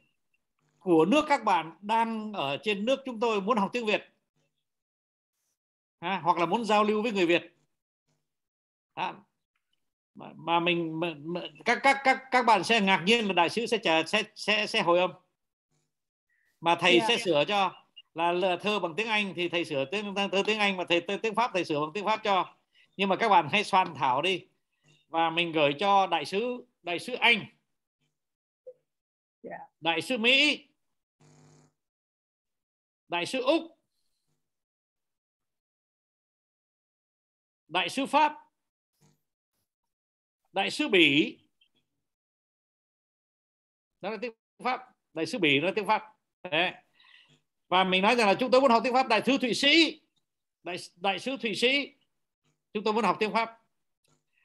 [0.78, 4.04] của nước các bạn đang ở trên nước chúng tôi muốn học tiếng Việt
[5.98, 7.56] à, hoặc là muốn giao lưu với người Việt
[8.94, 9.14] à,
[10.14, 13.48] mà, mà mình mà, mà, các các các các bạn sẽ ngạc nhiên là đại
[13.48, 15.10] sứ sẽ trả sẽ sẽ sẽ hồi âm
[16.60, 17.02] mà thầy yeah.
[17.08, 17.16] Dạ.
[17.16, 17.72] sẽ sửa cho
[18.14, 21.00] là, là thơ bằng tiếng Anh thì thầy sửa tiếng thơ tiếng Anh mà thầy
[21.00, 22.54] tiếng Pháp thầy sửa bằng tiếng Pháp cho
[22.96, 24.46] nhưng mà các bạn hãy soạn thảo đi
[25.10, 27.38] và mình gửi cho đại sứ đại sứ Anh.
[27.38, 27.50] Yeah.
[29.42, 29.58] Dạ.
[29.80, 30.66] đại sứ Mỹ.
[33.08, 33.78] Đại sứ Úc.
[37.68, 38.32] Đại sứ Pháp.
[40.52, 41.38] Đại sứ bỉ.
[44.00, 44.32] Đó là tiếng
[44.64, 44.80] pháp.
[45.14, 46.02] Đại sứ bỉ nói tiếng pháp.
[46.42, 46.72] Đấy.
[47.68, 49.08] và mình nói rằng là chúng tôi muốn học tiếng pháp.
[49.08, 50.00] Đại sứ thụy sĩ.
[50.62, 51.94] Đại đại sứ thụy sĩ.
[52.72, 53.59] Chúng tôi muốn học tiếng pháp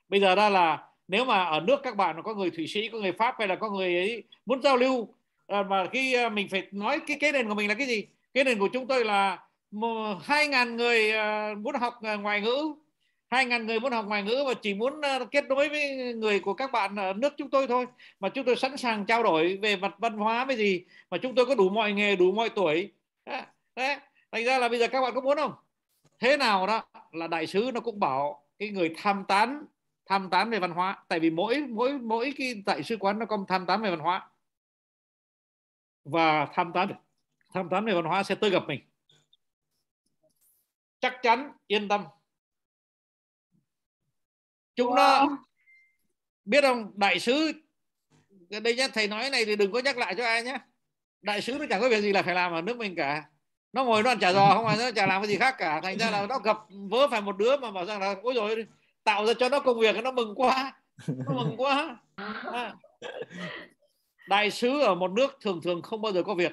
[0.10, 2.98] bây giờ đó là nếu mà ở nước các bạn có người thụy sĩ, có
[2.98, 5.14] người pháp hay là có người ấy muốn giao lưu
[5.48, 8.08] à, mà khi à, mình phải nói cái cái nền của mình là cái gì?
[8.34, 9.40] Cái nền của chúng tôi là
[10.24, 12.74] hai ngàn người à, muốn học ngoại ngữ.
[13.30, 15.02] Hai ngàn người muốn học ngoại ngữ và chỉ muốn
[15.32, 17.86] kết nối với người của các bạn ở nước chúng tôi thôi.
[18.20, 20.84] Mà chúng tôi sẵn sàng trao đổi về mặt văn hóa với gì?
[21.10, 22.92] Mà chúng tôi có đủ mọi nghề, đủ mọi tuổi.
[23.76, 23.98] Đấy.
[24.32, 25.54] Thành ra là bây giờ các bạn có muốn không?
[26.20, 29.66] Thế nào đó là đại sứ nó cũng bảo cái người tham tán
[30.06, 31.06] tham tán về văn hóa.
[31.08, 34.00] Tại vì mỗi mỗi mỗi cái đại sứ quán nó có tham tán về văn
[34.00, 34.30] hóa.
[36.04, 36.92] Và tham tán
[37.54, 38.82] tham tán về văn hóa sẽ tới gặp mình.
[41.00, 42.06] Chắc chắn yên tâm.
[44.76, 44.96] Chúng wow.
[44.96, 45.38] nó
[46.46, 46.92] biết không?
[46.96, 47.52] Đại sứ
[48.50, 50.58] đây nhá thầy nói này thì đừng có nhắc lại cho ai nhé
[51.22, 53.30] đại sứ nó chẳng có việc gì là phải làm ở nước mình cả.
[53.74, 55.82] Nó ngồi nó ăn chả giò không phải nó chả làm cái gì khác cả.
[55.82, 56.58] Thành ra là nó gặp
[56.90, 58.66] vớ phải một đứa mà bảo rằng là ôi rồi
[59.06, 60.74] tạo ra cho nó công việc nó mừng quá.
[61.08, 61.98] Nó mừng quá.
[62.52, 62.76] À.
[64.28, 66.52] đại sứ ở một nước thường thường không bao giờ có việc.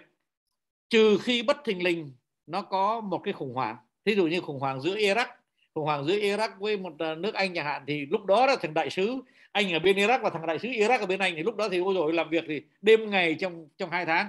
[0.91, 2.13] Trừ khi bất thình lình
[2.47, 3.77] nó có một cái khủng hoảng.
[4.05, 5.27] Thí dụ như khủng hoảng giữa Iraq.
[5.75, 8.57] Khủng hoảng giữa Iraq với một à, nước Anh chẳng hạn thì lúc đó là
[8.57, 9.21] thằng đại sứ
[9.53, 11.69] anh ở bên Iraq và thằng đại sứ Iraq ở bên Anh thì lúc đó
[11.69, 14.29] thì ôi rồi làm việc thì đêm ngày trong trong hai tháng.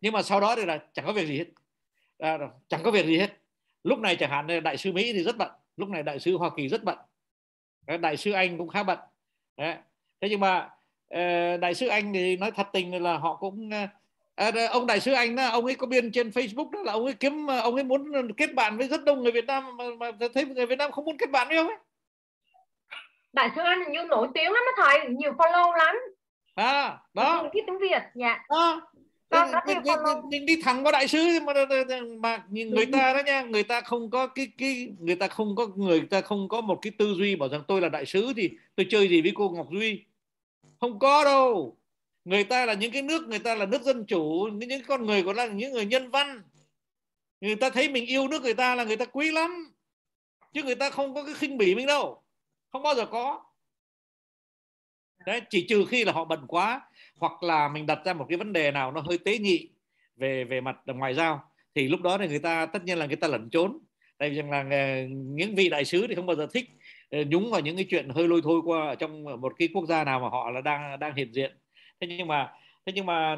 [0.00, 1.46] Nhưng mà sau đó thì là chẳng có việc gì hết.
[2.18, 2.38] À,
[2.68, 3.30] chẳng có việc gì hết.
[3.84, 5.50] Lúc này chẳng hạn đại sứ Mỹ thì rất bận.
[5.76, 6.98] Lúc này đại sứ Hoa Kỳ rất bận
[8.00, 8.98] đại sứ anh cũng khá bận.
[9.56, 9.74] Đấy.
[10.20, 10.70] thế nhưng mà
[11.08, 13.70] ờ, đại sứ anh thì nói thật tình là họ cũng
[14.34, 17.04] à, ông đại sứ anh đó, ông ấy có biên trên Facebook đó là ông
[17.04, 20.10] ấy kiếm ông ấy muốn kết bạn với rất đông người Việt Nam mà, mà
[20.34, 21.76] thấy người Việt Nam không muốn kết bạn với ông ấy.
[23.32, 25.96] Đại sứ anh như nổi tiếng lắm đó thầy nhiều follow lắm.
[26.54, 27.50] À đó.
[27.54, 28.44] Viết tiếng Việt dạ.
[28.48, 28.80] À,
[29.30, 29.50] Vâng,
[30.30, 31.52] đi, đi, thẳng qua đại sứ mà
[32.18, 35.66] mà người ta đó nha người ta không có cái cái người ta không có
[35.76, 38.50] người ta không có một cái tư duy bảo rằng tôi là đại sứ thì
[38.76, 40.04] tôi chơi gì với cô Ngọc Duy.
[40.80, 41.76] Không có đâu.
[42.24, 45.22] Người ta là những cái nước người ta là nước dân chủ những con người
[45.22, 46.42] còn là những người nhân văn.
[47.40, 49.72] Người ta thấy mình yêu nước người ta là người ta quý lắm.
[50.52, 52.22] Chứ người ta không có cái khinh bỉ mình đâu.
[52.72, 53.44] Không bao giờ có
[55.26, 56.80] đấy, chỉ trừ khi là họ bận quá,
[57.16, 59.68] hoặc là mình đặt ra một cái vấn đề nào nó hơi tế nhị
[60.16, 61.42] về về mặt ngoại giao,
[61.74, 63.78] thì lúc đó thì người ta, tất nhiên là người ta lẩn trốn.
[64.18, 66.64] Tại vì rằng là ờ, những vị đại sứ thì không bao giờ thích
[67.10, 69.86] ờ, nhúng vào những cái chuyện hơi lôi thôi qua ở trong một cái quốc
[69.86, 71.52] gia nào mà họ là đang đang hiện diện.
[72.00, 72.52] Thế nhưng mà
[72.86, 73.36] thế nhưng mà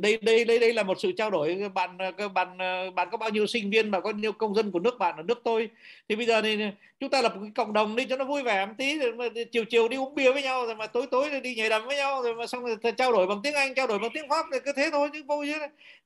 [0.00, 1.98] đây đây đây đây là một sự trao đổi bạn
[2.34, 2.58] bạn
[2.94, 5.16] bạn có bao nhiêu sinh viên và có bao nhiêu công dân của nước bạn
[5.16, 5.70] ở nước tôi?
[6.08, 6.58] Thì bây giờ thì
[7.00, 9.12] chúng ta là một cái cộng đồng đi cho nó vui vẻ một tí rồi
[9.12, 11.86] mà chiều chiều đi uống bia với nhau rồi mà tối tối đi nhảy đầm
[11.86, 14.28] với nhau rồi mà xong rồi trao đổi bằng tiếng anh trao đổi bằng tiếng
[14.28, 15.52] pháp thì cứ thế thôi chứ vui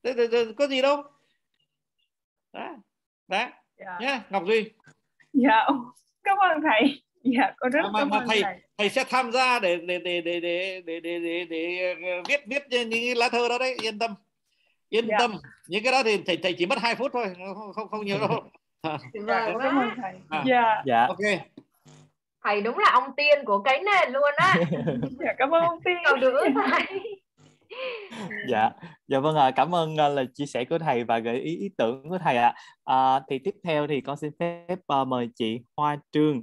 [0.05, 0.51] chứ.
[0.57, 1.03] Có gì đâu.
[2.53, 2.69] Đó
[3.29, 3.39] đó.
[3.39, 3.53] Yeah.
[3.79, 3.99] Dạ.
[4.01, 4.71] nhá ngọc duy.
[5.33, 5.67] Dạ
[6.25, 8.55] cảm ơn thầy dạ con rất mà, cảm ơn thầy, thầy.
[8.79, 12.87] thầy sẽ tham gia để để để để để để để, để, để viết viết
[12.87, 14.15] những lá thơ đó đấy yên tâm.
[14.89, 15.17] Yên dạ.
[15.19, 15.37] tâm.
[15.67, 18.19] Những cái đó thì thầy thầy chỉ mất 2 phút thôi không không, không nhiều
[18.19, 18.51] đâu.
[18.83, 20.13] Vâng cảm ơn thầy.
[20.29, 20.43] À.
[20.47, 20.83] dạ.
[20.87, 21.07] Dạ.
[21.07, 21.19] Ok.
[22.45, 24.55] Thầy đúng là ông tiên của cái nền luôn á.
[25.21, 25.97] Dạ cảm ơn ông tiên.
[26.05, 26.35] Cầu được
[26.71, 27.01] thầy?
[28.49, 28.71] Dạ.
[29.09, 31.57] Dạ vâng ạ à, cảm ơn uh, lời chia sẻ của thầy và gợi ý
[31.57, 32.55] ý tưởng của thầy ạ.
[32.85, 33.15] À.
[33.15, 36.43] à, thì tiếp theo thì con xin phép uh, mời chị Hoa Trương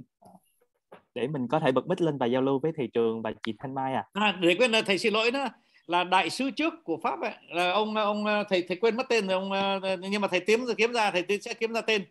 [1.14, 3.54] để mình có thể bật mic lên và giao lưu với thị trường và chị
[3.58, 4.04] Thanh Mai à.
[4.12, 5.48] à để quên thầy xin lỗi nữa
[5.86, 9.28] là đại sứ trước của pháp ấy, là ông ông thầy thầy quên mất tên
[9.28, 9.80] rồi ông
[10.10, 12.04] nhưng mà thầy kiếm rồi kiếm ra thầy sẽ kiếm ra tên.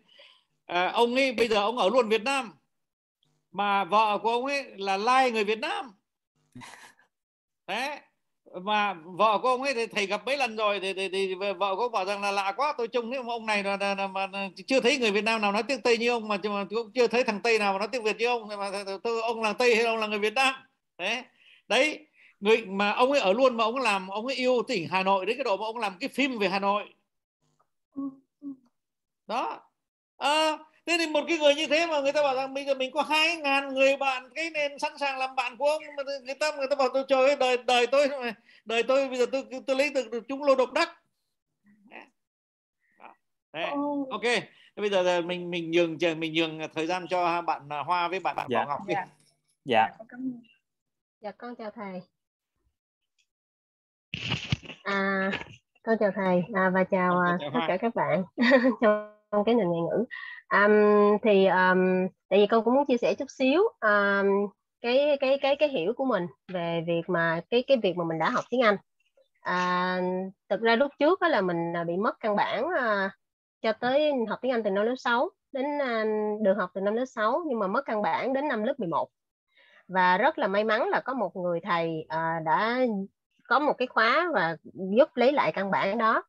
[0.66, 2.52] À, ông ấy bây giờ ông ở luôn Việt Nam
[3.52, 5.92] mà vợ của ông ấy là lai người Việt Nam.
[7.66, 8.00] Đấy
[8.54, 11.76] mà vợ của ông ấy thì thầy gặp mấy lần rồi thì, thì, thì vợ
[11.76, 14.06] của ông bảo rằng là lạ quá tôi trông nếu ông này là, là, là,
[14.06, 14.28] mà
[14.66, 16.38] chưa thấy người Việt Nam nào nói tiếng Tây như ông mà,
[16.70, 18.48] cũng chưa thấy thằng Tây nào mà nói tiếng Việt như ông.
[18.48, 18.70] Mà
[19.02, 20.54] tôi ông là Tây hay ông là người Việt Nam?
[20.98, 21.22] Đấy.
[21.68, 22.06] Đấy
[22.40, 25.02] người mà ông ấy ở luôn mà ông ấy làm ông ấy yêu tỉnh Hà
[25.02, 26.84] Nội đến cái độ mà ông làm cái phim về Hà Nội.
[29.26, 29.60] Đó.
[30.18, 30.58] À,
[30.90, 32.90] thế thì một cái người như thế mà người ta bảo rằng bây giờ mình
[32.90, 36.34] có hai ngàn người bạn cái nên sẵn sàng làm bạn của ông mà người
[36.34, 38.08] ta người ta bảo tôi trời ơi đời đời tôi
[38.64, 40.88] đời tôi bây giờ tôi tôi lấy được, được chúng lô độc đắc
[43.52, 43.66] Đấy.
[44.10, 44.22] ok
[44.76, 48.46] bây giờ mình mình nhường mình nhường thời gian cho bạn Hoa với bạn bạn
[48.50, 48.58] dạ.
[48.58, 48.94] Bảo Ngọc đi.
[48.94, 49.06] Dạ.
[49.64, 49.88] dạ.
[51.20, 52.02] Dạ con chào thầy.
[54.82, 55.30] À,
[55.82, 58.22] con chào thầy à, và chào, à, chào tất cả các bạn
[59.30, 60.04] trong cái nền ngoại ngữ
[60.50, 64.50] um, thì um, tại vì con cũng muốn chia sẻ chút xíu um,
[64.80, 68.18] cái cái cái cái hiểu của mình về việc mà cái cái việc mà mình
[68.18, 68.76] đã học tiếng Anh.
[69.40, 70.00] À,
[70.48, 73.10] thực ra lúc trước đó là mình à, bị mất căn bản à,
[73.62, 76.04] cho tới học tiếng Anh từ năm lớp 6 đến à,
[76.42, 79.08] được học từ năm lớp 6 nhưng mà mất căn bản đến năm lớp 11
[79.88, 82.80] và rất là may mắn là có một người thầy à, đã
[83.48, 86.22] có một cái khóa và giúp lấy lại căn bản đó.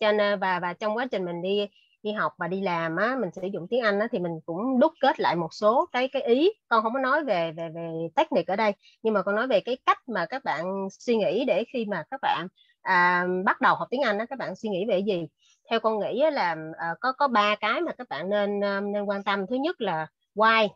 [0.00, 1.68] Cho nên và và trong quá trình mình đi
[2.02, 4.80] đi học và đi làm á mình sử dụng tiếng Anh á thì mình cũng
[4.80, 6.50] đúc kết lại một số cái cái ý.
[6.68, 8.72] Con không có nói về về về technique ở đây
[9.02, 12.04] nhưng mà con nói về cái cách mà các bạn suy nghĩ để khi mà
[12.10, 12.46] các bạn
[12.82, 15.26] à, bắt đầu học tiếng Anh á các bạn suy nghĩ về gì?
[15.70, 19.04] Theo con nghĩ là à, có có ba cái mà các bạn nên ờ, nên
[19.04, 19.46] quan tâm.
[19.46, 20.68] Thứ nhất là why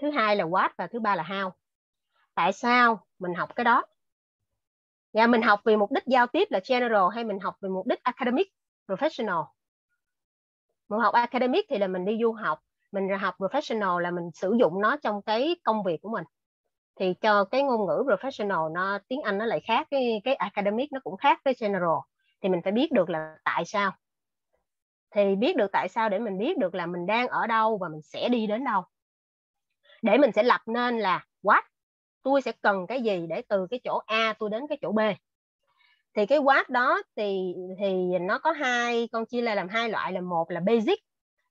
[0.00, 1.50] thứ hai là what và thứ ba là how.
[2.34, 3.84] Tại sao mình học cái đó?
[5.12, 7.86] Và mình học vì mục đích giao tiếp là general hay mình học vì mục
[7.86, 8.48] đích academic
[8.88, 9.59] professional?
[10.90, 12.58] Môn học academic thì là mình đi du học,
[12.92, 16.24] mình học professional là mình sử dụng nó trong cái công việc của mình.
[17.00, 20.92] Thì cho cái ngôn ngữ professional nó, tiếng Anh nó lại khác, cái cái academic
[20.92, 21.98] nó cũng khác với general.
[22.42, 23.92] Thì mình phải biết được là tại sao.
[25.14, 27.88] Thì biết được tại sao để mình biết được là mình đang ở đâu và
[27.88, 28.82] mình sẽ đi đến đâu.
[30.02, 31.62] Để mình sẽ lập nên là what?
[32.22, 35.00] Tôi sẽ cần cái gì để từ cái chỗ A tôi đến cái chỗ B?
[36.14, 40.12] Thì cái quát đó thì thì nó có hai con chia là làm hai loại
[40.12, 40.98] là một là basic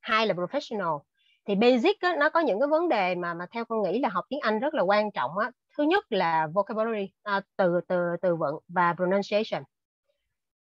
[0.02, 1.00] hai là professional.
[1.46, 4.10] Thì basic á, nó có những cái vấn đề mà mà theo con nghĩ là
[4.10, 5.52] học tiếng Anh rất là quan trọng á.
[5.78, 9.64] Thứ nhất là vocabulary à, từ từ từ vựng và pronunciation.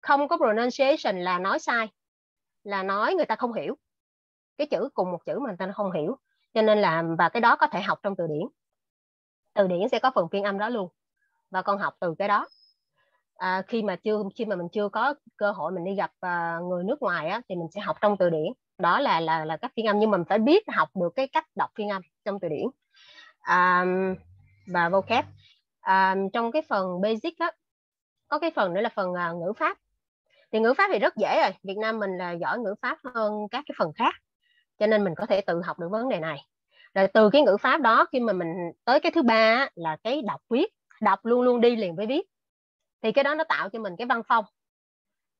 [0.01, 1.89] Không có pronunciation là nói sai
[2.65, 3.77] là nói người ta không hiểu.
[4.59, 6.16] Cái chữ cùng một chữ mà người ta không hiểu.
[6.55, 8.48] Cho nên là và cái đó có thể học trong từ điển.
[9.55, 10.89] Từ điển sẽ có phần phiên âm đó luôn.
[11.51, 12.48] Và con học từ cái đó
[13.41, 16.59] à, khi mà chưa khi mà mình chưa có cơ hội mình đi gặp à,
[16.69, 18.53] người nước ngoài á, thì mình sẽ học trong từ điển.
[18.79, 21.29] Đó là là là các phiên âm nhưng mà mình phải biết học được cái
[21.29, 22.67] cách đọc phiên âm trong từ điển.
[23.41, 23.85] À,
[24.67, 25.25] và vocab.
[25.81, 27.51] À, trong cái phần basic á
[28.29, 29.77] có cái phần nữa là phần à, ngữ pháp.
[30.53, 31.51] Thì ngữ pháp thì rất dễ rồi.
[31.62, 34.15] Việt Nam mình là giỏi ngữ pháp hơn các cái phần khác
[34.79, 36.47] cho nên mình có thể tự học được vấn đề này.
[36.95, 38.49] Rồi từ cái ngữ pháp đó khi mà mình
[38.85, 40.67] tới cái thứ ba là cái đọc viết.
[41.01, 42.30] Đọc luôn luôn đi liền với viết
[43.03, 44.45] thì cái đó nó tạo cho mình cái văn phong.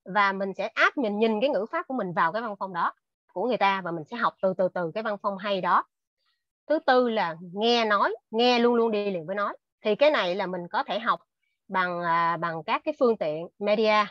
[0.05, 2.73] Và mình sẽ áp mình nhìn cái ngữ pháp của mình vào cái văn phong
[2.73, 2.95] đó
[3.32, 5.85] của người ta và mình sẽ học từ từ từ cái văn phong hay đó.
[6.69, 9.57] Thứ tư là nghe nói nghe luôn luôn đi liền với nói.
[9.85, 11.20] Thì cái này là mình có thể học
[11.69, 14.05] bằng à, bằng các cái phương tiện media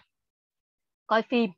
[1.07, 1.49] coi phim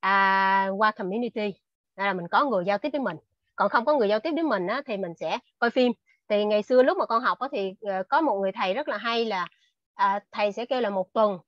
[0.00, 1.54] à, qua community.
[1.96, 3.16] Là mình có người giao tiếp với mình.
[3.56, 5.92] Còn không có người giao tiếp với mình á, thì mình sẽ coi phim.
[6.28, 8.88] Thì ngày xưa lúc mà con học á, thì ờ, có một người thầy rất
[8.88, 9.48] là hay là
[9.94, 11.38] à, thầy sẽ kêu là một tuần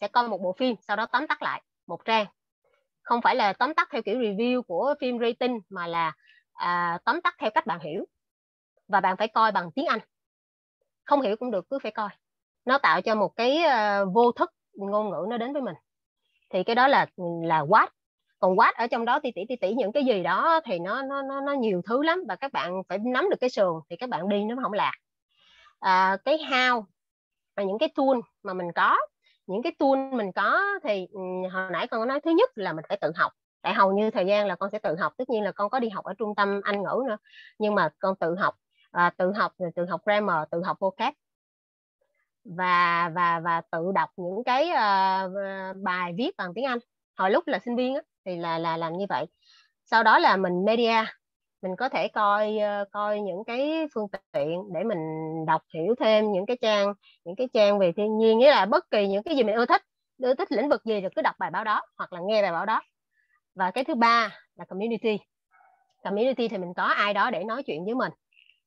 [0.00, 2.26] sẽ coi một bộ phim sau đó tóm tắt lại một trang.
[3.02, 6.12] Không phải là tóm tắt theo kiểu review của phim rating mà là
[6.52, 8.04] à, tóm tắt theo cách bạn hiểu.
[8.88, 10.00] Và bạn phải coi bằng tiếng Anh.
[11.04, 12.08] Không hiểu cũng được cứ phải coi.
[12.64, 15.74] Nó tạo cho một cái uh, vô thức ngôn ngữ nó đến với mình.
[16.50, 17.06] Thì cái đó là
[17.44, 17.86] là what
[18.38, 21.02] còn what ở trong đó thì tỷ tỷ tỷ những cái gì đó thì nó
[21.02, 22.24] nó nó nó nhiều thứ lắm.
[22.28, 24.94] Và các bạn phải nắm được cái sườn thì các bạn đi nó không lạc.
[25.80, 26.84] À, cái how
[27.56, 28.98] và những cái tool mà mình có
[29.46, 31.20] những cái tool mình có thì ừ,
[31.52, 33.32] hồi nãy con có nói thứ nhất là mình phải tự học.
[33.62, 35.78] Tại hầu như thời gian là con sẽ tự học tất nhiên là con có
[35.78, 37.16] đi học ở trung tâm anh ngữ nữa.
[37.58, 38.54] Nhưng mà con tự học
[38.90, 41.14] à, tự học tự học grammar tự học vocab.
[42.44, 46.78] Và và và tự đọc những cái uh, bài viết bằng tiếng Anh.
[47.16, 49.26] Hồi lúc là sinh viên á, thì là là làm như vậy.
[49.84, 51.04] Sau đó là mình media
[51.62, 54.98] mình có thể coi ờ, coi những cái phương tiện để mình
[55.46, 56.92] đọc hiểu thêm những cái trang
[57.24, 59.66] những cái trang về thiên nhiên nghĩa là bất kỳ những cái gì mình ưa
[59.66, 59.82] thích
[60.22, 62.52] ưa thích lĩnh vực gì thì cứ đọc bài báo đó hoặc là nghe bài
[62.52, 62.82] báo đó.
[63.54, 65.18] Và cái thứ ba là community.
[66.04, 68.12] Community thì mình có ai đó để nói chuyện với mình.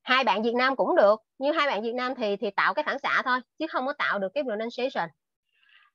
[0.03, 2.83] Hai bạn Việt Nam cũng được nhưng hai bạn Việt Nam thì thì tạo cái
[2.83, 5.09] phản xạ thôi chứ không có tạo được cái pronunciation.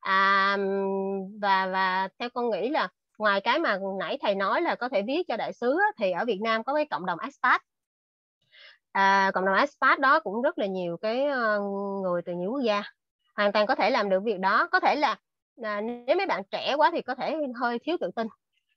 [0.00, 0.56] À,
[1.40, 2.88] và và theo con nghĩ là
[3.20, 6.24] ngoài cái mà nãy thầy nói là có thể viết cho đại sứ thì ở
[6.24, 7.62] Việt Nam có cái cộng đồng expat
[8.92, 11.60] à, cộng đồng expat đó cũng rất là nhiều cái ờ,
[12.02, 12.82] người từ nhiều quốc gia.
[13.36, 14.68] Hoàn toàn có thể làm được việc đó.
[14.72, 15.16] Có thể là
[15.62, 18.26] à, nếu mấy bạn trẻ quá thì có thể hơi thiếu tự tin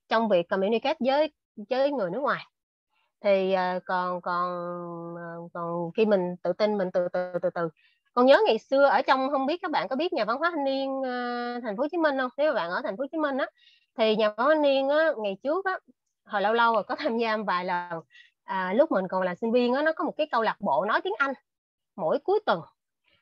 [0.09, 1.31] trong việc communicate với
[1.69, 2.45] với người nước ngoài.
[3.21, 4.49] Thì à, còn còn
[5.15, 7.69] ờ, còn khi mình tự tin mình từ từ từ từ.
[8.13, 10.51] Còn nhớ ngày xưa ở trong không biết các bạn có biết nhà văn hóa
[10.51, 12.29] thanh niên uh, thành phố Hồ Chí Minh không?
[12.37, 13.45] Nếu mà bạn ở thành phố Hồ Chí Minh á
[13.97, 15.79] thì nhà báo niên á ngày trước á
[16.25, 18.01] hồi lâu lâu rồi có tham gia vài lần.
[18.43, 20.85] À, lúc mình còn là sinh viên á nó có một cái câu lạc bộ
[20.85, 21.33] nói tiếng Anh
[21.95, 22.61] mỗi cuối tuần.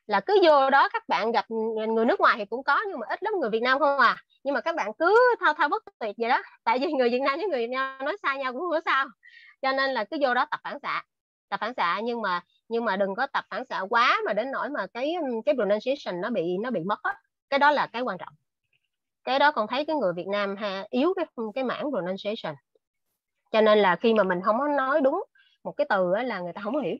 [0.07, 3.07] Là cứ vô đó các bạn gặp người nước ngoài thì cũng có nhưng mà
[3.10, 4.18] ít lắm người Việt Nam không à.
[4.43, 6.41] Nhưng mà các bạn cứ thao thao bất tuyệt vậy đó.
[6.64, 8.81] Tại vì người Việt Nam với người Việt Nam nói sai nhau cũng không có
[8.85, 9.06] sao.
[9.61, 11.03] Cho nên là cứ vô đó tập phản xạ
[11.49, 11.99] tập phản xạ.
[12.03, 15.15] Nhưng mà nhưng mà đừng có tập phản xạ quá mà đến nỗi mà cái
[15.45, 16.99] cái pronunciation nó bị nó bị mất
[17.49, 18.34] cái đó là cái quan trọng
[19.23, 21.26] cái đó con thấy cái người Việt Nam ha yếu cái
[21.56, 22.56] cái mảng pronunciation.
[23.52, 25.24] Cho nên là khi mà mình không có nói đúng
[25.64, 26.95] một cái từ là người ta không hiểu.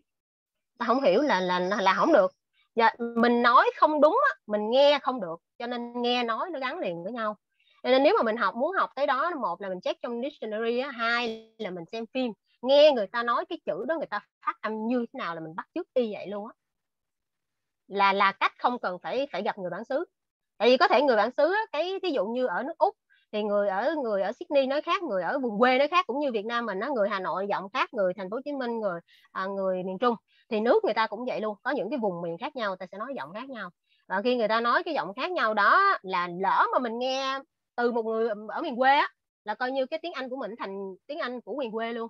[0.80, 2.32] Ta không hiểu là là là không được.
[2.76, 5.36] Và mình nói không đúng á, mình nghe không được.
[5.60, 7.38] Cho nên nghe nói nó gắn liền với nhau.
[7.84, 10.22] Cho nên nếu mà mình học muốn học tới đó một là mình check trong
[10.22, 12.32] dictionary á, hai là mình xem phim.
[12.62, 15.42] Nghe người ta nói cái chữ đó người ta phát âm như thế nào là
[15.42, 16.54] mình bắt chước y vậy luôn á.
[17.88, 20.06] Là là cách không cần phải phải gặp người bản xứ
[20.62, 22.96] tại vì có thể người bản xứ cái ví dụ như ở nước úc
[23.32, 26.20] thì người ở người ở Sydney nói khác người ở vùng quê nói khác cũng
[26.20, 28.52] như Việt Nam mình nó người Hà Nội giọng khác người thành phố Hồ Chí
[28.52, 29.00] Minh người
[29.32, 30.16] à, người miền Trung
[30.50, 32.86] thì nước người ta cũng vậy luôn có những cái vùng miền khác nhau ta
[32.92, 33.70] sẽ nói giọng khác nhau.
[34.08, 37.40] Và khi người ta nói cái giọng khác nhau đó là lỡ mà mình nghe
[37.76, 39.08] từ một người ở miền quê á
[39.44, 42.08] là coi như cái tiếng Anh của mình thành tiếng Anh của miền quê luôn.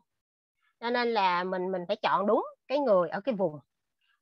[0.80, 3.60] Cho nên là mình mình phải chọn đúng cái người ở cái vùng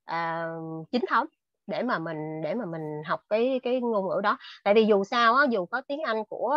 [0.06, 0.48] à,
[0.92, 1.28] chính thống
[1.70, 4.38] để mà mình để mà mình học cái cái ngôn ngữ đó.
[4.64, 6.56] Tại vì dù sao á dù có tiếng Anh của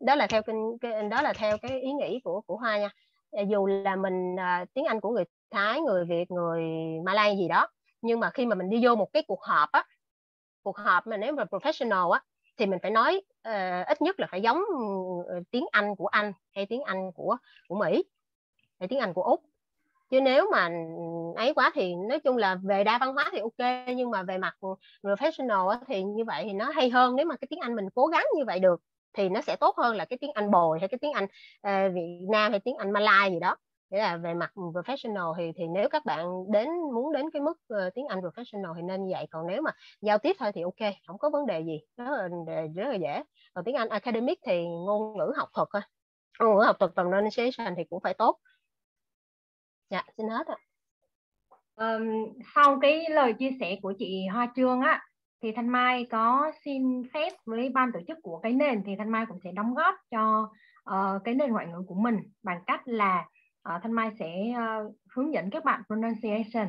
[0.00, 0.42] đó là theo
[0.80, 2.90] cái, đó là theo cái ý nghĩ của của Hoa nha.
[3.30, 6.62] Ờ, dù là mình à, tiếng Anh của người Thái người Việt người
[7.04, 7.68] Malay gì đó
[8.04, 9.84] nhưng mà khi mà mình đi vô một cái cuộc họp á
[10.62, 12.20] cuộc họp mà nếu mà professional á
[12.56, 14.62] thì mình phải nói uh, ít nhất là phải giống
[15.26, 17.36] ừ, tiếng Anh của Anh hay tiếng Anh của
[17.68, 18.04] của Mỹ
[18.80, 19.42] hay tiếng Anh của Úc
[20.10, 20.70] chứ nếu mà
[21.36, 24.38] ấy quá thì nói chung là về đa văn hóa thì ok nhưng mà về
[24.38, 24.56] mặt
[25.02, 27.16] professional thì như vậy thì nó hay hơn.
[27.16, 28.80] Nếu mà cái tiếng Anh mình cố gắng như vậy được
[29.12, 31.94] thì nó sẽ tốt hơn là cái tiếng Anh bồi hay cái tiếng Anh uh,
[31.94, 33.56] Việt Nam hay tiếng Anh Malay gì đó.
[33.90, 37.58] Nghĩa là về mặt professional thì thì nếu các bạn đến muốn đến cái mức
[37.74, 39.26] uh, tiếng Anh professional thì nên như vậy.
[39.30, 41.80] Còn nếu mà giao tiếp thôi thì ok không có vấn đề gì.
[41.96, 43.22] Rất là ờ, rất là dễ.
[43.54, 45.82] Còn tiếng Anh academic thì ngôn ngữ học thuật thôi.
[46.40, 48.38] Ngôn ngữ học thuật pronunciation thì cũng phải tốt
[49.90, 50.56] dạ xin hết ạ.
[51.76, 52.04] Um,
[52.54, 55.02] sau cái lời chia sẻ của chị Hoa Trương á
[55.42, 59.10] thì Thanh Mai có xin phép với ban tổ chức của cái nền thì Thanh
[59.10, 60.50] Mai cũng sẽ đóng góp cho
[60.90, 63.26] uh, cái nền ngoại ngữ của mình bằng cách là
[63.74, 66.68] uh, Thanh Mai sẽ uh, hướng dẫn các bạn pronunciation.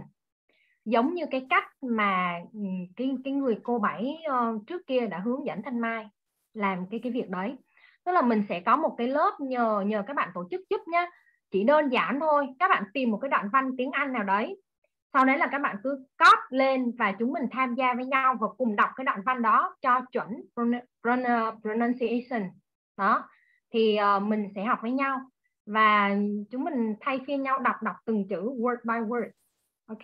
[0.86, 2.60] Giống như cái cách mà ừ,
[2.96, 6.10] cái cái người cô bảy uh, trước kia đã hướng dẫn Thanh Mai
[6.54, 7.56] làm cái cái việc đấy.
[8.04, 10.82] Tức là mình sẽ có một cái lớp nhờ nhờ các bạn tổ chức giúp
[10.88, 11.10] nhé
[11.52, 14.62] chỉ đơn giản thôi các bạn tìm một cái đoạn văn tiếng Anh nào đấy.
[15.14, 18.36] Sau đấy là các bạn cứ copy lên và chúng mình tham gia với nhau
[18.40, 20.28] và cùng đọc cái đoạn văn đó cho chuẩn
[21.64, 22.50] pronunciation.
[22.98, 23.30] Đó
[23.74, 25.20] thì uh, mình sẽ học với nhau
[25.66, 26.16] và
[26.52, 29.30] chúng mình thay phiên nhau đọc đọc từng chữ word by word.
[29.88, 30.04] Ok?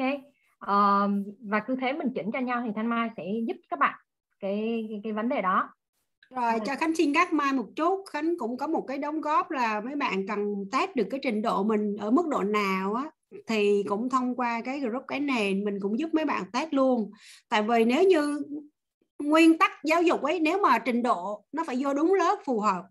[0.65, 1.11] Uh,
[1.49, 3.99] và cứ thế mình chỉnh cho nhau thì thanh mai sẽ giúp các bạn
[4.39, 5.73] cái cái, cái vấn đề đó
[6.35, 8.03] rồi, cho Khánh xin gác mai một chút.
[8.09, 11.41] Khánh cũng có một cái đóng góp là mấy bạn cần test được cái trình
[11.41, 13.09] độ mình ở mức độ nào á,
[13.47, 17.11] thì cũng thông qua cái group cái nền mình cũng giúp mấy bạn test luôn.
[17.49, 18.41] Tại vì nếu như
[19.19, 22.59] nguyên tắc giáo dục ấy, nếu mà trình độ nó phải vô đúng lớp phù
[22.59, 22.83] hợp,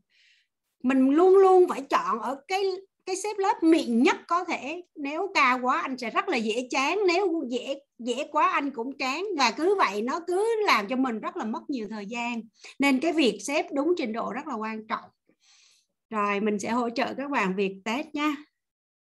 [0.83, 2.65] mình luôn luôn phải chọn ở cái
[3.07, 4.83] cái xếp lớp miệng nhất có thể.
[4.97, 6.99] Nếu cao quá, anh sẽ rất là dễ chán.
[7.07, 9.25] Nếu dễ dễ quá anh cũng chán.
[9.39, 12.41] Và cứ vậy nó cứ làm cho mình rất là mất nhiều thời gian.
[12.79, 15.11] Nên cái việc xếp đúng trình độ rất là quan trọng.
[16.11, 18.35] Rồi mình sẽ hỗ trợ các bạn việc test nha.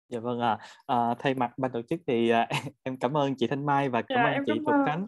[0.09, 0.57] Dạ vâng ạ.
[0.85, 0.97] À.
[1.09, 2.47] à, thay mặt ban tổ chức thì à,
[2.83, 5.07] em cảm ơn chị Thanh Mai và cảm dạ, ơn chị Phục Khánh.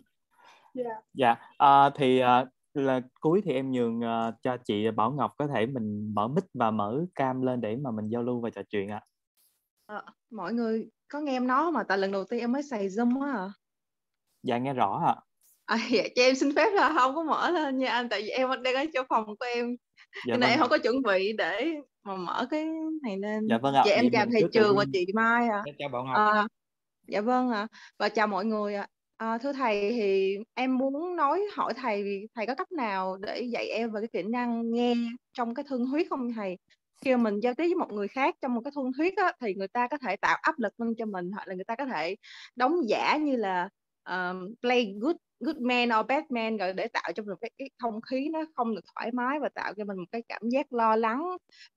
[0.73, 5.33] Dạ, dạ à, thì à, là cuối thì em nhường uh, cho chị Bảo Ngọc
[5.37, 8.49] có thể mình mở mic và mở cam lên để mà mình giao lưu và
[8.49, 9.01] trò chuyện ạ.
[9.85, 12.87] À, mọi người có nghe em nói mà tại lần đầu tiên em mới xài
[12.87, 13.49] Zoom á à.
[14.43, 15.15] Dạ nghe rõ ạ.
[15.65, 18.29] À, dạ, cho em xin phép là không có mở lên nha anh tại vì
[18.29, 19.75] em đang ở trong phòng của em.
[20.27, 21.67] Dạ, vâng em không có chuẩn bị để
[22.03, 22.65] mà mở cái
[23.03, 23.47] này lên.
[23.49, 23.83] Dạ vâng ạ.
[23.85, 25.63] Dạ em chào thầy Trường và chị Mai ạ.
[25.65, 25.71] À.
[25.79, 26.15] Chào Bảo Ngọc.
[26.15, 26.47] À,
[27.07, 27.59] dạ vâng ạ.
[27.59, 27.67] À.
[27.97, 28.81] Và chào mọi người ạ.
[28.81, 28.87] À.
[29.19, 33.67] À, thưa thầy thì em muốn nói hỏi thầy thầy có cách nào để dạy
[33.67, 34.95] em về cái kỹ năng nghe
[35.33, 36.57] trong cái thương thuyết không thầy?
[37.01, 39.33] Khi mà mình giao tiếp với một người khác trong một cái thương thuyết á,
[39.41, 41.75] thì người ta có thể tạo áp lực lên cho mình hoặc là người ta
[41.75, 42.15] có thể
[42.55, 43.69] đóng giả như là
[44.09, 47.69] um, play good good man or bad man rồi để tạo cho mình cái, cái
[47.77, 50.73] không khí nó không được thoải mái và tạo cho mình một cái cảm giác
[50.73, 51.23] lo lắng.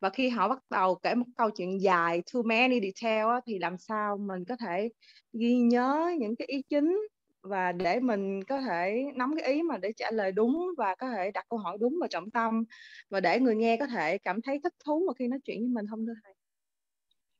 [0.00, 3.58] Và khi họ bắt đầu kể một câu chuyện dài too many detail á, thì
[3.58, 4.88] làm sao mình có thể
[5.32, 6.98] ghi nhớ những cái ý chính
[7.42, 11.10] và để mình có thể nắm cái ý mà để trả lời đúng và có
[11.10, 12.64] thể đặt câu hỏi đúng và trọng tâm
[13.10, 15.68] và để người nghe có thể cảm thấy thích thú mà khi nói chuyện với
[15.68, 15.86] mình.
[15.90, 16.34] Không thưa thầy.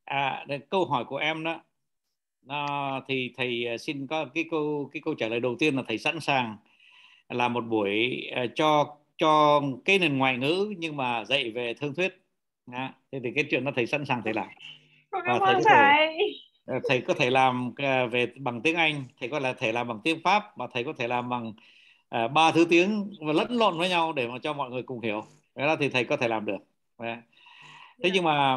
[0.04, 1.64] À câu hỏi của em đó
[2.48, 5.82] à, thì thầy à, xin có cái câu cái câu trả lời đầu tiên là
[5.88, 6.56] thầy sẵn sàng
[7.28, 11.94] là một buổi uh, cho cho cái nền ngoại ngữ nhưng mà dạy về thương
[11.94, 12.22] thuyết.
[12.72, 14.48] À, thế thì cái chuyện đó thầy sẵn sàng thầy làm.
[15.10, 16.16] Ơn thầy.
[16.66, 20.00] Ờ, thầy có thể làm ờ, về bằng tiếng Anh thầy có thể làm bằng
[20.04, 21.52] tiếng Pháp và thầy có thể làm bằng
[22.34, 25.00] ba uh, thứ tiếng và lẫn lộn với nhau để mà cho mọi người cùng
[25.00, 25.24] hiểu.
[25.54, 26.58] Đó thì thầy có thể làm được.
[28.02, 28.54] Thế nhưng mà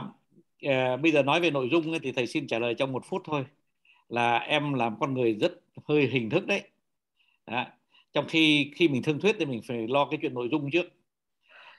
[0.65, 3.21] uh, bây giờ nói về nội dung thì thầy xin trả lời trong một phút
[3.25, 3.45] thôi
[4.09, 5.51] là em làm con người rất
[5.87, 6.61] hơi hình thức đấy.
[7.47, 7.73] Đã.
[8.13, 10.85] trong khi khi mình thương thuyết thì mình phải lo cái chuyện nội dung trước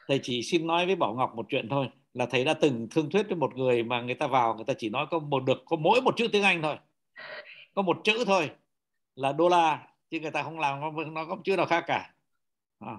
[0.08, 3.10] thầy chỉ xin nói với bảo ngọc một chuyện thôi, là thầy đã từng thương
[3.10, 5.62] thuyết với một người mà người ta vào, người ta chỉ nói có một được,
[5.66, 6.76] có mỗi một chữ tiếng anh thôi.
[7.74, 8.50] Có một chữ thôi
[9.14, 10.80] là đô la, chứ người ta không làm,
[11.14, 12.12] nó có chữ nào khác cả.
[12.80, 12.96] À.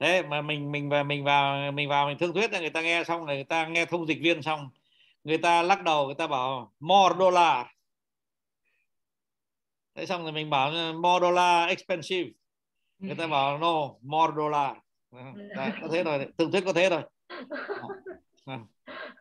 [0.00, 2.82] thế mà mình mình và mình vào mình vào, mình thương thuyết là người ta
[2.82, 4.70] nghe xong, người ta nghe thông dịch viên xong,
[5.24, 7.66] người ta lắc đầu, người ta bảo, more dollar
[9.94, 12.30] thế xong rồi mình bảo more dollar expensive.
[12.98, 14.76] Người ta bảo no more dollar.
[15.56, 17.02] Đấy, có thế rồi thương thuyết có thế rồi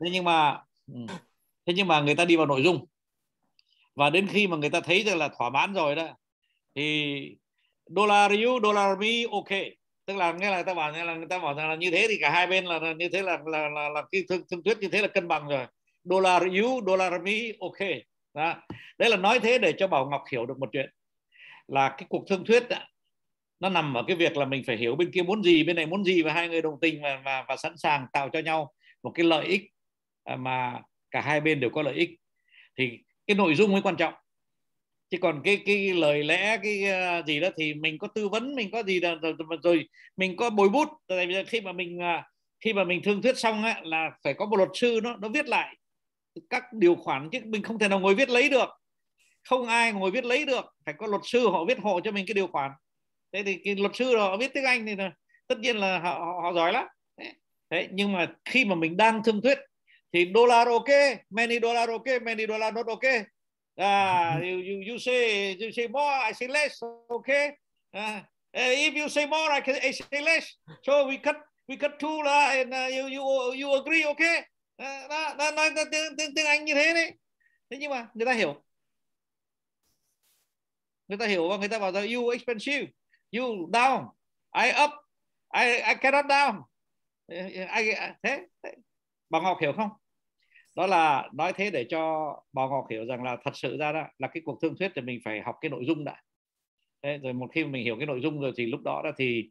[0.01, 0.59] thế nhưng mà
[0.93, 0.99] ừ.
[1.65, 2.85] thế nhưng mà người ta đi vào nội dung.
[3.95, 6.07] Và đến khi mà người ta thấy rằng là thỏa mãn rồi đó
[6.75, 7.35] thì
[7.85, 9.49] dollar you dollar me ok.
[10.05, 12.05] Tức là nghe là người ta bảo là người ta bảo rằng là như thế
[12.09, 14.63] thì cả hai bên là, là như thế là là là, là cái thương, thương
[14.63, 15.65] thuyết như thế là cân bằng rồi.
[16.03, 17.89] Dollar you dollar me ok
[18.33, 18.55] đó.
[18.97, 20.89] đấy là nói thế để cho bảo ngọc hiểu được một chuyện.
[21.67, 22.77] Là cái cuộc thương thuyết đó,
[23.59, 25.85] nó nằm ở cái việc là mình phải hiểu bên kia muốn gì bên này
[25.85, 28.73] muốn gì và hai người đồng tình và và, và sẵn sàng tạo cho nhau
[29.03, 29.61] một cái lợi ích
[30.23, 32.09] à, mà cả hai bên đều có lợi ích.
[32.77, 34.13] Thì cái nội dung mới quan trọng.
[35.09, 38.55] Chứ còn cái cái lời lẽ cái à, gì đó thì mình có tư vấn
[38.55, 40.89] mình có gì đó, rồi, rồi mình có bồi bút.
[41.07, 42.27] Tại vì khi mà mình à,
[42.59, 45.29] khi mà mình thương thuyết xong á, là phải có một luật sư nó nó
[45.29, 45.75] viết lại
[46.49, 48.69] các điều khoản chứ mình không thể nào ngồi viết lấy được.
[49.43, 50.65] Không ai ngồi viết lấy được.
[50.85, 52.71] Phải có luật sư họ viết hộ cho mình cái điều khoản.
[53.33, 54.95] Thế thì cái luật sư họ viết tiếng anh thì
[55.47, 56.85] tất nhiên là họ, họ, họ giỏi lắm.
[57.69, 59.57] Thế nhưng mà khi mà mình đang thương thuyết
[60.13, 60.89] thì dollar ok
[61.29, 63.03] many dollar ok many dollar not ok.
[63.75, 67.49] À you, you, you say you say more I say less okay
[67.97, 68.21] uh,
[68.53, 70.47] if you say more I can I say less.
[70.83, 71.35] So we cut
[71.67, 73.23] we cut two là and uh, you you
[73.61, 74.41] you agree okay
[74.81, 77.13] uh, đó, đó nói tiếng, tiếng tiếng Anh như thế đấy.
[77.69, 78.63] Thế nhưng mà người ta hiểu.
[81.07, 82.87] Người ta hiểu và người ta bảo rằng you expensive.
[83.31, 84.07] You down.
[84.63, 84.91] I up.
[85.53, 86.61] I I cannot down.
[87.27, 87.93] I,
[88.23, 88.71] thế, thế.
[89.29, 89.89] Bà Ngọc hiểu không?
[90.75, 94.07] Đó là nói thế để cho bà Ngọc hiểu rằng là thật sự ra đó
[94.17, 96.21] là cái cuộc thương thuyết thì mình phải học cái nội dung đã.
[97.03, 99.49] Thế, rồi một khi mình hiểu cái nội dung rồi thì lúc đó đó thì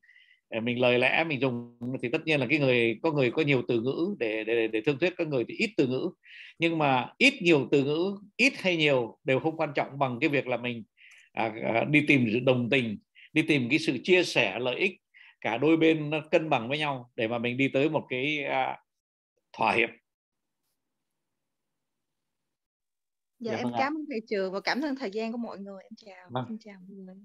[0.62, 3.62] mình lời lẽ mình dùng thì tất nhiên là cái người có người có nhiều
[3.68, 6.10] từ ngữ để để để thương thuyết có người thì ít từ ngữ.
[6.58, 10.28] Nhưng mà ít nhiều từ ngữ ít hay nhiều đều không quan trọng bằng cái
[10.28, 10.84] việc là mình
[11.32, 12.98] à, à, đi tìm đồng tình
[13.32, 14.92] đi tìm cái sự chia sẻ lợi ích
[15.40, 18.44] cả đôi bên nó cân bằng với nhau để mà mình đi tới một cái
[18.44, 18.78] à,
[19.52, 19.90] thỏa hiệp.
[23.38, 25.58] Dạ, dạ em vâng cảm ơn thầy trường và cảm ơn thời gian của mọi
[25.58, 25.82] người.
[25.82, 26.44] Em chào vâng.
[26.48, 27.16] em chào mọi người.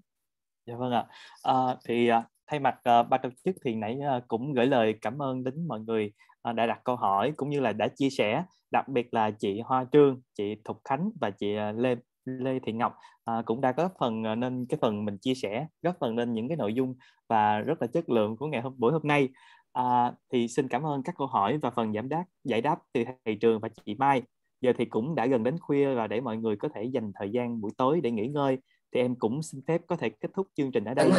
[0.66, 1.06] Dạ vâng ạ.
[1.44, 2.10] À, thì
[2.48, 5.68] thay mặt uh, ban tổ chức thì nãy uh, cũng gửi lời cảm ơn đến
[5.68, 6.14] mọi người
[6.50, 8.44] uh, đã đặt câu hỏi cũng như là đã chia sẻ.
[8.72, 12.72] Đặc biệt là chị Hoa Trương chị Thục Khánh và chị uh, Lê Lê Thị
[12.72, 12.98] Ngọc
[13.32, 16.34] uh, cũng đã góp phần uh, nên cái phần mình chia sẻ góp phần lên
[16.34, 16.96] những cái nội dung
[17.30, 19.30] và rất là chất lượng của ngày hôm buổi hôm nay.
[19.80, 23.04] Uh, thì xin cảm ơn các câu hỏi và phần giảm đáp giải đáp từ
[23.26, 24.22] thầy trường và chị Mai.
[24.62, 27.30] Giờ thì cũng đã gần đến khuya và để mọi người có thể dành thời
[27.30, 28.58] gian buổi tối để nghỉ ngơi
[28.94, 31.12] thì em cũng xin phép có thể kết thúc chương trình ở đây.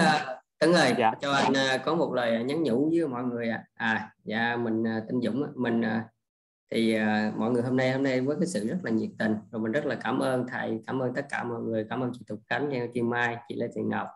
[0.58, 1.12] Tấn ơi, dạ.
[1.20, 1.52] cho anh
[1.84, 3.64] có một lời nhắn nhủ với mọi người à.
[3.74, 5.82] À, dạ mình Tinh Dũng mình
[6.70, 9.36] thì uh, mọi người hôm nay hôm nay với cái sự rất là nhiệt tình
[9.50, 12.10] rồi mình rất là cảm ơn thầy cảm ơn tất cả mọi người cảm ơn
[12.14, 14.08] chị Thục Khánh chị Mai chị Lê Thị Ngọc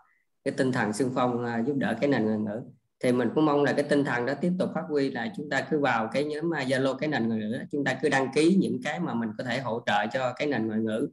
[0.45, 2.63] cái tinh thần xung phong giúp đỡ cái nền ngoại ngữ
[3.05, 5.51] thì mình cũng mong là cái tinh thần đó tiếp tục phát huy là chúng
[5.51, 8.29] ta cứ vào cái nhóm à, Zalo cái nền ngoại ngữ chúng ta cứ đăng
[8.35, 11.09] ký những cái mà mình có thể hỗ trợ cho cái nền ngoại ngữ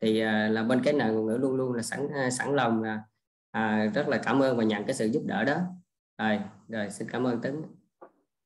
[0.00, 0.20] thì
[0.50, 3.00] là bên cái nền ngoại ngữ luôn luôn là sẵn sẵn lòng là
[3.58, 5.56] uh, rất là cảm ơn và nhận cái sự giúp đỡ đó.
[6.18, 7.62] Rồi rồi xin cảm ơn Tấn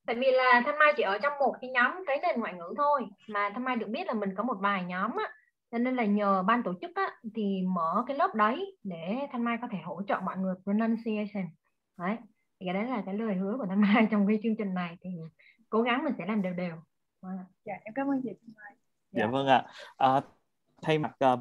[0.05, 2.73] tại vì là thanh mai chỉ ở trong một cái nhóm cái nền ngoại ngữ
[2.77, 5.31] thôi mà thanh mai được biết là mình có một vài nhóm á.
[5.71, 9.43] Cho nên là nhờ ban tổ chức á thì mở cái lớp đấy để thanh
[9.43, 11.45] mai có thể hỗ trợ mọi người pronunciation.
[11.97, 12.17] Đấy
[12.59, 14.97] thì cái đấy là cái lời hứa của thanh mai trong cái chương trình này
[15.01, 15.09] thì
[15.69, 16.75] cố gắng mình sẽ làm đều đều.
[17.65, 18.73] Dạ em cảm ơn chị thanh mai.
[19.11, 19.65] Dạ, dạ vâng ạ.
[19.97, 20.21] À,
[20.81, 21.39] thay mặt uh,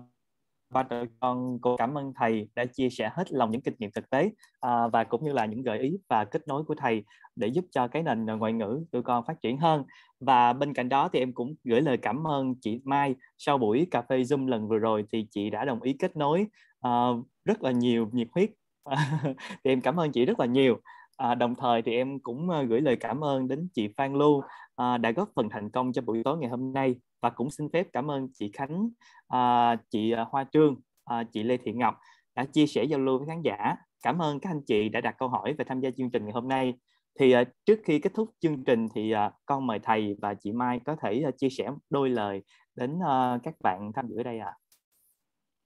[0.71, 0.85] và
[1.21, 4.31] con cô cảm ơn thầy đã chia sẻ hết lòng những kinh nghiệm thực tế
[4.61, 7.05] à, và cũng như là những gợi ý và kết nối của thầy
[7.37, 9.85] để giúp cho cái nền ngoại ngữ tụi con phát triển hơn.
[10.21, 13.87] Và bên cạnh đó thì em cũng gửi lời cảm ơn chị Mai sau buổi
[13.91, 16.47] cà phê Zoom lần vừa rồi thì chị đã đồng ý kết nối
[16.87, 18.51] uh, rất là nhiều nhiệt huyết.
[19.65, 20.81] Thì em cảm ơn chị rất là nhiều.
[21.17, 24.43] À, đồng thời thì em cũng à, gửi lời cảm ơn đến chị Phan Lưu
[24.77, 27.69] à, đã góp phần thành công cho buổi tối ngày hôm nay và cũng xin
[27.73, 28.89] phép cảm ơn chị Khánh,
[29.35, 31.99] uh, chị Hoa Trương, uh, chị Lê Thị Ngọc
[32.35, 33.77] đã chia sẻ giao lưu với khán giả.
[34.03, 36.33] Cảm ơn các anh chị đã đặt câu hỏi và tham gia chương trình ngày
[36.33, 36.75] hôm nay.
[37.19, 40.53] Thì uh, trước khi kết thúc chương trình thì uh, con mời thầy và chị
[40.53, 42.43] Mai có thể uh, chia sẻ đôi lời
[42.75, 44.53] đến uh, các bạn tham dự ở đây ạ.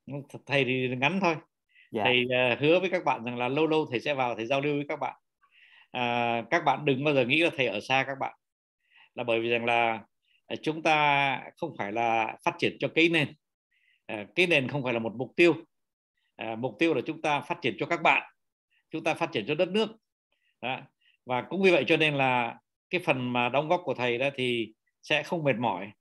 [0.06, 0.14] À.
[0.46, 1.36] Thầy thì ngắn thôi.
[1.90, 2.04] Dạ.
[2.04, 4.60] Thầy uh, hứa với các bạn rằng là lâu lâu thầy sẽ vào thầy giao
[4.60, 5.16] lưu với các bạn.
[5.96, 8.34] Uh, các bạn đừng bao giờ nghĩ là thầy ở xa các bạn.
[9.14, 10.00] Là bởi vì rằng là
[10.46, 13.34] Ờ, chúng ta không phải là phát triển cho cái nền.
[14.06, 15.54] Ờ, cái nền không phải là một mục tiêu.
[16.36, 18.22] Ờ, mục tiêu là chúng ta phát triển cho các bạn.
[18.90, 19.88] Chúng ta phát triển cho đất nước.
[20.60, 20.80] Đó
[21.26, 22.58] và cũng vì vậy cho nên là
[22.90, 25.92] cái phần mà đóng góp của thầy đó thì sẽ không mệt mỏi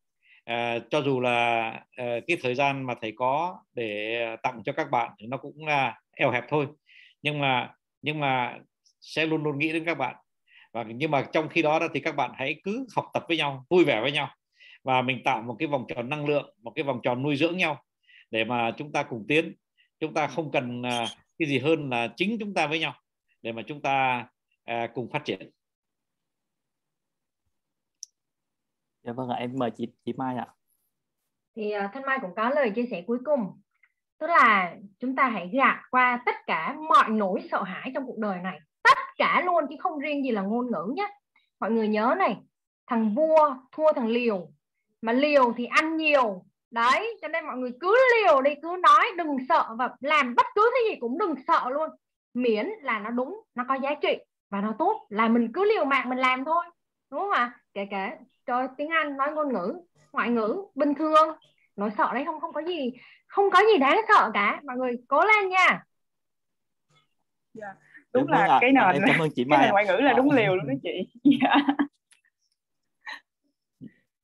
[0.46, 4.92] à, cho dù là à, cái thời gian mà thầy có để tặng cho các
[4.92, 6.68] bạn thì nó cũng là eo hẹp thôi
[7.22, 8.60] nhưng mà nhưng mà
[9.02, 10.16] sẽ luôn luôn nghĩ đến các bạn
[10.74, 13.38] và nhưng mà trong khi đó, đó thì các bạn hãy cứ học tập với
[13.38, 14.30] nhau vui vẻ với nhau.
[14.84, 17.58] Và mình tạo một cái vòng tròn năng lượng một cái vòng tròn nuôi dưỡng
[17.58, 17.84] nhau
[18.32, 19.56] để mà chúng ta cùng tiến.
[20.00, 22.94] Chúng ta không cần uh, cái gì hơn là chính chúng ta với nhau
[23.42, 24.28] để mà chúng ta
[24.64, 25.50] à, cùng phát triển.
[29.04, 30.48] Dạ vâng ạ em mời chị chị Mai ạ.
[31.56, 33.62] Thì uh, Thanh Mai cũng có lời chia sẻ cuối cùng.
[34.18, 38.18] Tức là chúng ta hãy gạt qua tất cả mọi nỗi sợ hãi trong cuộc
[38.18, 38.60] đời này
[39.18, 41.08] cả luôn chứ không riêng gì là ngôn ngữ nhé
[41.60, 42.38] mọi người nhớ này,
[42.88, 44.48] thằng vua thua thằng liều,
[45.02, 46.46] mà liều thì ăn nhiều.
[46.72, 50.46] Đấy, cho nên mọi người cứ liều đi, cứ nói, đừng sợ và làm bất
[50.56, 51.90] cứ cái gì cũng đừng sợ luôn.
[52.34, 54.18] Miễn là nó đúng, nó có giá trị
[54.50, 56.66] và nó tốt, là mình cứ liều mạng mình làm thôi,
[57.12, 57.60] đúng không ạ?
[57.74, 59.74] Kể cả trời tiếng Anh nói ngôn ngữ,
[60.12, 61.38] ngoại ngữ, bình thường.
[61.76, 62.92] Nói sợ đấy không không có gì,
[63.28, 64.62] không có gì đáng sợ cả.
[64.64, 65.84] Mọi người cố lên nha.
[67.62, 67.78] Yeah.
[68.14, 68.58] Đúng, đúng là à.
[68.62, 70.74] cái nền cảm ơn chị Mai cái nền ngoại ngữ là đúng liều luôn đó
[70.84, 71.08] chị.
[71.42, 71.56] Dạ.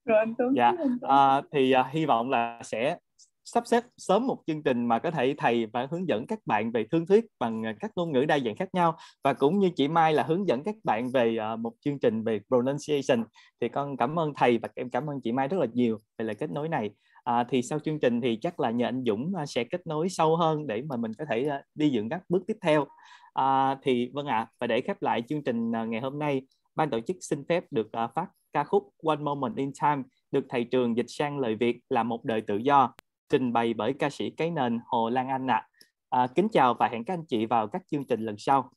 [0.06, 2.98] Rồi anh Tuấn dạ à, thì uh, hy vọng là sẽ
[3.46, 6.72] sắp xếp sớm một chương trình mà có thể thầy và hướng dẫn các bạn
[6.72, 8.98] về thương thuyết bằng à, các ngôn ngữ đa dạng khác nhau.
[9.24, 12.24] Và cũng như chị Mai là hướng dẫn các bạn về uh, một chương trình
[12.24, 13.24] về pronunciation.
[13.62, 16.26] Thì con cảm ơn thầy và em cảm ơn chị Mai rất là nhiều về
[16.26, 16.90] lời kết nối này
[17.30, 20.10] à, thì sau chương trình thì chắc là nhờ anh Dũng à, sẽ kết nối
[20.10, 22.86] sâu hơn để mà mình có thể à, đi dựng các bước tiếp theo
[23.34, 26.42] à, thì vâng ạ à, và để khép lại chương trình à, ngày hôm nay
[26.76, 30.64] ban tổ chức xin phép được phát ca khúc One Moment in Time được thầy
[30.64, 32.94] trường dịch sang lời Việt là một đời tự do
[33.30, 35.68] trình bày bởi ca sĩ cái nền Hồ Lan Anh ạ.
[36.10, 36.22] À.
[36.22, 38.72] À, kính chào và hẹn các anh chị vào các chương trình lần sau.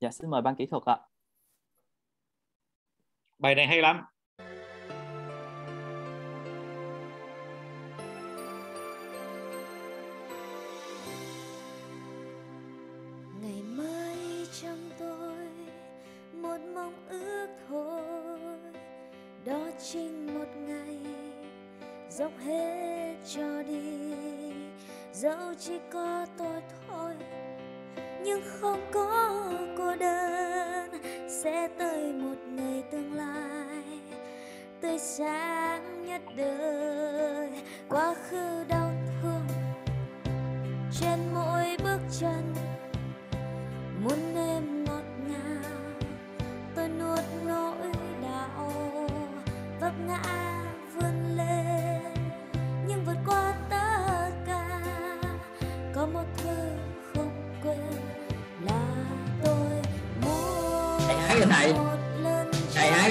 [0.00, 0.98] Dạ, xin mời ban kỹ thuật ạ.
[3.38, 4.02] Bài này hay lắm.
[19.92, 20.98] trinh một ngày,
[22.10, 24.06] dốc hết cho đi
[25.12, 27.14] dẫu chỉ có tôi thôi
[28.26, 29.42] nhưng không có
[29.78, 30.90] cô đơn.
[31.28, 34.00] Sẽ tới một ngày tương lai
[34.80, 37.50] tươi sáng nhất đời.
[37.88, 38.90] Quá khứ đau
[39.22, 39.46] thương
[41.00, 42.54] trên mỗi bước chân.
[44.04, 46.00] Muốn em ngọt ngào,
[46.74, 48.72] tôi nuốt nỗi đau.
[49.80, 50.22] Vấp ngã
[50.94, 52.14] vươn lên,
[52.88, 53.54] nhưng vượt qua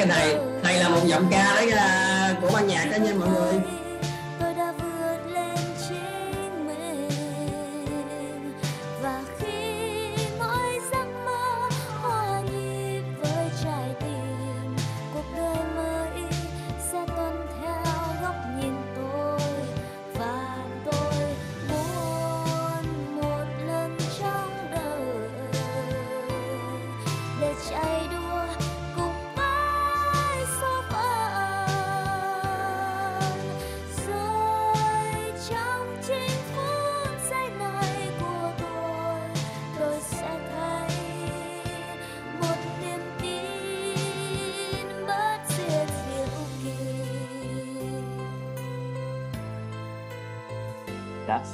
[0.10, 3.75] thầy hát là một giọng ca đấy là của ban nhạc đó nha mọi người.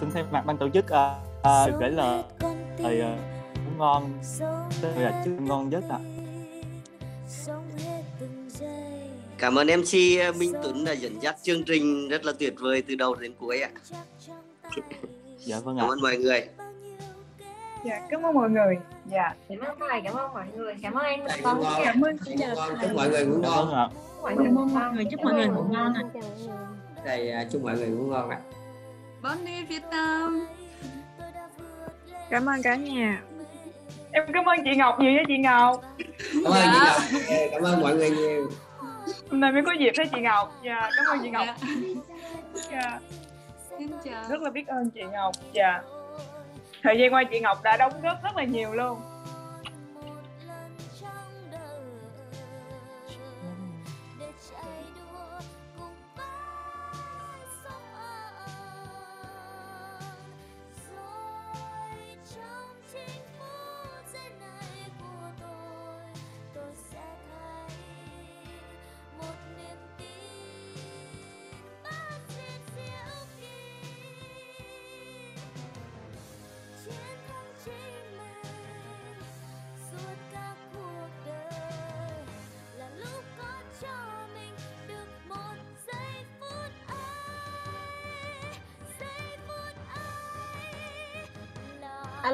[0.01, 0.99] Xin thay mặt ban tổ chức uh,
[1.39, 2.23] uh, gửi lời.
[2.77, 4.03] lời uh, ngon.
[4.81, 5.99] tôi là chúc ngon nhất ạ.
[9.37, 9.93] Cảm ơn MC
[10.37, 13.61] Minh Tuấn đã dẫn dắt chương trình rất là tuyệt vời từ đầu đến cuối
[13.61, 13.69] ạ.
[15.37, 15.81] dạ vâng ạ.
[15.81, 16.47] Cảm ơn mọi người.
[17.85, 18.77] Dạ cảm ơn mọi người.
[19.11, 19.35] Dạ.
[19.49, 20.75] Cảm ơn thầy cảm ơn mọi người.
[20.81, 23.67] Cảm ơn anh Minh Tuấn cảm ơn chúc mọi người ngủ ngon.
[23.67, 23.89] Vâng ạ.
[24.21, 24.49] Mọi người.
[24.51, 25.05] Mọi người.
[25.11, 26.03] Chúc mọi người ngủ ngon ạ.
[27.05, 28.39] Thầy chúc mọi người ngủ ngon ạ
[29.21, 30.47] Bon đi Việt Nam.
[32.29, 33.21] Cảm ơn cả nhà.
[34.11, 35.81] Em cảm ơn chị Ngọc nhiều với chị Ngọc.
[36.33, 36.99] Cảm ơn dạ.
[37.09, 37.49] chị Ngọc.
[37.51, 38.49] Cảm ơn mọi người nhiều.
[39.31, 40.55] Hôm nay mới có dịp thấy chị Ngọc.
[40.63, 41.47] Dạ cảm ơn chị Ngọc.
[42.71, 42.99] Dạ.
[43.77, 44.23] Xin chào.
[44.29, 45.31] rất là biết ơn chị Ngọc.
[45.53, 45.81] Dạ.
[46.83, 49.01] Thời gian qua chị Ngọc đã đóng góp rất là nhiều luôn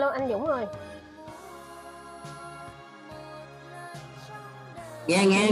[0.08, 0.66] alo anh Dũng ơi.
[5.08, 5.50] Nghe nghe.